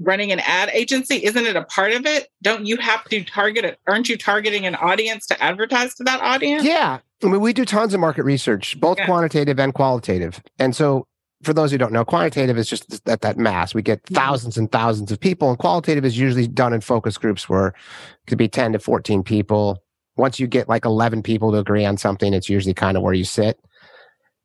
running 0.00 0.32
an 0.32 0.40
ad 0.40 0.70
agency 0.72 1.16
isn't 1.24 1.46
it 1.46 1.56
a 1.56 1.64
part 1.64 1.92
of 1.92 2.06
it 2.06 2.28
don't 2.42 2.66
you 2.66 2.76
have 2.78 3.04
to 3.04 3.22
target 3.24 3.64
it 3.64 3.78
aren't 3.86 4.08
you 4.08 4.16
targeting 4.16 4.64
an 4.66 4.74
audience 4.76 5.26
to 5.26 5.42
advertise 5.42 5.94
to 5.94 6.02
that 6.04 6.20
audience 6.22 6.64
Yeah. 6.64 6.98
I 7.22 7.26
mean, 7.26 7.42
we 7.42 7.52
do 7.52 7.66
tons 7.66 7.92
of 7.92 8.00
market 8.00 8.22
research, 8.24 8.80
both 8.80 8.96
Yeah. 8.96 9.04
quantitative 9.04 9.60
and 9.60 9.74
qualitative. 9.74 10.40
And 10.58 10.74
so, 10.74 11.06
for 11.42 11.52
those 11.52 11.70
who 11.70 11.76
don't 11.76 11.92
know, 11.92 12.02
quantitative 12.02 12.56
is 12.56 12.66
just 12.66 13.04
that 13.04 13.20
that 13.20 13.36
mass. 13.36 13.74
We 13.74 13.82
get 13.82 14.02
Mhm. 14.04 14.14
thousands 14.14 14.56
and 14.56 14.72
thousands 14.72 15.12
of 15.12 15.20
people, 15.20 15.50
and 15.50 15.58
qualitative 15.58 16.06
is 16.06 16.18
usually 16.18 16.46
done 16.46 16.72
in 16.72 16.80
focus 16.80 17.18
groups 17.18 17.46
where 17.46 17.68
it 17.68 17.74
could 18.26 18.38
be 18.38 18.48
10 18.48 18.72
to 18.72 18.78
14 18.78 19.22
people. 19.22 19.82
Once 20.16 20.40
you 20.40 20.46
get 20.46 20.66
like 20.66 20.86
11 20.86 21.22
people 21.22 21.52
to 21.52 21.58
agree 21.58 21.84
on 21.84 21.98
something, 21.98 22.32
it's 22.32 22.48
usually 22.48 22.72
kind 22.72 22.96
of 22.96 23.02
where 23.02 23.12
you 23.12 23.24
sit. 23.24 23.58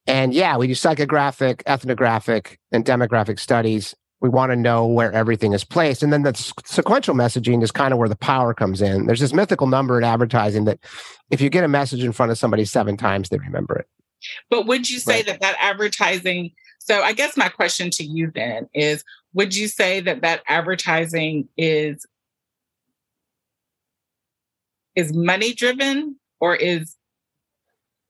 And 0.05 0.33
yeah, 0.33 0.57
we 0.57 0.67
do 0.67 0.73
psychographic, 0.73 1.61
ethnographic, 1.65 2.59
and 2.73 2.83
demographic 2.85 3.39
studies. 3.39 3.95
We 4.25 4.29
want 4.29 4.51
to 4.51 4.55
know 4.55 4.87
where 4.87 5.11
everything 5.13 5.53
is 5.53 5.63
placed. 5.63 6.01
And 6.01 6.11
then 6.11 6.23
the 6.23 6.33
sequential 6.65 7.13
messaging 7.13 7.61
is 7.61 7.69
kind 7.69 7.93
of 7.93 7.99
where 7.99 8.09
the 8.09 8.15
power 8.15 8.55
comes 8.55 8.81
in. 8.81 9.05
There's 9.05 9.19
this 9.19 9.33
mythical 9.33 9.67
number 9.67 9.99
in 9.99 10.03
advertising 10.03 10.65
that 10.65 10.79
if 11.29 11.41
you 11.41 11.51
get 11.51 11.63
a 11.63 11.67
message 11.67 12.03
in 12.03 12.11
front 12.11 12.31
of 12.31 12.39
somebody 12.39 12.65
seven 12.65 12.97
times, 12.97 13.29
they 13.29 13.37
remember 13.37 13.75
it. 13.75 13.87
but 14.49 14.65
would 14.65 14.89
you 14.89 14.97
say 14.97 15.17
Right. 15.17 15.25
that 15.27 15.41
that 15.41 15.55
advertising 15.59 16.49
so 16.79 17.03
i 17.03 17.13
guess 17.13 17.37
my 17.37 17.47
question 17.49 17.91
to 17.91 18.03
you 18.03 18.31
then 18.33 18.67
is 18.73 19.03
would 19.35 19.55
you 19.55 19.67
say 19.67 19.99
that 19.99 20.21
that 20.21 20.41
advertising 20.47 21.47
is 21.57 22.03
is 24.95 25.13
money 25.13 25.53
driven 25.53 26.15
or 26.39 26.55
is 26.55 26.95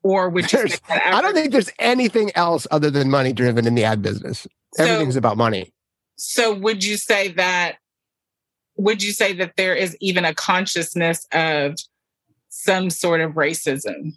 or 0.04 0.30
would 0.30 0.44
you 0.44 0.50
say 0.50 0.58
There's- 0.68 0.80
that 0.88 1.14
I 1.14 1.22
don't 1.22 1.34
think 1.34 1.52
there's 1.52 1.72
anything 1.80 2.32
else 2.36 2.66
other 2.72 2.90
than 2.92 3.10
money 3.10 3.34
driven 3.34 3.66
in 3.68 3.74
the 3.76 3.84
ad 3.84 4.02
business. 4.04 4.48
Everything's 4.78 5.16
about 5.16 5.36
money. 5.36 5.74
So 6.16 6.54
would 6.54 6.84
you 6.84 6.98
say 6.98 7.30
that 7.30 7.76
would 8.78 9.02
you 9.02 9.12
say 9.12 9.34
that 9.34 9.54
there 9.56 9.76
is 9.76 9.96
even 10.02 10.26
a 10.26 10.34
consciousness 10.34 11.26
of 11.32 11.76
some 12.50 12.90
sort 12.90 13.22
of 13.22 13.34
racism 13.34 14.14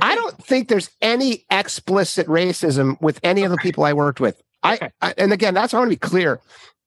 I 0.00 0.14
don't 0.14 0.42
think 0.42 0.68
there's 0.68 0.90
any 1.00 1.44
explicit 1.50 2.26
racism 2.26 3.00
with 3.00 3.20
any 3.22 3.42
of 3.42 3.50
the 3.50 3.56
people 3.58 3.84
I 3.84 3.92
worked 3.92 4.20
with. 4.20 4.40
Okay. 4.64 4.90
I, 5.00 5.08
I 5.08 5.14
and 5.18 5.32
again, 5.32 5.54
that's 5.54 5.74
I 5.74 5.78
want 5.78 5.88
to 5.88 5.96
be 5.96 5.96
clear. 5.96 6.40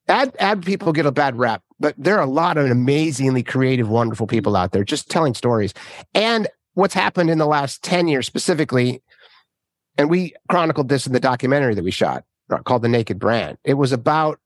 Ad 0.08 0.36
ad 0.40 0.66
people 0.66 0.92
get 0.92 1.06
a 1.06 1.12
bad 1.12 1.38
rep, 1.38 1.62
but 1.80 1.94
there 1.98 2.18
are 2.18 2.24
a 2.24 2.30
lot 2.30 2.58
of 2.58 2.70
amazingly 2.70 3.44
creative, 3.44 3.90
wonderful 3.90 4.28
people 4.28 4.56
out 4.56 4.72
there 4.72 4.84
just 4.84 5.10
telling 5.10 5.34
stories. 5.34 5.74
And 6.14 6.48
what's 6.74 6.94
happened 6.94 7.30
in 7.30 7.38
the 7.38 7.46
last 7.46 7.84
10 7.84 8.08
years 8.08 8.26
specifically, 8.26 9.04
and 9.98 10.10
we 10.10 10.34
chronicled 10.50 10.90
this 10.90 11.06
in 11.06 11.14
the 11.14 11.20
documentary 11.20 11.76
that 11.76 11.84
we 11.84 11.92
shot 11.92 12.24
called 12.66 12.82
The 12.82 12.90
Naked 12.90 13.20
Brand. 13.20 13.58
It 13.64 13.76
was 13.76 13.92
about 13.92 14.40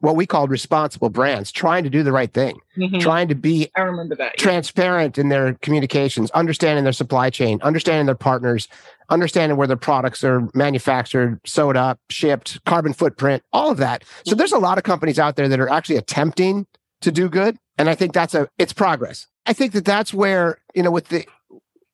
what 0.00 0.16
we 0.16 0.26
called 0.26 0.50
responsible 0.50 1.08
brands, 1.08 1.50
trying 1.50 1.82
to 1.82 1.88
do 1.88 2.02
the 2.02 2.12
right 2.12 2.32
thing, 2.34 2.58
Mhm. 2.76 3.00
trying 3.00 3.26
to 3.28 3.34
be 3.34 3.70
i 3.74 3.80
remember 3.80 4.14
that 4.16 4.32
yeah. 4.36 4.42
transparent 4.42 5.16
in 5.16 5.30
their 5.30 5.54
communications, 5.62 6.30
understanding 6.32 6.84
their 6.84 6.92
supply 6.92 7.30
chain, 7.30 7.58
understanding 7.62 8.04
their 8.04 8.14
partners, 8.14 8.68
understanding 9.08 9.56
where 9.56 9.66
their 9.66 9.78
products 9.78 10.22
are 10.22 10.46
manufactured, 10.52 11.40
sewed 11.46 11.76
up, 11.76 11.98
shipped, 12.10 12.62
carbon 12.66 12.92
footprint, 12.92 13.42
all 13.52 13.70
of 13.70 13.78
that. 13.78 14.04
So 14.26 14.34
there's 14.34 14.52
a 14.52 14.58
lot 14.58 14.76
of 14.76 14.84
companies 14.84 15.18
out 15.18 15.36
there 15.36 15.48
that 15.48 15.58
are 15.60 15.70
actually 15.70 15.96
attempting 15.96 16.66
to 17.00 17.10
do 17.10 17.28
good. 17.30 17.56
And 17.78 17.88
I 17.88 17.94
think 17.94 18.12
that's 18.12 18.34
a 18.34 18.48
it's 18.58 18.74
progress. 18.74 19.26
I 19.46 19.54
think 19.54 19.72
that 19.72 19.84
that's 19.86 20.12
where, 20.12 20.58
you 20.74 20.82
know, 20.82 20.90
with 20.90 21.08
the, 21.08 21.24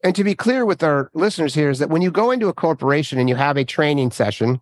and 0.03 0.16
to 0.16 0.24
be 0.24 0.35
clear 0.35 0.65
with 0.65 0.82
our 0.82 1.11
listeners 1.15 1.55
here 1.55 1.70
is 1.70 1.78
that 1.78 1.91
when 1.91 2.03
you 2.03 2.11
go 2.11 2.31
into 2.32 2.49
a 2.49 2.53
corporation 2.53 3.19
and 3.20 3.28
you 3.28 3.37
have 3.37 3.57
a 3.57 3.65
training 3.65 4.11
session 4.11 4.61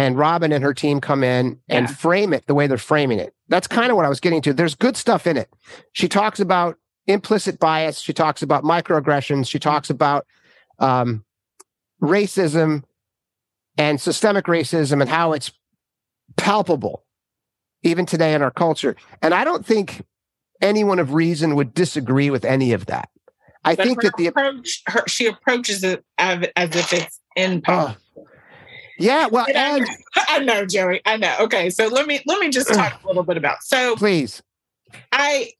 and 0.00 0.16
Robin 0.16 0.50
and 0.50 0.64
her 0.64 0.72
team 0.72 0.98
come 0.98 1.22
in 1.22 1.58
and 1.68 1.86
Yeah. 1.86 1.94
frame 1.94 2.32
it 2.32 2.46
the 2.46 2.54
way 2.54 2.66
they're 2.66 2.78
framing 2.78 3.18
it, 3.18 3.34
that's 3.48 3.66
kind 3.66 3.90
of 3.90 3.96
what 3.96 4.06
I 4.06 4.08
was 4.08 4.18
getting 4.18 4.40
to. 4.42 4.54
There's 4.54 4.74
good 4.74 4.96
stuff 4.96 5.26
in 5.26 5.36
it. 5.36 5.50
She 5.92 6.08
talks 6.08 6.40
about 6.40 6.78
implicit 7.06 7.58
bias. 7.58 8.00
She 8.00 8.14
talks 8.14 8.40
about 8.42 8.64
microaggressions. 8.64 9.46
She 9.48 9.58
talks 9.58 9.90
about 9.90 10.26
um, 10.78 11.22
racism 12.02 12.84
and 13.76 14.00
systemic 14.00 14.46
racism 14.46 15.02
and 15.02 15.10
how 15.10 15.32
it's 15.34 15.52
palpable 16.36 17.04
even 17.82 18.06
today 18.06 18.32
in 18.32 18.40
our 18.40 18.50
culture. 18.50 18.96
And 19.20 19.34
I 19.34 19.44
don't 19.44 19.66
think 19.66 20.02
anyone 20.62 20.98
of 20.98 21.12
reason 21.12 21.56
would 21.56 21.74
disagree 21.74 22.30
with 22.30 22.44
any 22.46 22.72
of 22.72 22.86
that. 22.86 23.10
I 23.64 23.74
But 23.74 23.84
think 23.86 24.02
that 24.02 24.16
the 24.16 24.28
approach, 24.28 24.82
her, 24.86 25.02
she 25.06 25.26
approaches 25.26 25.84
it 25.84 26.02
as, 26.16 26.46
as 26.56 26.74
if 26.74 26.92
it's 26.94 27.20
in 27.36 27.60
power. 27.60 27.94
oh, 27.94 27.96
yeah, 29.00 29.26
well, 29.26 29.46
And 29.48 29.56
I- 29.56 29.94
and 30.16 30.28
I 30.28 30.38
know, 30.40 30.66
Joey. 30.66 31.00
I 31.04 31.16
know. 31.16 31.34
Okay, 31.40 31.70
so 31.70 31.88
let 31.88 32.06
me 32.06 32.20
let 32.26 32.38
me 32.40 32.48
just 32.50 32.72
talk 32.72 33.02
a 33.02 33.06
little 33.06 33.22
bit 33.22 33.36
about. 33.36 33.62
So 33.62 33.96
please, 33.96 34.42
I, 35.12 35.52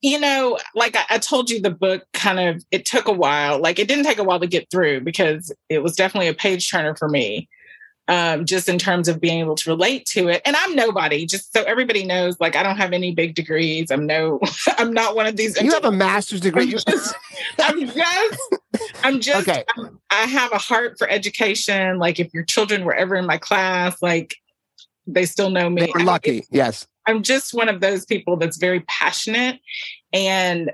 you 0.00 0.18
know, 0.18 0.58
like 0.74 0.96
I, 0.96 1.04
I 1.10 1.18
told 1.18 1.50
you, 1.50 1.60
the 1.60 1.70
book 1.70 2.04
kind 2.12 2.40
of 2.40 2.64
it 2.70 2.86
took 2.86 3.06
a 3.06 3.12
while. 3.12 3.58
Like 3.60 3.78
it 3.78 3.86
didn't 3.88 4.04
take 4.04 4.18
a 4.18 4.24
while 4.24 4.40
to 4.40 4.46
get 4.46 4.70
through 4.70 5.02
because 5.02 5.52
it 5.68 5.82
was 5.82 5.94
definitely 5.94 6.28
a 6.28 6.34
page 6.34 6.70
turner 6.70 6.96
for 6.96 7.08
me. 7.08 7.48
Um, 8.12 8.44
just 8.44 8.68
in 8.68 8.78
terms 8.78 9.08
of 9.08 9.22
being 9.22 9.40
able 9.40 9.54
to 9.54 9.70
relate 9.70 10.04
to 10.08 10.28
it, 10.28 10.42
and 10.44 10.54
I'm 10.54 10.76
nobody. 10.76 11.24
Just 11.24 11.50
so 11.54 11.62
everybody 11.62 12.04
knows, 12.04 12.38
like 12.40 12.56
I 12.56 12.62
don't 12.62 12.76
have 12.76 12.92
any 12.92 13.14
big 13.14 13.34
degrees. 13.34 13.90
I'm 13.90 14.04
no, 14.04 14.38
I'm 14.76 14.92
not 14.92 15.16
one 15.16 15.24
of 15.26 15.36
these. 15.36 15.58
you 15.58 15.72
have 15.72 15.86
a 15.86 15.90
master's 16.06 16.40
degree. 16.40 16.64
I'm 16.64 16.70
just, 16.70 17.14
I'm 17.58 17.86
just, 17.86 18.40
I'm 19.02 19.20
just, 19.20 19.48
Okay. 19.48 19.64
I 20.10 20.24
have 20.26 20.52
a 20.52 20.58
heart 20.58 20.98
for 20.98 21.08
education. 21.08 21.98
Like 21.98 22.20
if 22.20 22.34
your 22.34 22.44
children 22.44 22.84
were 22.84 22.94
ever 22.94 23.14
in 23.16 23.24
my 23.24 23.38
class, 23.38 24.02
like 24.02 24.36
they 25.06 25.24
still 25.24 25.48
know 25.48 25.70
me. 25.70 25.86
They 25.86 25.92
were 25.94 26.00
I 26.00 26.04
lucky. 26.04 26.44
Yes. 26.50 26.86
I'm 27.06 27.22
just 27.22 27.54
one 27.54 27.70
of 27.70 27.80
those 27.80 28.04
people 28.04 28.36
that's 28.36 28.58
very 28.58 28.80
passionate 28.80 29.58
and 30.12 30.70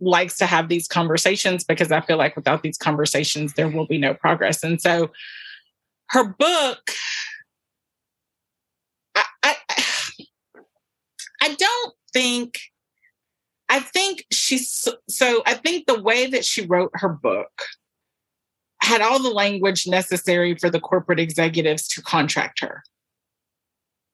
likes 0.00 0.36
to 0.38 0.46
have 0.46 0.68
these 0.68 0.88
conversations 0.88 1.62
because 1.62 1.92
I 1.92 2.00
feel 2.00 2.16
like 2.16 2.34
without 2.34 2.64
these 2.64 2.78
conversations, 2.78 3.52
there 3.54 3.68
will 3.68 3.86
be 3.86 3.98
no 3.98 4.14
progress. 4.14 4.64
And 4.64 4.80
so 4.80 5.12
her 6.10 6.24
book, 6.24 6.90
I, 9.14 9.24
I, 9.42 9.56
I 11.42 11.54
don't 11.54 11.94
think, 12.12 12.58
I 13.68 13.80
think 13.80 14.24
she's, 14.32 14.88
so 15.08 15.42
I 15.46 15.54
think 15.54 15.86
the 15.86 16.00
way 16.00 16.26
that 16.26 16.44
she 16.44 16.66
wrote 16.66 16.90
her 16.94 17.08
book 17.08 17.50
had 18.80 19.00
all 19.00 19.22
the 19.22 19.30
language 19.30 19.86
necessary 19.86 20.54
for 20.54 20.70
the 20.70 20.80
corporate 20.80 21.20
executives 21.20 21.88
to 21.88 22.02
contract 22.02 22.60
her. 22.60 22.82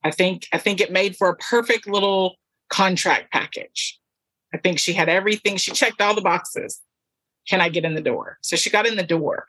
I 0.03 0.11
think 0.11 0.49
I 0.53 0.59
think 0.59 0.81
it 0.81 0.93
made 0.93 1.17
for 1.17 1.29
a 1.31 1.37
perfect 1.37 1.87
little 1.89 2.37
contract 2.69 3.33
package. 3.33 3.99
I 4.53 4.59
think 4.59 4.79
she 4.79 4.93
had 4.93 5.09
everything. 5.09 5.57
She 5.57 5.73
checked 5.73 6.01
all 6.01 6.15
the 6.15 6.21
boxes. 6.21 6.81
Can 7.49 7.61
I 7.61 7.69
get 7.69 7.85
in 7.85 7.95
the 7.95 8.03
door? 8.03 8.39
So 8.43 8.57
she 8.57 8.71
got 8.71 8.87
in 8.87 8.97
the 8.97 9.03
door. 9.03 9.47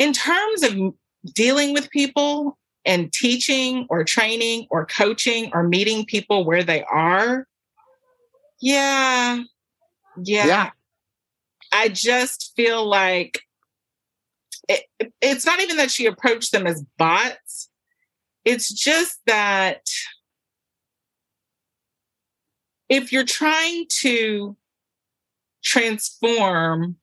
In 0.00 0.14
terms 0.14 0.62
of 0.62 0.94
dealing 1.34 1.74
with 1.74 1.90
people 1.90 2.58
and 2.86 3.12
teaching 3.12 3.86
or 3.90 4.02
training 4.02 4.66
or 4.70 4.86
coaching 4.86 5.50
or 5.52 5.62
meeting 5.62 6.06
people 6.06 6.46
where 6.46 6.64
they 6.64 6.82
are, 6.84 7.46
yeah, 8.62 9.42
yeah. 10.24 10.46
Yeah. 10.46 10.70
I 11.70 11.88
just 11.88 12.54
feel 12.56 12.88
like 12.88 13.42
it, 14.68 14.84
it's 15.20 15.44
not 15.44 15.60
even 15.60 15.76
that 15.76 15.90
she 15.90 16.06
approached 16.06 16.50
them 16.50 16.66
as 16.66 16.82
bots. 16.96 17.68
It's 18.46 18.72
just 18.72 19.20
that 19.26 19.82
if 22.88 23.12
you're 23.12 23.24
trying 23.24 23.84
to 24.00 24.56
transform 25.62 26.96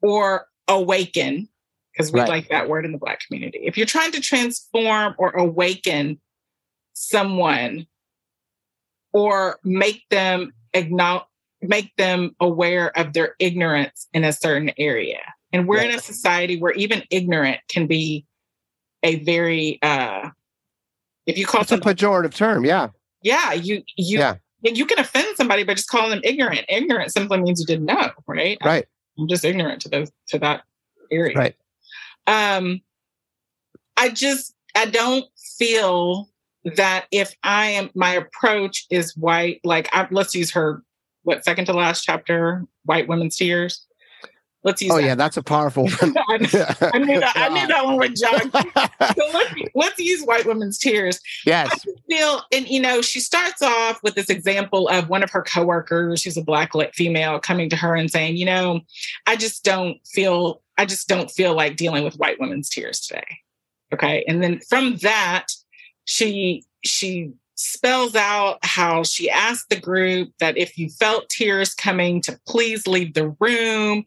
or 0.00 0.46
awaken, 0.68 1.48
because 1.92 2.12
we 2.12 2.20
Right. 2.20 2.28
like 2.28 2.48
that 2.48 2.68
word 2.68 2.84
in 2.84 2.92
the 2.92 2.98
Black 2.98 3.20
community, 3.26 3.60
if 3.62 3.76
you're 3.76 3.86
trying 3.86 4.12
to 4.12 4.20
transform 4.20 5.14
or 5.18 5.30
awaken 5.30 6.20
someone 6.94 7.86
or 9.12 9.58
make 9.64 10.02
them 10.10 10.52
acknowledge, 10.74 11.24
make 11.60 11.94
them 11.96 12.34
aware 12.40 12.96
of 12.98 13.12
their 13.12 13.36
ignorance 13.38 14.08
in 14.12 14.24
a 14.24 14.32
certain 14.32 14.72
area. 14.78 15.20
And 15.52 15.68
we're 15.68 15.82
in 15.82 15.94
a 15.94 16.00
society 16.00 16.58
where 16.58 16.72
even 16.72 17.02
ignorant 17.10 17.60
can 17.68 17.86
be 17.86 18.26
a 19.02 19.16
very 19.20 19.78
uh 19.82 20.30
if 21.26 21.36
you 21.38 21.46
call 21.46 21.60
That's 21.62 21.72
a 21.72 21.78
pejorative 21.78 22.34
term. 22.34 22.64
Yeah. 22.64 22.88
yeah, 23.22 23.52
you 23.52 23.82
you 23.96 24.18
Yeah. 24.18 24.36
you 24.62 24.86
can 24.86 24.98
offend 24.98 25.36
somebody 25.36 25.62
by 25.62 25.74
just 25.74 25.88
calling 25.88 26.10
them 26.10 26.20
ignorant. 26.24 26.64
Ignorant 26.68 27.12
simply 27.12 27.40
means 27.40 27.60
you 27.60 27.66
didn't 27.66 27.86
know, 27.86 28.10
right? 28.26 28.58
Right. 28.64 28.86
I'm 29.18 29.28
just 29.28 29.44
ignorant 29.44 29.82
to 29.82 29.88
those 29.88 30.10
to 30.28 30.38
that 30.38 30.62
area. 31.10 31.36
Right. 31.36 31.56
Um 32.26 32.80
I 33.96 34.08
just 34.08 34.54
I 34.74 34.86
don't 34.86 35.26
feel 35.58 36.28
that 36.76 37.06
if 37.10 37.34
I 37.42 37.66
am 37.66 37.90
my 37.94 38.14
approach 38.14 38.86
is 38.90 39.16
white, 39.16 39.60
like 39.64 39.88
I, 39.92 40.06
let's 40.10 40.34
use 40.34 40.50
her 40.52 40.82
what 41.24 41.44
second 41.44 41.66
to 41.66 41.72
last 41.72 42.04
chapter, 42.04 42.64
white 42.84 43.08
women's 43.08 43.36
tears. 43.36 43.86
Let's 44.64 44.80
use 44.80 44.92
Oh 44.92 44.96
that. 44.96 45.04
yeah, 45.04 45.14
that's 45.14 45.36
a 45.36 45.42
powerful 45.42 45.84
one. 46.00 46.16
I, 46.28 46.36
knew 46.38 46.46
that 46.48 47.32
I 47.36 47.66
that 47.66 47.84
one 47.84 47.96
would 47.96 48.16
jog. 48.16 48.50
So 49.02 49.24
let's, 49.34 49.54
let's 49.74 49.98
use 49.98 50.22
white 50.22 50.46
women's 50.46 50.78
tears 50.78 51.20
yes. 51.44 51.84
feel 52.08 52.42
and 52.52 52.68
you 52.68 52.80
know 52.80 53.02
she 53.02 53.20
starts 53.20 53.60
off 53.60 54.02
with 54.02 54.14
this 54.14 54.30
example 54.30 54.88
of 54.88 55.08
one 55.08 55.22
of 55.22 55.30
her 55.30 55.42
coworkers 55.42 56.20
she's 56.20 56.36
a 56.36 56.42
black 56.42 56.74
lit 56.74 56.94
female 56.94 57.40
coming 57.40 57.68
to 57.70 57.76
her 57.76 57.94
and 57.96 58.10
saying 58.10 58.36
you 58.36 58.46
know 58.46 58.80
i 59.26 59.34
just 59.36 59.64
don't 59.64 59.98
feel 60.06 60.62
i 60.78 60.84
just 60.84 61.08
don't 61.08 61.30
feel 61.30 61.54
like 61.54 61.76
dealing 61.76 62.04
with 62.04 62.16
white 62.16 62.38
women's 62.40 62.68
tears 62.68 63.00
today 63.00 63.38
okay 63.92 64.24
and 64.28 64.42
then 64.42 64.60
from 64.68 64.96
that 64.98 65.46
she 66.04 66.64
she 66.84 67.32
spells 67.54 68.14
out 68.14 68.58
how 68.62 69.02
she 69.02 69.28
asked 69.28 69.68
the 69.68 69.80
group 69.80 70.30
that 70.38 70.56
if 70.56 70.78
you 70.78 70.88
felt 70.88 71.28
tears 71.28 71.74
coming 71.74 72.20
to 72.20 72.38
please 72.46 72.86
leave 72.86 73.14
the 73.14 73.34
room 73.40 74.04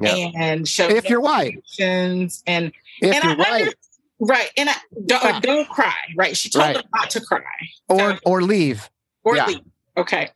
Yeah. 0.00 0.30
and 0.36 0.68
show 0.68 0.88
If 0.88 1.08
you're 1.08 1.20
white, 1.20 1.52
demonstrations 1.78 2.42
and 2.46 2.72
if 3.00 3.14
and 3.14 3.24
you're 3.24 3.46
I 3.46 3.50
white, 3.62 3.74
right 4.20 4.50
and 4.56 4.68
I 4.68 4.74
don't, 5.06 5.24
Yeah. 5.24 5.40
don't 5.40 5.68
cry 5.68 5.94
right 6.16 6.36
she 6.36 6.50
told 6.50 6.64
Right. 6.64 6.74
them 6.76 6.84
not 6.94 7.10
to 7.10 7.20
cry 7.20 7.40
or 7.88 8.18
or 8.24 8.42
leave, 8.42 8.88
or 9.24 9.36
Yeah. 9.36 9.46
leave. 9.46 9.60
Okay. 9.98 10.28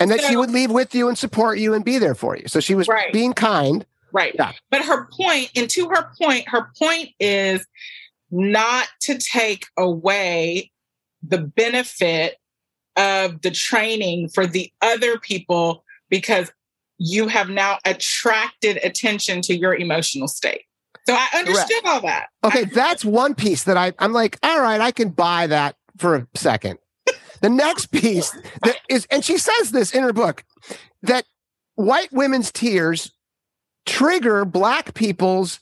and 0.00 0.10
that 0.10 0.22
she 0.22 0.34
would 0.34 0.50
leave 0.50 0.70
with 0.70 0.94
you 0.94 1.08
and 1.08 1.18
support 1.18 1.58
you 1.58 1.74
and 1.74 1.84
be 1.84 1.98
there 1.98 2.14
for 2.14 2.36
you. 2.38 2.48
So 2.48 2.58
she 2.60 2.74
was 2.74 2.88
Right. 2.88 3.12
being 3.12 3.34
kind. 3.34 3.84
Right. 4.12 4.34
Yeah. 4.34 4.52
But 4.70 4.82
her 4.86 5.06
point, 5.12 5.50
and 5.54 5.68
to 5.70 5.88
her 5.90 6.10
point, 6.18 6.48
her 6.48 6.70
point 6.78 7.10
is 7.20 7.66
not 8.30 8.88
to 9.02 9.18
take 9.18 9.66
away 9.76 10.70
the 11.22 11.38
benefit 11.38 12.38
of 12.96 13.42
the 13.42 13.50
training 13.50 14.28
for 14.30 14.46
the 14.46 14.72
other 14.80 15.18
people 15.18 15.84
because 16.08 16.50
you 16.98 17.28
have 17.28 17.48
now 17.48 17.78
attracted 17.84 18.78
attention 18.84 19.42
to 19.42 19.56
your 19.56 19.74
emotional 19.74 20.28
state. 20.28 20.62
So 21.06 21.14
I 21.14 21.26
understood 21.34 21.84
all 21.84 22.00
that. 22.02 22.28
Okay, 22.44 22.64
that's 22.64 23.04
one 23.04 23.34
piece 23.34 23.64
that 23.64 23.76
I 23.76 23.92
I'm 23.98 24.12
like, 24.12 24.38
all 24.42 24.60
right, 24.60 24.80
I 24.80 24.90
can 24.90 25.10
buy 25.10 25.46
that 25.46 25.76
for 25.98 26.14
a 26.14 26.26
second. 26.34 26.78
The 27.40 27.50
next 27.50 27.86
piece 27.86 28.30
that 28.62 28.78
is, 28.88 29.06
and 29.10 29.22
she 29.22 29.36
says 29.36 29.70
this 29.70 29.92
in 29.92 30.02
her 30.02 30.14
book, 30.14 30.44
that 31.02 31.26
white 31.74 32.10
women's 32.10 32.50
tears 32.50 33.12
trigger 33.84 34.46
black 34.46 34.94
people's 34.94 35.60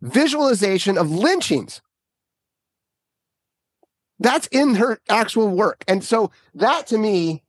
visualization 0.00 0.98
of 0.98 1.10
lynchings. 1.10 1.80
That's 4.18 4.48
in 4.48 4.74
her 4.74 4.98
actual 5.08 5.48
work. 5.48 5.84
And 5.86 6.02
so 6.02 6.30
that 6.54 6.86
to 6.88 6.98
me 6.98 7.44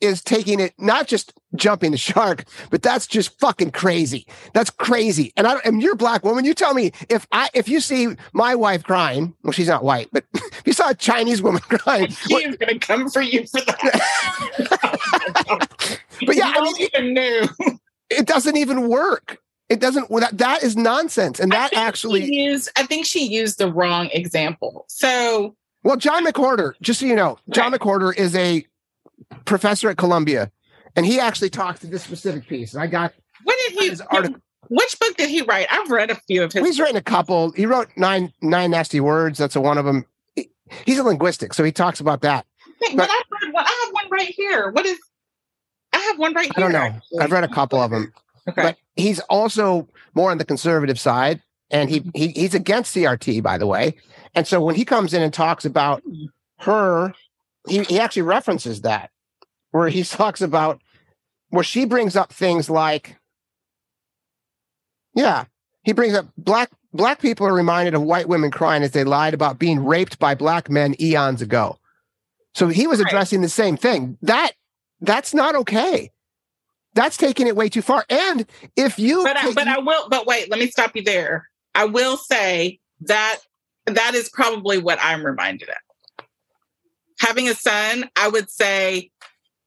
is 0.00 0.22
taking 0.22 0.60
it 0.60 0.74
not 0.78 1.06
just 1.06 1.32
jumping 1.54 1.90
the 1.90 1.96
shark, 1.96 2.44
but 2.70 2.82
that's 2.82 3.06
just 3.06 3.38
fucking 3.40 3.70
crazy. 3.70 4.26
That's 4.52 4.70
crazy. 4.70 5.32
And 5.36 5.46
I 5.46 5.56
and 5.64 5.82
you're 5.82 5.94
a 5.94 5.96
black 5.96 6.24
woman. 6.24 6.44
You 6.44 6.54
tell 6.54 6.74
me 6.74 6.92
if 7.08 7.26
I 7.32 7.48
if 7.54 7.68
you 7.68 7.80
see 7.80 8.08
my 8.32 8.54
wife 8.54 8.84
crying, 8.84 9.34
well, 9.42 9.52
she's 9.52 9.68
not 9.68 9.84
white, 9.84 10.08
but 10.12 10.24
if 10.34 10.62
you 10.66 10.72
saw 10.72 10.90
a 10.90 10.94
Chinese 10.94 11.42
woman 11.42 11.60
crying, 11.68 12.08
He 12.28 12.34
is 12.36 12.56
going 12.56 12.78
to 12.78 12.86
come 12.86 13.08
for 13.10 13.22
you 13.22 13.46
for 13.46 13.60
that. 13.62 14.00
but 16.26 16.36
yeah, 16.36 16.52
I 16.54 16.60
mean, 16.60 16.64
don't 16.64 16.80
even 16.80 17.14
knew. 17.14 17.48
it 18.10 18.26
doesn't 18.26 18.56
even 18.56 18.88
work. 18.88 19.38
It 19.68 19.80
doesn't. 19.80 20.08
That, 20.10 20.38
that 20.38 20.62
is 20.62 20.76
nonsense, 20.76 21.40
and 21.40 21.50
that 21.50 21.74
actually. 21.74 22.54
I 22.76 22.84
think 22.84 23.04
she 23.04 23.26
used 23.26 23.58
the 23.58 23.72
wrong 23.72 24.08
example. 24.12 24.84
So 24.88 25.56
Well, 25.82 25.96
John 25.96 26.24
McWhorter, 26.24 26.74
just 26.80 27.00
so 27.00 27.06
you 27.06 27.16
know, 27.16 27.38
John 27.50 27.72
McWhorter 27.72 28.16
is 28.16 28.36
a 28.36 28.64
professor 29.44 29.88
at 29.90 29.96
Columbia, 29.96 30.50
and 30.94 31.06
he 31.06 31.20
actually 31.20 31.50
talked 31.50 31.80
to 31.82 31.86
this 31.86 32.02
specific 32.02 32.46
piece. 32.46 32.74
And 32.74 32.82
I 32.82 32.86
got 32.86 33.12
What 33.44 33.56
did 33.66 33.78
he? 33.78 33.88
his 33.88 34.00
article. 34.00 34.40
Which 34.68 34.98
book 34.98 35.16
did 35.16 35.30
he 35.30 35.42
write? 35.42 35.68
I've 35.70 35.90
read 35.90 36.10
a 36.10 36.16
few 36.26 36.42
of 36.42 36.52
his. 36.52 36.64
He's 36.66 36.80
written 36.80 36.96
a 36.96 37.02
couple. 37.02 37.52
He 37.52 37.66
wrote 37.66 37.88
nine 37.96 38.32
nine 38.42 38.70
nasty 38.70 39.00
words. 39.00 39.38
That's 39.38 39.56
a 39.56 39.60
one 39.60 39.78
of 39.78 39.84
them. 39.84 40.04
He's 40.84 40.98
a 40.98 41.04
linguistic, 41.04 41.54
so 41.54 41.62
he 41.62 41.70
talks 41.70 42.00
about 42.00 42.22
that. 42.22 42.46
but, 42.80 42.96
but- 42.96 43.10
I've 43.10 43.42
read 43.42 43.52
one. 43.52 43.64
I 43.64 43.84
have 43.84 43.94
one 43.94 44.10
right 44.10 44.28
here. 44.28 44.70
What 44.70 44.86
is? 44.86 44.98
I 45.92 45.98
have 45.98 46.18
one 46.18 46.34
right 46.34 46.46
here. 46.46 46.52
I 46.56 46.60
don't 46.60 46.72
know. 46.72 46.78
actually. 46.78 47.20
I've 47.20 47.32
read 47.32 47.44
a 47.44 47.48
couple 47.48 47.80
of 47.80 47.90
them, 47.90 48.12
Okay. 48.48 48.62
but 48.62 48.76
he's 48.96 49.20
also 49.20 49.88
more 50.14 50.30
on 50.30 50.38
the 50.38 50.44
conservative 50.44 50.98
side, 50.98 51.40
and 51.70 51.88
he, 51.88 52.10
he 52.14 52.28
he's 52.28 52.54
against 52.54 52.94
CRT, 52.94 53.42
by 53.42 53.58
the 53.58 53.66
way. 53.66 53.94
And 54.34 54.46
so 54.46 54.60
when 54.60 54.74
he 54.74 54.84
comes 54.84 55.14
in 55.14 55.22
and 55.22 55.32
talks 55.32 55.64
about 55.64 56.02
hmm. 56.02 56.26
her, 56.58 57.14
he 57.68 57.84
he 57.84 58.00
actually 58.00 58.22
references 58.22 58.82
that, 58.82 59.10
where 59.76 59.88
he 59.88 60.02
talks 60.04 60.40
about 60.40 60.80
where 61.50 61.64
she 61.64 61.84
brings 61.84 62.16
up 62.16 62.32
things 62.32 62.68
like, 62.68 63.16
yeah, 65.14 65.44
he 65.84 65.92
brings 65.92 66.14
up 66.14 66.26
black 66.36 66.70
black 66.92 67.20
people 67.20 67.46
are 67.46 67.54
reminded 67.54 67.94
of 67.94 68.02
white 68.02 68.28
women 68.28 68.50
crying 68.50 68.82
as 68.82 68.92
they 68.92 69.04
lied 69.04 69.34
about 69.34 69.58
being 69.58 69.84
raped 69.84 70.18
by 70.18 70.34
black 70.34 70.70
men 70.70 70.94
eons 71.00 71.42
ago. 71.42 71.78
So 72.54 72.68
he 72.68 72.86
was 72.86 73.00
addressing 73.00 73.42
the 73.42 73.48
same 73.48 73.76
thing. 73.76 74.18
That 74.22 74.52
that's 75.00 75.34
not 75.34 75.54
okay. 75.54 76.10
That's 76.94 77.18
taking 77.18 77.46
it 77.46 77.54
way 77.54 77.68
too 77.68 77.82
far. 77.82 78.06
And 78.08 78.46
if 78.74 78.98
you, 78.98 79.22
but 79.22 79.36
I, 79.36 79.52
but 79.52 79.68
I 79.68 79.78
will. 79.78 80.08
But 80.08 80.26
wait, 80.26 80.50
let 80.50 80.58
me 80.58 80.68
stop 80.68 80.96
you 80.96 81.02
there. 81.02 81.48
I 81.74 81.84
will 81.84 82.16
say 82.16 82.80
that 83.02 83.38
that 83.84 84.14
is 84.14 84.30
probably 84.30 84.78
what 84.78 84.98
I'm 85.02 85.24
reminded 85.24 85.68
of. 85.68 86.26
Having 87.20 87.48
a 87.48 87.54
son, 87.54 88.08
I 88.16 88.28
would 88.28 88.50
say 88.50 89.10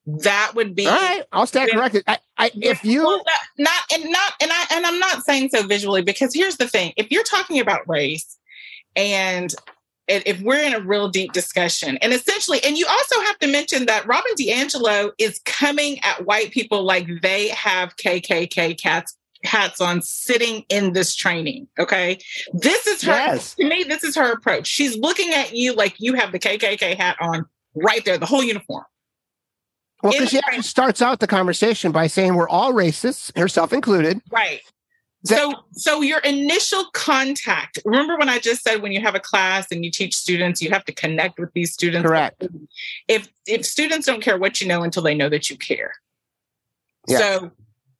that 0.05 0.53
would 0.55 0.75
be 0.75 0.87
all 0.87 0.93
right, 0.93 1.23
I'll 1.31 1.47
stand 1.47 1.71
corrected. 1.71 2.03
I, 2.07 2.17
I, 2.37 2.51
if 2.55 2.83
you, 2.83 3.03
Well, 3.03 3.23
not 3.57 3.81
and 3.93 4.03
not 4.05 4.33
and 4.41 4.51
I 4.51 4.65
and 4.71 4.85
I'm 4.85 4.99
not 4.99 5.23
saying 5.23 5.49
so 5.53 5.63
visually 5.63 6.01
because 6.01 6.33
here's 6.33 6.57
the 6.57 6.67
thing: 6.67 6.93
if 6.97 7.11
you're 7.11 7.23
talking 7.23 7.59
about 7.59 7.87
race, 7.87 8.37
and 8.95 9.53
if 10.07 10.41
we're 10.41 10.63
in 10.63 10.73
a 10.73 10.79
real 10.79 11.09
deep 11.09 11.33
discussion, 11.33 11.97
and 11.97 12.13
essentially, 12.13 12.59
and 12.63 12.77
you 12.77 12.87
also 12.87 13.21
have 13.21 13.37
to 13.39 13.47
mention 13.47 13.85
that 13.85 14.07
Robin 14.07 14.31
DiAngelo 14.39 15.11
is 15.19 15.39
coming 15.45 15.99
at 15.99 16.25
white 16.25 16.51
people 16.51 16.83
like 16.83 17.07
they 17.21 17.49
have 17.49 17.95
KKK 17.97 18.79
cats 18.79 19.15
hats 19.43 19.79
on, 19.79 20.01
sitting 20.01 20.65
in 20.69 20.93
this 20.93 21.15
training. 21.15 21.67
Okay, 21.79 22.17
this 22.53 22.87
is 22.87 23.01
her. 23.03 23.11
yes, 23.11 23.55
To 23.55 23.67
me, 23.67 23.83
this 23.83 24.03
is 24.03 24.15
her 24.15 24.31
approach. 24.31 24.67
She's 24.67 24.97
looking 24.97 25.33
at 25.33 25.55
you 25.55 25.73
like 25.73 25.95
you 25.99 26.13
have 26.15 26.31
the 26.31 26.39
KKK 26.39 26.97
hat 26.97 27.17
on 27.21 27.45
right 27.75 28.03
there, 28.05 28.17
the 28.17 28.25
whole 28.25 28.43
uniform. 28.43 28.83
Well, 30.01 30.13
because 30.13 30.29
she 30.29 30.37
actually 30.37 30.61
starts 30.63 31.01
out 31.01 31.19
the 31.19 31.27
conversation 31.27 31.91
by 31.91 32.07
saying 32.07 32.35
we're 32.35 32.49
all 32.49 32.73
racists, 32.73 33.37
herself 33.37 33.73
included. 33.73 34.21
Right. 34.31 34.61
That- 35.23 35.37
so 35.37 35.53
so 35.73 36.01
your 36.01 36.19
initial 36.19 36.85
contact, 36.93 37.79
remember 37.83 38.17
when 38.17 38.29
I 38.29 38.39
just 38.39 38.63
said 38.63 38.81
when 38.81 38.93
you 38.93 39.01
have 39.01 39.15
a 39.15 39.19
class 39.19 39.67
and 39.71 39.83
you 39.83 39.91
teach 39.91 40.15
students, 40.15 40.61
you 40.61 40.69
have 40.69 40.85
to 40.85 40.93
connect 40.93 41.39
with 41.39 41.51
these 41.53 41.73
students. 41.73 42.07
Correct. 42.07 42.47
If 43.07 43.27
if 43.45 43.65
students 43.65 44.05
don't 44.05 44.21
care 44.21 44.37
what 44.37 44.61
you 44.61 44.67
know 44.67 44.83
until 44.83 45.03
they 45.03 45.15
know 45.15 45.27
that 45.29 45.49
you 45.49 45.57
care. 45.57 45.93
Yeah. 47.07 47.17
So 47.17 47.51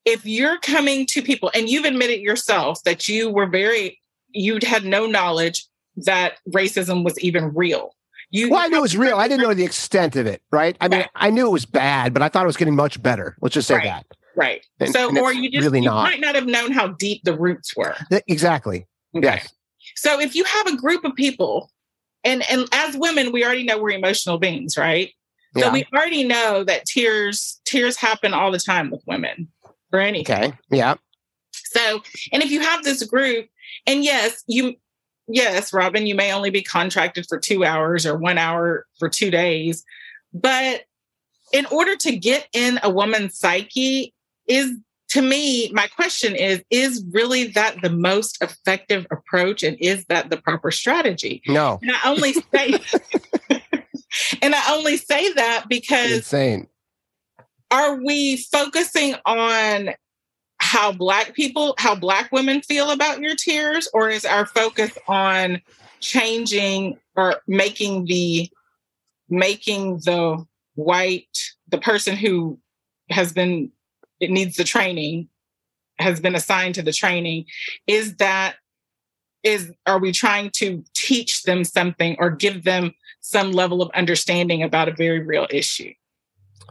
if 0.06 0.26
you're 0.26 0.60
coming 0.60 1.06
to 1.08 1.22
people 1.22 1.52
and 1.54 1.70
you've 1.70 1.86
admitted 1.86 2.22
yourself 2.22 2.82
that 2.84 3.10
you 3.10 3.30
were 3.30 3.48
very 3.48 4.00
you'd 4.30 4.64
had 4.64 4.86
no 4.86 5.06
knowledge 5.06 5.68
that 5.98 6.36
racism 6.50 7.04
was 7.04 7.20
even 7.20 7.54
real. 7.54 7.94
You 8.32 8.50
Well, 8.52 8.60
I 8.60 8.68
knew 8.68 8.78
it 8.78 8.82
was 8.82 8.96
real. 8.98 9.18
I 9.18 9.28
didn't 9.28 9.42
know 9.42 9.54
the 9.54 9.64
extent 9.64 10.16
of 10.16 10.28
it, 10.28 10.42
right? 10.52 10.78
I 10.82 10.88
mean, 10.88 11.00
Right. 11.02 11.10
I 11.16 11.30
knew 11.32 11.48
it 11.48 11.52
was 11.52 11.66
bad, 11.66 12.14
but 12.14 12.22
I 12.22 12.30
thought 12.30 12.44
it 12.44 12.48
was 12.48 12.58
getting 12.58 12.76
much 12.76 13.02
better. 13.02 13.36
Let's 13.42 13.54
just 13.56 13.68
say 13.68 13.76
Right. 13.76 13.84
that. 13.86 14.06
right. 14.36 14.66
And- 14.80 14.92
so 14.94 15.10
and 15.10 15.18
or 15.18 15.34
you 15.34 15.50
just 15.50 15.66
really 15.66 15.80
you 15.80 15.86
not. 15.86 16.04
might 16.04 16.20
not 16.22 16.36
have 16.36 16.46
known 16.46 16.72
how 16.72 16.90
deep 16.90 17.24
the 17.26 17.38
roots 17.38 17.76
were. 17.76 17.96
Exactly. 18.28 18.86
Okay. 19.16 19.26
Yes. 19.28 19.50
So 19.96 20.20
if 20.22 20.36
you 20.36 20.44
have 20.46 20.68
a 20.68 20.78
group 20.78 21.04
of 21.04 21.14
people, 21.16 21.72
and 22.24 22.44
and 22.50 22.68
as 22.72 22.96
women, 22.96 23.32
we 23.32 23.44
already 23.44 23.64
know 23.64 23.78
we're 23.82 23.90
emotional 23.98 24.38
beings, 24.38 24.78
right? 24.78 25.12
So 25.58 25.66
Yeah. 25.66 25.74
we 25.74 25.86
already 25.94 26.24
know 26.24 26.64
that 26.64 26.86
tears 26.86 27.60
tears 27.66 27.98
happen 27.98 28.34
all 28.34 28.52
the 28.52 28.60
time 28.60 28.92
with 28.92 29.02
women 29.08 29.50
for 29.90 30.00
anything. 30.00 30.36
Okay. 30.36 30.54
Yeah. 30.70 30.96
So, 31.52 32.02
and 32.32 32.42
if 32.44 32.50
you 32.52 32.62
have 32.62 32.84
this 32.84 33.04
group, 33.04 33.48
and 33.88 34.04
yes, 34.04 34.44
you 34.48 34.76
yes, 35.30 35.74
Robin, 35.74 36.08
you 36.08 36.16
may 36.16 36.34
only 36.34 36.50
be 36.50 36.62
contracted 36.62 37.26
for 37.28 37.40
two 37.40 37.64
hours 37.64 38.06
or 38.06 38.18
one 38.18 38.38
hour 38.38 38.86
for 38.98 39.10
two 39.10 39.32
days, 39.32 39.84
but 40.34 40.84
in 41.54 41.66
order 41.68 41.96
to 41.96 42.16
get 42.16 42.48
in 42.54 42.80
a 42.84 42.90
woman's 42.90 43.38
psyche, 43.38 44.14
is 44.48 44.72
to 45.10 45.22
me, 45.24 45.72
my 45.72 45.88
question 45.88 46.36
is, 46.36 46.62
is 46.70 47.04
really 47.12 47.46
that 47.46 47.82
the 47.82 47.90
most 47.90 48.38
effective 48.44 49.08
approach? 49.10 49.64
And 49.64 49.76
is 49.80 50.06
that 50.06 50.30
the 50.30 50.38
proper 50.38 50.70
strategy? 50.70 51.42
No. 51.48 51.80
And 51.82 51.92
I 51.92 52.10
only 52.10 52.34
say 52.54 52.80
and 54.42 54.56
I 54.56 54.76
only 54.76 54.98
say 54.98 55.34
that 55.34 55.66
because 55.70 56.12
Insane. 56.12 56.68
are 57.72 57.96
we 57.96 58.38
focusing 58.38 59.16
on 59.26 59.92
how 60.70 60.91
black 60.91 61.34
people 61.34 61.74
how 61.80 61.96
black 61.96 62.32
women 62.32 62.62
feel 62.62 62.91
about 62.91 63.20
your 63.20 63.36
tears 63.36 63.90
or 63.91 64.08
is 64.08 64.24
our 64.24 64.46
focus 64.46 64.96
on 65.08 65.60
changing 66.00 66.96
or 67.16 67.41
making 67.48 68.06
the 68.06 68.48
making 69.30 69.98
the 70.06 70.46
white 70.76 71.40
the 71.70 71.80
person 71.80 72.16
who 72.16 72.60
has 73.10 73.34
been 73.34 73.72
it 74.20 74.30
needs 74.30 74.58
the 74.58 74.64
training 74.64 75.28
has 75.98 76.20
been 76.20 76.36
assigned 76.36 76.76
to 76.76 76.84
the 76.84 76.94
training 76.94 77.46
is 77.88 78.18
that 78.18 78.58
is 79.41 79.72
are 79.88 79.98
we 79.98 80.12
trying 80.12 80.52
to 80.52 80.84
teach 80.94 81.41
them 81.44 81.64
something 81.64 82.16
or 82.20 82.30
give 82.30 82.64
them 82.64 82.94
some 83.22 83.52
level 83.54 83.82
of 83.82 83.90
understanding 83.96 84.62
about 84.62 84.88
a 84.88 84.94
very 84.94 85.20
real 85.20 85.48
issue 85.50 85.91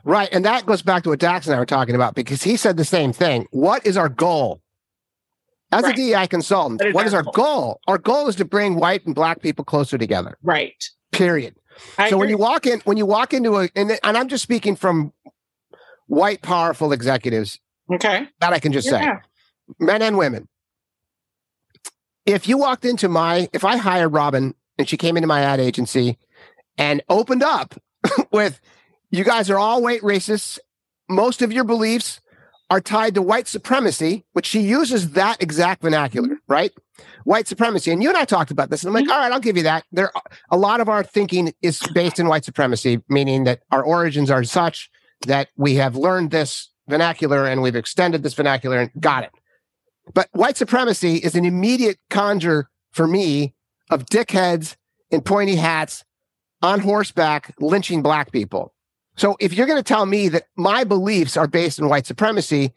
Right. 0.04 0.28
And 0.32 0.44
that 0.44 0.66
goes 0.66 0.82
back 0.82 1.02
to 1.04 1.10
what 1.10 1.18
Dax 1.18 1.46
and 1.46 1.54
I 1.56 1.58
were 1.58 1.66
talking 1.66 1.94
about 1.94 2.14
because 2.14 2.42
he 2.42 2.56
said 2.56 2.76
the 2.76 2.84
same 2.84 3.12
thing. 3.12 3.46
What 3.50 3.86
is 3.86 3.96
our 3.96 4.08
goal? 4.08 4.60
As 5.70 5.82
Right. 5.82 5.92
a 5.92 5.96
DEI 5.96 6.26
consultant, 6.28 6.94
What 6.94 7.06
is 7.06 7.12
our 7.14 7.22
goal? 7.22 7.32
goal? 7.32 7.80
Our 7.88 7.98
goal 7.98 8.28
is 8.28 8.36
to 8.36 8.44
bring 8.44 8.76
white 8.76 9.04
and 9.04 9.14
black 9.14 9.42
people 9.42 9.64
closer 9.64 9.98
together. 9.98 10.36
right 10.42 10.82
Period. 11.12 11.56
I 11.98 12.10
so 12.10 12.16
when 12.18 12.28
you 12.28 12.38
walk 12.38 12.66
in, 12.66 12.80
when 12.80 12.96
you 12.96 13.06
walk 13.06 13.32
into 13.34 13.56
a, 13.58 13.68
and, 13.76 13.98
and 14.02 14.16
I'm 14.16 14.28
just 14.28 14.42
speaking 14.42 14.76
from 14.76 15.12
white 16.06 16.42
powerful 16.42 16.92
executives 16.92 17.58
okay 17.92 18.28
that 18.40 18.52
I 18.52 18.58
can 18.58 18.72
just 18.72 18.88
say, 18.88 19.06
men 19.78 20.02
and 20.02 20.16
women. 20.18 20.48
If 22.26 22.46
you 22.48 22.58
walked 22.58 22.84
into 22.84 23.08
my, 23.08 23.48
if 23.52 23.64
I 23.64 23.76
hired 23.76 24.12
Robin 24.12 24.54
and 24.78 24.88
she 24.88 24.96
came 24.96 25.16
into 25.16 25.26
my 25.26 25.40
ad 25.40 25.60
agency 25.60 26.18
and 26.76 27.02
opened 27.08 27.42
up 27.42 27.74
with, 28.32 28.60
you 29.10 29.24
guys 29.24 29.50
are 29.50 29.58
all 29.58 29.82
white 29.82 30.00
racists. 30.02 30.58
Most 31.08 31.42
of 31.42 31.52
your 31.52 31.64
beliefs 31.64 32.20
are 32.70 32.80
tied 32.80 33.14
to 33.14 33.22
white 33.22 33.48
supremacy, 33.48 34.26
which 34.32 34.46
she 34.46 34.60
uses 34.60 35.12
that 35.12 35.42
exact 35.42 35.80
vernacular, 35.82 36.36
right? 36.48 36.70
White 37.24 37.48
supremacy. 37.48 37.90
And 37.92 38.02
you 38.02 38.10
and 38.10 38.18
I 38.18 38.24
talked 38.26 38.50
about 38.50 38.68
this. 38.68 38.82
And 38.84 38.88
I'm 38.88 38.94
like, 38.94 39.06
Mhm. 39.06 39.12
all 39.14 39.18
right, 39.20 39.32
I'll 39.32 39.40
give 39.40 39.56
you 39.56 39.62
that. 39.62 39.84
There, 39.90 40.12
a 40.50 40.56
lot 40.56 40.80
of 40.80 40.88
our 40.88 41.02
thinking 41.02 41.54
is 41.62 41.80
based 41.94 42.18
in 42.18 42.28
white 42.28 42.44
supremacy, 42.44 43.02
meaning 43.08 43.44
that 43.44 43.60
our 43.70 43.82
origins 43.82 44.30
are 44.30 44.44
such 44.44 44.90
that 45.26 45.48
we 45.56 45.76
have 45.76 45.96
learned 45.96 46.30
this 46.30 46.70
vernacular 46.88 47.46
and 47.46 47.62
we've 47.62 47.76
extended 47.76 48.22
this 48.22 48.34
vernacular 48.34 48.78
and 48.78 48.90
got 49.00 49.24
it. 49.24 49.30
But 50.12 50.28
white 50.32 50.56
supremacy 50.56 51.16
is 51.16 51.34
an 51.34 51.44
immediate 51.44 51.98
conjure 52.10 52.68
for 52.92 53.06
me 53.06 53.54
of 53.90 54.06
dickheads 54.06 54.76
in 55.10 55.22
pointy 55.22 55.56
hats 55.56 56.04
on 56.62 56.80
horseback 56.80 57.54
lynching 57.60 58.02
black 58.02 58.30
people. 58.32 58.74
So 59.18 59.36
if 59.40 59.52
you're 59.52 59.66
going 59.66 59.78
to 59.78 59.82
tell 59.82 60.06
me 60.06 60.28
that 60.28 60.44
my 60.56 60.84
beliefs 60.84 61.36
are 61.36 61.48
based 61.48 61.78
in 61.78 61.88
white 61.88 62.06
supremacy 62.06 62.72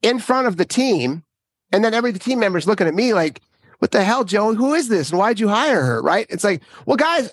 in 0.00 0.18
front 0.18 0.48
of 0.48 0.56
the 0.56 0.64
team, 0.64 1.22
and 1.70 1.84
then 1.84 1.94
every 1.94 2.12
team 2.14 2.40
member 2.40 2.58
is 2.58 2.66
looking 2.66 2.86
at 2.86 2.94
me 2.94 3.14
like, 3.14 3.40
what 3.78 3.90
the 3.90 4.02
hell, 4.04 4.24
Joe? 4.24 4.54
Who 4.54 4.74
is 4.74 4.88
this? 4.88 5.10
And 5.10 5.18
why'd 5.18 5.38
you 5.38 5.48
hire 5.48 5.82
her? 5.82 6.02
Right? 6.02 6.26
It's 6.30 6.44
like, 6.44 6.62
well, 6.86 6.96
guys, 6.96 7.32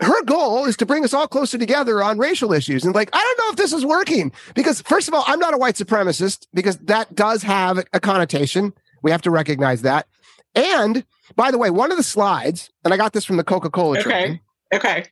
her 0.00 0.22
goal 0.24 0.66
is 0.66 0.76
to 0.78 0.86
bring 0.86 1.04
us 1.04 1.14
all 1.14 1.26
closer 1.26 1.56
together 1.56 2.02
on 2.02 2.18
racial 2.18 2.52
issues. 2.52 2.84
And 2.84 2.94
like, 2.94 3.10
I 3.12 3.18
don't 3.18 3.46
know 3.46 3.50
if 3.52 3.56
this 3.56 3.72
is 3.72 3.86
working 3.86 4.32
because, 4.54 4.82
first 4.82 5.08
of 5.08 5.14
all, 5.14 5.24
I'm 5.26 5.38
not 5.38 5.54
a 5.54 5.58
white 5.58 5.76
supremacist 5.76 6.46
because 6.52 6.76
that 6.78 7.14
does 7.14 7.42
have 7.42 7.84
a 7.92 8.00
connotation. 8.00 8.74
We 9.02 9.10
have 9.12 9.22
to 9.22 9.30
recognize 9.30 9.82
that. 9.82 10.08
And 10.54 11.04
by 11.36 11.50
the 11.50 11.58
way, 11.58 11.70
one 11.70 11.90
of 11.90 11.96
the 11.96 12.02
slides, 12.02 12.70
and 12.84 12.92
I 12.92 12.96
got 12.96 13.12
this 13.12 13.24
from 13.24 13.36
the 13.38 13.44
Coca 13.44 13.70
Cola 13.70 13.98
Okay. 13.98 14.02
training, 14.02 14.40
okay 14.74 15.04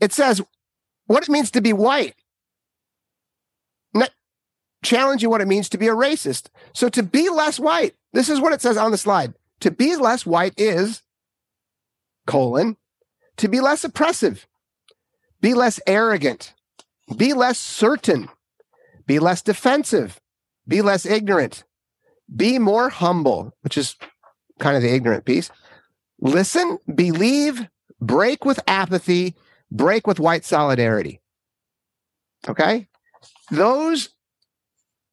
it 0.00 0.12
says 0.12 0.42
what 1.06 1.22
it 1.22 1.28
means 1.28 1.50
to 1.52 1.60
be 1.60 1.72
white. 1.72 2.14
Not 3.94 4.10
challenge 4.84 5.22
you 5.22 5.30
what 5.30 5.40
it 5.40 5.48
means 5.48 5.68
to 5.70 5.78
be 5.78 5.88
a 5.88 5.94
racist. 5.94 6.48
So 6.72 6.88
to 6.90 7.02
be 7.02 7.28
less 7.28 7.58
white, 7.58 7.94
this 8.12 8.28
is 8.28 8.40
what 8.40 8.52
it 8.52 8.60
says 8.60 8.76
on 8.76 8.90
the 8.90 8.98
slide. 8.98 9.34
To 9.60 9.70
be 9.70 9.96
less 9.96 10.26
white 10.26 10.54
is 10.56 11.02
colon 12.26 12.76
to 13.38 13.48
be 13.48 13.60
less 13.60 13.84
oppressive, 13.84 14.46
be 15.40 15.54
less 15.54 15.80
arrogant, 15.86 16.54
Be 17.16 17.32
less 17.34 17.58
certain. 17.58 18.28
Be 19.06 19.18
less 19.18 19.42
defensive. 19.42 20.20
Be 20.66 20.80
less 20.80 21.04
ignorant. 21.04 21.64
Be 22.34 22.58
more 22.58 22.88
humble, 22.88 23.52
which 23.62 23.76
is 23.76 23.96
kind 24.60 24.76
of 24.76 24.82
the 24.82 24.94
ignorant 24.94 25.24
piece. 25.24 25.50
Listen, 26.20 26.78
believe, 26.94 27.68
break 28.00 28.44
with 28.44 28.60
apathy, 28.66 29.34
break 29.72 30.06
with 30.06 30.20
white 30.20 30.44
solidarity. 30.44 31.20
Okay? 32.48 32.88
Those, 33.50 34.10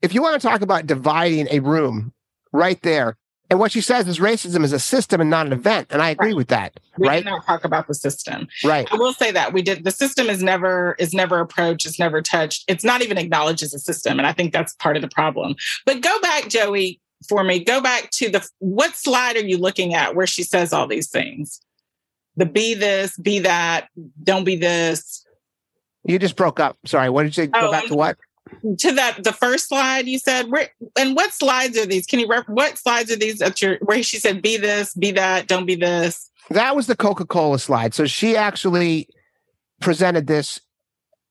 if 0.01 0.13
you 0.13 0.21
want 0.21 0.39
to 0.41 0.47
talk 0.47 0.61
about 0.61 0.87
dividing 0.87 1.47
a 1.51 1.59
room 1.59 2.13
right 2.51 2.81
there, 2.81 3.17
and 3.49 3.59
what 3.59 3.71
she 3.71 3.81
says 3.81 4.07
is 4.07 4.19
racism 4.19 4.63
is 4.63 4.73
a 4.73 4.79
system 4.79 5.21
and 5.21 5.29
not 5.29 5.47
an 5.47 5.53
event. 5.53 5.87
And 5.89 6.03
I 6.03 6.11
agree 6.11 6.27
Right. 6.27 6.35
with 6.35 6.47
that. 6.49 6.79
We 6.99 7.07
right? 7.07 7.23
did 7.23 7.25
not 7.25 7.43
talk 7.47 7.65
about 7.65 7.87
the 7.87 7.95
system. 7.95 8.47
Right. 8.63 8.87
I 8.91 8.95
will 8.95 9.13
say 9.13 9.31
that 9.31 9.53
we 9.53 9.63
did. 9.63 9.83
The 9.83 9.91
system 9.91 10.29
is 10.29 10.43
never 10.43 10.95
is 10.99 11.15
never 11.15 11.39
approached. 11.39 11.87
It's 11.87 11.97
never 11.97 12.21
touched. 12.21 12.65
It's 12.67 12.83
not 12.83 13.01
even 13.01 13.17
acknowledged 13.17 13.63
as 13.63 13.73
a 13.73 13.79
system, 13.79 14.19
and 14.19 14.27
I 14.27 14.33
think 14.33 14.53
that's 14.53 14.75
part 14.75 14.97
of 14.97 15.01
the 15.01 15.07
problem. 15.07 15.55
But 15.87 16.01
go 16.01 16.19
back, 16.21 16.47
Joey, 16.49 17.01
for 17.27 17.43
me. 17.43 17.63
Go 17.63 17.81
back 17.81 18.11
to 18.11 18.29
the 18.29 18.47
what 18.59 18.95
slide 18.95 19.35
are 19.35 19.45
you 19.45 19.57
looking 19.57 19.95
at 19.95 20.15
where 20.15 20.27
she 20.27 20.43
says 20.43 20.71
all 20.71 20.85
these 20.85 21.09
things? 21.09 21.59
The 22.39 22.45
be 22.45 22.73
this, 22.73 23.17
be 23.17 23.39
that, 23.39 23.89
don't 24.23 24.45
be 24.45 24.55
this. 24.55 25.25
You 26.05 26.17
just 26.17 26.37
broke 26.37 26.59
up. 26.59 26.77
Sorry. 26.85 27.09
What 27.09 27.23
did 27.23 27.35
you 27.35 27.47
go 27.47 27.67
Oh, 27.67 27.71
back 27.71 27.85
to 27.87 27.95
what? 27.95 28.17
To 28.79 28.91
that, 28.93 29.25
the 29.25 29.33
first 29.33 29.67
slide 29.67 30.07
you 30.07 30.17
said. 30.17 30.49
Where 30.49 30.69
and 30.97 31.17
what 31.17 31.33
slides 31.33 31.77
are 31.77 31.85
these? 31.85 32.05
Can 32.05 32.19
you 32.21 32.27
rep, 32.27 32.47
what 32.47 32.77
slides 32.77 33.11
are 33.11 33.17
these? 33.17 33.41
At 33.41 33.61
your 33.61 33.77
where 33.81 34.01
she 34.01 34.17
said, 34.17 34.41
be 34.41 34.55
this, 34.55 34.93
be 34.95 35.11
that, 35.11 35.47
don't 35.47 35.65
be 35.65 35.75
this. 35.75 36.31
That 36.49 36.77
was 36.77 36.87
the 36.87 36.95
Coca 36.95 37.25
Cola 37.25 37.59
slide. 37.59 37.93
So 37.93 38.05
she 38.05 38.37
actually 38.37 39.09
presented 39.81 40.27
this 40.27 40.61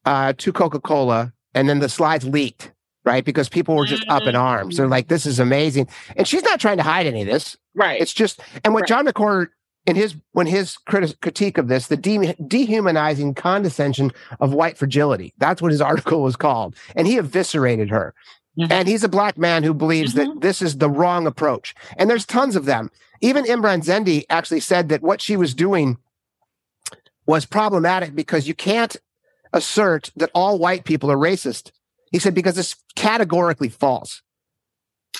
uh, 0.05 0.35
to 0.37 0.53
Coca 0.53 0.79
Cola, 0.79 1.33
and 1.55 1.69
then 1.69 1.79
the 1.79 1.89
slides 1.89 2.27
leaked, 2.27 2.71
right? 3.05 3.25
Because 3.25 3.49
people 3.49 3.77
were 3.77 3.87
just 3.87 4.07
up 4.09 4.25
in 4.25 4.37
arms. 4.37 4.77
They're 4.77 4.87
like, 4.87 5.09
this 5.09 5.25
is 5.25 5.41
amazing. 5.41 5.89
And 6.17 6.29
she's 6.29 6.45
not 6.45 6.61
trying 6.61 6.77
to 6.77 6.83
hide 6.83 7.07
any 7.07 7.23
of 7.23 7.27
this. 7.27 7.57
Right. 7.75 8.01
It's 8.01 8.13
just, 8.13 8.41
and 8.63 8.75
what 8.75 8.83
Right. 8.83 8.89
John 8.89 9.07
McWhorter, 9.07 9.49
in 9.89 9.97
his 9.97 10.15
when 10.33 10.47
his 10.47 10.77
criti- 10.87 11.19
critique 11.21 11.57
of 11.57 11.69
this, 11.69 11.87
the 11.87 11.97
de- 11.97 12.35
dehumanizing 12.47 13.33
condescension 13.35 14.13
of 14.39 14.53
white 14.53 14.77
fragility. 14.77 15.33
That's 15.39 15.63
what 15.63 15.73
his 15.73 15.81
article 15.91 16.23
was 16.23 16.37
called, 16.37 16.77
and 16.95 17.07
he 17.07 17.17
eviscerated 17.17 17.89
her. 17.89 18.15
Mhm. 18.59 18.71
And 18.71 18.87
he's 18.89 19.03
a 19.03 19.09
black 19.09 19.39
man 19.39 19.63
who 19.65 19.73
believes 19.73 20.13
that 20.15 20.41
this 20.43 20.61
is 20.61 20.77
the 20.77 20.91
wrong 20.91 21.27
approach. 21.27 21.75
And 21.97 22.11
there's 22.11 22.27
tons 22.27 22.55
of 22.55 22.67
them. 22.67 22.91
Even 23.23 23.45
Ibram 23.45 23.83
Kendi 23.85 24.25
actually 24.29 24.61
said 24.61 24.91
that 24.91 25.03
what 25.03 25.23
she 25.23 25.37
was 25.37 25.55
doing 25.55 25.97
was 27.27 27.47
problematic 27.47 28.15
because 28.15 28.47
you 28.47 28.55
can't 28.55 28.97
assert 29.53 30.11
that 30.17 30.31
all 30.35 30.59
white 30.59 30.85
people 30.85 31.11
are 31.11 31.17
racist. 31.17 31.71
He 32.13 32.19
said 32.19 32.35
because 32.35 32.59
it's 32.59 32.77
categorically 32.95 33.69
false. 33.69 34.23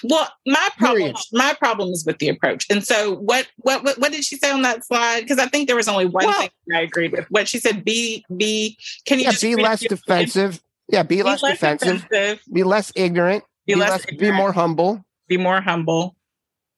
Well, 0.05 0.29
my 0.47 0.69
problem, 0.79 0.99
Period. 0.99 1.17
my 1.33 1.55
problem 1.55 1.89
is 1.91 2.05
with 2.07 2.19
the 2.19 2.29
approach. 2.29 2.67
And 2.71 2.85
so, 2.87 3.17
what, 3.17 3.49
what, 3.57 3.83
what, 3.83 3.99
what 3.99 4.13
did 4.13 4.25
she 4.25 4.37
say 4.37 4.51
on 4.51 4.63
that 4.63 4.85
slide? 4.85 5.23
Because 5.23 5.39
I 5.39 5.47
think 5.47 5.67
there 5.67 5.75
was 5.77 5.89
only 5.89 6.07
one 6.07 6.27
Well- 6.27 6.39
thing 6.41 6.51
I 6.73 6.83
agreed 6.83 7.13
with. 7.13 7.27
What 7.31 7.49
she 7.49 7.59
said: 7.59 7.85
be, 7.85 8.25
be. 8.37 8.79
Can 9.07 9.19
you 9.19 9.25
Yeah, 9.25 9.31
just 9.33 9.43
be 9.43 9.57
less 9.57 9.81
defensive. 9.81 10.63
Yeah, 10.89 11.03
be, 11.03 11.17
Be 11.17 11.23
less, 11.25 11.41
defensive. 11.43 12.03
defensive, 12.03 12.41
Be 12.53 12.63
less 12.63 12.93
ignorant. 12.95 13.45
Be, 13.67 13.75
Be, 13.75 13.81
less. 13.81 13.91
less, 13.91 14.07
be 14.19 14.31
more 14.31 14.53
humble. 14.53 15.05
Be 15.27 15.37
more 15.37 15.61
humble. 15.61 16.17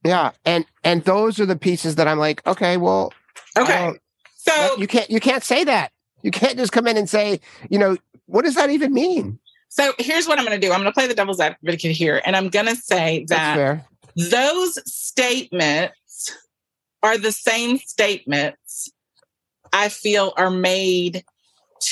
Yeah, 0.05 0.31
and 0.47 0.65
and 0.83 1.05
those 1.05 1.39
are 1.39 1.47
the 1.47 1.57
pieces 1.57 1.97
that 1.97 2.09
I'm 2.09 2.19
like, 2.19 2.45
okay, 2.47 2.77
well, 2.79 3.13
Okay. 3.59 3.73
don't- 3.87 4.01
So, 4.37 4.77
you 4.79 4.87
can't 4.87 5.11
you 5.11 5.21
can't 5.21 5.45
say 5.45 5.63
that. 5.65 5.93
You 6.23 6.31
can't 6.31 6.57
just 6.57 6.73
come 6.73 6.87
in 6.87 6.97
and 6.97 7.09
say, 7.09 7.41
you 7.69 7.79
know, 7.79 7.97
what 8.27 8.45
does 8.45 8.55
that 8.55 8.71
even 8.71 8.93
mean? 8.95 9.39
So 9.71 9.95
here's 9.99 10.27
what 10.27 10.39
I'm 10.39 10.45
going 10.45 10.61
to 10.61 10.67
do. 10.67 10.73
I'm 10.73 10.81
going 10.81 10.91
to 10.91 10.95
play 10.95 11.07
the 11.07 11.15
devil's 11.15 11.39
advocate 11.39 11.93
here, 11.93 12.21
and 12.27 12.35
I'm 12.35 12.49
going 12.49 12.67
to 12.67 12.75
say 12.75 13.25
that 13.29 13.85
those 14.17 14.93
statements 14.93 16.37
are 17.05 17.17
the 17.17 17.31
same 17.33 17.79
statements 17.79 18.91
I 19.73 19.89
feel 19.89 20.35
are 20.37 20.51
made 20.51 21.25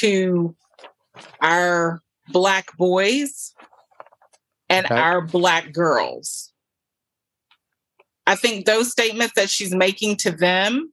to 0.01 0.57
our 1.41 2.03
black 2.29 2.77
boys 2.77 3.55
and 4.69 4.87
Okay. 4.87 4.95
our 4.97 5.21
black 5.21 5.73
girls. 5.73 6.53
I 8.27 8.35
think 8.35 8.67
those 8.67 8.91
statements 8.91 9.35
that 9.37 9.49
she's 9.49 9.73
making 9.73 10.17
to 10.17 10.33
them, 10.33 10.93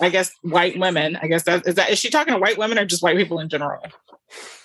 I 0.00 0.08
guess 0.08 0.32
white 0.42 0.78
women, 0.78 1.16
I 1.16 1.28
guess 1.28 1.44
that 1.44 1.66
is 1.66 1.74
that 1.76 1.90
is 1.90 1.98
she 1.98 2.08
talking 2.08 2.32
to 2.32 2.40
white 2.40 2.58
women 2.58 2.78
or 2.78 2.86
just 2.86 3.02
white 3.02 3.16
people 3.16 3.38
in 3.38 3.50
general? 3.50 3.82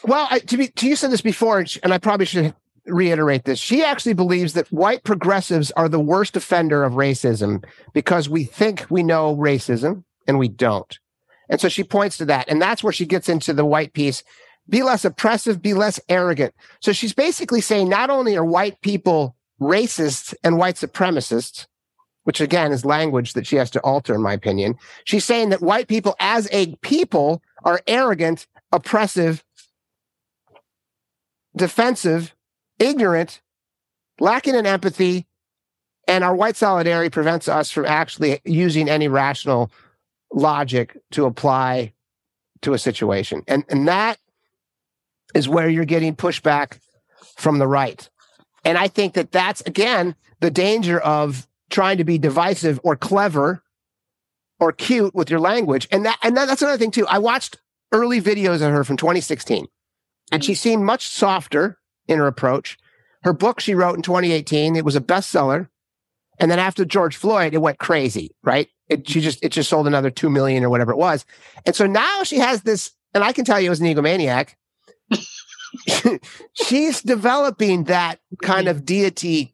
Well, 0.03 0.27
I, 0.29 0.39
to 0.39 0.57
be 0.57 0.67
to 0.67 0.87
you 0.87 0.95
said 0.95 1.11
this 1.11 1.21
before, 1.21 1.59
and, 1.59 1.77
and 1.83 1.93
I 1.93 1.97
probably 1.97 2.25
should 2.25 2.55
reiterate 2.85 3.45
this. 3.45 3.59
She 3.59 3.83
actually 3.83 4.13
believes 4.13 4.53
that 4.53 4.71
white 4.71 5.03
progressives 5.03 5.71
are 5.71 5.87
the 5.87 5.99
worst 5.99 6.35
offender 6.35 6.83
of 6.83 6.93
racism 6.93 7.63
because 7.93 8.27
we 8.27 8.43
think 8.43 8.85
we 8.89 9.03
know 9.03 9.35
racism 9.35 10.03
and 10.27 10.39
we 10.39 10.47
don't. 10.47 10.97
And 11.49 11.59
so 11.59 11.69
she 11.69 11.83
points 11.83 12.17
to 12.17 12.25
that, 12.25 12.49
and 12.49 12.61
that's 12.61 12.83
where 12.83 12.93
she 12.93 13.05
gets 13.05 13.29
into 13.29 13.53
the 13.53 13.65
white 13.65 13.93
piece. 13.93 14.23
Be 14.69 14.83
less 14.83 15.03
oppressive, 15.03 15.61
be 15.61 15.73
less 15.73 15.99
arrogant. 16.07 16.53
So 16.79 16.93
she's 16.93 17.13
basically 17.13 17.61
saying 17.61 17.89
not 17.89 18.09
only 18.09 18.37
are 18.37 18.45
white 18.45 18.79
people 18.81 19.35
racists 19.59 20.33
and 20.43 20.57
white 20.57 20.75
supremacists, 20.75 21.67
which 22.23 22.39
again 22.39 22.71
is 22.71 22.85
language 22.85 23.33
that 23.33 23.47
she 23.47 23.55
has 23.57 23.69
to 23.71 23.81
alter, 23.81 24.15
in 24.15 24.21
my 24.21 24.33
opinion. 24.33 24.75
She's 25.05 25.25
saying 25.25 25.49
that 25.49 25.61
white 25.61 25.87
people 25.87 26.15
as 26.19 26.47
a 26.51 26.75
people 26.77 27.41
are 27.63 27.81
arrogant, 27.87 28.47
oppressive, 28.71 29.43
defensive, 31.55 32.35
ignorant, 32.79 33.41
lacking 34.19 34.55
in 34.55 34.65
empathy, 34.65 35.27
and 36.07 36.23
our 36.23 36.35
white 36.35 36.55
solidarity 36.55 37.09
prevents 37.09 37.47
us 37.47 37.71
from 37.71 37.85
actually 37.85 38.39
using 38.43 38.89
any 38.89 39.07
rational 39.07 39.71
logic 40.33 40.97
to 41.11 41.25
apply 41.25 41.93
to 42.61 42.73
a 42.73 42.79
situation. 42.79 43.43
And, 43.47 43.63
and 43.69 43.87
that 43.87 44.17
is 45.33 45.47
where 45.47 45.69
you're 45.69 45.85
getting 45.85 46.15
pushback 46.15 46.79
from 47.37 47.59
the 47.59 47.67
right. 47.67 48.09
And 48.63 48.77
I 48.77 48.87
think 48.87 49.13
that 49.13 49.31
that's, 49.31 49.61
again, 49.61 50.15
the 50.39 50.51
danger 50.51 50.99
of 50.99 51.47
trying 51.69 51.97
to 51.97 52.03
be 52.03 52.17
divisive 52.17 52.79
or 52.83 52.95
clever 52.95 53.63
or 54.59 54.71
cute 54.71 55.15
with 55.15 55.29
your 55.29 55.39
language. 55.39 55.87
And 55.91 56.05
that, 56.05 56.19
and 56.21 56.37
that, 56.37 56.45
that's 56.45 56.61
another 56.61 56.77
thing 56.77 56.91
too. 56.91 57.07
I 57.07 57.17
watched 57.17 57.57
early 57.91 58.21
videos 58.21 58.55
of 58.55 58.71
her 58.71 58.83
from 58.83 58.97
2016 58.97 59.67
and 60.31 60.43
she 60.43 60.55
seemed 60.55 60.83
much 60.83 61.07
softer 61.07 61.77
in 62.07 62.19
her 62.19 62.27
approach. 62.27 62.77
Her 63.23 63.33
book 63.33 63.59
she 63.59 63.75
wrote 63.75 63.95
in 63.95 64.01
2018, 64.01 64.75
it 64.75 64.85
was 64.85 64.95
a 64.95 65.01
bestseller. 65.01 65.67
And 66.39 66.49
then 66.49 66.59
after 66.59 66.85
George 66.85 67.15
Floyd, 67.15 67.53
it 67.53 67.59
went 67.59 67.77
crazy, 67.77 68.31
right? 68.43 68.67
It, 68.89 69.07
she 69.07 69.21
just, 69.21 69.43
it 69.43 69.49
just 69.51 69.69
sold 69.69 69.87
another 69.87 70.09
2 70.09 70.29
million 70.29 70.63
or 70.63 70.69
whatever 70.69 70.91
it 70.91 70.97
was. 70.97 71.25
And 71.65 71.75
so 71.75 71.85
now 71.85 72.23
she 72.23 72.39
has 72.39 72.63
this, 72.63 72.91
and 73.13 73.23
I 73.23 73.31
can 73.31 73.45
tell 73.45 73.61
you 73.61 73.71
as 73.71 73.79
an 73.79 73.87
egomaniac, 73.87 74.55
she's 76.53 77.01
developing 77.01 77.85
that 77.85 78.19
kind 78.41 78.67
of 78.67 78.85
deity 78.85 79.53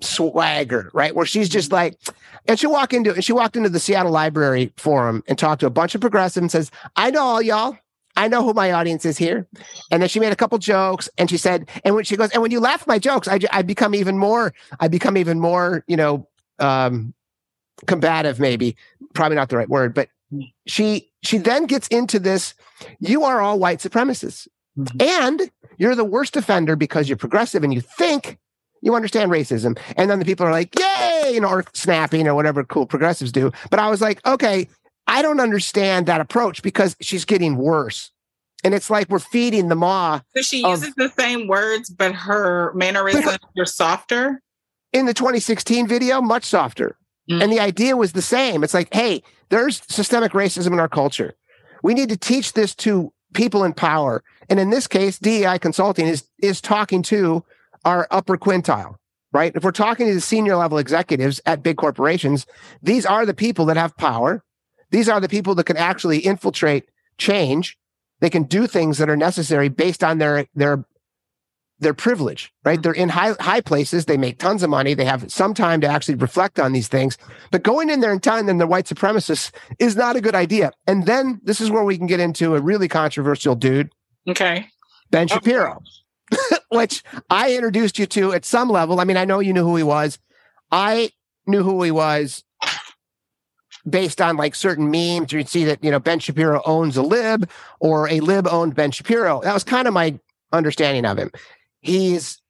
swagger, 0.00 0.90
right? 0.92 1.14
Where 1.14 1.26
she's 1.26 1.48
just 1.48 1.72
like, 1.72 1.98
and 2.46 2.58
she 2.58 2.66
walked 2.66 2.92
into 2.92 3.14
and 3.14 3.24
she 3.24 3.32
walked 3.32 3.56
into 3.56 3.68
the 3.68 3.80
Seattle 3.80 4.12
Library 4.12 4.72
Forum 4.76 5.22
and 5.28 5.38
talked 5.38 5.60
to 5.60 5.66
a 5.66 5.70
bunch 5.70 5.94
of 5.94 6.00
progressives 6.00 6.38
and 6.38 6.50
says, 6.50 6.70
"I 6.96 7.10
know 7.10 7.22
all 7.22 7.42
y'all. 7.42 7.76
I 8.24 8.28
know 8.28 8.42
who 8.44 8.52
my 8.54 8.72
audience 8.72 9.04
is 9.04 9.18
here." 9.18 9.46
And 9.90 10.00
then 10.02 10.08
she 10.08 10.20
made 10.20 10.32
a 10.32 10.36
couple 10.36 10.58
jokes 10.58 11.08
and 11.18 11.28
she 11.30 11.36
said, 11.36 11.68
and 11.84 11.94
when 11.94 12.04
she 12.04 12.16
goes, 12.16 12.30
and 12.30 12.42
when 12.42 12.50
you 12.50 12.60
laugh 12.60 12.82
at 12.82 12.88
my 12.88 12.98
jokes, 12.98 13.28
I 13.28 13.38
I 13.50 13.62
become 13.62 13.94
even 13.94 14.18
more, 14.18 14.52
I 14.78 14.88
become 14.88 15.16
even 15.16 15.40
more, 15.40 15.84
you 15.86 15.96
know, 15.96 16.28
um, 16.58 17.14
combative. 17.86 18.38
Maybe 18.40 18.76
probably 19.14 19.36
not 19.36 19.48
the 19.48 19.56
right 19.56 19.68
word, 19.68 19.94
but 19.94 20.08
she 20.66 21.10
she 21.22 21.38
then 21.38 21.66
gets 21.66 21.88
into 21.88 22.18
this. 22.18 22.54
You 23.00 23.24
are 23.24 23.40
all 23.40 23.58
white 23.58 23.78
supremacists, 23.80 24.48
Mhm. 24.78 25.02
and 25.02 25.50
you're 25.78 25.94
the 25.96 26.04
worst 26.04 26.36
offender 26.36 26.76
because 26.76 27.08
you're 27.08 27.16
progressive 27.16 27.64
and 27.64 27.72
you 27.74 27.80
think 27.80 28.38
you 28.82 28.94
understand 28.94 29.30
racism. 29.30 29.78
And 29.96 30.08
then 30.10 30.18
the 30.18 30.24
people 30.24 30.46
are 30.46 30.52
like, 30.52 30.78
yay, 30.78 31.32
you 31.34 31.40
know, 31.40 31.48
or 31.48 31.64
snapping 31.74 32.26
or 32.26 32.34
whatever 32.34 32.64
cool 32.64 32.86
progressives 32.86 33.30
do. 33.32 33.52
But 33.70 33.78
I 33.78 33.90
was 33.90 34.00
like, 34.00 34.24
okay, 34.26 34.68
I 35.10 35.22
don't 35.22 35.40
understand 35.40 36.06
that 36.06 36.20
approach 36.20 36.62
because 36.62 36.96
she's 37.00 37.24
getting 37.24 37.56
worse. 37.56 38.10
And 38.62 38.74
it's 38.74 38.90
like 38.90 39.08
we're 39.08 39.18
feeding 39.18 39.68
the 39.68 39.74
maw 39.74 40.20
So 40.36 40.42
she 40.42 40.62
Of- 40.64 40.80
uses 40.80 40.94
the 40.94 41.10
same 41.18 41.48
words, 41.48 41.90
but 41.90 42.14
her 42.14 42.72
mannerisms 42.74 43.38
are 43.58 43.64
softer. 43.66 44.42
in 44.92 45.06
the 45.06 45.14
2016 45.14 45.86
video, 45.86 46.20
much 46.20 46.44
softer. 46.44 46.96
Mm. 47.30 47.42
And 47.42 47.52
the 47.52 47.60
idea 47.60 47.96
was 47.96 48.12
the 48.12 48.22
same. 48.22 48.62
It's 48.64 48.74
like, 48.74 48.92
hey, 48.92 49.22
there's 49.50 49.82
systemic 49.88 50.32
racism 50.32 50.72
in 50.72 50.80
our 50.80 50.88
culture. 50.88 51.34
We 51.82 51.94
need 51.94 52.08
to 52.10 52.16
teach 52.16 52.52
this 52.52 52.74
to 52.76 53.12
people 53.34 53.64
in 53.64 53.72
power. 53.72 54.22
And 54.48 54.58
in 54.60 54.70
this 54.70 54.86
case, 54.86 55.18
DEI 55.18 55.58
consulting 55.58 56.06
is 56.06 56.24
is 56.42 56.60
talking 56.60 57.02
to 57.04 57.44
our 57.84 58.06
upper 58.10 58.36
quintile, 58.36 58.96
right? 59.32 59.52
If 59.54 59.62
we're 59.64 59.70
talking 59.72 60.06
to 60.08 60.14
the 60.14 60.20
senior 60.20 60.56
level 60.56 60.76
executives 60.78 61.40
at 61.46 61.62
big 61.62 61.76
corporations, 61.78 62.46
these 62.82 63.06
are 63.06 63.24
the 63.24 63.32
people 63.34 63.64
that 63.66 63.76
have 63.76 63.96
power. 63.96 64.42
These 64.90 65.08
are 65.08 65.20
the 65.20 65.28
people 65.28 65.54
that 65.54 65.64
can 65.64 65.76
actually 65.76 66.18
infiltrate 66.18 66.88
change. 67.18 67.76
they 68.20 68.30
can 68.30 68.42
do 68.42 68.66
things 68.66 68.98
that 68.98 69.08
are 69.08 69.16
necessary 69.16 69.68
based 69.68 70.04
on 70.04 70.18
their 70.18 70.46
their 70.54 70.84
their 71.78 71.94
privilege, 71.94 72.52
right? 72.64 72.74
Mm-hmm. 72.74 72.82
They're 72.82 72.92
in 72.92 73.08
high 73.08 73.34
high 73.40 73.60
places. 73.62 74.04
They 74.04 74.18
make 74.18 74.38
tons 74.38 74.62
of 74.62 74.70
money. 74.70 74.94
They 74.94 75.06
have 75.06 75.30
some 75.32 75.54
time 75.54 75.80
to 75.80 75.86
actually 75.86 76.16
reflect 76.16 76.60
on 76.60 76.72
these 76.72 76.88
things. 76.88 77.16
But 77.50 77.62
going 77.62 77.88
in 77.88 78.00
there 78.00 78.12
and 78.12 78.22
telling 78.22 78.46
them 78.46 78.58
they're 78.58 78.66
white 78.66 78.86
supremacists 78.86 79.50
is 79.78 79.96
not 79.96 80.16
a 80.16 80.20
good 80.20 80.34
idea. 80.34 80.72
And 80.86 81.06
then 81.06 81.40
this 81.42 81.60
is 81.60 81.70
where 81.70 81.84
we 81.84 81.96
can 81.96 82.06
get 82.06 82.20
into 82.20 82.54
a 82.54 82.60
really 82.60 82.88
controversial 82.88 83.54
dude. 83.54 83.90
Okay. 84.28 84.68
Ben 85.10 85.26
Shapiro, 85.26 85.82
which 86.68 87.02
I 87.30 87.54
introduced 87.54 87.98
you 87.98 88.06
to 88.06 88.32
at 88.32 88.44
some 88.44 88.68
level. 88.68 89.00
I 89.00 89.04
mean, 89.04 89.16
I 89.16 89.24
know 89.24 89.40
you 89.40 89.52
knew 89.52 89.64
who 89.64 89.76
he 89.76 89.82
was. 89.82 90.18
I 90.70 91.10
knew 91.46 91.62
who 91.62 91.82
he 91.82 91.90
was 91.90 92.44
based 93.88 94.20
on 94.20 94.36
like 94.36 94.54
certain 94.54 94.90
memes. 94.90 95.32
You'd 95.32 95.48
see 95.48 95.64
that, 95.64 95.82
you 95.82 95.90
know, 95.90 95.98
Ben 95.98 96.18
Shapiro 96.18 96.62
owns 96.64 96.96
a 96.96 97.02
lib 97.02 97.48
or 97.78 98.08
a 98.08 98.20
lib 98.20 98.46
owned 98.48 98.74
Ben 98.74 98.90
Shapiro. 98.90 99.40
That 99.42 99.54
was 99.54 99.64
kind 99.64 99.88
of 99.88 99.94
my 99.94 100.18
understanding 100.52 101.04
of 101.04 101.18
him. 101.18 101.30
He's, 101.80 102.40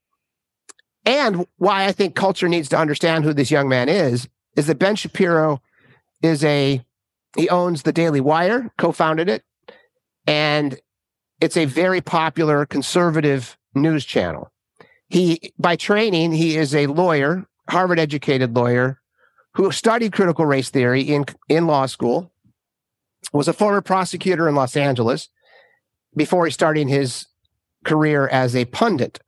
and 1.04 1.46
why 1.58 1.86
I 1.86 1.92
think 1.92 2.14
culture 2.14 2.48
needs 2.48 2.68
to 2.70 2.78
understand 2.78 3.24
who 3.24 3.32
this 3.32 3.50
young 3.50 3.68
man 3.68 3.88
is, 3.88 4.28
is 4.56 4.66
that 4.66 4.78
Ben 4.78 4.96
Shapiro 4.96 5.62
is 6.22 6.44
a, 6.44 6.84
he 7.36 7.48
owns 7.48 7.82
the 7.82 7.92
Daily 7.92 8.20
Wire, 8.20 8.70
co 8.76 8.92
founded 8.92 9.28
it, 9.28 9.44
and 10.26 10.78
it's 11.40 11.56
a 11.56 11.64
very 11.64 12.00
popular 12.00 12.66
conservative 12.66 13.56
news 13.74 14.04
channel. 14.04 14.50
He, 15.08 15.52
by 15.58 15.76
training, 15.76 16.32
he 16.32 16.56
is 16.56 16.74
a 16.74 16.86
lawyer, 16.86 17.46
Harvard 17.68 17.98
educated 17.98 18.54
lawyer 18.54 18.99
who 19.54 19.70
studied 19.72 20.12
critical 20.12 20.46
race 20.46 20.70
theory 20.70 21.02
in, 21.02 21.24
in 21.48 21.66
law 21.66 21.86
school, 21.86 22.30
was 23.32 23.48
a 23.48 23.52
former 23.52 23.80
prosecutor 23.80 24.48
in 24.48 24.54
Los 24.54 24.76
Angeles 24.76 25.28
before 26.16 26.46
he 26.46 26.52
started 26.52 26.88
his 26.88 27.26
career 27.84 28.28
as 28.28 28.56
a 28.56 28.64
pundit. 28.66 29.20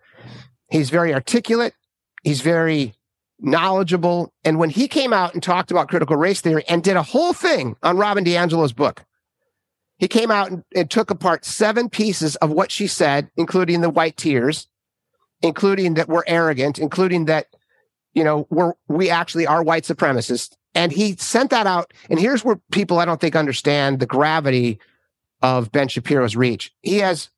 He's 0.71 0.91
very 0.91 1.13
articulate. 1.13 1.75
He's 2.23 2.41
very 2.41 2.95
knowledgeable. 3.39 4.33
And 4.45 4.59
when 4.59 4.71
he 4.71 4.89
came 4.89 5.13
out 5.13 5.35
and 5.35 5.43
talked 5.43 5.71
about 5.71 5.89
critical 5.89 6.17
race 6.17 6.41
theory 6.41 6.65
and 6.69 6.83
did 6.83 6.97
a 6.97 7.03
whole 7.03 7.33
thing 7.33 7.77
on 7.83 7.97
Robin 7.97 8.25
DiAngelo's 8.25 8.73
book, 8.73 9.05
he 9.99 10.09
came 10.09 10.31
out 10.31 10.51
and, 10.51 10.65
and 10.75 10.91
took 10.91 11.11
apart 11.11 11.45
seven 11.45 11.89
pieces 11.89 12.37
of 12.37 12.51
what 12.51 12.73
she 12.73 12.87
said, 12.87 13.31
including 13.37 13.83
the 13.83 13.91
white 13.91 14.17
tears, 14.17 14.67
including 15.43 15.95
that 15.95 16.09
we're 16.09 16.25
arrogant, 16.27 16.79
including 16.79 17.27
that, 17.27 17.47
you 18.15 18.25
know, 18.25 18.47
we're, 18.51 18.75
we 18.89 19.11
actually 19.11 19.47
are 19.47 19.63
white 19.63 19.85
supremacists. 19.85 20.55
And 20.75 20.91
he 20.91 21.17
sent 21.17 21.51
that 21.51 21.67
out. 21.67 21.93
And 22.09 22.19
here's 22.19 22.45
where 22.45 22.61
people 22.71 22.99
I 22.99 23.05
don't 23.05 23.21
think 23.21 23.37
understand 23.37 24.01
the 24.01 24.07
gravity 24.07 24.79
of 25.43 25.71
Ben 25.73 25.89
Shapiro's 25.89 26.37
reach. 26.37 26.73
He 26.83 26.99
has 26.99 27.29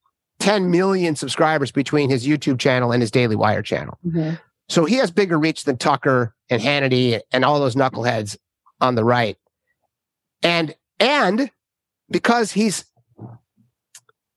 10 0.40 0.70
million 0.70 1.16
subscribers 1.16 1.72
between 1.72 2.10
his 2.10 2.26
YouTube 2.26 2.58
channel 2.58 2.92
and 2.92 3.00
his 3.00 3.10
Daily 3.10 3.36
Wire 3.36 3.62
channel. 3.62 3.98
Mm-hmm. 4.06 4.34
So 4.68 4.84
he 4.84 4.96
has 4.96 5.10
bigger 5.10 5.38
reach 5.38 5.64
than 5.64 5.76
Tucker 5.76 6.34
and 6.50 6.60
Hannity 6.60 7.20
and 7.32 7.44
all 7.44 7.60
those 7.60 7.74
knuckleheads 7.74 8.36
on 8.80 8.94
the 8.94 9.04
right. 9.04 9.36
And 10.42 10.74
and 11.00 11.50
because 12.10 12.52
he's 12.52 12.84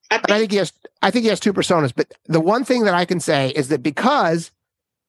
I 0.10 0.16
and 0.16 0.24
I 0.32 0.38
think, 0.38 0.40
think 0.40 0.52
he 0.52 0.58
has 0.58 0.74
I 1.02 1.12
think 1.12 1.24
he 1.24 1.30
has 1.30 1.40
two 1.40 1.54
personas, 1.54 1.94
but 1.96 2.14
the 2.26 2.40
one 2.40 2.64
thing 2.64 2.84
that 2.86 2.94
I 2.94 3.06
can 3.06 3.20
say 3.20 3.50
is 3.50 3.70
that 3.70 3.84
because 3.84 4.52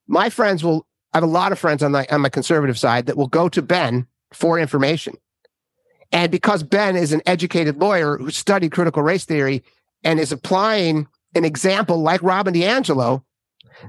my 0.06 0.30
friends 0.30 0.64
will 0.64 0.86
I 1.12 1.18
have 1.18 1.24
a 1.24 1.26
lot 1.26 1.52
of 1.52 1.59
friends 1.59 1.82
on 1.82 1.93
the 1.93 2.12
on 2.14 2.20
my 2.20 2.28
conservative 2.28 2.78
side 2.78 3.06
that 3.06 3.16
will 3.16 3.28
go 3.28 3.48
to 3.48 3.62
Ben 3.62 4.06
for 4.32 4.59
information. 4.59 5.14
And 6.12 6.30
because 6.30 6.62
Ben 6.62 6.97
is 6.97 7.12
an 7.12 7.22
educated 7.26 7.78
lawyer 7.78 8.18
who 8.18 8.30
studied 8.30 8.72
critical 8.72 9.02
race 9.02 9.24
theory 9.24 9.62
and 10.05 10.18
is 10.18 10.32
applying 10.32 11.06
an 11.35 11.44
example 11.44 12.01
like 12.01 12.22
Robin 12.22 12.55
DiAngelo, 12.55 13.22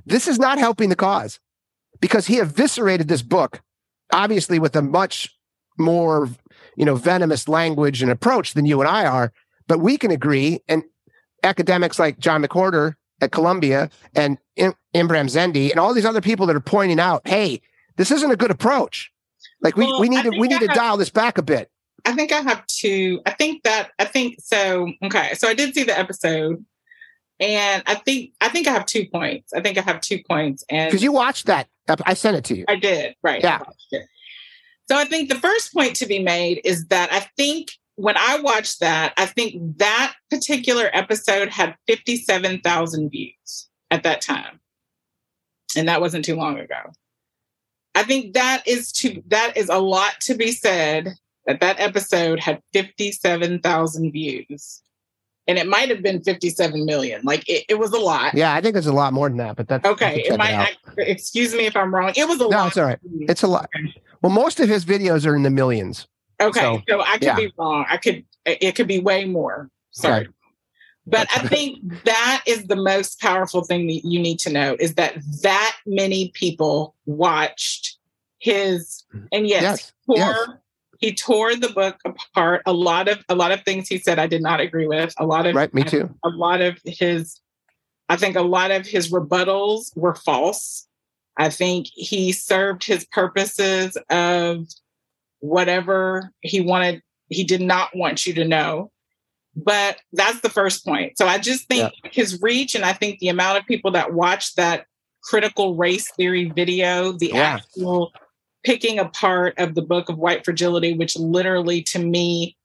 this 0.05 0.27
is 0.27 0.39
not 0.39 0.57
helping 0.57 0.89
the 0.89 0.95
cause 0.95 1.39
because 2.01 2.27
he 2.27 2.39
eviscerated 2.39 3.07
this 3.07 3.21
book, 3.21 3.61
obviously 4.11 4.59
with 4.59 4.75
a 4.75 4.81
much 4.81 5.29
more, 5.77 6.29
you 6.75 6.85
know, 6.85 6.95
venomous 6.95 7.47
language 7.47 8.01
and 8.01 8.11
approach 8.11 8.53
than 8.53 8.65
you 8.65 8.81
and 8.81 8.89
I 8.89 9.05
are. 9.05 9.31
But 9.67 9.79
we 9.79 9.97
can 9.97 10.11
agree, 10.11 10.59
and 10.67 10.83
academics 11.43 11.99
like 11.99 12.19
John 12.19 12.43
McWhorter 12.43 12.95
at 13.21 13.31
Columbia 13.31 13.89
and 14.15 14.37
Im- 14.55 14.73
Ibram 14.93 15.25
Kendi 15.27 15.71
and 15.71 15.79
all 15.79 15.93
these 15.93 16.05
other 16.05 16.21
people 16.21 16.45
that 16.47 16.55
are 16.55 16.59
pointing 16.61 16.99
out, 16.99 17.27
hey, 17.27 17.61
this 17.97 18.11
isn't 18.11 18.31
a 18.31 18.35
good 18.35 18.51
approach. 18.51 19.11
Like 19.61 19.75
we, 19.75 19.85
Well, 19.85 19.99
we 20.01 20.09
need 20.09 20.23
to 20.23 20.29
we 20.29 20.47
need 20.47 20.55
I 20.55 20.59
to 20.59 20.67
have- 20.67 20.75
dial 20.75 20.97
this 20.97 21.09
back 21.09 21.37
a 21.37 21.41
bit. 21.41 21.69
I 22.05 22.13
think 22.13 22.31
I 22.31 22.39
have 22.39 22.65
two. 22.67 23.21
I 23.25 23.31
think 23.31 23.63
that 23.63 23.89
I 23.99 24.05
think 24.05 24.35
so. 24.41 24.89
Okay, 25.03 25.33
so 25.33 25.49
I 25.49 25.53
did 25.53 25.73
see 25.75 25.83
the 25.83 25.97
episode, 25.99 26.63
and 27.41 27.83
I 27.85 27.95
think 27.95 28.31
I 28.39 28.47
think 28.47 28.67
I 28.67 28.71
have 28.71 28.85
two 28.85 29.05
points. 29.13 29.51
I 29.53 29.59
think 29.59 29.77
I 29.77 29.81
have 29.81 29.99
two 29.99 30.19
points, 30.29 30.63
and 30.69 30.89
Because 30.89 31.03
you 31.03 31.11
watched 31.11 31.47
that. 31.47 31.67
I 32.05 32.13
sent 32.13 32.37
it 32.37 32.45
to 32.45 32.55
you. 32.55 32.65
I 32.69 32.77
did, 32.77 33.15
right. 33.23 33.43
Yeah. 33.43 33.59
I. 33.93 33.97
So 34.89 34.97
I 34.97 35.03
think 35.05 35.27
the 35.29 35.35
first 35.35 35.73
point 35.73 35.95
to 35.97 36.05
be 36.05 36.19
made 36.19 36.61
is 36.63 36.87
that 36.87 37.11
I 37.11 37.27
think 37.35 37.71
when 37.99 38.15
I 38.17 38.39
watched 38.39 38.79
that, 38.79 39.13
I 39.17 39.25
think 39.25 39.77
that 39.77 40.13
particular 40.29 40.89
episode 40.93 41.49
had 41.49 41.75
57,000 41.85 43.09
views 43.09 43.67
at 43.91 44.03
that 44.03 44.21
time. 44.21 44.61
And 45.75 45.87
that 45.89 45.99
wasn't 45.99 46.23
too 46.23 46.35
long 46.35 46.57
ago. 46.57 46.79
I 47.95 48.03
think 48.03 48.33
that 48.35 48.63
is 48.65 48.93
to 48.93 49.21
that 49.27 49.57
is 49.57 49.67
a 49.67 49.79
lot 49.79 50.13
to 50.21 50.35
be 50.35 50.51
said 50.51 51.09
that 51.45 51.59
that 51.59 51.79
episode 51.79 52.39
had 52.39 52.61
57,000 52.71 54.11
views. 54.11 54.81
And 55.47 55.57
it 55.57 55.67
might 55.67 55.89
have 55.89 56.01
been 56.01 56.21
57 56.21 56.85
million. 56.85 57.21
Like 57.23 57.47
it, 57.49 57.65
it 57.67 57.79
was 57.79 57.91
a 57.91 57.99
lot. 57.99 58.33
Yeah, 58.33 58.53
I 58.53 58.61
think 58.61 58.77
it's 58.77 58.87
a 58.87 58.93
lot 58.93 59.11
more 59.11 59.27
than 59.27 59.37
that, 59.39 59.57
but 59.57 59.67
that's 59.67 59.85
Okay. 59.85 60.21
It 60.21 60.33
It 60.33 60.39
I, 60.39 60.77
excuse 60.97 61.53
me 61.53 61.65
if 61.65 61.75
I'm 61.75 61.93
wrong. 61.93 62.13
It 62.15 62.27
was 62.27 62.37
a 62.37 62.43
no, 62.43 62.49
lot. 62.49 62.67
it's 62.67 62.77
all 62.77 62.85
right. 62.85 62.99
It's 63.21 63.43
a 63.43 63.47
lot. 63.47 63.69
Well, 64.21 64.31
most 64.31 64.59
of 64.59 64.69
his 64.69 64.85
videos 64.85 65.25
are 65.25 65.35
in 65.35 65.43
the 65.43 65.49
millions. 65.49 66.07
Okay, 66.41 66.59
So, 66.61 66.81
so, 66.87 67.01
I 67.01 67.13
could 67.13 67.23
yeah. 67.23 67.35
be 67.35 67.53
wrong. 67.57 67.85
I 67.89 67.97
could 67.97 68.23
it 68.45 68.75
could 68.75 68.87
be 68.87 68.99
way 68.99 69.25
more. 69.25 69.69
Sorry. 69.91 70.25
Right. 70.25 70.27
But 71.05 71.27
I 71.35 71.47
think 71.47 72.03
that 72.05 72.43
is 72.45 72.67
the 72.67 72.75
most 72.75 73.19
powerful 73.19 73.63
thing 73.63 73.87
that 73.87 74.01
you 74.05 74.19
need 74.19 74.37
to 74.39 74.51
know 74.51 74.75
is 74.79 74.93
that 74.95 75.15
that 75.41 75.75
many 75.85 76.29
people 76.35 76.93
watched 77.05 77.97
his 78.37 79.03
and 79.31 79.47
yes, 79.47 79.61
Yes, 79.63 79.93
he, 80.07 80.13
tore, 80.15 80.17
yes. 80.17 80.47
he 80.99 81.13
tore 81.15 81.55
the 81.55 81.69
book 81.69 81.97
apart. 82.05 82.61
A 82.65 82.73
lot 82.73 83.07
of 83.07 83.23
a 83.27 83.35
lot 83.35 83.51
of 83.51 83.63
things 83.63 83.87
he 83.87 83.97
said 83.97 84.19
I 84.19 84.27
did 84.27 84.41
not 84.43 84.59
agree 84.61 84.87
with. 84.87 85.13
A 85.17 85.25
lot 85.25 85.45
of 85.47 85.55
Right, 85.55 85.73
me 85.73 85.83
too. 85.83 86.13
a 86.23 86.29
lot 86.29 86.61
of 86.61 86.77
his 86.85 87.39
I 88.07 88.15
think 88.15 88.35
a 88.35 88.41
lot 88.41 88.71
of 88.71 88.85
his 88.85 89.11
rebuttals 89.11 89.95
were 89.97 90.15
false. 90.15 90.87
I 91.37 91.49
think 91.49 91.87
he 91.93 92.31
served 92.31 92.83
his 92.83 93.05
purposes 93.05 93.97
of 94.09 94.67
whatever 95.39 96.31
he 96.41 96.61
wanted 96.61 97.01
he 97.29 97.43
did 97.43 97.61
not 97.61 97.95
want 97.95 98.25
you 98.25 98.33
to 98.33 98.45
know. 98.45 98.91
But 99.55 99.97
that's 100.13 100.41
the 100.41 100.49
first 100.49 100.85
point. 100.85 101.17
So 101.17 101.27
I 101.27 101.37
just 101.37 101.67
think 101.67 101.91
his 102.11 102.41
reach 102.41 102.75
and 102.75 102.85
I 102.85 102.93
think 102.93 103.19
the 103.19 103.29
amount 103.29 103.57
of 103.57 103.65
people 103.65 103.91
that 103.91 104.13
watched 104.13 104.55
that 104.55 104.85
critical 105.23 105.75
race 105.75 106.09
theory 106.11 106.45
video, 106.45 107.11
the 107.11 107.31
Yeah. 107.33 107.55
actual 107.57 108.11
picking 108.63 108.99
apart 108.99 109.53
of 109.57 109.75
the 109.75 109.81
book 109.81 110.09
of 110.09 110.17
white 110.17 110.43
fragility, 110.45 110.93
which 110.93 111.15
literally 111.17 111.81
to 111.83 111.99
me 111.99 112.57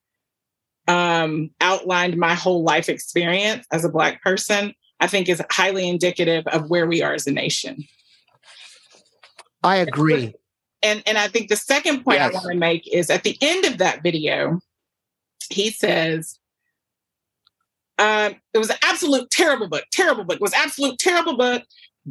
um, 0.86 1.50
outlined 1.60 2.16
my 2.16 2.34
whole 2.34 2.62
life 2.62 2.88
experience 2.88 3.66
as 3.72 3.84
a 3.84 3.88
Black 3.88 4.22
person, 4.22 4.74
I 5.00 5.06
think 5.06 5.28
is 5.28 5.42
highly 5.50 5.88
indicative 5.88 6.46
of 6.48 6.68
where 6.68 6.86
we 6.86 7.02
are 7.02 7.14
as 7.14 7.26
a 7.26 7.32
nation. 7.32 7.84
I 9.62 9.76
agree. 9.76 10.34
And 10.84 11.02
and 11.06 11.18
I 11.18 11.28
think 11.28 11.48
the 11.48 11.56
second 11.56 12.04
point 12.04 12.18
Yes. 12.18 12.30
I 12.30 12.34
want 12.34 12.52
to 12.52 12.58
make 12.58 12.86
is 12.92 13.10
at 13.10 13.24
the 13.24 13.36
end 13.40 13.64
of 13.64 13.78
that 13.78 14.02
video, 14.02 14.60
he 15.50 15.70
says, 15.70 16.38
um, 17.98 18.34
it 18.52 18.58
was 18.58 18.70
an 18.70 18.76
absolute 18.82 19.30
terrible 19.30 19.68
book, 19.68 19.84
terrible 19.90 20.24
book. 20.24 20.36
It 20.36 20.42
was 20.42 20.52
absolute 20.52 20.98
terrible 20.98 21.36
book. 21.36 21.62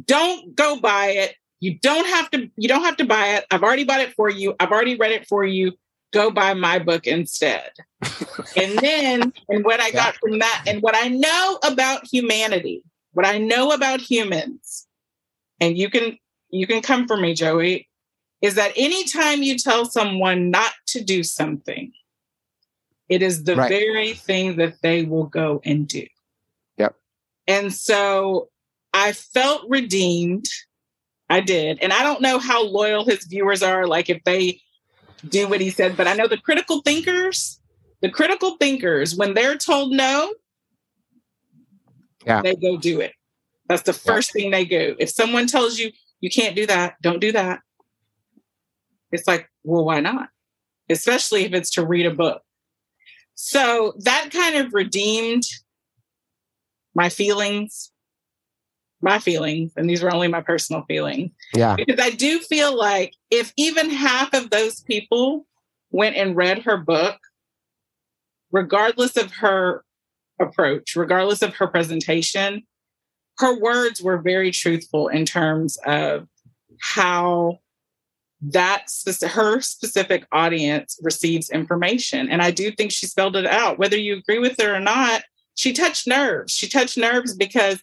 Don't 0.04 0.56
go 0.56 0.80
buy 0.80 1.10
it. 1.10 1.36
You 1.60 1.78
don't 1.78 2.06
have 2.06 2.30
to, 2.30 2.50
you 2.56 2.68
don't 2.68 2.84
have 2.84 2.96
to 2.96 3.06
buy 3.06 3.36
it. 3.36 3.46
I've 3.50 3.62
already 3.62 3.84
bought 3.84 4.00
it 4.00 4.12
for 4.14 4.28
you. 4.28 4.54
I've 4.58 4.70
already 4.70 4.96
read 4.96 5.12
it 5.12 5.26
for 5.28 5.44
you. 5.44 5.72
Go 6.12 6.30
buy 6.30 6.54
my 6.54 6.78
book 6.78 7.06
instead. 7.06 7.70
and 8.56 8.78
then, 8.78 9.32
and 9.48 9.64
what 9.64 9.80
I 9.80 9.90
got 9.90 10.16
from 10.16 10.38
that, 10.40 10.64
and 10.66 10.82
what 10.82 10.96
I 10.96 11.08
know 11.08 11.58
about 11.64 12.06
humanity, 12.06 12.82
what 13.12 13.26
I 13.26 13.38
know 13.38 13.72
about 13.72 14.00
humans, 14.00 14.86
and 15.60 15.78
you 15.78 15.88
can 15.90 16.18
you 16.50 16.66
can 16.66 16.82
come 16.82 17.06
for 17.08 17.16
me, 17.16 17.34
Joey, 17.34 17.88
is 18.44 18.56
that 18.56 18.72
anytime 18.76 19.42
you 19.42 19.56
tell 19.56 19.86
someone 19.86 20.50
not 20.50 20.72
to 20.88 21.02
do 21.02 21.22
something, 21.22 21.90
it 23.08 23.22
is 23.22 23.44
the 23.44 23.56
Right. 23.56 23.70
very 23.70 24.12
thing 24.12 24.56
that 24.56 24.74
they 24.82 25.02
will 25.04 25.24
go 25.24 25.62
and 25.64 25.88
do. 25.88 26.06
Yep. 26.76 26.94
And 27.46 27.72
so 27.72 28.50
I 28.92 29.12
felt 29.12 29.64
redeemed. 29.70 30.44
I 31.30 31.40
did. 31.40 31.78
And 31.80 31.90
I 31.90 32.02
don't 32.02 32.20
know 32.20 32.38
how 32.38 32.62
loyal 32.62 33.06
his 33.06 33.24
viewers 33.24 33.62
are, 33.62 33.86
like 33.86 34.10
if 34.10 34.22
they 34.24 34.60
do 35.26 35.48
what 35.48 35.62
he 35.62 35.70
said, 35.70 35.96
but 35.96 36.06
I 36.06 36.12
know 36.12 36.28
the 36.28 36.36
critical 36.36 36.82
thinkers, 36.82 37.58
the 38.02 38.10
critical 38.10 38.58
thinkers, 38.60 39.16
when 39.16 39.32
they're 39.32 39.56
told 39.56 39.90
no, 39.92 40.34
Yeah. 42.26 42.42
they 42.42 42.56
go 42.56 42.76
do 42.76 43.00
it. 43.00 43.14
That's 43.70 43.82
the 43.82 43.94
first 43.94 44.34
thing 44.34 44.50
they 44.50 44.66
go. 44.66 44.94
If 44.98 45.08
someone 45.08 45.46
tells 45.46 45.78
you 45.78 45.92
you 46.20 46.28
can't 46.28 46.54
do 46.54 46.66
that, 46.66 47.00
don't 47.00 47.20
do 47.20 47.32
that. 47.32 47.60
It's 49.14 49.28
like, 49.28 49.48
well, 49.62 49.84
why 49.84 50.00
not? 50.00 50.28
Especially 50.90 51.44
if 51.44 51.54
it's 51.54 51.70
to 51.70 51.86
read 51.86 52.04
a 52.04 52.10
book. 52.10 52.42
So 53.34 53.94
that 54.00 54.30
kind 54.32 54.56
of 54.56 54.74
redeemed 54.74 55.44
my 56.94 57.08
feelings, 57.08 57.90
my 59.00 59.18
feelings, 59.18 59.72
and 59.76 59.88
these 59.88 60.02
were 60.02 60.12
only 60.12 60.28
my 60.28 60.40
personal 60.40 60.82
feelings. 60.82 61.30
Yeah. 61.54 61.76
Because 61.76 61.98
I 62.00 62.10
do 62.10 62.40
feel 62.40 62.76
like 62.76 63.14
if 63.30 63.52
even 63.56 63.90
half 63.90 64.34
of 64.34 64.50
those 64.50 64.80
people 64.80 65.46
went 65.90 66.16
and 66.16 66.36
read 66.36 66.62
her 66.62 66.76
book, 66.76 67.18
regardless 68.52 69.16
of 69.16 69.32
her 69.32 69.84
approach, 70.40 70.96
regardless 70.96 71.42
of 71.42 71.54
her 71.56 71.66
presentation, 71.66 72.62
her 73.38 73.58
words 73.58 74.00
were 74.00 74.18
very 74.18 74.50
truthful 74.50 75.08
in 75.08 75.24
terms 75.24 75.76
of 75.84 76.28
how 76.80 77.58
that 78.52 78.90
spec- 78.90 79.30
her 79.30 79.60
specific 79.60 80.26
audience 80.32 80.98
receives 81.02 81.50
information. 81.50 82.28
And 82.28 82.42
I 82.42 82.50
do 82.50 82.70
think 82.70 82.92
she 82.92 83.06
spelled 83.06 83.36
it 83.36 83.46
out. 83.46 83.78
Whether 83.78 83.96
you 83.96 84.16
agree 84.16 84.38
with 84.38 84.60
her 84.60 84.74
or 84.74 84.80
not, 84.80 85.22
she 85.54 85.72
touched 85.72 86.06
nerves. 86.06 86.52
She 86.52 86.68
touched 86.68 86.98
nerves 86.98 87.34
because 87.34 87.82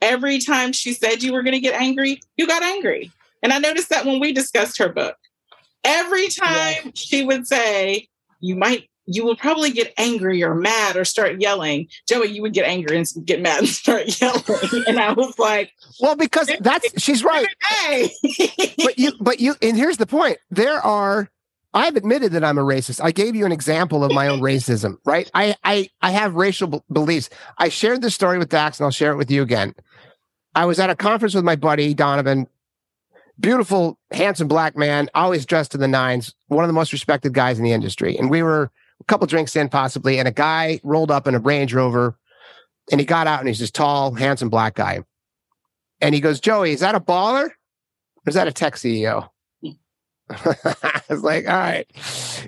every 0.00 0.38
time 0.38 0.72
she 0.72 0.92
said 0.92 1.22
you 1.22 1.32
were 1.32 1.42
going 1.42 1.54
to 1.54 1.60
get 1.60 1.80
angry, 1.80 2.20
you 2.36 2.46
got 2.46 2.62
angry. 2.62 3.10
And 3.42 3.52
I 3.52 3.58
noticed 3.58 3.90
that 3.90 4.06
when 4.06 4.20
we 4.20 4.32
discussed 4.32 4.78
her 4.78 4.88
book. 4.88 5.16
Every 5.82 6.28
time 6.28 6.92
she 6.94 7.24
would 7.24 7.46
say, 7.46 8.08
you 8.40 8.54
might 8.54 8.89
you 9.12 9.24
will 9.24 9.36
probably 9.36 9.70
get 9.70 9.92
angry 9.98 10.42
or 10.42 10.54
mad 10.54 10.96
or 10.96 11.04
start 11.04 11.40
yelling. 11.40 11.88
Joey, 12.08 12.28
you 12.28 12.42
would 12.42 12.52
get 12.52 12.64
angry 12.66 12.96
and 12.96 13.06
get 13.24 13.40
mad 13.40 13.58
and 13.60 13.68
start 13.68 14.04
yelling. 14.20 14.42
And 14.86 15.00
I 15.00 15.12
was 15.12 15.38
like, 15.38 15.72
Well, 16.00 16.16
because 16.16 16.50
that's 16.60 17.02
she's 17.02 17.24
right. 17.24 17.46
hey. 17.68 18.10
But 18.78 18.98
you 18.98 19.12
but 19.20 19.40
you 19.40 19.54
and 19.60 19.76
here's 19.76 19.96
the 19.96 20.06
point. 20.06 20.38
There 20.50 20.80
are 20.80 21.28
I've 21.72 21.94
admitted 21.96 22.32
that 22.32 22.42
I'm 22.44 22.58
a 22.58 22.62
racist. 22.64 23.00
I 23.02 23.12
gave 23.12 23.36
you 23.36 23.46
an 23.46 23.52
example 23.52 24.02
of 24.04 24.12
my 24.12 24.26
own 24.28 24.40
racism, 24.40 24.96
right? 25.04 25.30
I 25.34 25.54
I 25.64 25.88
I 26.02 26.10
have 26.10 26.34
racial 26.34 26.68
b- 26.68 26.80
beliefs. 26.92 27.30
I 27.58 27.68
shared 27.68 28.02
this 28.02 28.14
story 28.14 28.38
with 28.38 28.48
Dax 28.48 28.78
and 28.80 28.84
I'll 28.86 28.90
share 28.90 29.12
it 29.12 29.16
with 29.16 29.30
you 29.30 29.42
again. 29.42 29.74
I 30.54 30.64
was 30.66 30.80
at 30.80 30.90
a 30.90 30.96
conference 30.96 31.34
with 31.34 31.44
my 31.44 31.54
buddy 31.56 31.94
Donovan, 31.94 32.48
beautiful, 33.38 33.98
handsome 34.10 34.48
black 34.48 34.76
man, 34.76 35.08
always 35.14 35.46
dressed 35.46 35.72
to 35.72 35.78
the 35.78 35.88
nines, 35.88 36.34
one 36.48 36.64
of 36.64 36.68
the 36.68 36.72
most 36.74 36.92
respected 36.92 37.32
guys 37.34 37.58
in 37.58 37.64
the 37.64 37.72
industry. 37.72 38.16
And 38.18 38.30
we 38.30 38.42
were 38.42 38.70
a 39.00 39.04
couple 39.04 39.26
drinks 39.26 39.56
in, 39.56 39.68
possibly, 39.68 40.18
and 40.18 40.28
a 40.28 40.32
guy 40.32 40.80
rolled 40.84 41.10
up 41.10 41.26
in 41.26 41.34
a 41.34 41.38
Range 41.38 41.72
Rover 41.72 42.18
and 42.90 43.00
he 43.00 43.06
got 43.06 43.26
out 43.26 43.40
and 43.40 43.48
he's 43.48 43.58
this 43.58 43.70
tall, 43.70 44.12
handsome 44.12 44.48
black 44.48 44.74
guy. 44.74 45.00
And 46.00 46.14
he 46.14 46.20
goes, 46.20 46.40
Joey, 46.40 46.72
is 46.72 46.80
that 46.80 46.94
a 46.94 47.00
baller? 47.00 47.46
Or 47.46 48.26
is 48.26 48.34
that 48.34 48.48
a 48.48 48.52
tech 48.52 48.74
CEO? 48.74 49.28
I 50.30 51.02
was 51.08 51.22
like, 51.22 51.46
all 51.48 51.54
right. 51.54 51.86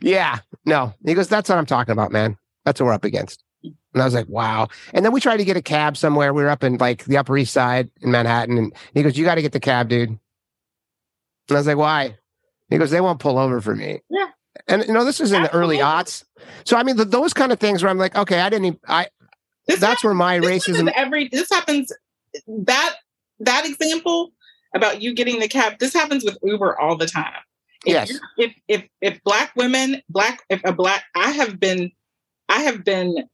Yeah. 0.00 0.38
No. 0.64 0.94
He 1.04 1.14
goes, 1.14 1.28
that's 1.28 1.48
what 1.48 1.58
I'm 1.58 1.66
talking 1.66 1.92
about, 1.92 2.12
man. 2.12 2.36
That's 2.64 2.80
what 2.80 2.86
we're 2.86 2.92
up 2.92 3.04
against. 3.04 3.42
And 3.62 4.00
I 4.00 4.04
was 4.04 4.14
like, 4.14 4.28
wow. 4.28 4.68
And 4.94 5.04
then 5.04 5.12
we 5.12 5.20
tried 5.20 5.38
to 5.38 5.44
get 5.44 5.56
a 5.56 5.62
cab 5.62 5.96
somewhere. 5.96 6.32
We 6.32 6.42
were 6.42 6.48
up 6.48 6.64
in 6.64 6.78
like 6.78 7.04
the 7.04 7.16
Upper 7.18 7.36
East 7.36 7.52
Side 7.52 7.90
in 8.00 8.10
Manhattan. 8.10 8.56
And 8.58 8.72
he 8.94 9.02
goes, 9.02 9.18
you 9.18 9.24
got 9.24 9.34
to 9.34 9.42
get 9.42 9.52
the 9.52 9.60
cab, 9.60 9.88
dude. 9.88 10.08
And 10.10 10.18
I 11.50 11.54
was 11.54 11.66
like, 11.66 11.76
why? 11.76 12.16
He 12.70 12.78
goes, 12.78 12.90
they 12.90 13.00
won't 13.00 13.20
pull 13.20 13.38
over 13.38 13.60
for 13.60 13.74
me. 13.74 14.00
Yeah. 14.08 14.28
And 14.68 14.84
you 14.86 14.92
know, 14.92 15.04
this 15.04 15.20
is 15.20 15.32
in 15.32 15.42
the 15.42 15.52
early 15.54 15.78
aughts. 15.78 16.24
So 16.64 16.76
I 16.76 16.82
mean, 16.82 16.96
th- 16.96 17.08
those 17.08 17.32
kind 17.32 17.52
of 17.52 17.58
things 17.60 17.82
where 17.82 17.90
I'm 17.90 17.98
like, 17.98 18.14
okay, 18.16 18.40
I 18.40 18.50
didn't. 18.50 18.66
Even, 18.66 18.80
I 18.86 19.08
This 19.66 19.80
that's 19.80 20.04
where 20.04 20.14
my 20.14 20.38
racism. 20.38 20.90
every 20.94 21.28
this 21.28 21.48
happens 21.50 21.92
that 22.46 22.96
that 23.40 23.66
example 23.66 24.32
about 24.74 25.02
you 25.02 25.14
getting 25.14 25.38
the 25.40 25.48
cab 25.48 25.78
this 25.78 25.92
happens 25.92 26.24
with 26.24 26.38
uber 26.42 26.78
all 26.80 26.96
the 26.96 27.06
time 27.06 27.32
if 27.84 27.92
Yes. 27.92 28.18
if 28.38 28.52
if 28.68 28.84
if 29.00 29.22
black 29.24 29.52
women 29.56 30.00
black 30.08 30.42
if 30.48 30.60
a 30.64 30.72
black 30.72 31.04
i 31.14 31.30
have 31.32 31.60
been 31.60 31.90
i 32.48 32.60
have 32.62 32.82
been 32.84 33.28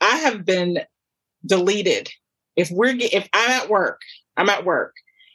i 0.00 0.16
have 0.16 0.44
been 0.44 0.80
deleted 1.46 2.10
if 2.56 2.70
we're 2.70 2.96
if 2.98 3.28
i'm 3.32 3.50
at 3.50 3.68
work 3.68 4.00
i'm 4.36 4.48
at 4.48 4.64
work 4.64 4.94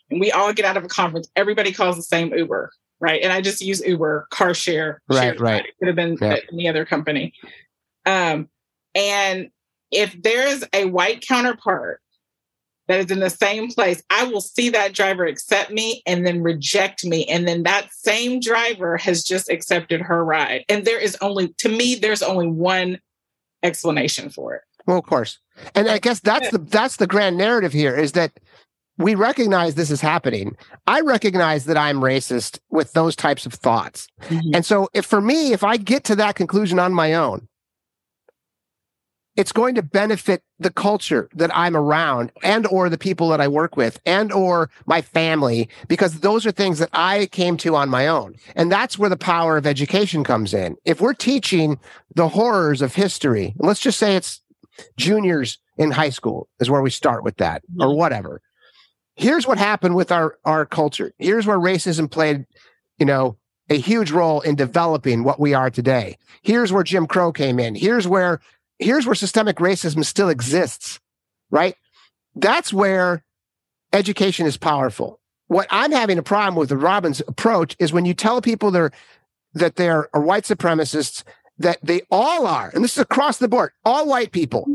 and 0.10 0.20
we 0.20 0.32
all 0.32 0.52
get 0.52 0.66
out 0.66 0.76
of 0.78 0.84
a 0.84 0.88
conference 0.90 1.30
everybody 1.36 1.72
calls 1.72 1.96
the 1.96 2.04
same 2.04 2.34
uber 2.34 2.72
right 3.00 3.22
and 3.24 3.32
i 3.34 3.42
just 3.42 3.62
use 3.62 3.82
uber 3.86 4.28
car 4.32 4.54
share 4.54 5.02
Right, 5.10 5.40
right. 5.40 5.66
it 5.66 5.74
could 5.80 5.88
have 5.88 5.96
been 5.96 6.18
Yeah. 6.20 6.38
any 6.52 6.68
other 6.68 6.86
company 6.86 7.34
um 8.06 8.50
and 8.96 9.50
if 9.92 10.16
there 10.22 10.48
is 10.48 10.66
a 10.74 10.86
white 10.86 11.26
counterpart 11.28 12.02
that 12.88 13.00
is 13.00 13.12
in 13.12 13.20
the 13.20 13.30
same 13.30 13.70
place, 13.70 14.02
I 14.10 14.24
will 14.24 14.42
see 14.42 14.70
that 14.70 14.94
driver 14.94 15.26
accept 15.26 15.70
me 15.70 16.02
and 16.08 16.26
then 16.26 16.42
reject 16.42 17.06
me. 17.06 17.24
And 17.26 17.48
then 17.48 17.62
that 17.64 17.90
same 17.94 18.40
driver 18.40 18.98
has 18.98 19.24
just 19.24 19.48
accepted 19.48 20.02
her 20.02 20.26
ride. 20.26 20.66
And 20.70 20.86
there 20.86 21.00
is 21.00 21.16
only, 21.22 21.50
to 21.60 21.70
me, 21.70 21.94
there's 21.94 22.24
only 22.24 22.48
one 22.48 23.00
explanation 23.62 24.32
for 24.32 24.56
it. 24.56 24.62
Well, 24.88 24.98
of 24.98 25.06
course. 25.06 25.38
And 25.76 25.88
I 25.88 26.00
guess 26.00 26.20
that's 26.20 26.50
the 26.50 26.58
that's 26.58 26.96
the 26.96 27.06
grand 27.06 27.38
narrative 27.38 27.74
here 27.74 27.96
is 27.96 28.14
that 28.14 28.40
we 29.00 29.16
recognize 29.16 29.76
this 29.76 29.90
is 29.90 30.02
happening. 30.02 30.56
I 30.86 31.00
recognize 31.02 31.66
that 31.66 31.78
I'm 31.78 32.02
racist 32.02 32.60
with 32.70 32.92
those 32.94 33.16
types 33.16 33.46
of 33.46 33.54
thoughts. 33.54 34.08
Mm-hmm. 34.24 34.52
And 34.54 34.66
so 34.66 34.90
if 34.94 35.06
for 35.06 35.22
me, 35.22 35.54
if 35.54 35.64
I 35.64 35.78
get 35.78 36.04
to 36.06 36.16
that 36.18 36.36
conclusion 36.36 36.78
on 36.78 36.94
my 36.94 37.14
own, 37.14 37.48
it's 39.38 39.54
going 39.54 39.76
to 39.76 39.82
benefit 39.82 40.44
the 40.60 40.70
culture 40.70 41.30
that 41.34 41.50
I'm 41.56 41.78
around 41.78 42.34
and 42.44 42.68
or 42.68 42.90
the 42.90 42.98
people 42.98 43.30
that 43.30 43.40
I 43.40 43.48
work 43.48 43.78
with 43.78 43.98
and 44.06 44.34
or 44.34 44.70
my 44.86 45.02
family 45.02 45.70
because 45.88 46.20
those 46.20 46.46
are 46.46 46.52
things 46.52 46.80
that 46.80 46.90
I 46.92 47.28
came 47.28 47.56
to 47.58 47.78
on 47.78 47.88
my 47.88 48.06
own. 48.06 48.36
And 48.58 48.70
that's 48.70 49.00
where 49.00 49.10
the 49.10 49.16
power 49.16 49.56
of 49.56 49.66
education 49.66 50.26
comes 50.26 50.54
in. 50.54 50.76
If 50.84 51.00
we're 51.00 51.14
teaching 51.14 51.80
the 52.16 52.28
horrors 52.28 52.82
of 52.82 52.96
history, 52.96 53.56
let's 53.60 53.80
just 53.80 53.98
say 53.98 54.18
it's 54.18 54.42
juniors 54.98 55.58
in 55.78 55.92
high 55.92 56.10
school 56.10 56.50
is 56.60 56.70
where 56.70 56.82
we 56.82 56.90
start 56.90 57.24
with 57.24 57.38
that 57.38 57.64
or 57.80 57.96
whatever. 57.96 58.42
Here's 59.20 59.46
what 59.46 59.58
happened 59.58 59.96
with 59.96 60.14
our 60.14 60.38
our 60.46 60.66
culture. 60.66 61.12
Here's 61.18 61.46
where 61.46 61.58
racism 61.58 62.10
played, 62.10 62.46
you 62.98 63.06
know, 63.06 63.36
a 63.70 63.78
huge 63.78 64.12
role 64.12 64.40
in 64.40 64.56
developing 64.56 65.26
what 65.26 65.42
we 65.42 65.54
are 65.54 65.70
today. 65.70 66.18
Here's 66.42 66.72
where 66.72 66.84
Jim 66.84 67.06
Crow 67.06 67.34
came 67.34 67.60
in. 67.60 67.76
Here's 67.76 68.08
where 68.08 68.40
here's 68.78 69.06
where 69.06 69.16
systemic 69.16 69.58
racism 69.58 70.06
still 70.06 70.30
exists, 70.30 71.02
right? 71.52 71.76
That's 72.34 72.72
where 72.72 73.26
education 73.92 74.46
is 74.48 74.56
powerful. 74.56 75.20
What 75.48 75.68
I'm 75.70 75.92
having 75.92 76.18
a 76.18 76.24
problem 76.24 76.56
with 76.56 76.70
the 76.70 76.78
Robin's 76.78 77.20
approach 77.20 77.76
is 77.78 77.92
when 77.92 78.06
you 78.06 78.14
tell 78.14 78.42
people 78.42 78.72
they're 78.72 78.92
that 79.54 79.76
they're 79.76 80.08
white 80.14 80.46
supremacists, 80.46 81.26
that 81.58 81.80
they 81.84 82.04
all 82.10 82.48
are, 82.48 82.72
and 82.74 82.86
this 82.86 82.96
is 82.96 83.04
across 83.04 83.38
the 83.38 83.50
board, 83.50 83.74
all 83.84 84.08
white 84.08 84.32
people, 84.32 84.66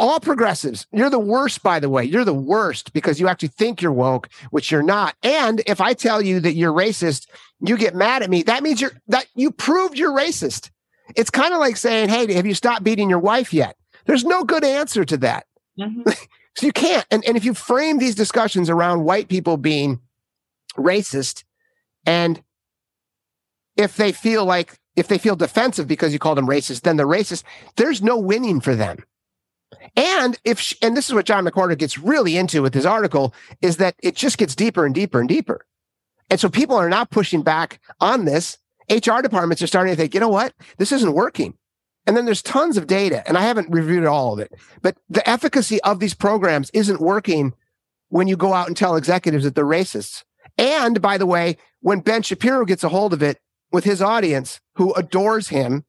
all 0.00 0.18
progressives. 0.18 0.86
You're 0.92 1.10
the 1.10 1.18
worst, 1.18 1.62
by 1.62 1.78
the 1.78 1.90
way. 1.90 2.04
You're 2.04 2.24
the 2.24 2.34
worst 2.34 2.92
because 2.92 3.20
you 3.20 3.28
actually 3.28 3.48
think 3.48 3.82
you're 3.82 3.92
woke, 3.92 4.30
which 4.50 4.70
you're 4.72 4.82
not. 4.82 5.14
And 5.22 5.62
if 5.66 5.80
I 5.80 5.92
tell 5.92 6.22
you 6.22 6.40
that 6.40 6.54
you're 6.54 6.72
racist, 6.72 7.28
you 7.60 7.76
get 7.76 7.94
mad 7.94 8.22
at 8.22 8.30
me. 8.30 8.42
That 8.42 8.62
means 8.62 8.80
you're 8.80 8.92
that 9.08 9.26
you 9.36 9.50
proved 9.52 9.98
you're 9.98 10.16
racist. 10.16 10.70
It's 11.14 11.30
kind 11.30 11.52
of 11.52 11.60
like 11.60 11.76
saying, 11.76 12.08
Hey, 12.08 12.32
have 12.32 12.46
you 12.46 12.54
stopped 12.54 12.82
beating 12.82 13.10
your 13.10 13.18
wife 13.18 13.52
yet? 13.52 13.76
There's 14.06 14.24
no 14.24 14.42
good 14.42 14.64
answer 14.64 15.04
to 15.04 15.16
that. 15.18 15.46
Mhm. 15.78 16.16
So 16.56 16.66
you 16.66 16.72
can't. 16.72 17.06
And, 17.12 17.24
and 17.24 17.36
if 17.36 17.44
you 17.44 17.54
frame 17.54 17.98
these 17.98 18.16
discussions 18.16 18.68
around 18.68 19.04
white 19.04 19.28
people 19.28 19.56
being 19.56 20.00
racist, 20.76 21.44
and 22.04 22.42
if 23.76 23.96
they 23.96 24.10
feel 24.10 24.44
like, 24.44 24.76
if 24.96 25.06
they 25.06 25.16
feel 25.16 25.36
defensive 25.36 25.86
because 25.86 26.12
you 26.12 26.18
call 26.18 26.34
them 26.34 26.48
racist, 26.48 26.80
then 26.82 26.96
they're 26.96 27.06
racist, 27.06 27.44
there's 27.76 28.02
no 28.02 28.18
winning 28.18 28.60
for 28.60 28.74
them. 28.74 28.98
And 29.96 30.38
if, 30.44 30.60
sh- 30.60 30.76
and 30.82 30.96
this 30.96 31.08
is 31.08 31.14
what 31.14 31.26
John 31.26 31.44
McWhorter 31.44 31.76
gets 31.76 31.98
really 31.98 32.36
into 32.36 32.62
with 32.62 32.74
his 32.74 32.86
article, 32.86 33.34
is 33.60 33.76
that 33.78 33.96
it 34.02 34.16
just 34.16 34.38
gets 34.38 34.54
deeper 34.54 34.84
and 34.84 34.94
deeper 34.94 35.20
and 35.20 35.28
deeper. 35.28 35.66
And 36.28 36.38
so 36.38 36.48
people 36.48 36.76
are 36.76 36.88
not 36.88 37.10
pushing 37.10 37.42
back 37.42 37.80
on 38.00 38.24
this. 38.24 38.58
HR 38.88 39.20
departments 39.20 39.62
are 39.62 39.66
starting 39.66 39.92
to 39.92 39.96
think, 39.96 40.14
you 40.14 40.20
know 40.20 40.28
what? 40.28 40.54
This 40.78 40.92
isn't 40.92 41.12
working. 41.12 41.54
And 42.06 42.16
then 42.16 42.24
there's 42.24 42.42
tons 42.42 42.76
of 42.76 42.86
data, 42.86 43.22
and 43.28 43.36
I 43.36 43.42
haven't 43.42 43.70
reviewed 43.70 44.06
all 44.06 44.32
of 44.32 44.38
it, 44.38 44.52
but 44.80 44.96
the 45.08 45.28
efficacy 45.28 45.80
of 45.82 46.00
these 46.00 46.14
programs 46.14 46.70
isn't 46.70 47.00
working 47.00 47.52
when 48.08 48.26
you 48.26 48.36
go 48.36 48.54
out 48.54 48.66
and 48.66 48.76
tell 48.76 48.96
executives 48.96 49.44
that 49.44 49.54
they're 49.54 49.64
racists. 49.64 50.24
And 50.58 51.00
by 51.00 51.18
the 51.18 51.26
way, 51.26 51.56
when 51.80 52.00
Ben 52.00 52.22
Shapiro 52.22 52.64
gets 52.64 52.82
a 52.82 52.88
hold 52.88 53.12
of 53.12 53.22
it 53.22 53.38
with 53.70 53.84
his 53.84 54.02
audience 54.02 54.60
who 54.74 54.92
adores 54.94 55.48
him, 55.48 55.84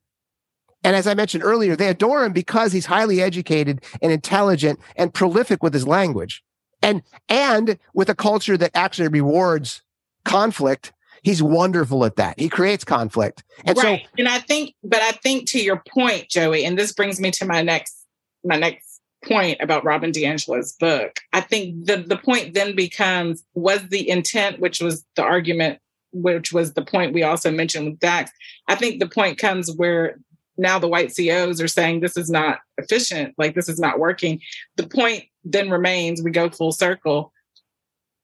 and 0.84 0.96
as 0.96 1.08
I 1.08 1.14
mentioned 1.14 1.44
earlier, 1.44 1.76
they 1.76 1.88
adore 1.88 2.26
him 2.26 2.34
because 2.34 2.72
he's 2.72 2.86
highly 2.86 3.22
educated 3.22 3.84
and 4.02 4.12
intelligent 4.12 4.80
and 4.96 5.14
prolific 5.14 5.62
with 5.62 5.74
his 5.74 5.88
language. 5.88 6.44
And 6.82 7.04
and 7.30 7.78
with 7.94 8.10
a 8.10 8.16
culture 8.16 8.58
that 8.58 8.72
actually 8.74 9.10
rewards 9.10 9.84
conflict, 10.26 10.94
he's 11.22 11.44
wonderful 11.44 12.04
at 12.06 12.16
that. 12.16 12.40
He 12.40 12.50
creates 12.50 12.84
conflict. 12.84 13.44
And 13.66 13.78
so 13.78 13.84
right. 13.84 14.08
and 14.18 14.28
I 14.28 14.40
think, 14.40 14.74
but 14.84 15.02
I 15.02 15.12
think 15.12 15.48
to 15.52 15.60
your 15.62 15.84
point, 15.88 16.30
Joey, 16.30 16.66
and 16.66 16.78
this 16.78 16.92
brings 16.92 17.20
me 17.20 17.32
to 17.32 17.46
my 17.46 17.62
next 17.62 18.06
my 18.44 18.58
next 18.58 19.02
point 19.24 19.58
about 19.62 19.86
Robin 19.86 20.12
DiAngelo's 20.12 20.74
book, 20.74 21.20
I 21.32 21.42
think 21.42 21.86
the, 21.86 21.98
the 21.98 22.18
point 22.18 22.56
then 22.56 22.76
becomes 22.76 23.44
was 23.54 23.88
the 23.90 24.10
intent, 24.10 24.60
which 24.60 24.82
was 24.82 25.06
the 25.16 25.22
argument, 25.22 25.80
which 26.12 26.52
was 26.52 26.74
the 26.74 26.84
point 26.84 27.14
we 27.14 27.22
also 27.22 27.52
mentioned 27.52 27.86
with 27.86 28.00
Dax. 28.00 28.32
I 28.68 28.74
think 28.74 29.00
the 29.00 29.08
point 29.08 29.38
comes 29.38 29.72
where 29.76 30.18
now 30.62 30.80
the 30.80 30.88
white 30.88 31.12
CEOs 31.12 31.60
are 31.60 31.68
saying 31.68 32.00
this 32.00 32.16
is 32.16 32.30
not 32.30 32.60
efficient, 32.78 33.34
like 33.38 33.56
this 33.56 33.68
is 33.68 33.80
not 33.80 34.00
working. 34.00 34.40
The 34.78 34.88
point 34.88 35.26
then 35.44 35.70
remains, 35.70 36.22
we 36.22 36.32
go 36.32 36.50
full 36.50 36.72
circle. 36.72 37.34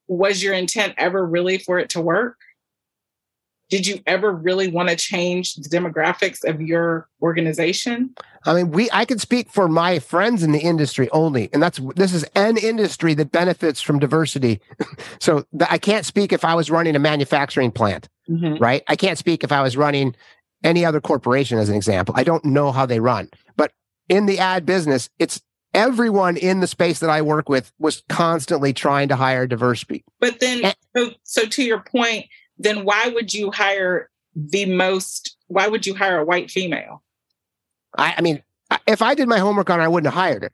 Was 0.08 0.42
your 0.42 0.54
intent 0.54 0.94
ever 0.98 1.26
really 1.26 1.58
for 1.58 1.80
it 1.80 1.90
to 1.90 2.02
work? 2.02 2.38
did 3.70 3.86
you 3.86 4.00
ever 4.08 4.32
really 4.32 4.70
want 4.70 4.90
to 4.90 4.96
change 4.96 5.56
the 5.56 5.70
demographics 5.70 6.48
of 6.48 6.62
your 6.62 7.08
organization 7.22 8.14
i 8.46 8.54
mean 8.54 8.72
we 8.72 8.90
i 8.92 9.06
can 9.06 9.20
speak 9.20 9.50
for 9.50 9.68
my 9.68 10.00
friends 10.00 10.44
in 10.44 10.52
the 10.52 10.60
industry 10.60 11.10
only 11.12 11.50
and 11.54 11.62
that's 11.62 11.80
this 11.96 12.14
is 12.14 12.24
an 12.36 12.58
industry 12.58 13.14
that 13.14 13.32
benefits 13.32 13.82
from 13.82 14.00
diversity 14.00 14.60
so 15.20 15.46
i 15.70 15.78
can't 15.78 16.06
speak 16.06 16.32
if 16.32 16.46
i 16.46 16.54
was 16.54 16.72
running 16.72 16.96
a 16.96 17.00
manufacturing 17.00 17.72
plant 17.72 18.08
mm-hmm. 18.30 18.62
right 18.62 18.84
i 18.88 18.96
can't 18.96 19.18
speak 19.18 19.44
if 19.44 19.52
i 19.52 19.62
was 19.62 19.76
running 19.76 20.16
any 20.64 20.86
other 20.86 21.02
corporation 21.02 21.58
as 21.58 21.70
an 21.70 21.76
example 21.76 22.14
i 22.18 22.24
don't 22.24 22.46
know 22.46 22.72
how 22.72 22.86
they 22.86 23.00
run 23.00 23.30
but 23.56 23.72
in 24.10 24.26
the 24.26 24.40
ad 24.40 24.66
business 24.66 25.10
it's 25.20 25.42
everyone 25.74 26.38
in 26.38 26.60
the 26.60 26.68
space 26.68 27.00
that 27.00 27.10
i 27.10 27.22
work 27.22 27.50
with 27.50 27.72
was 27.80 28.04
constantly 28.10 28.74
trying 28.74 29.08
to 29.08 29.16
hire 29.16 29.46
diverse 29.46 29.84
people 29.84 30.12
but 30.20 30.40
then 30.40 30.64
and, 30.64 30.76
so, 30.96 31.12
so 31.24 31.46
to 31.46 31.64
your 31.64 31.80
point 31.80 32.26
then 32.58 32.84
why 32.84 33.10
would 33.14 33.34
you 33.34 33.52
hire 33.52 34.10
the 34.38 34.66
most? 34.66 35.36
Why 35.48 35.68
would 35.68 35.86
you 35.86 35.96
hire 35.96 36.20
a 36.20 36.26
white 36.26 36.52
female? 36.52 37.04
I, 37.98 38.16
I 38.18 38.22
mean, 38.22 38.44
if 38.86 39.02
I 39.02 39.16
did 39.16 39.28
my 39.28 39.40
homework 39.40 39.70
on, 39.70 39.80
it, 39.80 39.84
I 39.84 39.88
wouldn't 39.88 40.14
have 40.14 40.20
hired 40.20 40.44
her. 40.44 40.52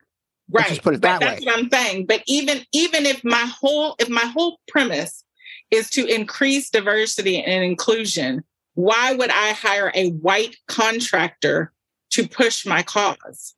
Right. 0.50 0.62
Let's 0.62 0.70
just 0.70 0.82
put 0.84 0.94
it 0.94 1.02
that 1.02 1.20
that's 1.20 1.42
way. 1.42 1.46
That's 1.46 1.46
what 1.46 1.60
I'm 1.60 1.70
saying. 1.70 2.06
But 2.06 2.24
even 2.28 2.62
even 2.72 3.06
if 3.06 3.24
my 3.24 3.46
whole 3.46 3.96
if 4.00 4.10
my 4.10 4.26
whole 4.26 4.60
premise 4.68 5.24
is 5.72 5.90
to 5.92 6.06
increase 6.06 6.70
diversity 6.70 7.42
and 7.42 7.64
inclusion, 7.64 8.44
why 8.74 9.14
would 9.14 9.30
I 9.30 9.54
hire 9.54 9.92
a 9.94 10.10
white 10.12 10.56
contractor 10.68 11.72
to 12.12 12.28
push 12.28 12.66
my 12.66 12.84
cause? 12.84 13.56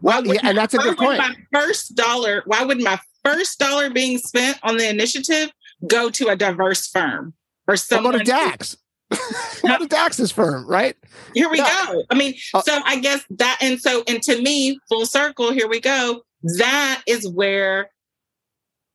Well, 0.00 0.24
yeah, 0.26 0.40
and 0.44 0.56
that's 0.56 0.74
a 0.74 0.78
good 0.78 0.96
point. 0.96 1.18
My 1.18 1.34
first 1.52 1.94
dollar, 1.94 2.42
why 2.46 2.64
would 2.64 2.82
my 2.82 2.98
first 3.24 3.58
dollar 3.58 3.90
being 3.90 4.18
spent 4.18 4.58
on 4.62 4.76
the 4.76 4.88
initiative 4.88 5.50
go 5.86 6.10
to 6.10 6.28
a 6.28 6.36
diverse 6.36 6.86
firm 6.88 7.34
or 7.66 7.76
someone. 7.76 8.12
Go 8.12 8.18
to 8.18 8.24
Dax. 8.24 8.76
go 9.62 9.78
to 9.78 9.86
Dax's 9.86 10.30
firm, 10.30 10.68
right? 10.68 10.96
Here 11.34 11.48
we 11.50 11.58
yeah. 11.58 11.86
go. 11.86 12.02
I 12.10 12.14
mean, 12.14 12.34
uh, 12.52 12.62
so 12.62 12.80
I 12.84 12.98
guess 13.00 13.24
that, 13.30 13.58
and 13.60 13.80
so, 13.80 14.02
and 14.06 14.22
to 14.22 14.40
me, 14.40 14.78
full 14.88 15.06
circle, 15.06 15.52
here 15.52 15.68
we 15.68 15.80
go. 15.80 16.22
That 16.58 17.02
is 17.06 17.28
where 17.28 17.90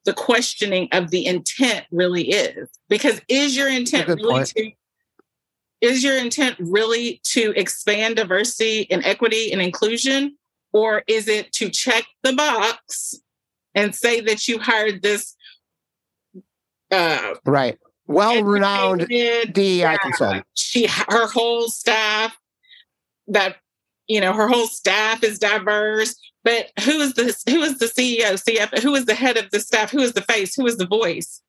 the 0.09 0.13
questioning 0.13 0.89
of 0.91 1.11
the 1.11 1.27
intent 1.27 1.85
really 1.91 2.31
is. 2.31 2.67
Because 2.87 3.21
is 3.27 3.55
your 3.55 3.69
intent 3.69 4.07
really 4.07 4.23
point. 4.23 4.47
to 4.47 4.71
is 5.81 6.03
your 6.03 6.17
intent 6.17 6.55
really 6.57 7.21
to 7.25 7.53
expand 7.55 8.15
diversity 8.15 8.89
and 8.89 9.05
equity 9.05 9.53
and 9.53 9.61
inclusion? 9.61 10.35
Or 10.73 11.03
is 11.05 11.27
it 11.27 11.53
to 11.53 11.69
check 11.69 12.05
the 12.23 12.33
box 12.33 13.13
and 13.75 13.93
say 13.93 14.19
that 14.21 14.47
you 14.47 14.57
hired 14.57 15.03
this 15.03 15.35
uh, 16.91 17.35
right. 17.45 17.77
Well 18.07 18.43
renowned 18.43 19.07
DEI 19.07 19.97
consultant. 20.01 20.43
She, 20.55 20.87
her 20.87 21.27
whole 21.27 21.69
staff, 21.69 22.35
that, 23.27 23.57
you 24.07 24.19
know, 24.19 24.33
her 24.33 24.47
whole 24.47 24.65
staff 24.65 25.23
is 25.23 25.37
diverse. 25.37 26.15
But 26.43 26.71
who 26.83 26.99
is 27.01 27.13
the 27.13 27.35
who 27.49 27.61
is 27.61 27.79
the 27.79 27.85
CEO, 27.85 28.33
CF? 28.33 28.81
Who 28.81 28.95
is 28.95 29.05
the 29.05 29.15
head 29.15 29.37
of 29.37 29.51
the 29.51 29.59
staff? 29.59 29.91
Who 29.91 29.99
is 29.99 30.13
the 30.13 30.21
face? 30.21 30.55
Who 30.55 30.65
is 30.65 30.77
the 30.77 30.87
voice? 30.87 31.41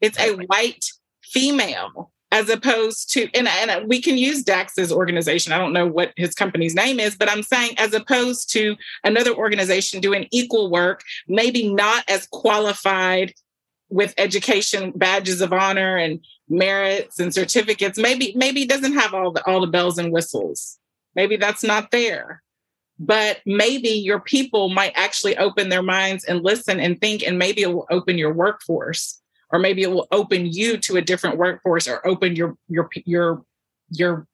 It's 0.00 0.18
a 0.18 0.34
white 0.34 0.84
female 1.22 2.12
as 2.30 2.48
opposed 2.50 3.10
to 3.12 3.28
and, 3.34 3.48
and 3.48 3.88
we 3.88 4.02
can 4.02 4.18
use 4.18 4.42
dax's 4.42 4.92
organization 4.92 5.52
i 5.52 5.58
don't 5.58 5.72
know 5.72 5.86
what 5.86 6.12
his 6.16 6.34
company's 6.34 6.74
name 6.74 7.00
is 7.00 7.16
but 7.16 7.30
i'm 7.30 7.42
saying 7.42 7.72
as 7.78 7.94
opposed 7.94 8.50
to 8.50 8.76
another 9.04 9.34
organization 9.34 10.00
doing 10.00 10.26
equal 10.30 10.70
work 10.70 11.02
maybe 11.26 11.72
not 11.72 12.04
as 12.08 12.26
qualified 12.26 13.32
with 13.90 14.14
education 14.18 14.92
badges 14.94 15.40
of 15.40 15.52
honor 15.52 15.96
and 15.96 16.20
merits 16.48 17.18
and 17.18 17.32
certificates 17.32 17.98
maybe 17.98 18.32
maybe 18.36 18.66
doesn't 18.66 18.94
have 18.94 19.14
all 19.14 19.32
the 19.32 19.44
all 19.46 19.60
the 19.60 19.66
bells 19.66 19.98
and 19.98 20.12
whistles 20.12 20.78
maybe 21.14 21.36
that's 21.36 21.62
not 21.62 21.90
there 21.90 22.42
but 22.98 23.40
maybe 23.46 23.90
your 23.90 24.20
people 24.20 24.68
might 24.68 24.92
actually 24.96 25.36
open 25.36 25.68
their 25.68 25.82
minds 25.82 26.24
and 26.24 26.42
listen 26.42 26.80
and 26.80 27.00
think 27.00 27.22
and 27.22 27.38
maybe 27.38 27.62
it 27.62 27.72
will 27.72 27.86
open 27.90 28.18
your 28.18 28.32
workforce 28.32 29.20
or 29.50 29.58
maybe 29.58 29.82
it 29.82 29.90
will 29.90 30.08
open 30.10 30.46
you 30.46 30.76
to 30.78 30.96
a 30.96 31.02
different 31.02 31.38
workforce 31.38 31.86
or 31.86 32.06
open 32.06 32.34
your 32.34 32.56
your 32.68 32.88
your 33.04 33.44
your 33.90 34.26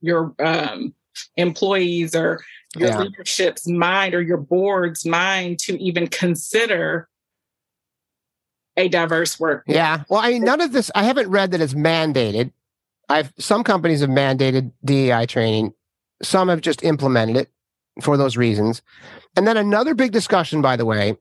your 0.00 0.34
um, 0.38 0.94
employees 1.36 2.14
or 2.14 2.42
your 2.76 2.88
yeah. 2.88 2.98
leadership's 2.98 3.68
mind 3.68 4.14
or 4.14 4.20
your 4.20 4.38
board's 4.38 5.06
mind 5.06 5.60
to 5.60 5.80
even 5.80 6.08
consider 6.08 7.08
a 8.76 8.88
diverse 8.88 9.38
work. 9.38 9.62
Yeah. 9.68 10.02
Well, 10.08 10.20
I 10.20 10.30
mean, 10.30 10.42
none 10.42 10.60
of 10.60 10.72
this, 10.72 10.90
I 10.96 11.04
haven't 11.04 11.30
read 11.30 11.52
that 11.52 11.60
it's 11.60 11.74
mandated. 11.74 12.52
I've, 13.08 13.32
some 13.38 13.62
companies 13.62 14.00
have 14.00 14.10
mandated 14.10 14.72
DEI 14.84 15.26
training. 15.26 15.72
Some 16.22 16.48
have 16.48 16.60
just 16.60 16.82
implemented 16.82 17.36
it 17.36 17.53
for 18.00 18.16
those 18.16 18.36
reasons. 18.36 18.82
And 19.36 19.46
then 19.46 19.56
another 19.56 19.94
big 19.94 20.12
discussion, 20.12 20.62
by 20.62 20.76
the 20.76 20.84
way, 20.84 21.16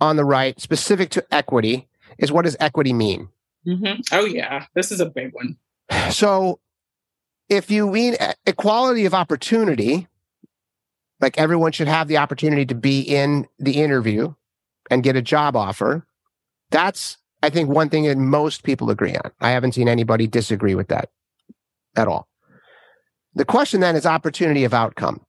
on 0.00 0.16
the 0.16 0.24
right, 0.24 0.60
specific 0.60 1.10
to 1.10 1.34
equity, 1.34 1.88
is 2.18 2.32
what 2.32 2.44
does 2.44 2.56
equity 2.60 2.92
mean? 2.92 3.28
Mm-hmm. 3.66 4.00
Oh, 4.12 4.24
yeah. 4.24 4.66
This 4.74 4.92
is 4.92 5.00
a 5.00 5.06
big 5.06 5.32
one. 5.32 5.56
So 6.10 6.60
if 7.48 7.70
you 7.70 7.90
mean 7.90 8.16
equality 8.46 9.04
of 9.06 9.14
opportunity, 9.14 10.08
like 11.20 11.38
everyone 11.38 11.72
should 11.72 11.88
have 11.88 12.08
the 12.08 12.18
opportunity 12.18 12.66
to 12.66 12.74
be 12.74 13.00
in 13.00 13.46
the 13.58 13.82
interview 13.82 14.34
and 14.90 15.02
get 15.02 15.16
a 15.16 15.22
job 15.22 15.56
offer, 15.56 16.06
that's, 16.70 17.18
I 17.42 17.50
think, 17.50 17.68
one 17.68 17.88
thing 17.88 18.04
that 18.04 18.18
most 18.18 18.62
people 18.62 18.90
agree 18.90 19.16
on. 19.16 19.30
I 19.40 19.50
haven't 19.50 19.72
seen 19.72 19.88
anybody 19.88 20.26
disagree 20.26 20.74
with 20.74 20.88
that 20.88 21.10
at 21.96 22.08
all. 22.08 22.28
The 23.34 23.44
question 23.44 23.80
then 23.80 23.96
is 23.96 24.06
opportunity 24.06 24.64
of 24.64 24.74
outcome. 24.74 25.25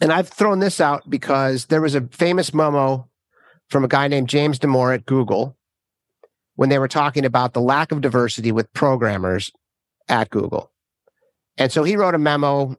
And 0.00 0.12
I've 0.12 0.28
thrown 0.28 0.58
this 0.58 0.80
out 0.80 1.08
because 1.08 1.66
there 1.66 1.80
was 1.80 1.94
a 1.94 2.08
famous 2.08 2.52
memo 2.52 3.08
from 3.68 3.84
a 3.84 3.88
guy 3.88 4.08
named 4.08 4.28
James 4.28 4.58
Damore 4.58 4.94
at 4.94 5.06
Google 5.06 5.56
when 6.56 6.68
they 6.68 6.78
were 6.78 6.88
talking 6.88 7.24
about 7.24 7.52
the 7.52 7.60
lack 7.60 7.92
of 7.92 8.00
diversity 8.00 8.52
with 8.52 8.72
programmers 8.72 9.52
at 10.08 10.30
Google. 10.30 10.70
And 11.56 11.70
so 11.72 11.84
he 11.84 11.96
wrote 11.96 12.14
a 12.14 12.18
memo 12.18 12.76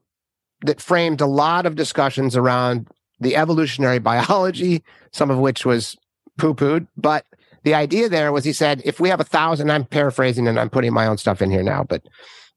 that 0.61 0.81
framed 0.81 1.21
a 1.21 1.25
lot 1.25 1.65
of 1.65 1.75
discussions 1.75 2.35
around 2.35 2.87
the 3.19 3.35
evolutionary 3.35 3.99
biology, 3.99 4.83
some 5.11 5.31
of 5.31 5.37
which 5.37 5.65
was 5.65 5.95
poo 6.37 6.53
pooed. 6.53 6.87
But 6.97 7.25
the 7.63 7.73
idea 7.73 8.09
there 8.09 8.31
was 8.31 8.43
he 8.43 8.53
said, 8.53 8.81
if 8.85 8.99
we 8.99 9.09
have 9.09 9.19
a 9.19 9.25
thousand, 9.25 9.71
I'm 9.71 9.85
paraphrasing 9.85 10.47
and 10.47 10.59
I'm 10.59 10.69
putting 10.69 10.93
my 10.93 11.07
own 11.07 11.17
stuff 11.17 11.41
in 11.41 11.49
here 11.49 11.63
now, 11.63 11.83
but 11.83 12.03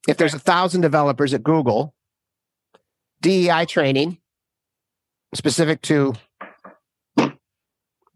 if 0.06 0.16
there's 0.16 0.34
a 0.34 0.38
thousand 0.38 0.80
developers 0.80 1.34
at 1.34 1.42
Google, 1.42 1.94
DEI 3.20 3.66
training 3.66 4.18
specific 5.34 5.82
to 5.82 6.14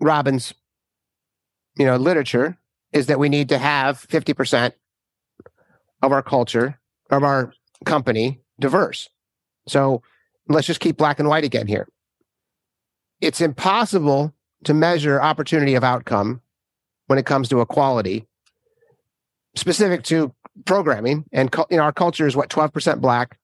Robin's, 0.00 0.54
you 1.76 1.86
know, 1.86 1.96
literature 1.96 2.58
is 2.92 3.06
that 3.06 3.18
we 3.18 3.28
need 3.28 3.48
to 3.48 3.58
have 3.58 4.06
50% 4.08 4.72
of 6.02 6.12
our 6.12 6.22
culture, 6.22 6.78
of 7.10 7.22
our 7.22 7.52
company 7.84 8.40
diverse. 8.58 9.08
So 9.68 10.02
let's 10.48 10.66
just 10.66 10.80
keep 10.80 10.96
black 10.96 11.18
and 11.18 11.28
white 11.28 11.44
again 11.44 11.66
here. 11.66 11.88
It's 13.20 13.40
impossible 13.40 14.34
to 14.64 14.74
measure 14.74 15.22
opportunity 15.22 15.74
of 15.74 15.84
outcome 15.84 16.40
when 17.06 17.18
it 17.18 17.26
comes 17.26 17.48
to 17.48 17.60
equality 17.60 18.26
specific 19.54 20.02
to 20.04 20.34
programming 20.64 21.24
and 21.32 21.54
you 21.70 21.76
know 21.76 21.82
our 21.82 21.92
culture 21.92 22.26
is 22.26 22.36
what 22.36 22.48
12% 22.48 23.00
black 23.00 23.38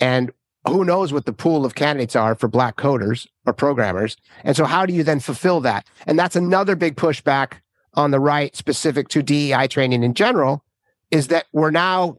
and 0.00 0.30
who 0.66 0.84
knows 0.84 1.12
what 1.12 1.26
the 1.26 1.32
pool 1.32 1.64
of 1.64 1.74
candidates 1.74 2.14
are 2.14 2.34
for 2.34 2.48
black 2.48 2.76
coders 2.76 3.26
or 3.46 3.52
programmers. 3.52 4.16
And 4.44 4.56
so 4.56 4.64
how 4.64 4.86
do 4.86 4.94
you 4.94 5.02
then 5.02 5.20
fulfill 5.20 5.60
that? 5.60 5.86
And 6.06 6.18
that's 6.18 6.36
another 6.36 6.76
big 6.76 6.96
pushback 6.96 7.54
on 7.94 8.10
the 8.10 8.20
right 8.20 8.54
specific 8.56 9.08
to 9.08 9.22
DEI 9.22 9.66
training 9.68 10.02
in 10.02 10.14
general 10.14 10.64
is 11.10 11.28
that 11.28 11.46
we're 11.52 11.70
now 11.70 12.18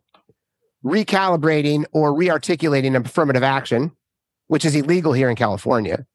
recalibrating 0.85 1.85
or 1.93 2.11
rearticulating 2.11 2.95
affirmative 2.95 3.43
action 3.43 3.91
which 4.47 4.65
is 4.65 4.75
illegal 4.75 5.13
here 5.13 5.29
in 5.29 5.35
California. 5.35 6.05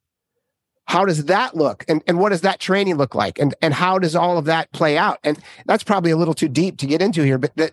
How 0.87 1.05
does 1.05 1.25
that 1.27 1.57
look? 1.57 1.85
And, 1.89 2.03
and 2.07 2.19
what 2.19 2.31
does 2.31 2.43
that 2.43 2.61
training 2.61 2.97
look 2.97 3.15
like? 3.15 3.39
And, 3.39 3.55
and 3.61 3.75
how 3.75 3.99
does 3.99 4.15
all 4.15 4.39
of 4.39 4.47
that 4.47 4.73
play 4.73 4.97
out? 4.97 5.19
And 5.25 5.39
that's 5.67 5.85
probably 5.85 6.13
a 6.13 6.17
little 6.17 6.35
too 6.35 6.49
deep 6.49 6.79
to 6.79 6.87
get 6.87 7.03
into 7.03 7.23
here 7.23 7.37
but 7.39 7.55
that 7.57 7.73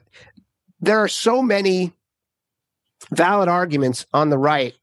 there 0.80 1.00
are 1.00 1.08
so 1.08 1.42
many 1.42 1.94
valid 3.12 3.50
arguments 3.50 4.06
on 4.14 4.30
the 4.30 4.38
right 4.38 4.74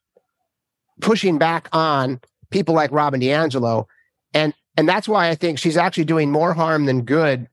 pushing 1.01 1.39
back 1.39 1.69
on 1.73 2.21
people 2.51 2.75
like 2.75 2.93
Robin 2.93 3.21
DiAngelo. 3.21 3.87
And 4.33 4.55
and 4.77 4.89
that's 4.89 5.09
why 5.09 5.29
I 5.29 5.35
think 5.35 5.59
she's 5.59 5.77
actually 5.77 6.05
doing 6.05 6.31
more 6.31 6.55
harm 6.55 6.87
than 6.87 7.03
good, 7.03 7.49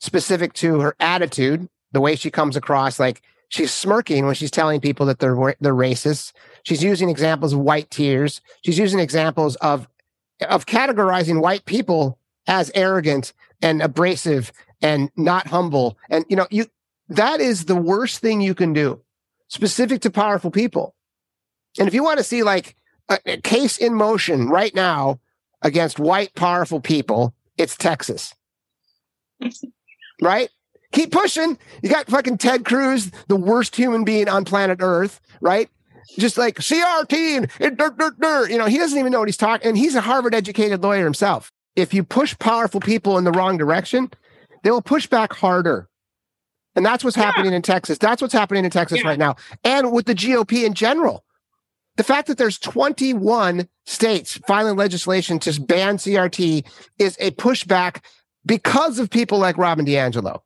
specific 0.00 0.52
to 0.54 0.80
her 0.80 0.96
attitude, 0.98 1.68
the 1.92 2.00
way 2.00 2.16
she 2.16 2.30
comes 2.30 2.56
across. 2.56 2.98
Like 2.98 3.22
she's 3.48 3.70
smirking 3.70 4.26
when 4.26 4.34
she's 4.34 4.50
telling 4.50 4.80
people 4.80 5.06
that 5.06 5.20
they're 5.20 5.54
they're 5.60 5.74
racist. 5.74 6.32
She's 6.64 6.82
using 6.82 7.08
examples 7.08 7.52
of 7.52 7.60
white 7.60 7.90
tears. 7.90 8.40
She's 8.62 8.78
using 8.78 8.98
examples 8.98 9.54
of 9.56 9.86
of 10.48 10.66
categorizing 10.66 11.40
white 11.40 11.66
people 11.66 12.18
as 12.46 12.72
arrogant 12.74 13.32
and 13.62 13.82
abrasive 13.82 14.52
and 14.82 15.10
not 15.16 15.46
humble. 15.46 15.98
And 16.08 16.24
you 16.28 16.36
know, 16.36 16.48
you 16.50 16.66
that 17.08 17.40
is 17.40 17.66
the 17.66 17.76
worst 17.76 18.18
thing 18.18 18.40
you 18.40 18.54
can 18.54 18.72
do, 18.72 19.00
specific 19.50 20.00
to 20.02 20.10
powerful 20.10 20.50
people. 20.50 20.94
And 21.78 21.86
if 21.86 21.92
you 21.94 22.02
want 22.02 22.18
to 22.18 22.24
see 22.24 22.42
like 22.42 22.76
a, 23.08 23.18
a 23.26 23.36
case 23.40 23.76
in 23.76 23.94
motion 23.94 24.48
right 24.48 24.74
now 24.74 25.20
against 25.60 25.98
white 25.98 26.34
powerful 26.34 26.80
people, 26.80 27.34
it's 27.58 27.76
Texas. 27.76 28.34
right? 30.22 30.48
Keep 30.92 31.12
pushing. 31.12 31.58
You 31.82 31.90
got 31.90 32.08
fucking 32.08 32.38
Ted 32.38 32.64
Cruz, 32.64 33.10
the 33.28 33.36
worst 33.36 33.76
human 33.76 34.04
being 34.04 34.28
on 34.28 34.44
planet 34.44 34.78
Earth, 34.80 35.20
right? 35.40 35.68
Just 36.18 36.38
like 36.38 36.56
CRT 36.56 37.48
and 37.60 37.76
dirt, 37.78 37.98
dirt, 37.98 38.18
dirt. 38.18 38.50
You 38.50 38.58
know, 38.58 38.66
he 38.66 38.78
doesn't 38.78 38.98
even 38.98 39.12
know 39.12 39.20
what 39.20 39.28
he's 39.28 39.36
talking. 39.36 39.68
And 39.68 39.78
he's 39.78 39.94
a 39.94 40.00
Harvard 40.00 40.34
educated 40.34 40.82
lawyer 40.82 41.04
himself. 41.04 41.52
If 41.76 41.94
you 41.94 42.02
push 42.02 42.36
powerful 42.38 42.80
people 42.80 43.18
in 43.18 43.24
the 43.24 43.30
wrong 43.30 43.56
direction, 43.56 44.10
they 44.64 44.70
will 44.70 44.82
push 44.82 45.06
back 45.06 45.32
harder. 45.32 45.88
And 46.76 46.86
that's 46.86 47.02
what's 47.02 47.16
yeah. 47.16 47.24
happening 47.24 47.52
in 47.52 47.62
Texas. 47.62 47.98
That's 47.98 48.22
what's 48.22 48.34
happening 48.34 48.64
in 48.64 48.70
Texas 48.70 49.00
yeah. 49.02 49.08
right 49.08 49.18
now. 49.18 49.36
And 49.64 49.92
with 49.92 50.06
the 50.06 50.14
GOP 50.14 50.64
in 50.64 50.74
general. 50.74 51.24
The 51.96 52.04
fact 52.04 52.28
that 52.28 52.38
there's 52.38 52.58
21 52.58 53.68
states 53.84 54.38
filing 54.46 54.76
legislation 54.76 55.38
to 55.40 55.60
ban 55.60 55.96
CRT 55.98 56.64
is 56.98 57.16
a 57.20 57.32
pushback 57.32 58.02
because 58.46 58.98
of 58.98 59.10
people 59.10 59.38
like 59.38 59.58
Robin 59.58 59.84
DiAngelo. 59.84 60.40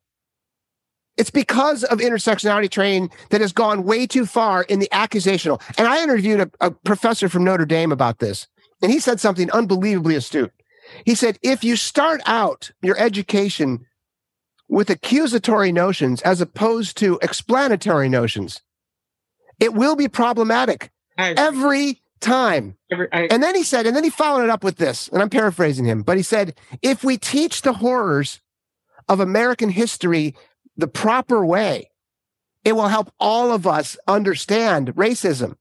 It's 1.16 1.30
because 1.30 1.84
of 1.84 1.98
intersectionality 1.98 2.70
training 2.70 3.10
that 3.30 3.40
has 3.40 3.52
gone 3.52 3.84
way 3.84 4.06
too 4.06 4.26
far 4.26 4.64
in 4.64 4.80
the 4.80 4.88
accusational. 4.92 5.62
And 5.78 5.86
I 5.86 6.02
interviewed 6.02 6.40
a, 6.40 6.50
a 6.60 6.70
professor 6.72 7.28
from 7.28 7.44
Notre 7.44 7.66
Dame 7.66 7.92
about 7.92 8.18
this, 8.18 8.48
and 8.82 8.90
he 8.90 8.98
said 8.98 9.20
something 9.20 9.50
unbelievably 9.52 10.16
astute. 10.16 10.52
He 11.04 11.14
said, 11.14 11.38
if 11.42 11.62
you 11.62 11.76
start 11.76 12.20
out 12.26 12.72
your 12.82 12.98
education 12.98 13.86
with 14.74 14.90
accusatory 14.90 15.70
notions 15.70 16.20
as 16.22 16.40
opposed 16.40 16.96
to 16.96 17.16
explanatory 17.22 18.08
notions, 18.08 18.60
it 19.60 19.72
will 19.72 19.94
be 19.94 20.08
problematic 20.08 20.90
every 21.16 22.02
time. 22.18 22.76
Every, 22.90 23.06
I, 23.12 23.28
and 23.30 23.40
then 23.40 23.54
he 23.54 23.62
said, 23.62 23.86
and 23.86 23.94
then 23.94 24.02
he 24.02 24.10
followed 24.10 24.42
it 24.42 24.50
up 24.50 24.64
with 24.64 24.76
this, 24.76 25.06
and 25.08 25.22
I'm 25.22 25.30
paraphrasing 25.30 25.84
him, 25.84 26.02
but 26.02 26.16
he 26.16 26.24
said, 26.24 26.58
if 26.82 27.04
we 27.04 27.16
teach 27.16 27.62
the 27.62 27.74
horrors 27.74 28.40
of 29.08 29.20
American 29.20 29.68
history 29.68 30.34
the 30.76 30.88
proper 30.88 31.46
way, 31.46 31.88
it 32.64 32.72
will 32.72 32.88
help 32.88 33.12
all 33.20 33.52
of 33.52 33.68
us 33.68 33.96
understand 34.08 34.96
racism. 34.96 35.54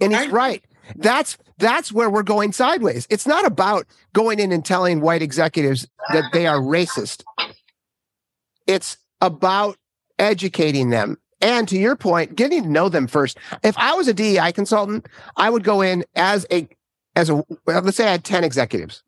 And 0.00 0.12
he's 0.12 0.26
I, 0.26 0.30
right. 0.30 0.64
That's 0.94 1.36
that's 1.58 1.90
where 1.90 2.08
we're 2.08 2.22
going 2.22 2.52
sideways. 2.52 3.06
It's 3.10 3.26
not 3.26 3.46
about 3.46 3.86
going 4.12 4.38
in 4.38 4.52
and 4.52 4.64
telling 4.64 5.00
white 5.00 5.22
executives 5.22 5.88
that 6.12 6.32
they 6.32 6.46
are 6.46 6.58
racist. 6.58 7.24
It's 8.66 8.98
about 9.20 9.76
educating 10.18 10.90
them. 10.90 11.18
And 11.40 11.68
to 11.68 11.76
your 11.76 11.96
point, 11.96 12.36
getting 12.36 12.62
to 12.62 12.68
know 12.68 12.88
them 12.88 13.06
first. 13.06 13.38
If 13.62 13.76
I 13.78 13.94
was 13.94 14.08
a 14.08 14.14
DEI 14.14 14.52
consultant, 14.52 15.06
I 15.36 15.50
would 15.50 15.64
go 15.64 15.82
in 15.82 16.04
as 16.14 16.46
a 16.50 16.68
as 17.14 17.30
a 17.30 17.44
let's 17.66 17.96
say 17.96 18.06
I 18.06 18.12
had 18.12 18.24
10 18.24 18.44
executives. 18.44 19.02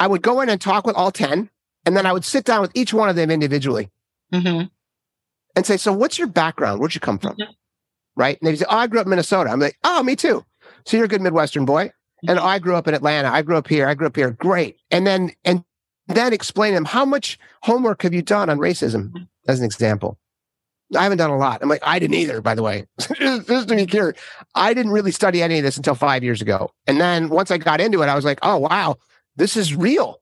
I 0.00 0.06
would 0.06 0.22
go 0.22 0.40
in 0.40 0.48
and 0.48 0.60
talk 0.60 0.86
with 0.86 0.96
all 0.96 1.12
10 1.12 1.50
and 1.86 1.96
then 1.96 2.06
I 2.06 2.12
would 2.12 2.24
sit 2.24 2.44
down 2.44 2.60
with 2.62 2.72
each 2.74 2.94
one 2.94 3.08
of 3.08 3.16
them 3.16 3.30
individually 3.30 3.90
mm-hmm. 4.32 4.66
and 5.54 5.66
say, 5.66 5.76
So, 5.76 5.92
what's 5.92 6.18
your 6.18 6.28
background? 6.28 6.80
Where'd 6.80 6.94
you 6.94 7.00
come 7.00 7.18
from? 7.18 7.34
Mm-hmm. 7.34 7.52
Right. 8.16 8.38
And 8.40 8.48
they 8.48 8.56
say, 8.56 8.64
Oh, 8.68 8.76
I 8.76 8.86
grew 8.86 9.00
up 9.00 9.06
in 9.06 9.10
Minnesota. 9.10 9.50
I'm 9.50 9.60
like, 9.60 9.78
Oh, 9.84 10.02
me 10.02 10.16
too. 10.16 10.44
So, 10.86 10.96
you're 10.96 11.06
a 11.06 11.08
good 11.08 11.22
Midwestern 11.22 11.64
boy. 11.64 11.86
Mm-hmm. 11.86 12.30
And 12.30 12.38
I 12.38 12.58
grew 12.58 12.76
up 12.76 12.88
in 12.88 12.94
Atlanta. 12.94 13.28
I 13.28 13.42
grew 13.42 13.56
up 13.56 13.68
here. 13.68 13.88
I 13.88 13.94
grew 13.94 14.06
up 14.06 14.16
here. 14.16 14.30
Great. 14.30 14.76
And 14.90 15.06
then, 15.06 15.32
and 15.44 15.64
then 16.08 16.32
explain 16.32 16.72
to 16.72 16.76
them, 16.76 16.84
How 16.84 17.04
much 17.04 17.38
homework 17.62 18.02
have 18.02 18.14
you 18.14 18.22
done 18.22 18.50
on 18.50 18.58
racism, 18.58 19.10
mm-hmm. 19.10 19.24
as 19.48 19.60
an 19.60 19.64
example? 19.64 20.18
I 20.96 21.02
haven't 21.02 21.18
done 21.18 21.30
a 21.30 21.36
lot. 21.36 21.62
I'm 21.62 21.68
like, 21.68 21.82
I 21.82 21.98
didn't 21.98 22.14
either, 22.14 22.40
by 22.40 22.54
the 22.54 22.62
way. 22.62 22.86
Just 23.00 23.68
to 23.68 23.74
be 23.74 23.86
clear, 23.86 24.14
I 24.54 24.74
didn't 24.74 24.92
really 24.92 25.10
study 25.10 25.42
any 25.42 25.58
of 25.58 25.64
this 25.64 25.76
until 25.76 25.94
five 25.94 26.22
years 26.22 26.42
ago. 26.42 26.70
And 26.86 27.00
then 27.00 27.30
once 27.30 27.50
I 27.50 27.58
got 27.58 27.80
into 27.80 28.02
it, 28.02 28.06
I 28.06 28.14
was 28.14 28.24
like, 28.24 28.38
oh, 28.42 28.58
wow, 28.58 28.96
this 29.36 29.56
is 29.56 29.74
real. 29.74 30.20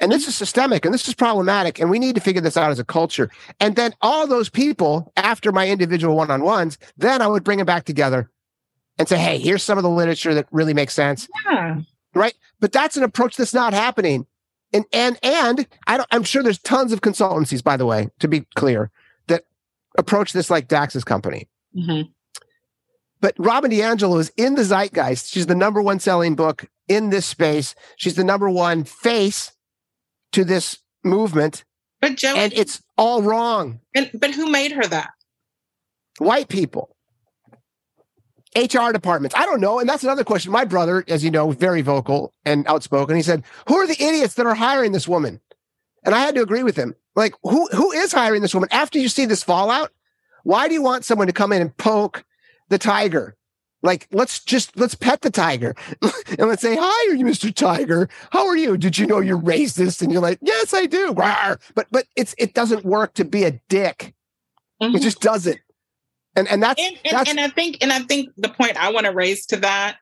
And 0.00 0.12
this 0.12 0.28
is 0.28 0.34
systemic 0.36 0.84
and 0.84 0.92
this 0.92 1.08
is 1.08 1.14
problematic. 1.14 1.78
And 1.80 1.88
we 1.88 1.98
need 1.98 2.14
to 2.16 2.20
figure 2.20 2.42
this 2.42 2.56
out 2.56 2.70
as 2.70 2.78
a 2.78 2.84
culture. 2.84 3.30
And 3.60 3.76
then 3.76 3.94
all 4.02 4.26
those 4.26 4.50
people, 4.50 5.12
after 5.16 5.52
my 5.52 5.68
individual 5.68 6.16
one 6.16 6.30
on 6.30 6.42
ones, 6.42 6.78
then 6.96 7.22
I 7.22 7.26
would 7.26 7.44
bring 7.44 7.58
them 7.58 7.66
back 7.66 7.84
together 7.84 8.30
and 8.98 9.08
say, 9.08 9.18
hey, 9.18 9.38
here's 9.38 9.62
some 9.62 9.78
of 9.78 9.82
the 9.82 9.90
literature 9.90 10.34
that 10.34 10.46
really 10.50 10.74
makes 10.74 10.94
sense. 10.94 11.28
Yeah. 11.46 11.80
Right. 12.14 12.34
But 12.60 12.72
that's 12.72 12.96
an 12.96 13.02
approach 13.02 13.36
that's 13.36 13.54
not 13.54 13.74
happening. 13.74 14.26
And 14.72 14.84
and 14.92 15.18
and 15.22 15.66
I 15.86 15.96
don't, 15.96 16.08
I'm 16.10 16.24
sure 16.24 16.42
there's 16.42 16.58
tons 16.58 16.92
of 16.92 17.00
consultancies, 17.00 17.62
by 17.62 17.76
the 17.76 17.86
way, 17.86 18.08
to 18.18 18.28
be 18.28 18.40
clear, 18.54 18.90
that 19.28 19.44
approach 19.96 20.32
this 20.32 20.50
like 20.50 20.68
Dax's 20.68 21.04
company. 21.04 21.48
Mm-hmm. 21.76 22.10
But 23.20 23.34
Robin 23.38 23.70
DiAngelo 23.70 24.20
is 24.20 24.32
in 24.36 24.54
the 24.54 24.64
zeitgeist. 24.64 25.32
She's 25.32 25.46
the 25.46 25.54
number 25.54 25.80
one 25.80 25.98
selling 25.98 26.34
book 26.34 26.66
in 26.88 27.10
this 27.10 27.24
space. 27.24 27.74
She's 27.96 28.16
the 28.16 28.24
number 28.24 28.50
one 28.50 28.84
face 28.84 29.52
to 30.32 30.44
this 30.44 30.78
movement. 31.02 31.64
But 32.00 32.16
Joe, 32.16 32.34
and 32.36 32.52
it's 32.52 32.82
all 32.98 33.22
wrong. 33.22 33.80
And, 33.94 34.10
but 34.12 34.34
who 34.34 34.50
made 34.50 34.72
her 34.72 34.86
that? 34.86 35.10
White 36.18 36.48
people. 36.48 36.93
HR 38.56 38.92
departments. 38.92 39.34
I 39.36 39.46
don't 39.46 39.60
know. 39.60 39.80
And 39.80 39.88
that's 39.88 40.04
another 40.04 40.24
question. 40.24 40.52
My 40.52 40.64
brother, 40.64 41.04
as 41.08 41.24
you 41.24 41.30
know, 41.30 41.50
very 41.50 41.82
vocal 41.82 42.32
and 42.44 42.66
outspoken. 42.68 43.16
He 43.16 43.22
said, 43.22 43.42
Who 43.68 43.76
are 43.76 43.86
the 43.86 44.00
idiots 44.02 44.34
that 44.34 44.46
are 44.46 44.54
hiring 44.54 44.92
this 44.92 45.08
woman? 45.08 45.40
And 46.04 46.14
I 46.14 46.20
had 46.20 46.34
to 46.36 46.42
agree 46.42 46.62
with 46.62 46.76
him. 46.76 46.94
Like, 47.16 47.34
who 47.42 47.66
who 47.68 47.92
is 47.92 48.12
hiring 48.12 48.42
this 48.42 48.54
woman? 48.54 48.68
After 48.72 48.98
you 48.98 49.08
see 49.08 49.24
this 49.24 49.42
fallout, 49.42 49.90
why 50.42 50.68
do 50.68 50.74
you 50.74 50.82
want 50.82 51.04
someone 51.04 51.26
to 51.26 51.32
come 51.32 51.52
in 51.52 51.62
and 51.62 51.76
poke 51.76 52.24
the 52.68 52.78
tiger? 52.78 53.36
Like, 53.82 54.08
let's 54.12 54.42
just 54.42 54.76
let's 54.78 54.94
pet 54.94 55.20
the 55.20 55.30
tiger 55.30 55.74
and 56.38 56.48
let's 56.48 56.62
say, 56.62 56.76
"Hi, 56.78 57.10
are 57.10 57.14
you 57.14 57.24
Mr. 57.24 57.54
Tiger? 57.54 58.08
How 58.30 58.46
are 58.46 58.56
you? 58.56 58.76
Did 58.78 58.98
you 58.98 59.06
know 59.06 59.20
you're 59.20 59.38
racist?" 59.38 60.00
And 60.00 60.10
you're 60.10 60.22
like, 60.22 60.38
"Yes, 60.40 60.72
I 60.72 60.86
do." 60.86 61.12
Rawr. 61.12 61.60
But 61.74 61.88
but 61.90 62.06
it's 62.16 62.34
it 62.38 62.54
doesn't 62.54 62.84
work 62.84 63.14
to 63.14 63.24
be 63.24 63.44
a 63.44 63.60
dick. 63.68 64.14
Mm-hmm. 64.80 64.96
It 64.96 65.02
just 65.02 65.20
doesn't. 65.20 65.60
And 66.36 66.48
and 66.48 66.62
that's, 66.62 66.80
and, 66.80 66.98
and, 67.04 67.16
that's 67.16 67.30
and 67.30 67.40
I 67.40 67.48
think 67.48 67.78
and 67.80 67.92
I 67.92 68.00
think 68.00 68.30
the 68.36 68.48
point 68.48 68.76
I 68.76 68.92
want 68.92 69.06
to 69.06 69.12
raise 69.12 69.46
to 69.46 69.56
that 69.58 69.98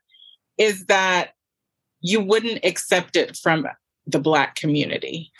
is 0.58 0.86
that 0.86 1.30
you 2.00 2.20
wouldn't 2.20 2.64
accept 2.64 3.16
it 3.16 3.36
from 3.36 3.66
the 4.06 4.18
black 4.18 4.56
community. 4.56 5.30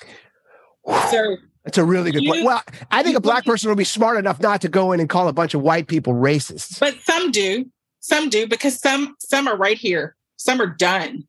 So 1.11 1.37
that's 1.65 1.79
a 1.79 1.85
really 1.85 2.11
good 2.11 2.23
you, 2.23 2.31
point. 2.31 2.45
Well, 2.45 2.63
I 2.91 3.03
think 3.03 3.17
a 3.17 3.21
black 3.21 3.45
person 3.45 3.69
would 3.69 3.79
be 3.79 3.85
smart 3.85 4.19
enough 4.19 4.41
not 4.41 4.61
to 4.63 4.69
go 4.69 4.93
in 4.93 5.01
and 5.01 5.09
call 5.09 5.29
a 5.29 5.33
bunch 5.33 5.55
of 5.55 5.63
white 5.63 5.87
people 5.87 6.13
racists. 6.13 6.79
But 6.79 6.97
some 7.01 7.31
do. 7.31 7.67
Some 8.01 8.29
do 8.29 8.47
because 8.47 8.79
some 8.79 9.15
some 9.21 9.47
are 9.47 9.57
right 9.57 9.79
here. 9.79 10.17
Some 10.37 10.61
are 10.61 10.67
done. 10.67 11.25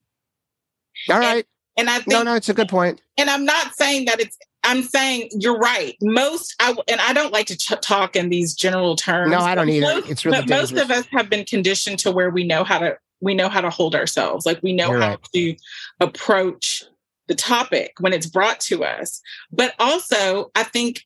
All 1.10 1.20
right. 1.20 1.46
And, 1.78 1.88
and 1.88 1.90
I 1.90 1.98
think 1.98 2.08
no, 2.08 2.24
no, 2.24 2.36
it's 2.36 2.50
a 2.50 2.54
good 2.54 2.70
point. 2.70 3.02
And 3.18 3.30
I'm 3.30 3.46
not 3.46 3.76
saying 3.76 4.06
that 4.06 4.20
it's. 4.20 4.38
I'm 4.64 4.82
saying 4.84 5.30
you're 5.32 5.58
right. 5.58 5.96
Most, 6.02 6.56
I 6.60 6.76
and 6.88 7.02
I 7.02 7.14
don't 7.14 7.34
like 7.34 7.48
to 7.48 7.58
ch- 7.58 7.74
talk 7.82 8.16
in 8.16 8.30
these 8.30 8.54
general 8.54 8.96
terms. 8.96 9.32
No, 9.32 9.40
I 9.40 9.56
don't 9.56 9.70
either. 9.70 9.96
Most, 9.96 10.10
it's 10.10 10.26
really. 10.26 10.38
But 10.38 10.48
dangerous. 10.48 10.72
most 10.72 10.84
of 10.84 10.92
us 10.92 11.06
have 11.12 11.30
been 11.30 11.46
conditioned 11.46 12.00
to 12.00 12.12
where 12.12 12.30
we 12.30 12.44
know 12.44 12.64
how 12.64 12.80
to 12.80 12.98
we 13.22 13.34
know 13.34 13.50
how 13.50 13.62
to 13.62 13.70
hold 13.70 13.96
ourselves. 13.96 14.46
Like 14.46 14.62
we 14.64 14.74
know 14.74 14.90
you're 14.90 15.02
how 15.02 15.10
right. 15.10 15.28
to 15.34 15.56
approach 16.00 16.84
the 17.28 17.36
topic 17.36 17.94
when 18.00 18.14
it's 18.14 18.28
brought 18.28 18.60
to 18.62 18.84
us. 18.84 19.22
But 19.52 19.74
also, 19.80 20.52
I 20.56 20.64
think 20.64 21.04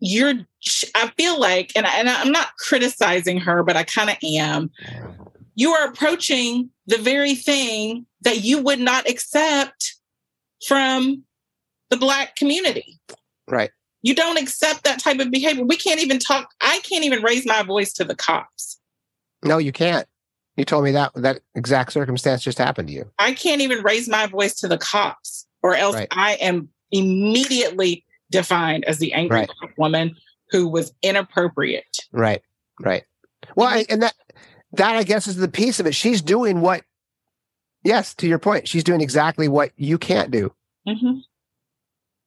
you're 0.00 0.32
i 0.94 1.12
feel 1.16 1.38
like 1.38 1.72
and, 1.76 1.86
I, 1.86 1.98
and 1.98 2.08
i'm 2.08 2.32
not 2.32 2.56
criticizing 2.56 3.38
her 3.40 3.62
but 3.62 3.76
i 3.76 3.84
kind 3.84 4.08
of 4.08 4.16
am 4.22 4.70
you 5.54 5.72
are 5.72 5.88
approaching 5.88 6.70
the 6.86 6.96
very 6.96 7.34
thing 7.34 8.06
that 8.22 8.42
you 8.42 8.62
would 8.62 8.80
not 8.80 9.08
accept 9.08 9.96
from 10.66 11.22
the 11.90 11.96
black 11.96 12.36
community 12.36 12.98
right 13.48 13.70
you 14.02 14.14
don't 14.14 14.38
accept 14.38 14.84
that 14.84 14.98
type 14.98 15.18
of 15.18 15.30
behavior 15.30 15.64
we 15.64 15.76
can't 15.76 16.00
even 16.00 16.18
talk 16.18 16.50
i 16.60 16.80
can't 16.82 17.04
even 17.04 17.22
raise 17.22 17.46
my 17.46 17.62
voice 17.62 17.92
to 17.92 18.04
the 18.04 18.14
cops 18.14 18.78
no 19.44 19.58
you 19.58 19.72
can't 19.72 20.06
you 20.56 20.64
told 20.64 20.84
me 20.84 20.90
that 20.90 21.12
that 21.14 21.40
exact 21.54 21.92
circumstance 21.92 22.42
just 22.42 22.58
happened 22.58 22.88
to 22.88 22.94
you 22.94 23.10
i 23.18 23.32
can't 23.32 23.60
even 23.60 23.82
raise 23.82 24.08
my 24.08 24.26
voice 24.26 24.54
to 24.54 24.68
the 24.68 24.78
cops 24.78 25.46
or 25.62 25.74
else 25.74 25.96
right. 25.96 26.08
i 26.12 26.34
am 26.34 26.68
immediately 26.92 28.04
defined 28.30 28.84
as 28.84 28.98
the 28.98 29.12
angry 29.12 29.40
right. 29.40 29.50
woman 29.76 30.16
who 30.50 30.68
was 30.68 30.92
inappropriate. 31.02 31.98
Right. 32.12 32.42
Right. 32.80 33.04
Well, 33.56 33.68
I, 33.68 33.84
and 33.88 34.02
that 34.02 34.14
that 34.72 34.96
I 34.96 35.02
guess 35.02 35.26
is 35.26 35.36
the 35.36 35.48
piece 35.48 35.80
of 35.80 35.86
it. 35.86 35.94
She's 35.94 36.22
doing 36.22 36.60
what 36.60 36.82
yes, 37.82 38.14
to 38.16 38.28
your 38.28 38.38
point, 38.38 38.68
she's 38.68 38.84
doing 38.84 39.00
exactly 39.00 39.48
what 39.48 39.72
you 39.76 39.98
can't 39.98 40.30
do. 40.30 40.52
Mm-hmm. 40.86 41.18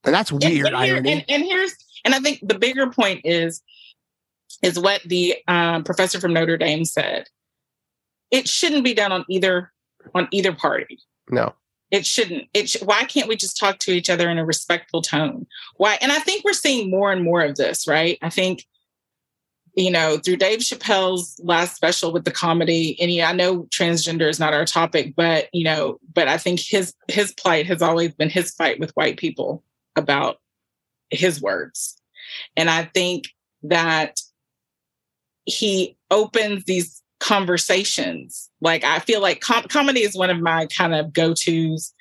And 0.05 0.13
that's 0.13 0.31
weird 0.31 0.43
and, 0.67 0.75
and, 0.75 0.85
here, 0.85 0.95
irony. 0.95 1.11
and, 1.11 1.25
and 1.29 1.43
here's 1.43 1.75
and 2.05 2.13
I 2.13 2.19
think 2.19 2.39
the 2.41 2.59
bigger 2.59 2.89
point 2.89 3.21
is 3.23 3.61
is 4.61 4.79
what 4.79 5.01
the 5.03 5.37
um, 5.47 5.83
professor 5.83 6.19
from 6.19 6.33
Notre 6.33 6.57
Dame 6.57 6.85
said. 6.85 7.27
It 8.31 8.47
shouldn't 8.47 8.83
be 8.83 8.93
done 8.93 9.11
on 9.11 9.25
either 9.29 9.71
on 10.13 10.27
either 10.31 10.53
party. 10.53 10.99
no. 11.29 11.53
It 11.91 12.07
shouldn't. 12.07 12.45
It 12.55 12.71
sh- 12.71 12.81
why 12.81 13.03
can't 13.03 13.27
we 13.27 13.35
just 13.35 13.55
talk 13.55 13.77
to 13.79 13.91
each 13.91 14.09
other 14.09 14.27
in 14.27 14.39
a 14.39 14.45
respectful 14.45 15.03
tone? 15.03 15.45
Why? 15.75 15.99
And 16.01 16.11
I 16.11 16.17
think 16.17 16.43
we're 16.43 16.53
seeing 16.53 16.89
more 16.89 17.11
and 17.11 17.23
more 17.23 17.41
of 17.41 17.55
this, 17.55 17.87
right? 17.87 18.17
I 18.23 18.31
think 18.31 18.65
you 19.75 19.91
know 19.91 20.17
through 20.17 20.37
Dave 20.37 20.61
Chappelle's 20.61 21.39
last 21.43 21.75
special 21.75 22.11
with 22.11 22.25
the 22.25 22.31
comedy, 22.31 22.99
and 22.99 23.11
yeah, 23.11 23.29
I 23.29 23.33
know 23.33 23.65
transgender 23.65 24.27
is 24.27 24.39
not 24.39 24.55
our 24.55 24.65
topic, 24.65 25.13
but 25.15 25.49
you 25.53 25.63
know, 25.63 25.99
but 26.15 26.27
I 26.27 26.39
think 26.39 26.61
his 26.61 26.95
his 27.09 27.31
plight 27.31 27.67
has 27.67 27.83
always 27.83 28.11
been 28.15 28.31
his 28.31 28.49
fight 28.55 28.79
with 28.79 28.89
white 28.95 29.17
people 29.17 29.63
about 29.95 30.37
his 31.09 31.41
words, 31.41 31.95
and 32.55 32.69
I 32.69 32.85
think 32.85 33.25
that 33.63 34.19
he 35.45 35.97
opens 36.11 36.63
these 36.65 37.01
conversations. 37.19 38.49
Like 38.61 38.83
I 38.83 38.99
feel 38.99 39.21
like 39.21 39.41
com- 39.41 39.63
comedy 39.69 40.01
is 40.01 40.15
one 40.15 40.29
of 40.29 40.39
my 40.39 40.65
kind 40.67 40.93
of 40.93 41.13
go-tos 41.13 41.93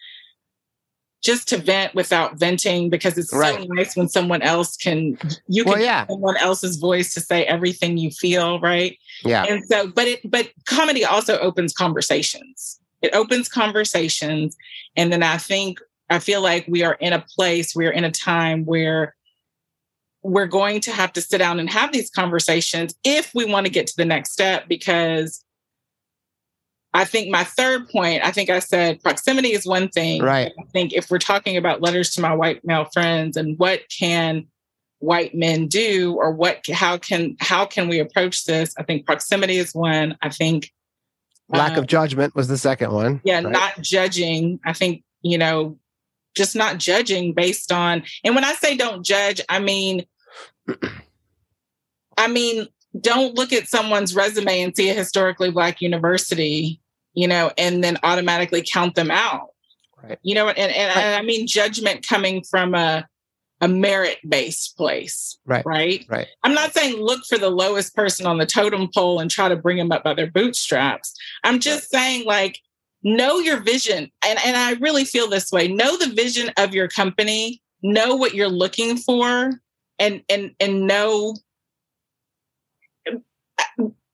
just 1.22 1.48
to 1.48 1.56
vent 1.56 1.94
without 1.94 2.36
venting 2.38 2.90
because 2.90 3.16
it's 3.16 3.32
Right. 3.32 3.60
so 3.60 3.66
nice 3.68 3.94
when 3.96 4.08
someone 4.08 4.42
else 4.42 4.76
can 4.76 5.16
you 5.46 5.62
can 5.62 5.74
Well, 5.74 5.80
yeah. 5.82 6.06
someone 6.08 6.36
else's 6.36 6.76
voice 6.78 7.14
to 7.14 7.20
say 7.20 7.44
everything 7.44 7.96
you 7.96 8.10
feel, 8.10 8.58
right? 8.60 8.98
Yeah. 9.24 9.44
And 9.48 9.64
so 9.64 9.86
but 9.86 10.08
it 10.08 10.28
but 10.28 10.50
comedy 10.66 11.04
also 11.04 11.38
opens 11.38 11.72
conversations. 11.72 12.80
It 13.02 13.14
opens 13.14 13.48
conversations 13.48 14.56
and 14.96 15.12
then 15.12 15.22
I 15.22 15.36
think 15.38 15.78
I 16.12 16.18
feel 16.18 16.42
like 16.42 16.66
we 16.68 16.84
are 16.84 16.94
in 16.94 17.12
a 17.12 17.24
place, 17.36 17.74
we're 17.74 17.90
in 17.90 18.04
a 18.04 18.10
time 18.10 18.64
where 18.64 19.14
we're 20.22 20.46
going 20.46 20.80
to 20.82 20.92
have 20.92 21.12
to 21.14 21.20
sit 21.20 21.38
down 21.38 21.58
and 21.58 21.68
have 21.68 21.92
these 21.92 22.10
conversations 22.10 22.94
if 23.02 23.32
we 23.34 23.44
want 23.44 23.66
to 23.66 23.72
get 23.72 23.88
to 23.88 23.94
the 23.96 24.04
next 24.04 24.32
step 24.32 24.68
because 24.68 25.44
I 26.94 27.04
think 27.04 27.30
my 27.30 27.42
third 27.42 27.88
point, 27.88 28.24
I 28.24 28.30
think 28.30 28.50
I 28.50 28.58
said 28.58 29.02
proximity 29.02 29.52
is 29.52 29.66
one 29.66 29.88
thing. 29.88 30.22
Right. 30.22 30.52
I 30.58 30.64
think 30.72 30.92
if 30.92 31.10
we're 31.10 31.18
talking 31.18 31.56
about 31.56 31.80
letters 31.80 32.10
to 32.10 32.20
my 32.20 32.34
white 32.34 32.64
male 32.64 32.86
friends 32.92 33.36
and 33.36 33.58
what 33.58 33.80
can 33.88 34.46
white 34.98 35.34
men 35.34 35.66
do 35.66 36.14
or 36.14 36.30
what 36.30 36.60
how 36.72 36.98
can 36.98 37.36
how 37.40 37.64
can 37.64 37.88
we 37.88 37.98
approach 37.98 38.44
this? 38.44 38.74
I 38.78 38.82
think 38.84 39.06
proximity 39.06 39.56
is 39.56 39.74
one. 39.74 40.16
I 40.22 40.28
think 40.28 40.70
Lack 41.48 41.76
uh, 41.76 41.80
of 41.80 41.86
judgment 41.86 42.34
was 42.34 42.48
the 42.48 42.58
second 42.58 42.92
one. 42.92 43.20
yeah 43.24 43.40
right? 43.40 43.52
not 43.52 43.80
judging 43.80 44.58
i 44.64 44.72
think 44.72 45.02
you 45.22 45.38
know 45.38 45.78
just 46.34 46.56
not 46.56 46.78
judging 46.78 47.32
based 47.32 47.70
on 47.72 48.02
and 48.24 48.34
when 48.34 48.44
i 48.44 48.52
say 48.54 48.76
don't 48.76 49.04
judge 49.04 49.40
i 49.48 49.58
mean 49.58 50.04
i 52.18 52.28
mean 52.28 52.66
don't 53.00 53.34
look 53.36 53.52
at 53.52 53.68
someone's 53.68 54.14
resume 54.14 54.60
and 54.62 54.76
see 54.76 54.90
a 54.90 54.94
historically 54.94 55.50
black 55.50 55.80
university 55.80 56.80
you 57.14 57.26
know 57.26 57.50
and 57.58 57.82
then 57.82 57.96
automatically 58.02 58.62
count 58.66 58.94
them 58.94 59.10
out 59.10 59.48
Right. 60.02 60.18
you 60.22 60.34
know 60.34 60.48
and, 60.48 60.58
and, 60.58 60.72
and 60.72 61.14
i 61.14 61.22
mean 61.22 61.46
judgment 61.46 62.06
coming 62.06 62.42
from 62.42 62.74
a 62.74 63.06
a 63.60 63.68
merit 63.68 64.18
based 64.28 64.76
place 64.76 65.38
Right. 65.46 65.64
right 65.64 66.04
Right. 66.08 66.26
i'm 66.42 66.54
not 66.54 66.74
saying 66.74 67.00
look 67.00 67.24
for 67.24 67.38
the 67.38 67.50
lowest 67.50 67.94
person 67.94 68.26
on 68.26 68.38
the 68.38 68.46
totem 68.46 68.88
pole 68.92 69.20
and 69.20 69.30
try 69.30 69.48
to 69.48 69.54
bring 69.54 69.76
them 69.76 69.92
up 69.92 70.02
by 70.02 70.14
their 70.14 70.28
bootstraps 70.30 71.14
i'm 71.44 71.60
just 71.60 71.88
saying 71.88 72.26
like 72.26 72.58
know 73.02 73.38
your 73.38 73.60
vision. 73.60 74.10
And, 74.24 74.38
and 74.44 74.56
i 74.56 74.72
really 74.80 75.04
feel 75.04 75.28
this 75.28 75.50
way. 75.52 75.68
Know 75.68 75.96
the 75.96 76.12
vision 76.14 76.50
of 76.56 76.74
your 76.74 76.88
company. 76.88 77.60
Know 77.82 78.14
what 78.14 78.34
you're 78.34 78.48
looking 78.48 78.96
for 78.96 79.60
and 79.98 80.22
and 80.28 80.52
and 80.58 80.86
know 80.86 81.36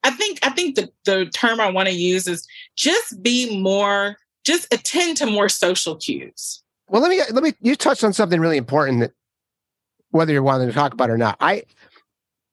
i 0.03 0.11
think 0.11 0.39
i 0.43 0.51
think 0.51 0.75
the, 0.75 0.91
the 1.05 1.27
term 1.27 1.61
i 1.61 1.71
want 1.71 1.89
to 1.89 1.95
use 1.95 2.27
is 2.27 2.47
just 2.77 3.23
be 3.23 3.61
more 3.63 4.17
just 4.49 4.73
attend 4.73 5.19
to 5.19 5.27
more 5.27 5.51
social 5.51 5.95
cues. 5.95 6.63
Well, 6.89 7.03
let 7.03 7.11
me 7.11 7.21
let 7.31 7.45
me. 7.45 7.53
You 7.61 7.77
touched 7.77 8.03
on 8.03 8.15
something 8.15 8.41
really 8.41 8.57
important 8.57 9.01
that 9.01 9.13
whether 10.11 10.33
you're 10.33 10.43
wanting 10.43 10.69
to 10.69 10.75
talk 10.75 10.95
about 10.95 11.11
it 11.11 11.13
or 11.13 11.19
not. 11.19 11.37
I 11.39 11.65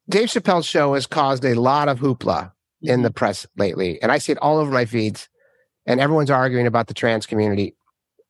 Dave 0.09 0.27
Chappelle's 0.27 0.65
show 0.65 0.93
has 0.93 1.07
caused 1.07 1.45
a 1.45 1.53
lot 1.53 1.87
of 1.87 1.99
hoopla 1.99 2.51
in 2.81 3.01
the 3.01 3.07
mm-hmm. 3.07 3.13
press 3.13 3.47
lately, 3.55 4.01
and 4.01 4.11
I 4.11 4.17
see 4.17 4.33
it 4.33 4.37
all 4.39 4.57
over 4.57 4.69
my 4.69 4.83
feeds, 4.83 5.29
and 5.85 5.99
everyone's 5.99 6.31
arguing 6.31 6.67
about 6.67 6.87
the 6.87 6.93
trans 6.93 7.25
community. 7.25 7.75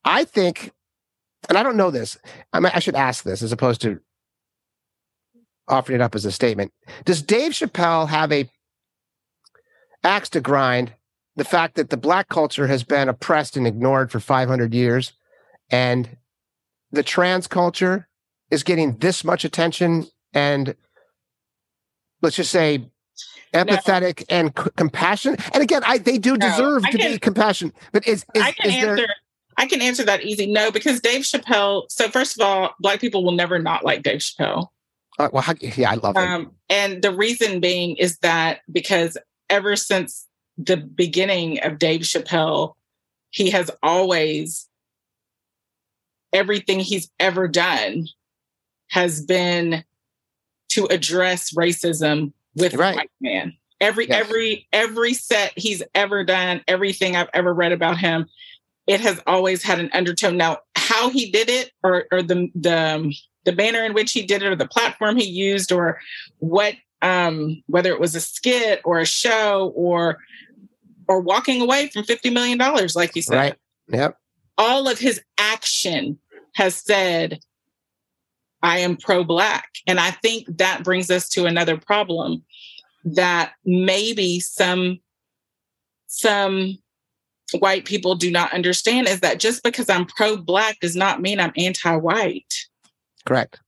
I 0.04 0.24
think, 0.24 0.72
and 1.50 1.58
I 1.58 1.64
don't 1.64 1.78
know 1.78 1.92
this. 1.92 2.18
I, 2.54 2.60
might, 2.60 2.76
I 2.76 2.80
should 2.80 2.96
ask 2.96 3.24
this 3.24 3.42
as 3.42 3.52
opposed 3.52 3.82
to 3.82 4.00
offering 5.68 6.00
it 6.00 6.04
up 6.04 6.16
as 6.16 6.26
a 6.26 6.32
statement. 6.32 6.72
Does 7.06 7.22
Dave 7.22 7.54
Chappelle 7.54 8.08
have 8.10 8.32
a 8.32 8.50
axe 10.04 10.30
to 10.30 10.42
grind? 10.42 10.94
The 11.38 11.44
fact 11.44 11.76
that 11.76 11.90
the 11.90 11.98
black 11.98 12.30
culture 12.30 12.68
has 12.68 12.84
been 12.84 13.10
oppressed 13.10 13.58
and 13.58 13.68
ignored 13.68 14.10
for 14.10 14.22
500 14.22 14.74
years, 14.74 15.12
and 15.70 16.18
the 16.92 17.04
trans 17.04 17.48
culture 17.48 18.08
is 18.50 18.64
getting 18.64 18.98
this 18.98 19.24
much 19.24 19.44
attention 19.44 20.06
and 20.34 20.76
let's 22.22 22.36
just 22.36 22.52
say 22.52 22.90
empathetic 23.56 24.24
and 24.30 24.52
c- 24.58 24.70
compassion 24.76 25.36
and 25.54 25.64
again 25.64 25.82
i 25.86 25.98
they 25.98 26.18
do 26.18 26.32
No, 26.38 26.48
deserve 26.50 26.84
I 26.86 26.92
to 26.92 26.98
be 26.98 27.04
can- 27.04 27.20
compassion 27.20 27.74
but 27.92 28.08
is 28.08 28.26
is, 28.34 28.42
I 28.44 28.52
can 28.52 28.70
is 28.72 28.82
there 28.82 28.92
answer. 28.92 29.08
I 29.58 29.68
can 29.68 29.82
answer 29.82 30.04
that 30.04 30.24
easy. 30.26 30.48
No, 30.52 30.70
because 30.70 31.00
Dave 31.00 31.22
Chappelle. 31.22 31.84
So 31.90 32.10
first 32.10 32.38
of 32.38 32.46
all, 32.46 32.76
Black 32.82 33.00
people 33.00 33.24
will 33.24 33.32
never 33.32 33.58
not 33.58 33.86
like 33.86 34.04
Dave 34.04 34.20
Chappelle. 34.20 34.68
uh, 35.18 35.30
well 35.32 35.42
how, 35.44 35.54
yeah 35.62 35.92
i 35.92 35.96
love 35.96 36.18
it 36.18 36.20
Um, 36.20 36.52
and 36.70 37.02
the 37.02 37.14
reason 37.16 37.62
being 37.62 37.96
is 37.96 38.18
that 38.18 38.60
because 38.70 39.18
ever 39.50 39.78
since 39.78 40.28
the 40.58 40.76
beginning 40.76 41.60
of 41.64 41.80
Dave 41.80 42.02
Chappelle, 42.02 42.74
he 43.30 43.50
has 43.52 43.72
always 43.82 44.68
everything 46.34 46.80
he's 46.82 47.10
ever 47.20 47.48
done 47.48 48.08
has 48.90 49.24
been 49.26 49.84
to 50.70 50.86
address 50.88 51.54
racism 51.54 52.34
with 52.56 52.74
Right. 52.74 53.10
man. 53.22 53.54
Every 53.82 54.08
Yes. 54.08 54.22
every 54.26 54.68
every 54.72 55.14
set 55.14 55.54
he's 55.56 55.84
ever 55.94 56.24
done, 56.24 56.62
everything 56.68 57.16
I've 57.16 57.30
ever 57.34 57.54
read 57.54 57.72
about 57.72 57.98
him, 57.98 58.26
it 58.88 59.02
has 59.02 59.22
always 59.28 59.64
had 59.64 59.80
an 59.80 59.90
undertone. 59.94 60.38
Now, 60.38 60.60
how 60.76 61.10
he 61.10 61.30
did 61.30 61.50
it, 61.50 61.72
or 61.84 62.06
or 62.12 62.22
the 62.22 62.50
the 62.56 63.14
the 63.44 63.52
manner 63.52 63.84
in 63.84 63.94
which 63.94 64.14
he 64.14 64.24
did 64.24 64.42
it, 64.42 64.48
or 64.48 64.56
the 64.56 64.68
platform 64.68 65.18
he 65.18 65.26
used, 65.26 65.72
or 65.72 66.00
what 66.40 66.76
um 67.02 67.62
whether 67.68 67.92
it 67.92 68.00
was 68.00 68.16
a 68.16 68.22
skit 68.22 68.82
or 68.86 69.00
a 69.00 69.06
show 69.06 69.74
or 69.76 70.20
or 71.08 71.20
walking 71.20 71.62
away 71.62 71.90
from 71.90 72.04
fifty 72.04 72.30
million 72.30 72.58
dollars, 72.58 72.96
like 72.96 73.16
you 73.16 73.22
said 73.22 73.36
right 73.36 73.56
yep 73.90 74.18
all 74.58 74.88
of 74.88 74.98
his 74.98 75.22
action 75.38 76.18
has 76.56 76.76
said, 76.76 77.40
I 78.66 78.80
am 78.80 78.98
pro 78.98 79.24
black. 79.24 79.70
And 79.86 80.00
I 80.00 80.10
think 80.10 80.58
that 80.58 80.84
brings 80.84 81.12
us 81.12 81.30
to 81.30 81.46
another 81.46 81.78
problem 81.78 82.44
that 83.06 83.54
maybe 83.64 84.40
some 84.40 85.00
some 86.08 86.80
white 87.60 87.86
people 87.86 88.16
do 88.16 88.32
not 88.32 88.52
understand 88.54 89.08
is 89.08 89.20
that 89.20 89.40
just 89.40 89.62
because 89.62 89.88
I'm 89.88 90.06
pro 90.06 90.38
black 90.38 90.80
does 90.80 90.96
not 90.96 91.22
mean 91.22 91.40
I'm 91.40 91.54
anti 91.56 91.96
white. 91.96 92.54
correct 93.26 93.60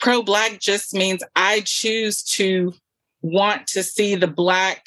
Pro 0.00 0.22
black 0.22 0.60
just 0.60 0.94
means 0.94 1.22
I 1.36 1.60
choose 1.66 2.22
to 2.36 2.72
want 3.20 3.66
to 3.68 3.82
see 3.82 4.14
the 4.14 4.28
black 4.28 4.86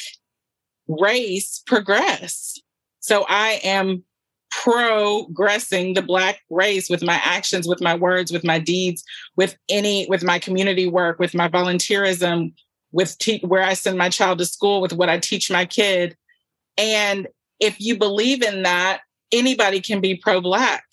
race 0.87 1.61
progress. 1.67 2.57
So 3.01 3.25
I 3.27 3.59
am 3.63 4.05
progressing 4.51 5.93
the 5.93 6.01
black 6.01 6.41
race 6.49 6.89
with 6.89 7.01
my 7.01 7.19
actions 7.23 7.67
with 7.67 7.81
my 7.81 7.95
words 7.95 8.31
with 8.31 8.43
my 8.43 8.59
deeds 8.59 9.03
with 9.37 9.57
any 9.69 10.05
with 10.09 10.23
my 10.23 10.37
community 10.37 10.87
work 10.87 11.19
with 11.19 11.33
my 11.33 11.47
volunteerism 11.47 12.53
with 12.91 13.17
te- 13.17 13.39
where 13.39 13.63
i 13.63 13.73
send 13.73 13.97
my 13.97 14.09
child 14.09 14.37
to 14.37 14.45
school 14.45 14.81
with 14.81 14.91
what 14.93 15.09
i 15.09 15.17
teach 15.17 15.49
my 15.49 15.65
kid 15.65 16.17
and 16.77 17.27
if 17.59 17.79
you 17.79 17.97
believe 17.97 18.43
in 18.43 18.63
that 18.63 19.01
anybody 19.31 19.79
can 19.79 20.01
be 20.01 20.15
pro 20.15 20.41
black 20.41 20.83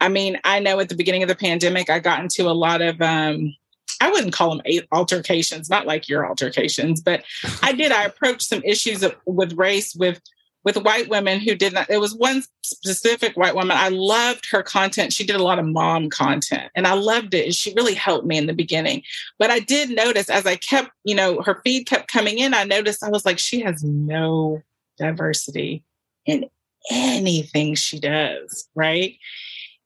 i 0.00 0.08
mean 0.08 0.38
i 0.44 0.60
know 0.60 0.78
at 0.78 0.90
the 0.90 0.94
beginning 0.94 1.22
of 1.22 1.28
the 1.28 1.34
pandemic 1.34 1.88
i 1.88 1.98
got 1.98 2.20
into 2.20 2.48
a 2.48 2.52
lot 2.52 2.82
of 2.82 3.00
um 3.00 3.54
I 4.00 4.10
wouldn't 4.10 4.32
call 4.32 4.50
them 4.50 4.62
altercations, 4.92 5.68
not 5.68 5.84
like 5.84 6.08
your 6.08 6.24
altercations, 6.24 7.00
but 7.00 7.24
I 7.62 7.72
did. 7.72 7.90
I 7.90 8.04
approached 8.04 8.42
some 8.42 8.62
issues 8.64 9.02
of, 9.02 9.16
with 9.26 9.54
race 9.54 9.92
with 9.92 10.20
with 10.68 10.84
white 10.84 11.08
women 11.08 11.40
who 11.40 11.54
did 11.54 11.72
not. 11.72 11.88
It 11.88 11.98
was 11.98 12.14
one 12.14 12.42
specific 12.62 13.38
white 13.38 13.54
woman. 13.54 13.74
I 13.74 13.88
loved 13.88 14.46
her 14.50 14.62
content. 14.62 15.14
She 15.14 15.24
did 15.24 15.36
a 15.36 15.42
lot 15.42 15.58
of 15.58 15.64
mom 15.64 16.10
content, 16.10 16.70
and 16.74 16.86
I 16.86 16.92
loved 16.92 17.32
it. 17.32 17.46
And 17.46 17.54
she 17.54 17.72
really 17.74 17.94
helped 17.94 18.26
me 18.26 18.36
in 18.36 18.46
the 18.46 18.52
beginning. 18.52 19.02
But 19.38 19.50
I 19.50 19.60
did 19.60 19.88
notice 19.88 20.28
as 20.28 20.44
I 20.44 20.56
kept, 20.56 20.90
you 21.04 21.14
know, 21.14 21.40
her 21.40 21.62
feed 21.64 21.86
kept 21.86 22.12
coming 22.12 22.38
in. 22.38 22.52
I 22.52 22.64
noticed 22.64 23.02
I 23.02 23.08
was 23.08 23.24
like, 23.24 23.38
she 23.38 23.60
has 23.60 23.82
no 23.82 24.60
diversity 24.98 25.84
in 26.26 26.44
anything 26.90 27.74
she 27.74 27.98
does, 27.98 28.68
right? 28.74 29.16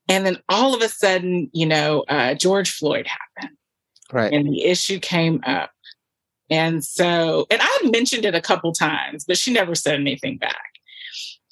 And 0.08 0.26
then 0.26 0.38
all 0.48 0.74
of 0.74 0.82
a 0.82 0.88
sudden, 0.88 1.48
you 1.52 1.64
know, 1.64 2.00
uh, 2.08 2.34
George 2.34 2.72
Floyd 2.72 3.06
happened. 3.06 3.56
Right. 4.12 4.32
And 4.32 4.48
the 4.48 4.64
issue 4.64 4.98
came 4.98 5.40
up. 5.46 5.70
And 6.50 6.84
so, 6.84 7.46
and 7.52 7.60
I 7.62 7.78
mentioned 7.84 8.24
it 8.24 8.34
a 8.34 8.40
couple 8.40 8.72
times, 8.72 9.24
but 9.24 9.38
she 9.38 9.52
never 9.52 9.76
said 9.76 9.94
anything 9.94 10.38
back. 10.38 10.71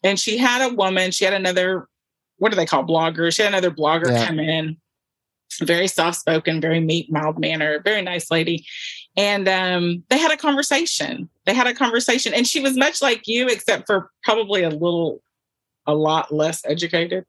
And 0.03 0.19
she 0.19 0.39
had 0.39 0.71
a 0.71 0.75
woman, 0.75 1.11
she 1.11 1.25
had 1.25 1.35
another, 1.35 1.89
what 2.39 2.51
do 2.51 2.57
they 2.57 2.67
call 2.67 2.85
bloggers? 2.85 3.35
She 3.35 3.43
had 3.43 3.53
another 3.53 3.71
blogger 3.71 4.11
yeah. 4.11 4.27
come 4.27 4.41
in, 4.41 4.77
very 5.63 5.89
soft 5.89 6.21
spoken, 6.21 6.61
very 6.61 6.81
meek, 6.81 7.11
mild 7.11 7.39
manner, 7.39 7.81
very 7.85 8.03
nice 8.03 8.31
lady. 8.31 8.65
And 9.17 9.49
um, 9.49 10.05
they 10.09 10.19
had 10.19 10.33
a 10.33 10.37
conversation. 10.37 11.29
They 11.45 11.55
had 11.55 11.67
a 11.67 11.75
conversation. 11.75 12.33
And 12.33 12.47
she 12.47 12.61
was 12.61 12.77
much 12.77 13.03
like 13.03 13.27
you, 13.27 13.49
except 13.49 13.87
for 13.87 14.11
probably 14.23 14.63
a 14.63 14.71
little 14.71 15.23
a 15.87 15.95
lot 15.95 16.33
less 16.33 16.63
educated. 16.67 17.25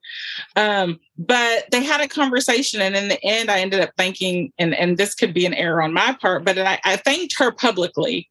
Um, 0.56 0.99
but 1.18 1.65
they 1.72 1.84
had 1.84 2.02
a 2.02 2.07
conversation, 2.07 2.81
and 2.81 2.95
in 2.95 3.07
the 3.07 3.23
end, 3.23 3.49
I 3.49 3.60
ended 3.60 3.80
up 3.80 3.91
thanking, 3.98 4.52
and, 4.57 4.76
and 4.76 4.98
this 4.98 5.15
could 5.15 5.34
be 5.34 5.45
an 5.45 5.53
error 5.53 5.81
on 5.81 5.93
my 5.93 6.14
part, 6.14 6.43
but 6.43 6.57
I, 6.57 6.80
I 6.84 6.98
thanked 6.98 7.38
her 7.39 7.52
publicly. 7.52 8.30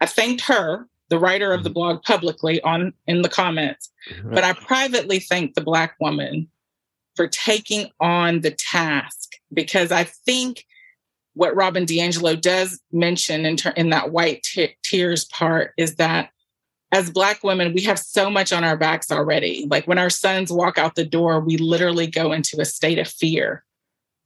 I 0.00 0.06
thanked 0.06 0.42
her, 0.42 0.86
the 1.08 1.18
writer 1.18 1.52
of 1.52 1.64
the 1.64 1.70
mm-hmm. 1.70 1.74
blog, 1.74 2.02
publicly 2.02 2.60
on 2.62 2.92
in 3.06 3.22
the 3.22 3.28
comments. 3.28 3.90
But 4.24 4.44
I 4.44 4.52
privately 4.52 5.18
thank 5.18 5.54
the 5.54 5.60
black 5.60 5.96
woman 6.00 6.48
for 7.14 7.26
taking 7.26 7.90
on 8.00 8.40
the 8.40 8.50
task 8.50 9.32
because 9.52 9.90
I 9.90 10.04
think 10.04 10.64
what 11.34 11.54
Robin 11.54 11.84
DiAngelo 11.84 12.40
does 12.40 12.80
mention 12.92 13.46
in, 13.46 13.56
ter- 13.56 13.70
in 13.70 13.90
that 13.90 14.12
white 14.12 14.42
t- 14.42 14.76
tears 14.82 15.24
part 15.26 15.72
is 15.76 15.96
that 15.96 16.30
as 16.92 17.10
black 17.10 17.44
women 17.44 17.74
we 17.74 17.82
have 17.82 17.98
so 17.98 18.30
much 18.30 18.52
on 18.52 18.64
our 18.64 18.76
backs 18.76 19.12
already 19.12 19.66
like 19.70 19.86
when 19.86 19.98
our 19.98 20.10
sons 20.10 20.50
walk 20.50 20.78
out 20.78 20.94
the 20.94 21.04
door 21.04 21.38
we 21.40 21.56
literally 21.56 22.06
go 22.06 22.32
into 22.32 22.60
a 22.60 22.64
state 22.64 22.98
of 22.98 23.06
fear 23.06 23.62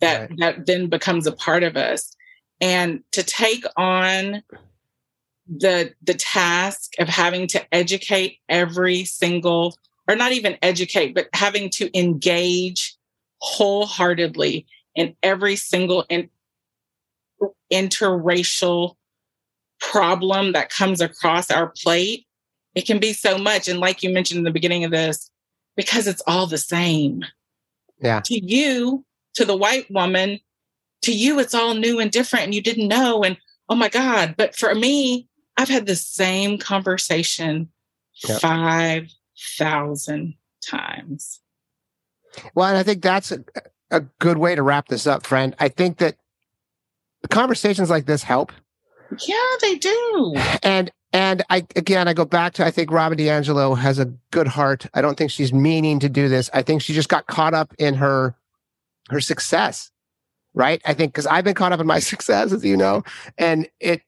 that 0.00 0.30
right. 0.30 0.38
that 0.38 0.66
then 0.66 0.88
becomes 0.88 1.26
a 1.26 1.32
part 1.32 1.62
of 1.62 1.76
us 1.76 2.14
and 2.60 3.02
to 3.10 3.22
take 3.22 3.64
on 3.76 4.42
the 5.48 5.92
the 6.02 6.14
task 6.14 6.92
of 6.98 7.08
having 7.08 7.46
to 7.48 7.74
educate 7.74 8.38
every 8.48 9.04
single 9.04 9.76
or 10.08 10.14
not 10.14 10.32
even 10.32 10.56
educate 10.62 11.14
but 11.14 11.28
having 11.34 11.68
to 11.68 11.90
engage 11.98 12.96
wholeheartedly 13.40 14.64
in 14.94 15.16
every 15.22 15.56
single 15.56 16.04
in, 16.08 16.30
interracial 17.72 18.94
problem 19.80 20.52
that 20.52 20.70
comes 20.70 21.00
across 21.00 21.50
our 21.50 21.72
plate 21.82 22.24
it 22.74 22.86
can 22.86 22.98
be 22.98 23.12
so 23.12 23.38
much. 23.38 23.68
And 23.68 23.80
like 23.80 24.02
you 24.02 24.10
mentioned 24.10 24.38
in 24.38 24.44
the 24.44 24.50
beginning 24.50 24.84
of 24.84 24.90
this, 24.90 25.30
because 25.76 26.06
it's 26.06 26.22
all 26.26 26.46
the 26.46 26.58
same. 26.58 27.24
Yeah. 28.00 28.20
To 28.24 28.44
you, 28.44 29.04
to 29.34 29.44
the 29.44 29.56
white 29.56 29.90
woman, 29.90 30.40
to 31.02 31.12
you, 31.12 31.38
it's 31.38 31.54
all 31.54 31.74
new 31.74 31.98
and 31.98 32.10
different 32.10 32.46
and 32.46 32.54
you 32.54 32.62
didn't 32.62 32.88
know. 32.88 33.22
And 33.22 33.36
oh 33.68 33.74
my 33.74 33.88
God. 33.88 34.34
But 34.36 34.56
for 34.56 34.74
me, 34.74 35.28
I've 35.56 35.68
had 35.68 35.86
the 35.86 35.96
same 35.96 36.58
conversation 36.58 37.68
yep. 38.26 38.40
5,000 38.40 40.34
times. 40.64 41.40
Well, 42.54 42.68
and 42.68 42.78
I 42.78 42.82
think 42.82 43.02
that's 43.02 43.32
a, 43.32 43.44
a 43.90 44.00
good 44.18 44.38
way 44.38 44.54
to 44.54 44.62
wrap 44.62 44.88
this 44.88 45.06
up, 45.06 45.26
friend. 45.26 45.54
I 45.58 45.68
think 45.68 45.98
that 45.98 46.16
conversations 47.30 47.90
like 47.90 48.06
this 48.06 48.22
help. 48.22 48.52
Yeah, 49.26 49.56
they 49.60 49.76
do. 49.76 50.34
And 50.62 50.90
and 51.12 51.42
I 51.50 51.66
again, 51.76 52.08
I 52.08 52.14
go 52.14 52.24
back 52.24 52.54
to 52.54 52.64
I 52.64 52.70
think 52.70 52.90
Robin 52.90 53.18
DiAngelo 53.18 53.76
has 53.78 53.98
a 53.98 54.06
good 54.30 54.48
heart. 54.48 54.86
I 54.94 55.02
don't 55.02 55.16
think 55.16 55.30
she's 55.30 55.52
meaning 55.52 55.98
to 56.00 56.08
do 56.08 56.28
this. 56.28 56.48
I 56.54 56.62
think 56.62 56.80
she 56.80 56.94
just 56.94 57.08
got 57.08 57.26
caught 57.26 57.54
up 57.54 57.74
in 57.78 57.94
her 57.94 58.34
her 59.10 59.20
success, 59.20 59.90
right? 60.54 60.80
I 60.86 60.94
think 60.94 61.12
because 61.12 61.26
I've 61.26 61.44
been 61.44 61.54
caught 61.54 61.72
up 61.72 61.80
in 61.80 61.86
my 61.86 61.98
success, 62.00 62.52
as 62.52 62.64
you 62.64 62.76
know, 62.76 63.04
and 63.36 63.68
it. 63.80 64.02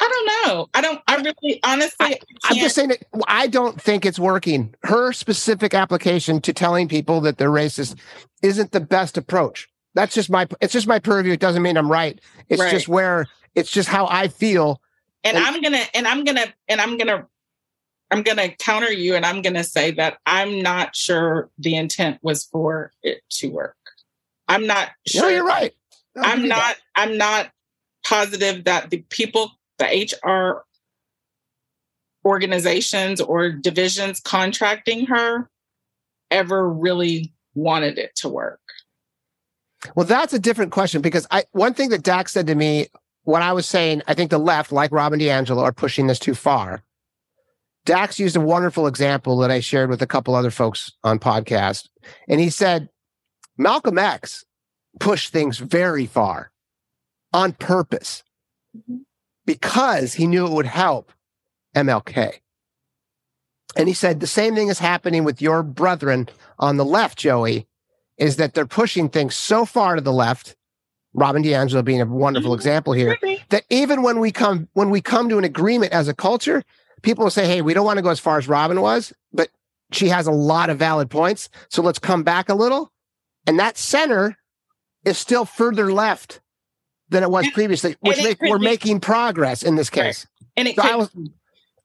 I 0.00 0.08
don't 0.08 0.26
know. 0.26 0.68
I 0.74 0.80
don't. 0.80 1.00
I 1.08 1.16
really, 1.16 1.60
honestly, 1.64 1.96
I, 2.00 2.18
I'm 2.44 2.56
just 2.56 2.74
saying 2.74 2.90
that 2.90 3.04
I 3.26 3.46
don't 3.46 3.80
think 3.80 4.04
it's 4.04 4.18
working. 4.18 4.74
Her 4.84 5.12
specific 5.12 5.74
application 5.74 6.40
to 6.42 6.52
telling 6.52 6.88
people 6.88 7.20
that 7.22 7.38
they're 7.38 7.50
racist 7.50 7.98
isn't 8.42 8.72
the 8.72 8.80
best 8.80 9.16
approach. 9.16 9.68
That's 9.94 10.14
just 10.14 10.30
my. 10.30 10.46
It's 10.60 10.72
just 10.72 10.86
my 10.86 10.98
purview. 10.98 11.32
It 11.32 11.40
doesn't 11.40 11.62
mean 11.62 11.76
I'm 11.76 11.90
right. 11.90 12.20
It's 12.48 12.60
right. 12.60 12.70
just 12.70 12.88
where. 12.88 13.26
It's 13.54 13.70
just 13.70 13.88
how 13.88 14.06
I 14.06 14.28
feel 14.28 14.80
and, 15.24 15.36
and 15.36 15.46
I'm 15.46 15.60
gonna 15.60 15.82
and 15.94 16.06
I'm 16.06 16.24
gonna 16.24 16.46
and 16.68 16.80
I'm 16.80 16.96
gonna 16.96 17.26
I'm 18.10 18.22
gonna 18.22 18.50
counter 18.50 18.92
you 18.92 19.14
and 19.14 19.26
I'm 19.26 19.42
gonna 19.42 19.64
say 19.64 19.90
that 19.92 20.18
I'm 20.26 20.62
not 20.62 20.94
sure 20.94 21.50
the 21.58 21.74
intent 21.76 22.18
was 22.22 22.44
for 22.44 22.92
it 23.02 23.20
to 23.30 23.48
work. 23.48 23.76
I'm 24.46 24.66
not 24.66 24.90
sure. 25.06 25.22
No, 25.22 25.28
you're 25.28 25.44
right. 25.44 25.74
No, 26.14 26.22
I'm 26.22 26.48
not 26.48 26.58
that. 26.58 26.78
I'm 26.94 27.18
not 27.18 27.50
positive 28.06 28.64
that 28.64 28.90
the 28.90 29.04
people, 29.10 29.50
the 29.78 30.08
HR 30.24 30.64
organizations 32.26 33.20
or 33.20 33.50
divisions 33.50 34.20
contracting 34.20 35.06
her 35.06 35.48
ever 36.30 36.68
really 36.68 37.32
wanted 37.54 37.98
it 37.98 38.14
to 38.16 38.28
work. 38.28 38.60
Well, 39.94 40.06
that's 40.06 40.32
a 40.32 40.38
different 40.38 40.72
question 40.72 41.02
because 41.02 41.26
I 41.30 41.44
one 41.52 41.74
thing 41.74 41.90
that 41.90 42.02
Dax 42.02 42.32
said 42.32 42.48
to 42.48 42.54
me 42.54 42.88
when 43.22 43.42
I 43.42 43.52
was 43.52 43.66
saying, 43.66 44.02
I 44.06 44.14
think 44.14 44.30
the 44.30 44.38
left, 44.38 44.72
like 44.72 44.90
Robin 44.90 45.20
DiAngelo, 45.20 45.62
are 45.62 45.72
pushing 45.72 46.06
this 46.06 46.18
too 46.18 46.34
far. 46.34 46.82
Dax 47.84 48.18
used 48.18 48.36
a 48.36 48.40
wonderful 48.40 48.86
example 48.86 49.38
that 49.38 49.50
I 49.50 49.60
shared 49.60 49.88
with 49.88 50.02
a 50.02 50.06
couple 50.06 50.34
other 50.34 50.50
folks 50.50 50.92
on 51.04 51.18
podcast. 51.18 51.88
And 52.28 52.40
he 52.40 52.50
said, 52.50 52.88
Malcolm 53.56 53.98
X 53.98 54.44
pushed 54.98 55.32
things 55.32 55.58
very 55.58 56.06
far 56.06 56.50
on 57.32 57.52
purpose 57.52 58.24
mm-hmm. 58.76 58.98
Because 59.48 60.12
he 60.12 60.26
knew 60.26 60.46
it 60.46 60.52
would 60.52 60.66
help 60.66 61.10
MLK. 61.74 62.34
And 63.76 63.88
he 63.88 63.94
said 63.94 64.20
the 64.20 64.26
same 64.26 64.54
thing 64.54 64.68
is 64.68 64.78
happening 64.78 65.24
with 65.24 65.40
your 65.40 65.62
brethren 65.62 66.28
on 66.58 66.76
the 66.76 66.84
left, 66.84 67.16
Joey, 67.16 67.66
is 68.18 68.36
that 68.36 68.52
they're 68.52 68.66
pushing 68.66 69.08
things 69.08 69.34
so 69.34 69.64
far 69.64 69.94
to 69.94 70.02
the 70.02 70.12
left 70.12 70.54
Robin 71.14 71.42
DiAngelo 71.42 71.82
being 71.82 72.02
a 72.02 72.04
wonderful 72.04 72.50
mm-hmm. 72.50 72.58
example 72.58 72.92
here, 72.92 73.16
that 73.48 73.64
even 73.70 74.02
when 74.02 74.20
we 74.20 74.30
come 74.30 74.68
when 74.74 74.90
we 74.90 75.00
come 75.00 75.30
to 75.30 75.38
an 75.38 75.44
agreement 75.44 75.94
as 75.94 76.08
a 76.08 76.14
culture, 76.14 76.62
people 77.00 77.24
will 77.24 77.30
say, 77.30 77.46
"Hey, 77.46 77.62
we 77.62 77.72
don't 77.72 77.86
want 77.86 77.96
to 77.96 78.02
go 78.02 78.10
as 78.10 78.20
far 78.20 78.36
as 78.36 78.48
Robin 78.48 78.82
was, 78.82 79.14
but 79.32 79.48
she 79.92 80.08
has 80.08 80.26
a 80.26 80.30
lot 80.30 80.68
of 80.68 80.78
valid 80.78 81.08
points, 81.08 81.48
so 81.70 81.80
let's 81.80 81.98
come 81.98 82.22
back 82.22 82.50
a 82.50 82.54
little." 82.54 82.92
And 83.46 83.58
that 83.58 83.78
center 83.78 84.36
is 85.06 85.16
still 85.16 85.46
further 85.46 85.90
left 85.90 86.42
than 87.10 87.22
it 87.22 87.30
was 87.30 87.44
and, 87.46 87.54
previously, 87.54 87.96
which 88.00 88.22
make, 88.22 88.40
we're 88.42 88.58
be, 88.58 88.64
making 88.64 89.00
progress 89.00 89.62
in 89.62 89.76
this 89.76 89.90
case. 89.90 90.26
Right. 90.26 90.48
And 90.56 90.68
it 90.68 90.76
so 90.76 90.82
could, 90.82 90.90
I 90.90 90.96
will, 90.96 91.10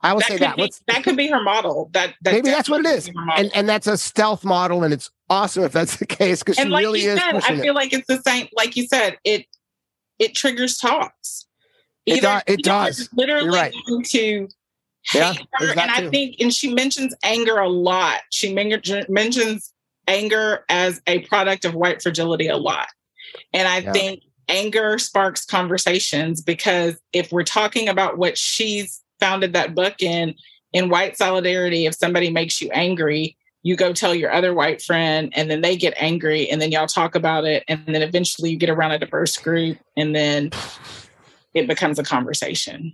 I 0.01 0.13
will 0.13 0.21
say 0.21 0.37
that. 0.37 0.57
Be, 0.57 0.71
that 0.87 1.03
could 1.03 1.17
be 1.17 1.27
her 1.27 1.41
model. 1.41 1.89
That, 1.93 2.13
that 2.23 2.33
maybe 2.33 2.49
that's 2.49 2.69
what 2.69 2.85
it 2.85 2.87
is, 2.87 3.09
and 3.37 3.51
and 3.55 3.69
that's 3.69 3.87
a 3.87 3.97
stealth 3.97 4.43
model, 4.43 4.83
and 4.83 4.93
it's 4.93 5.09
awesome 5.29 5.63
if 5.63 5.71
that's 5.71 5.97
the 5.97 6.05
case 6.05 6.39
because 6.39 6.57
she 6.57 6.65
like 6.65 6.81
really 6.81 7.01
is. 7.01 7.19
Said, 7.19 7.35
I 7.35 7.59
feel 7.59 7.71
it. 7.71 7.75
like 7.75 7.93
it's 7.93 8.07
the 8.07 8.21
same. 8.21 8.47
Like 8.55 8.75
you 8.75 8.87
said, 8.87 9.17
it 9.23 9.45
it 10.19 10.35
triggers 10.35 10.77
talks. 10.77 11.45
Either, 12.05 12.41
it, 12.45 12.47
do, 12.47 12.53
it 12.53 12.63
does. 12.63 13.09
Literally 13.13 13.45
You're 13.45 13.53
right. 13.53 13.73
to 14.07 14.47
yeah, 15.13 15.33
and 15.59 15.79
I 15.79 16.09
think, 16.09 16.37
and 16.39 16.53
she 16.53 16.73
mentions 16.73 17.13
anger 17.23 17.57
a 17.57 17.69
lot. 17.69 18.21
She 18.29 18.53
mentions 18.53 19.73
anger 20.07 20.65
as 20.69 21.01
a 21.07 21.19
product 21.27 21.65
of 21.65 21.75
white 21.75 22.01
fragility 22.01 22.47
a 22.47 22.57
lot, 22.57 22.87
and 23.53 23.67
I 23.67 23.79
yeah. 23.79 23.91
think 23.91 24.23
anger 24.47 24.97
sparks 24.99 25.45
conversations 25.45 26.41
because 26.41 26.99
if 27.13 27.31
we're 27.31 27.43
talking 27.43 27.87
about 27.87 28.17
what 28.17 28.37
she's 28.37 29.01
founded 29.19 29.53
that 29.53 29.73
book 29.73 30.01
in 30.01 30.35
in 30.73 30.89
white 30.89 31.17
solidarity 31.17 31.85
if 31.85 31.95
somebody 31.95 32.29
makes 32.29 32.61
you 32.61 32.69
angry 32.71 33.37
you 33.63 33.77
go 33.77 33.93
tell 33.93 34.13
your 34.13 34.31
other 34.31 34.53
white 34.53 34.81
friend 34.81 35.31
and 35.35 35.49
then 35.49 35.61
they 35.61 35.75
get 35.75 35.93
angry 35.97 36.49
and 36.49 36.61
then 36.61 36.71
y'all 36.71 36.85
talk 36.85 37.15
about 37.15 37.45
it 37.45 37.63
and 37.67 37.85
then 37.87 38.01
eventually 38.01 38.51
you 38.51 38.57
get 38.57 38.69
around 38.69 38.91
a 38.91 38.99
diverse 38.99 39.37
group 39.37 39.77
and 39.95 40.13
then 40.13 40.51
it 41.53 41.67
becomes 41.67 41.97
a 41.97 42.03
conversation. 42.03 42.93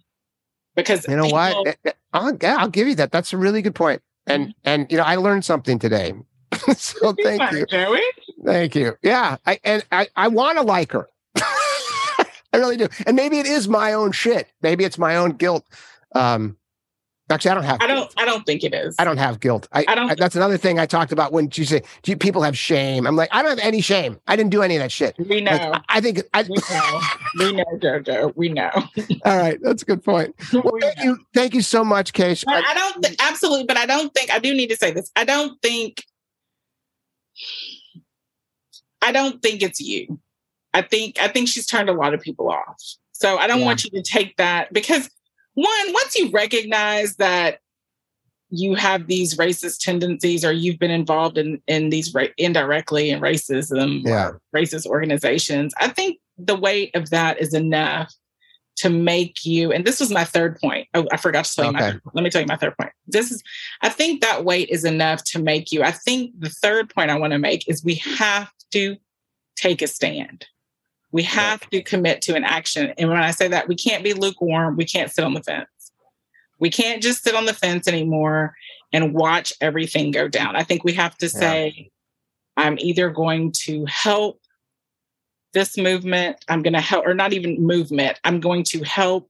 Because 0.75 1.07
you 1.07 1.15
know 1.15 1.23
people, 1.23 1.37
what? 1.37 1.67
Eh, 1.67 1.73
eh, 1.85 1.91
I'll, 2.13 2.37
I'll 2.43 2.69
give 2.69 2.87
you 2.87 2.95
that. 2.95 3.11
That's 3.11 3.33
a 3.33 3.37
really 3.37 3.63
good 3.63 3.75
point. 3.75 4.01
And 4.27 4.49
mm-hmm. 4.49 4.51
and 4.63 4.91
you 4.91 4.97
know 4.97 5.03
i 5.03 5.15
learned 5.15 5.43
something 5.43 5.79
today. 5.79 6.13
So 6.75 7.13
thank 7.23 7.51
you. 7.51 7.65
Thank 8.45 8.75
you. 8.75 8.95
Yeah 9.01 9.37
i 9.45 9.59
and 9.63 9.83
i 9.91 10.07
i 10.15 10.27
want 10.27 10.57
to 10.59 10.63
like 10.63 10.91
her 10.91 11.07
i 12.53 12.57
really 12.57 12.77
do 12.77 12.87
and 13.05 13.15
maybe 13.15 13.39
it 13.39 13.45
is 13.45 13.67
my 13.67 13.93
own 13.93 14.11
shit 14.11 14.47
maybe 14.61 14.83
it's 14.83 14.97
my 14.97 15.15
own 15.15 15.31
guilt 15.31 15.65
um 16.15 16.55
Actually, 17.31 17.51
I 17.51 17.53
don't 17.53 17.63
have. 17.63 17.77
I 17.79 17.85
don't. 17.85 18.11
I 18.17 18.25
don't 18.25 18.43
think 18.43 18.63
it 18.63 18.73
is. 18.73 18.95
I 18.97 19.03
don't 19.03 19.17
have 19.17 19.39
guilt. 19.39 19.67
I, 19.71 19.85
I 19.87 19.93
don't- 19.93 20.17
that's 20.17 20.35
another 20.35 20.57
thing 20.57 20.79
I 20.79 20.87
talked 20.87 21.11
about 21.11 21.31
when 21.31 21.47
you 21.53 21.63
say 21.63 21.83
do 22.01 22.09
you, 22.09 22.17
people 22.17 22.41
have 22.41 22.57
shame. 22.57 23.05
I'm 23.05 23.15
like, 23.15 23.29
I 23.31 23.43
don't 23.43 23.51
have 23.51 23.59
any 23.59 23.81
shame. 23.81 24.19
I 24.25 24.35
didn't 24.35 24.49
do 24.49 24.63
any 24.63 24.75
of 24.77 24.79
that 24.81 24.91
shit. 24.91 25.13
We 25.19 25.39
know. 25.39 25.51
Like, 25.51 25.61
I, 25.73 25.97
I 25.97 26.01
think. 26.01 26.23
I, 26.33 26.41
we 26.41 26.55
know. 26.57 27.01
We 27.37 27.51
know, 27.53 27.63
Jojo. 27.77 28.33
We 28.35 28.49
know. 28.49 28.71
all 29.25 29.37
right, 29.37 29.59
that's 29.61 29.83
a 29.83 29.85
good 29.85 30.03
point. 30.03 30.33
Well, 30.53 30.71
We 30.73 30.81
thank 30.81 30.97
know. 30.97 31.03
you, 31.03 31.17
thank 31.35 31.53
you 31.53 31.61
so 31.61 31.83
much. 31.85 32.13
But 32.13 32.43
I- 32.47 32.63
I 32.67 32.73
don't 32.73 33.03
think 33.03 33.15
absolutely, 33.21 33.65
but 33.65 33.77
I 33.77 33.85
don't 33.85 34.11
think 34.11 34.31
I 34.31 34.39
do 34.39 34.51
need 34.55 34.71
to 34.71 34.75
say 34.75 34.89
this. 34.89 35.11
I 35.15 35.23
don't 35.23 35.61
think 35.61 36.03
I 39.03 39.11
don't 39.11 39.39
think 39.43 39.61
it's 39.61 39.79
you. 39.79 40.19
I 40.73 40.81
think 40.81 41.19
I 41.19 41.27
think 41.27 41.47
she's 41.47 41.65
turned 41.65 41.89
a 41.89 41.93
lot 41.93 42.13
of 42.13 42.21
people 42.21 42.49
off. 42.49 42.81
So 43.11 43.37
I 43.37 43.47
don't 43.47 43.59
Yeah. 43.59 43.65
want 43.65 43.83
you 43.83 43.89
to 43.91 44.01
take 44.01 44.37
that 44.37 44.71
because 44.71 45.09
one, 45.55 45.93
once 45.93 46.15
you 46.17 46.29
recognize 46.29 47.15
that 47.17 47.59
you 48.51 48.73
have 48.75 49.07
these 49.07 49.35
racist 49.37 49.79
tendencies 49.83 50.43
or 50.43 50.51
you've 50.51 50.79
been 50.79 50.91
involved 50.91 51.37
in 51.37 51.61
in 51.67 51.89
these 51.89 52.13
ra- 52.13 52.27
indirectly 52.37 53.09
in 53.09 53.19
racism 53.19 54.03
Yeah. 54.05 54.29
or 54.29 54.41
racist 54.55 54.85
organizations, 54.85 55.73
I 55.79 55.89
think 55.89 56.19
the 56.37 56.55
weight 56.55 56.95
of 56.95 57.09
that 57.09 57.39
is 57.41 57.53
enough 57.53 58.13
to 58.77 58.89
make 58.89 59.43
you 59.43 59.73
and 59.73 59.83
this 59.85 59.99
was 59.99 60.09
my 60.09 60.23
third 60.23 60.57
point. 60.61 60.87
Oh, 60.93 61.05
I 61.11 61.17
forgot 61.17 61.43
to 61.45 61.55
tell 61.55 61.65
you 61.65 61.71
my 61.73 61.89
Okay. 61.89 61.99
Let 62.13 62.23
me 62.23 62.29
tell 62.29 62.41
you 62.41 62.47
my 62.47 62.55
third 62.55 62.77
point. 62.77 62.93
This 63.07 63.29
is 63.31 63.43
I 63.81 63.89
think 63.89 64.21
that 64.21 64.45
weight 64.45 64.69
is 64.69 64.85
enough 64.85 65.23
to 65.25 65.39
make 65.39 65.71
you. 65.71 65.83
I 65.83 65.91
think 65.91 66.31
the 66.39 66.49
third 66.49 66.89
point 66.93 67.11
I 67.11 67.17
want 67.19 67.33
to 67.33 67.39
make 67.39 67.67
is 67.67 67.83
we 67.83 67.95
have 67.95 68.49
to 68.71 68.95
take 69.57 69.81
a 69.81 69.87
stand. 69.87 70.45
We 71.11 71.23
have 71.23 71.67
to 71.71 71.81
commit 71.81 72.21
to 72.23 72.35
an 72.35 72.43
action. 72.43 72.93
And 72.97 73.09
when 73.09 73.17
I 73.17 73.31
say 73.31 73.47
that, 73.47 73.67
we 73.67 73.75
can't 73.75 74.03
be 74.03 74.13
lukewarm. 74.13 74.75
We 74.77 74.85
can't 74.85 75.11
sit 75.11 75.25
on 75.25 75.33
the 75.33 75.41
fence. 75.43 75.67
We 76.59 76.69
can't 76.69 77.01
just 77.01 77.23
sit 77.23 77.35
on 77.35 77.45
the 77.45 77.53
fence 77.53 77.87
anymore 77.87 78.55
and 78.91 79.13
watch 79.13 79.53
everything 79.61 80.11
go 80.11 80.27
down. 80.27 80.55
I 80.55 80.63
think 80.63 80.83
we 80.83 80.93
have 80.93 81.17
to 81.17 81.29
say, 81.29 81.89
I'm 82.57 82.77
either 82.79 83.09
going 83.09 83.53
to 83.63 83.85
help 83.85 84.41
this 85.53 85.77
movement, 85.77 86.43
I'm 86.47 86.61
going 86.61 86.73
to 86.73 86.81
help, 86.81 87.07
or 87.07 87.15
not 87.15 87.33
even 87.33 87.65
movement, 87.65 88.19
I'm 88.23 88.39
going 88.39 88.63
to 88.65 88.83
help 88.83 89.29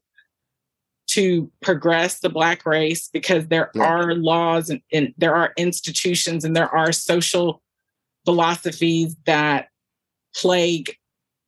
to 1.11 1.49
progress 1.61 2.19
the 2.19 2.29
Black 2.29 2.65
race 2.65 3.09
because 3.11 3.47
there 3.47 3.71
Yeah. 3.73 3.83
are 3.83 4.15
laws 4.15 4.69
and, 4.69 4.81
and 4.91 5.13
there 5.17 5.33
are 5.33 5.53
institutions 5.57 6.43
and 6.43 6.55
there 6.55 6.73
are 6.75 6.91
social 6.91 7.61
philosophies 8.25 9.15
that 9.25 9.69
plague 10.35 10.95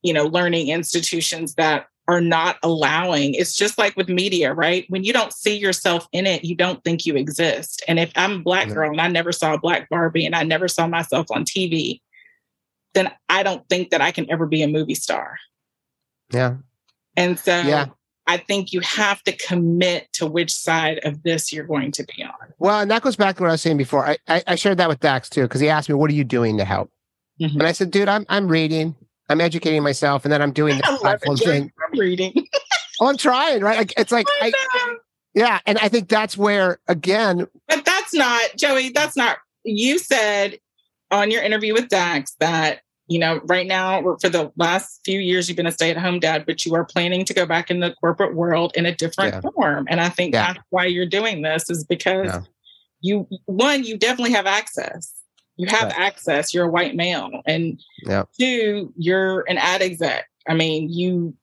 you 0.03 0.13
know 0.13 0.25
learning 0.25 0.69
institutions 0.69 1.55
that 1.55 1.87
are 2.07 2.21
not 2.21 2.57
allowing 2.63 3.33
it's 3.35 3.55
just 3.55 3.77
like 3.77 3.95
with 3.95 4.09
media 4.09 4.53
right 4.53 4.85
when 4.89 5.03
you 5.03 5.13
don't 5.13 5.31
see 5.33 5.55
yourself 5.57 6.07
in 6.11 6.25
it 6.25 6.43
you 6.43 6.55
don't 6.55 6.83
think 6.83 7.05
you 7.05 7.15
exist 7.15 7.83
and 7.87 7.99
if 7.99 8.11
i'm 8.15 8.31
a 8.37 8.39
black 8.39 8.67
Yeah. 8.67 8.73
girl 8.73 8.89
and 8.91 8.99
i 9.01 9.07
never 9.07 9.31
saw 9.31 9.53
a 9.53 9.59
black 9.59 9.87
barbie 9.89 10.25
and 10.25 10.35
i 10.35 10.43
never 10.43 10.67
saw 10.67 10.87
myself 10.87 11.27
on 11.31 11.45
tv 11.45 12.01
then 12.95 13.09
i 13.29 13.43
don't 13.43 13.67
think 13.69 13.91
that 13.91 14.01
i 14.01 14.11
can 14.11 14.29
ever 14.31 14.45
be 14.47 14.61
a 14.63 14.67
movie 14.67 14.95
star 14.95 15.37
yeah, 16.33 16.55
and 17.15 17.37
so 17.39 17.59
Yeah. 17.61 17.85
i 18.25 18.37
think 18.37 18.73
you 18.73 18.79
have 18.81 19.21
to 19.23 19.31
commit 19.37 20.11
to 20.13 20.25
which 20.25 20.51
side 20.51 20.99
of 21.03 21.21
this 21.23 21.53
you're 21.53 21.65
going 21.67 21.91
to 21.93 22.03
be 22.15 22.23
on 22.23 22.31
well, 22.57 22.79
and 22.79 22.89
that 22.91 23.01
goes 23.03 23.15
back 23.15 23.35
to 23.37 23.43
what 23.43 23.49
I 23.49 23.53
was 23.53 23.61
saying 23.61 23.77
before. 23.77 24.05
I 24.07 24.17
I, 24.27 24.43
I 24.47 24.55
shared 24.55 24.77
that 24.79 24.87
with 24.89 24.99
Dax 24.99 25.29
too 25.29 25.43
because 25.43 25.61
he 25.61 25.67
asked 25.69 25.89
me, 25.89 25.95
"What 25.95 26.09
are 26.11 26.13
you 26.13 26.23
doing 26.23 26.57
to 26.59 26.65
help?" 26.65 26.91
Mhm. 27.41 27.53
And 27.53 27.63
I 27.63 27.71
said, 27.71 27.89
"Dude, 27.91 28.07
I'm 28.07 28.23
I'm 28.29 28.47
reading, 28.47 28.95
I'm 29.31 29.41
educating 29.41 29.81
myself, 29.81 30.25
and 30.25 30.31
then 30.31 30.41
I'm 30.41 30.51
doing 30.51 30.77
this 30.77 30.99
platform 30.99 31.37
thing. 31.37 31.71
I'm 31.91 31.99
reading. 31.99 32.45
Oh, 33.03 33.07
I'm 33.07 33.17
trying, 33.17 33.63
right? 33.63 33.79
Like, 33.79 33.93
it's 33.97 34.11
like, 34.11 34.27
I, 34.41 34.53
yeah, 35.33 35.57
and 35.65 35.79
I 35.79 35.87
think 35.89 36.07
that's 36.07 36.37
where 36.37 36.77
again, 36.87 37.47
But 37.67 37.83
that's 37.83 38.13
not, 38.13 38.43
Joey, 38.55 38.89
that's 38.89 39.17
not, 39.17 39.37
you 39.63 39.97
said 39.97 40.59
on 41.09 41.31
your 41.31 41.41
interview 41.41 41.73
with 41.73 41.87
Dax 41.87 42.35
that, 42.41 42.81
you 43.07 43.17
know, 43.17 43.41
right 43.45 43.65
now, 43.65 44.03
for 44.21 44.29
the 44.29 44.51
last 44.55 44.99
few 45.03 45.19
years, 45.19 45.49
you've 45.49 45.55
been 45.57 45.65
a 45.65 45.71
stay 45.71 45.89
at 45.89 45.97
home 45.97 46.19
dad, 46.19 46.45
but 46.45 46.63
you 46.63 46.75
are 46.75 46.85
planning 46.85 47.25
to 47.25 47.33
go 47.33 47.47
back 47.47 47.71
in 47.71 47.79
the 47.79 47.95
corporate 48.01 48.35
world 48.35 48.71
in 48.75 48.85
a 48.85 48.93
different 48.93 49.33
Yeah. 49.33 49.49
form. 49.55 49.87
And 49.89 49.99
I 49.99 50.09
think 50.09 50.35
Yeah. 50.35 50.53
that's 50.53 50.65
why 50.69 50.85
you're 50.85 51.07
doing 51.07 51.41
this 51.41 51.71
is 51.71 51.83
because 51.83 52.27
Yeah. 52.27 52.41
you, 52.99 53.27
one, 53.45 53.83
you 53.83 53.97
definitely 53.97 54.33
have 54.33 54.45
access. 54.45 55.11
You 55.61 55.67
have 55.67 55.89
Right. 55.89 55.99
access. 55.99 56.55
You're 56.55 56.65
a 56.65 56.69
white 56.71 56.95
male. 56.95 57.29
And 57.45 57.79
Yeah. 58.03 58.23
two, 58.39 58.91
you're 58.97 59.41
an 59.47 59.59
ad 59.59 59.83
exec. 59.83 60.27
I 60.49 60.55
mean, 60.55 60.89
you, 60.91 61.35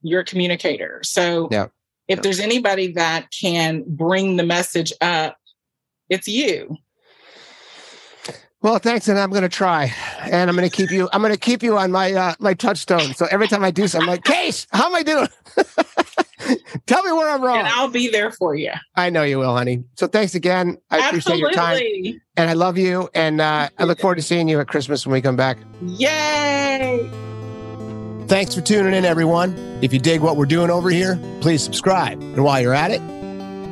you're 0.00 0.22
a 0.22 0.24
communicator. 0.24 1.00
So 1.04 1.48
Yeah. 1.52 1.66
if 2.08 2.16
Yeah. 2.16 2.22
there's 2.22 2.40
anybody 2.40 2.92
that 2.92 3.26
can 3.30 3.84
bring 3.86 4.36
the 4.38 4.44
message 4.44 4.94
up, 5.02 5.36
it's 6.08 6.26
you. 6.26 6.78
well, 8.62 8.78
thanks, 8.78 9.08
and 9.08 9.18
I'm 9.18 9.28
going 9.30 9.42
to 9.42 9.48
try, 9.50 9.92
and 10.22 10.48
I'm 10.48 10.56
going 10.56 10.68
to 10.68 10.74
keep 10.74 10.90
you, 10.90 11.08
I'm 11.12 11.20
going 11.20 11.32
to 11.34 11.38
keep 11.38 11.62
you 11.62 11.76
on 11.76 11.92
my 11.92 12.12
uh, 12.14 12.34
my 12.40 12.54
touchstone. 12.54 13.12
So 13.14 13.28
every 13.30 13.46
time 13.46 13.62
I 13.62 13.70
do 13.70 13.86
something, 13.86 14.08
I'm 14.08 14.14
like, 14.14 14.24
Case, 14.24 14.66
how 14.72 14.86
am 14.86 14.94
I 14.94 15.02
doing? 15.02 15.28
Tell 16.86 17.02
me 17.02 17.12
where 17.12 17.28
I'm 17.28 17.42
wrong. 17.42 17.58
And 17.58 17.68
I'll 17.68 17.88
be 17.88 18.08
there 18.08 18.30
for 18.30 18.54
you. 18.54 18.72
I 18.94 19.10
know 19.10 19.22
you 19.22 19.38
will, 19.38 19.54
honey. 19.56 19.84
So 19.96 20.06
thanks 20.06 20.34
again. 20.34 20.78
I 20.90 21.08
appreciate 21.08 21.38
your 21.38 21.50
time, 21.52 21.76
Absolutely. 21.76 22.20
and 22.36 22.50
I 22.50 22.54
love 22.54 22.78
you, 22.78 23.08
and 23.14 23.40
uh, 23.40 23.68
I 23.78 23.84
look 23.84 24.00
forward 24.00 24.16
to 24.16 24.22
seeing 24.22 24.48
you 24.48 24.60
at 24.60 24.68
Christmas 24.68 25.06
when 25.06 25.12
we 25.14 25.20
come 25.20 25.36
back. 25.36 25.58
Yay. 25.82 27.08
Thanks 28.26 28.54
for 28.54 28.60
tuning 28.60 28.92
in, 28.94 29.04
everyone. 29.04 29.56
If 29.82 29.92
you 29.92 29.98
dig 29.98 30.20
what 30.20 30.36
we're 30.36 30.46
doing 30.46 30.70
over 30.70 30.90
here, 30.90 31.18
please 31.40 31.62
subscribe. 31.62 32.20
And 32.20 32.44
while 32.44 32.60
you're 32.60 32.74
at 32.74 32.90
it, 32.90 33.00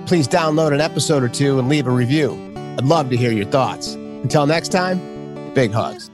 please 0.06 0.26
download 0.26 0.72
an 0.72 0.80
episode 0.80 1.22
or 1.22 1.28
two 1.28 1.58
and 1.58 1.68
leave 1.68 1.86
a 1.86 1.90
review. 1.90 2.32
I'd 2.78 2.84
love 2.84 3.10
to 3.10 3.16
hear 3.16 3.32
your 3.32 3.46
thoughts. 3.46 3.94
Until 3.94 4.46
next 4.46 4.68
time, 4.68 5.52
big 5.52 5.72
hugs. 5.72 6.10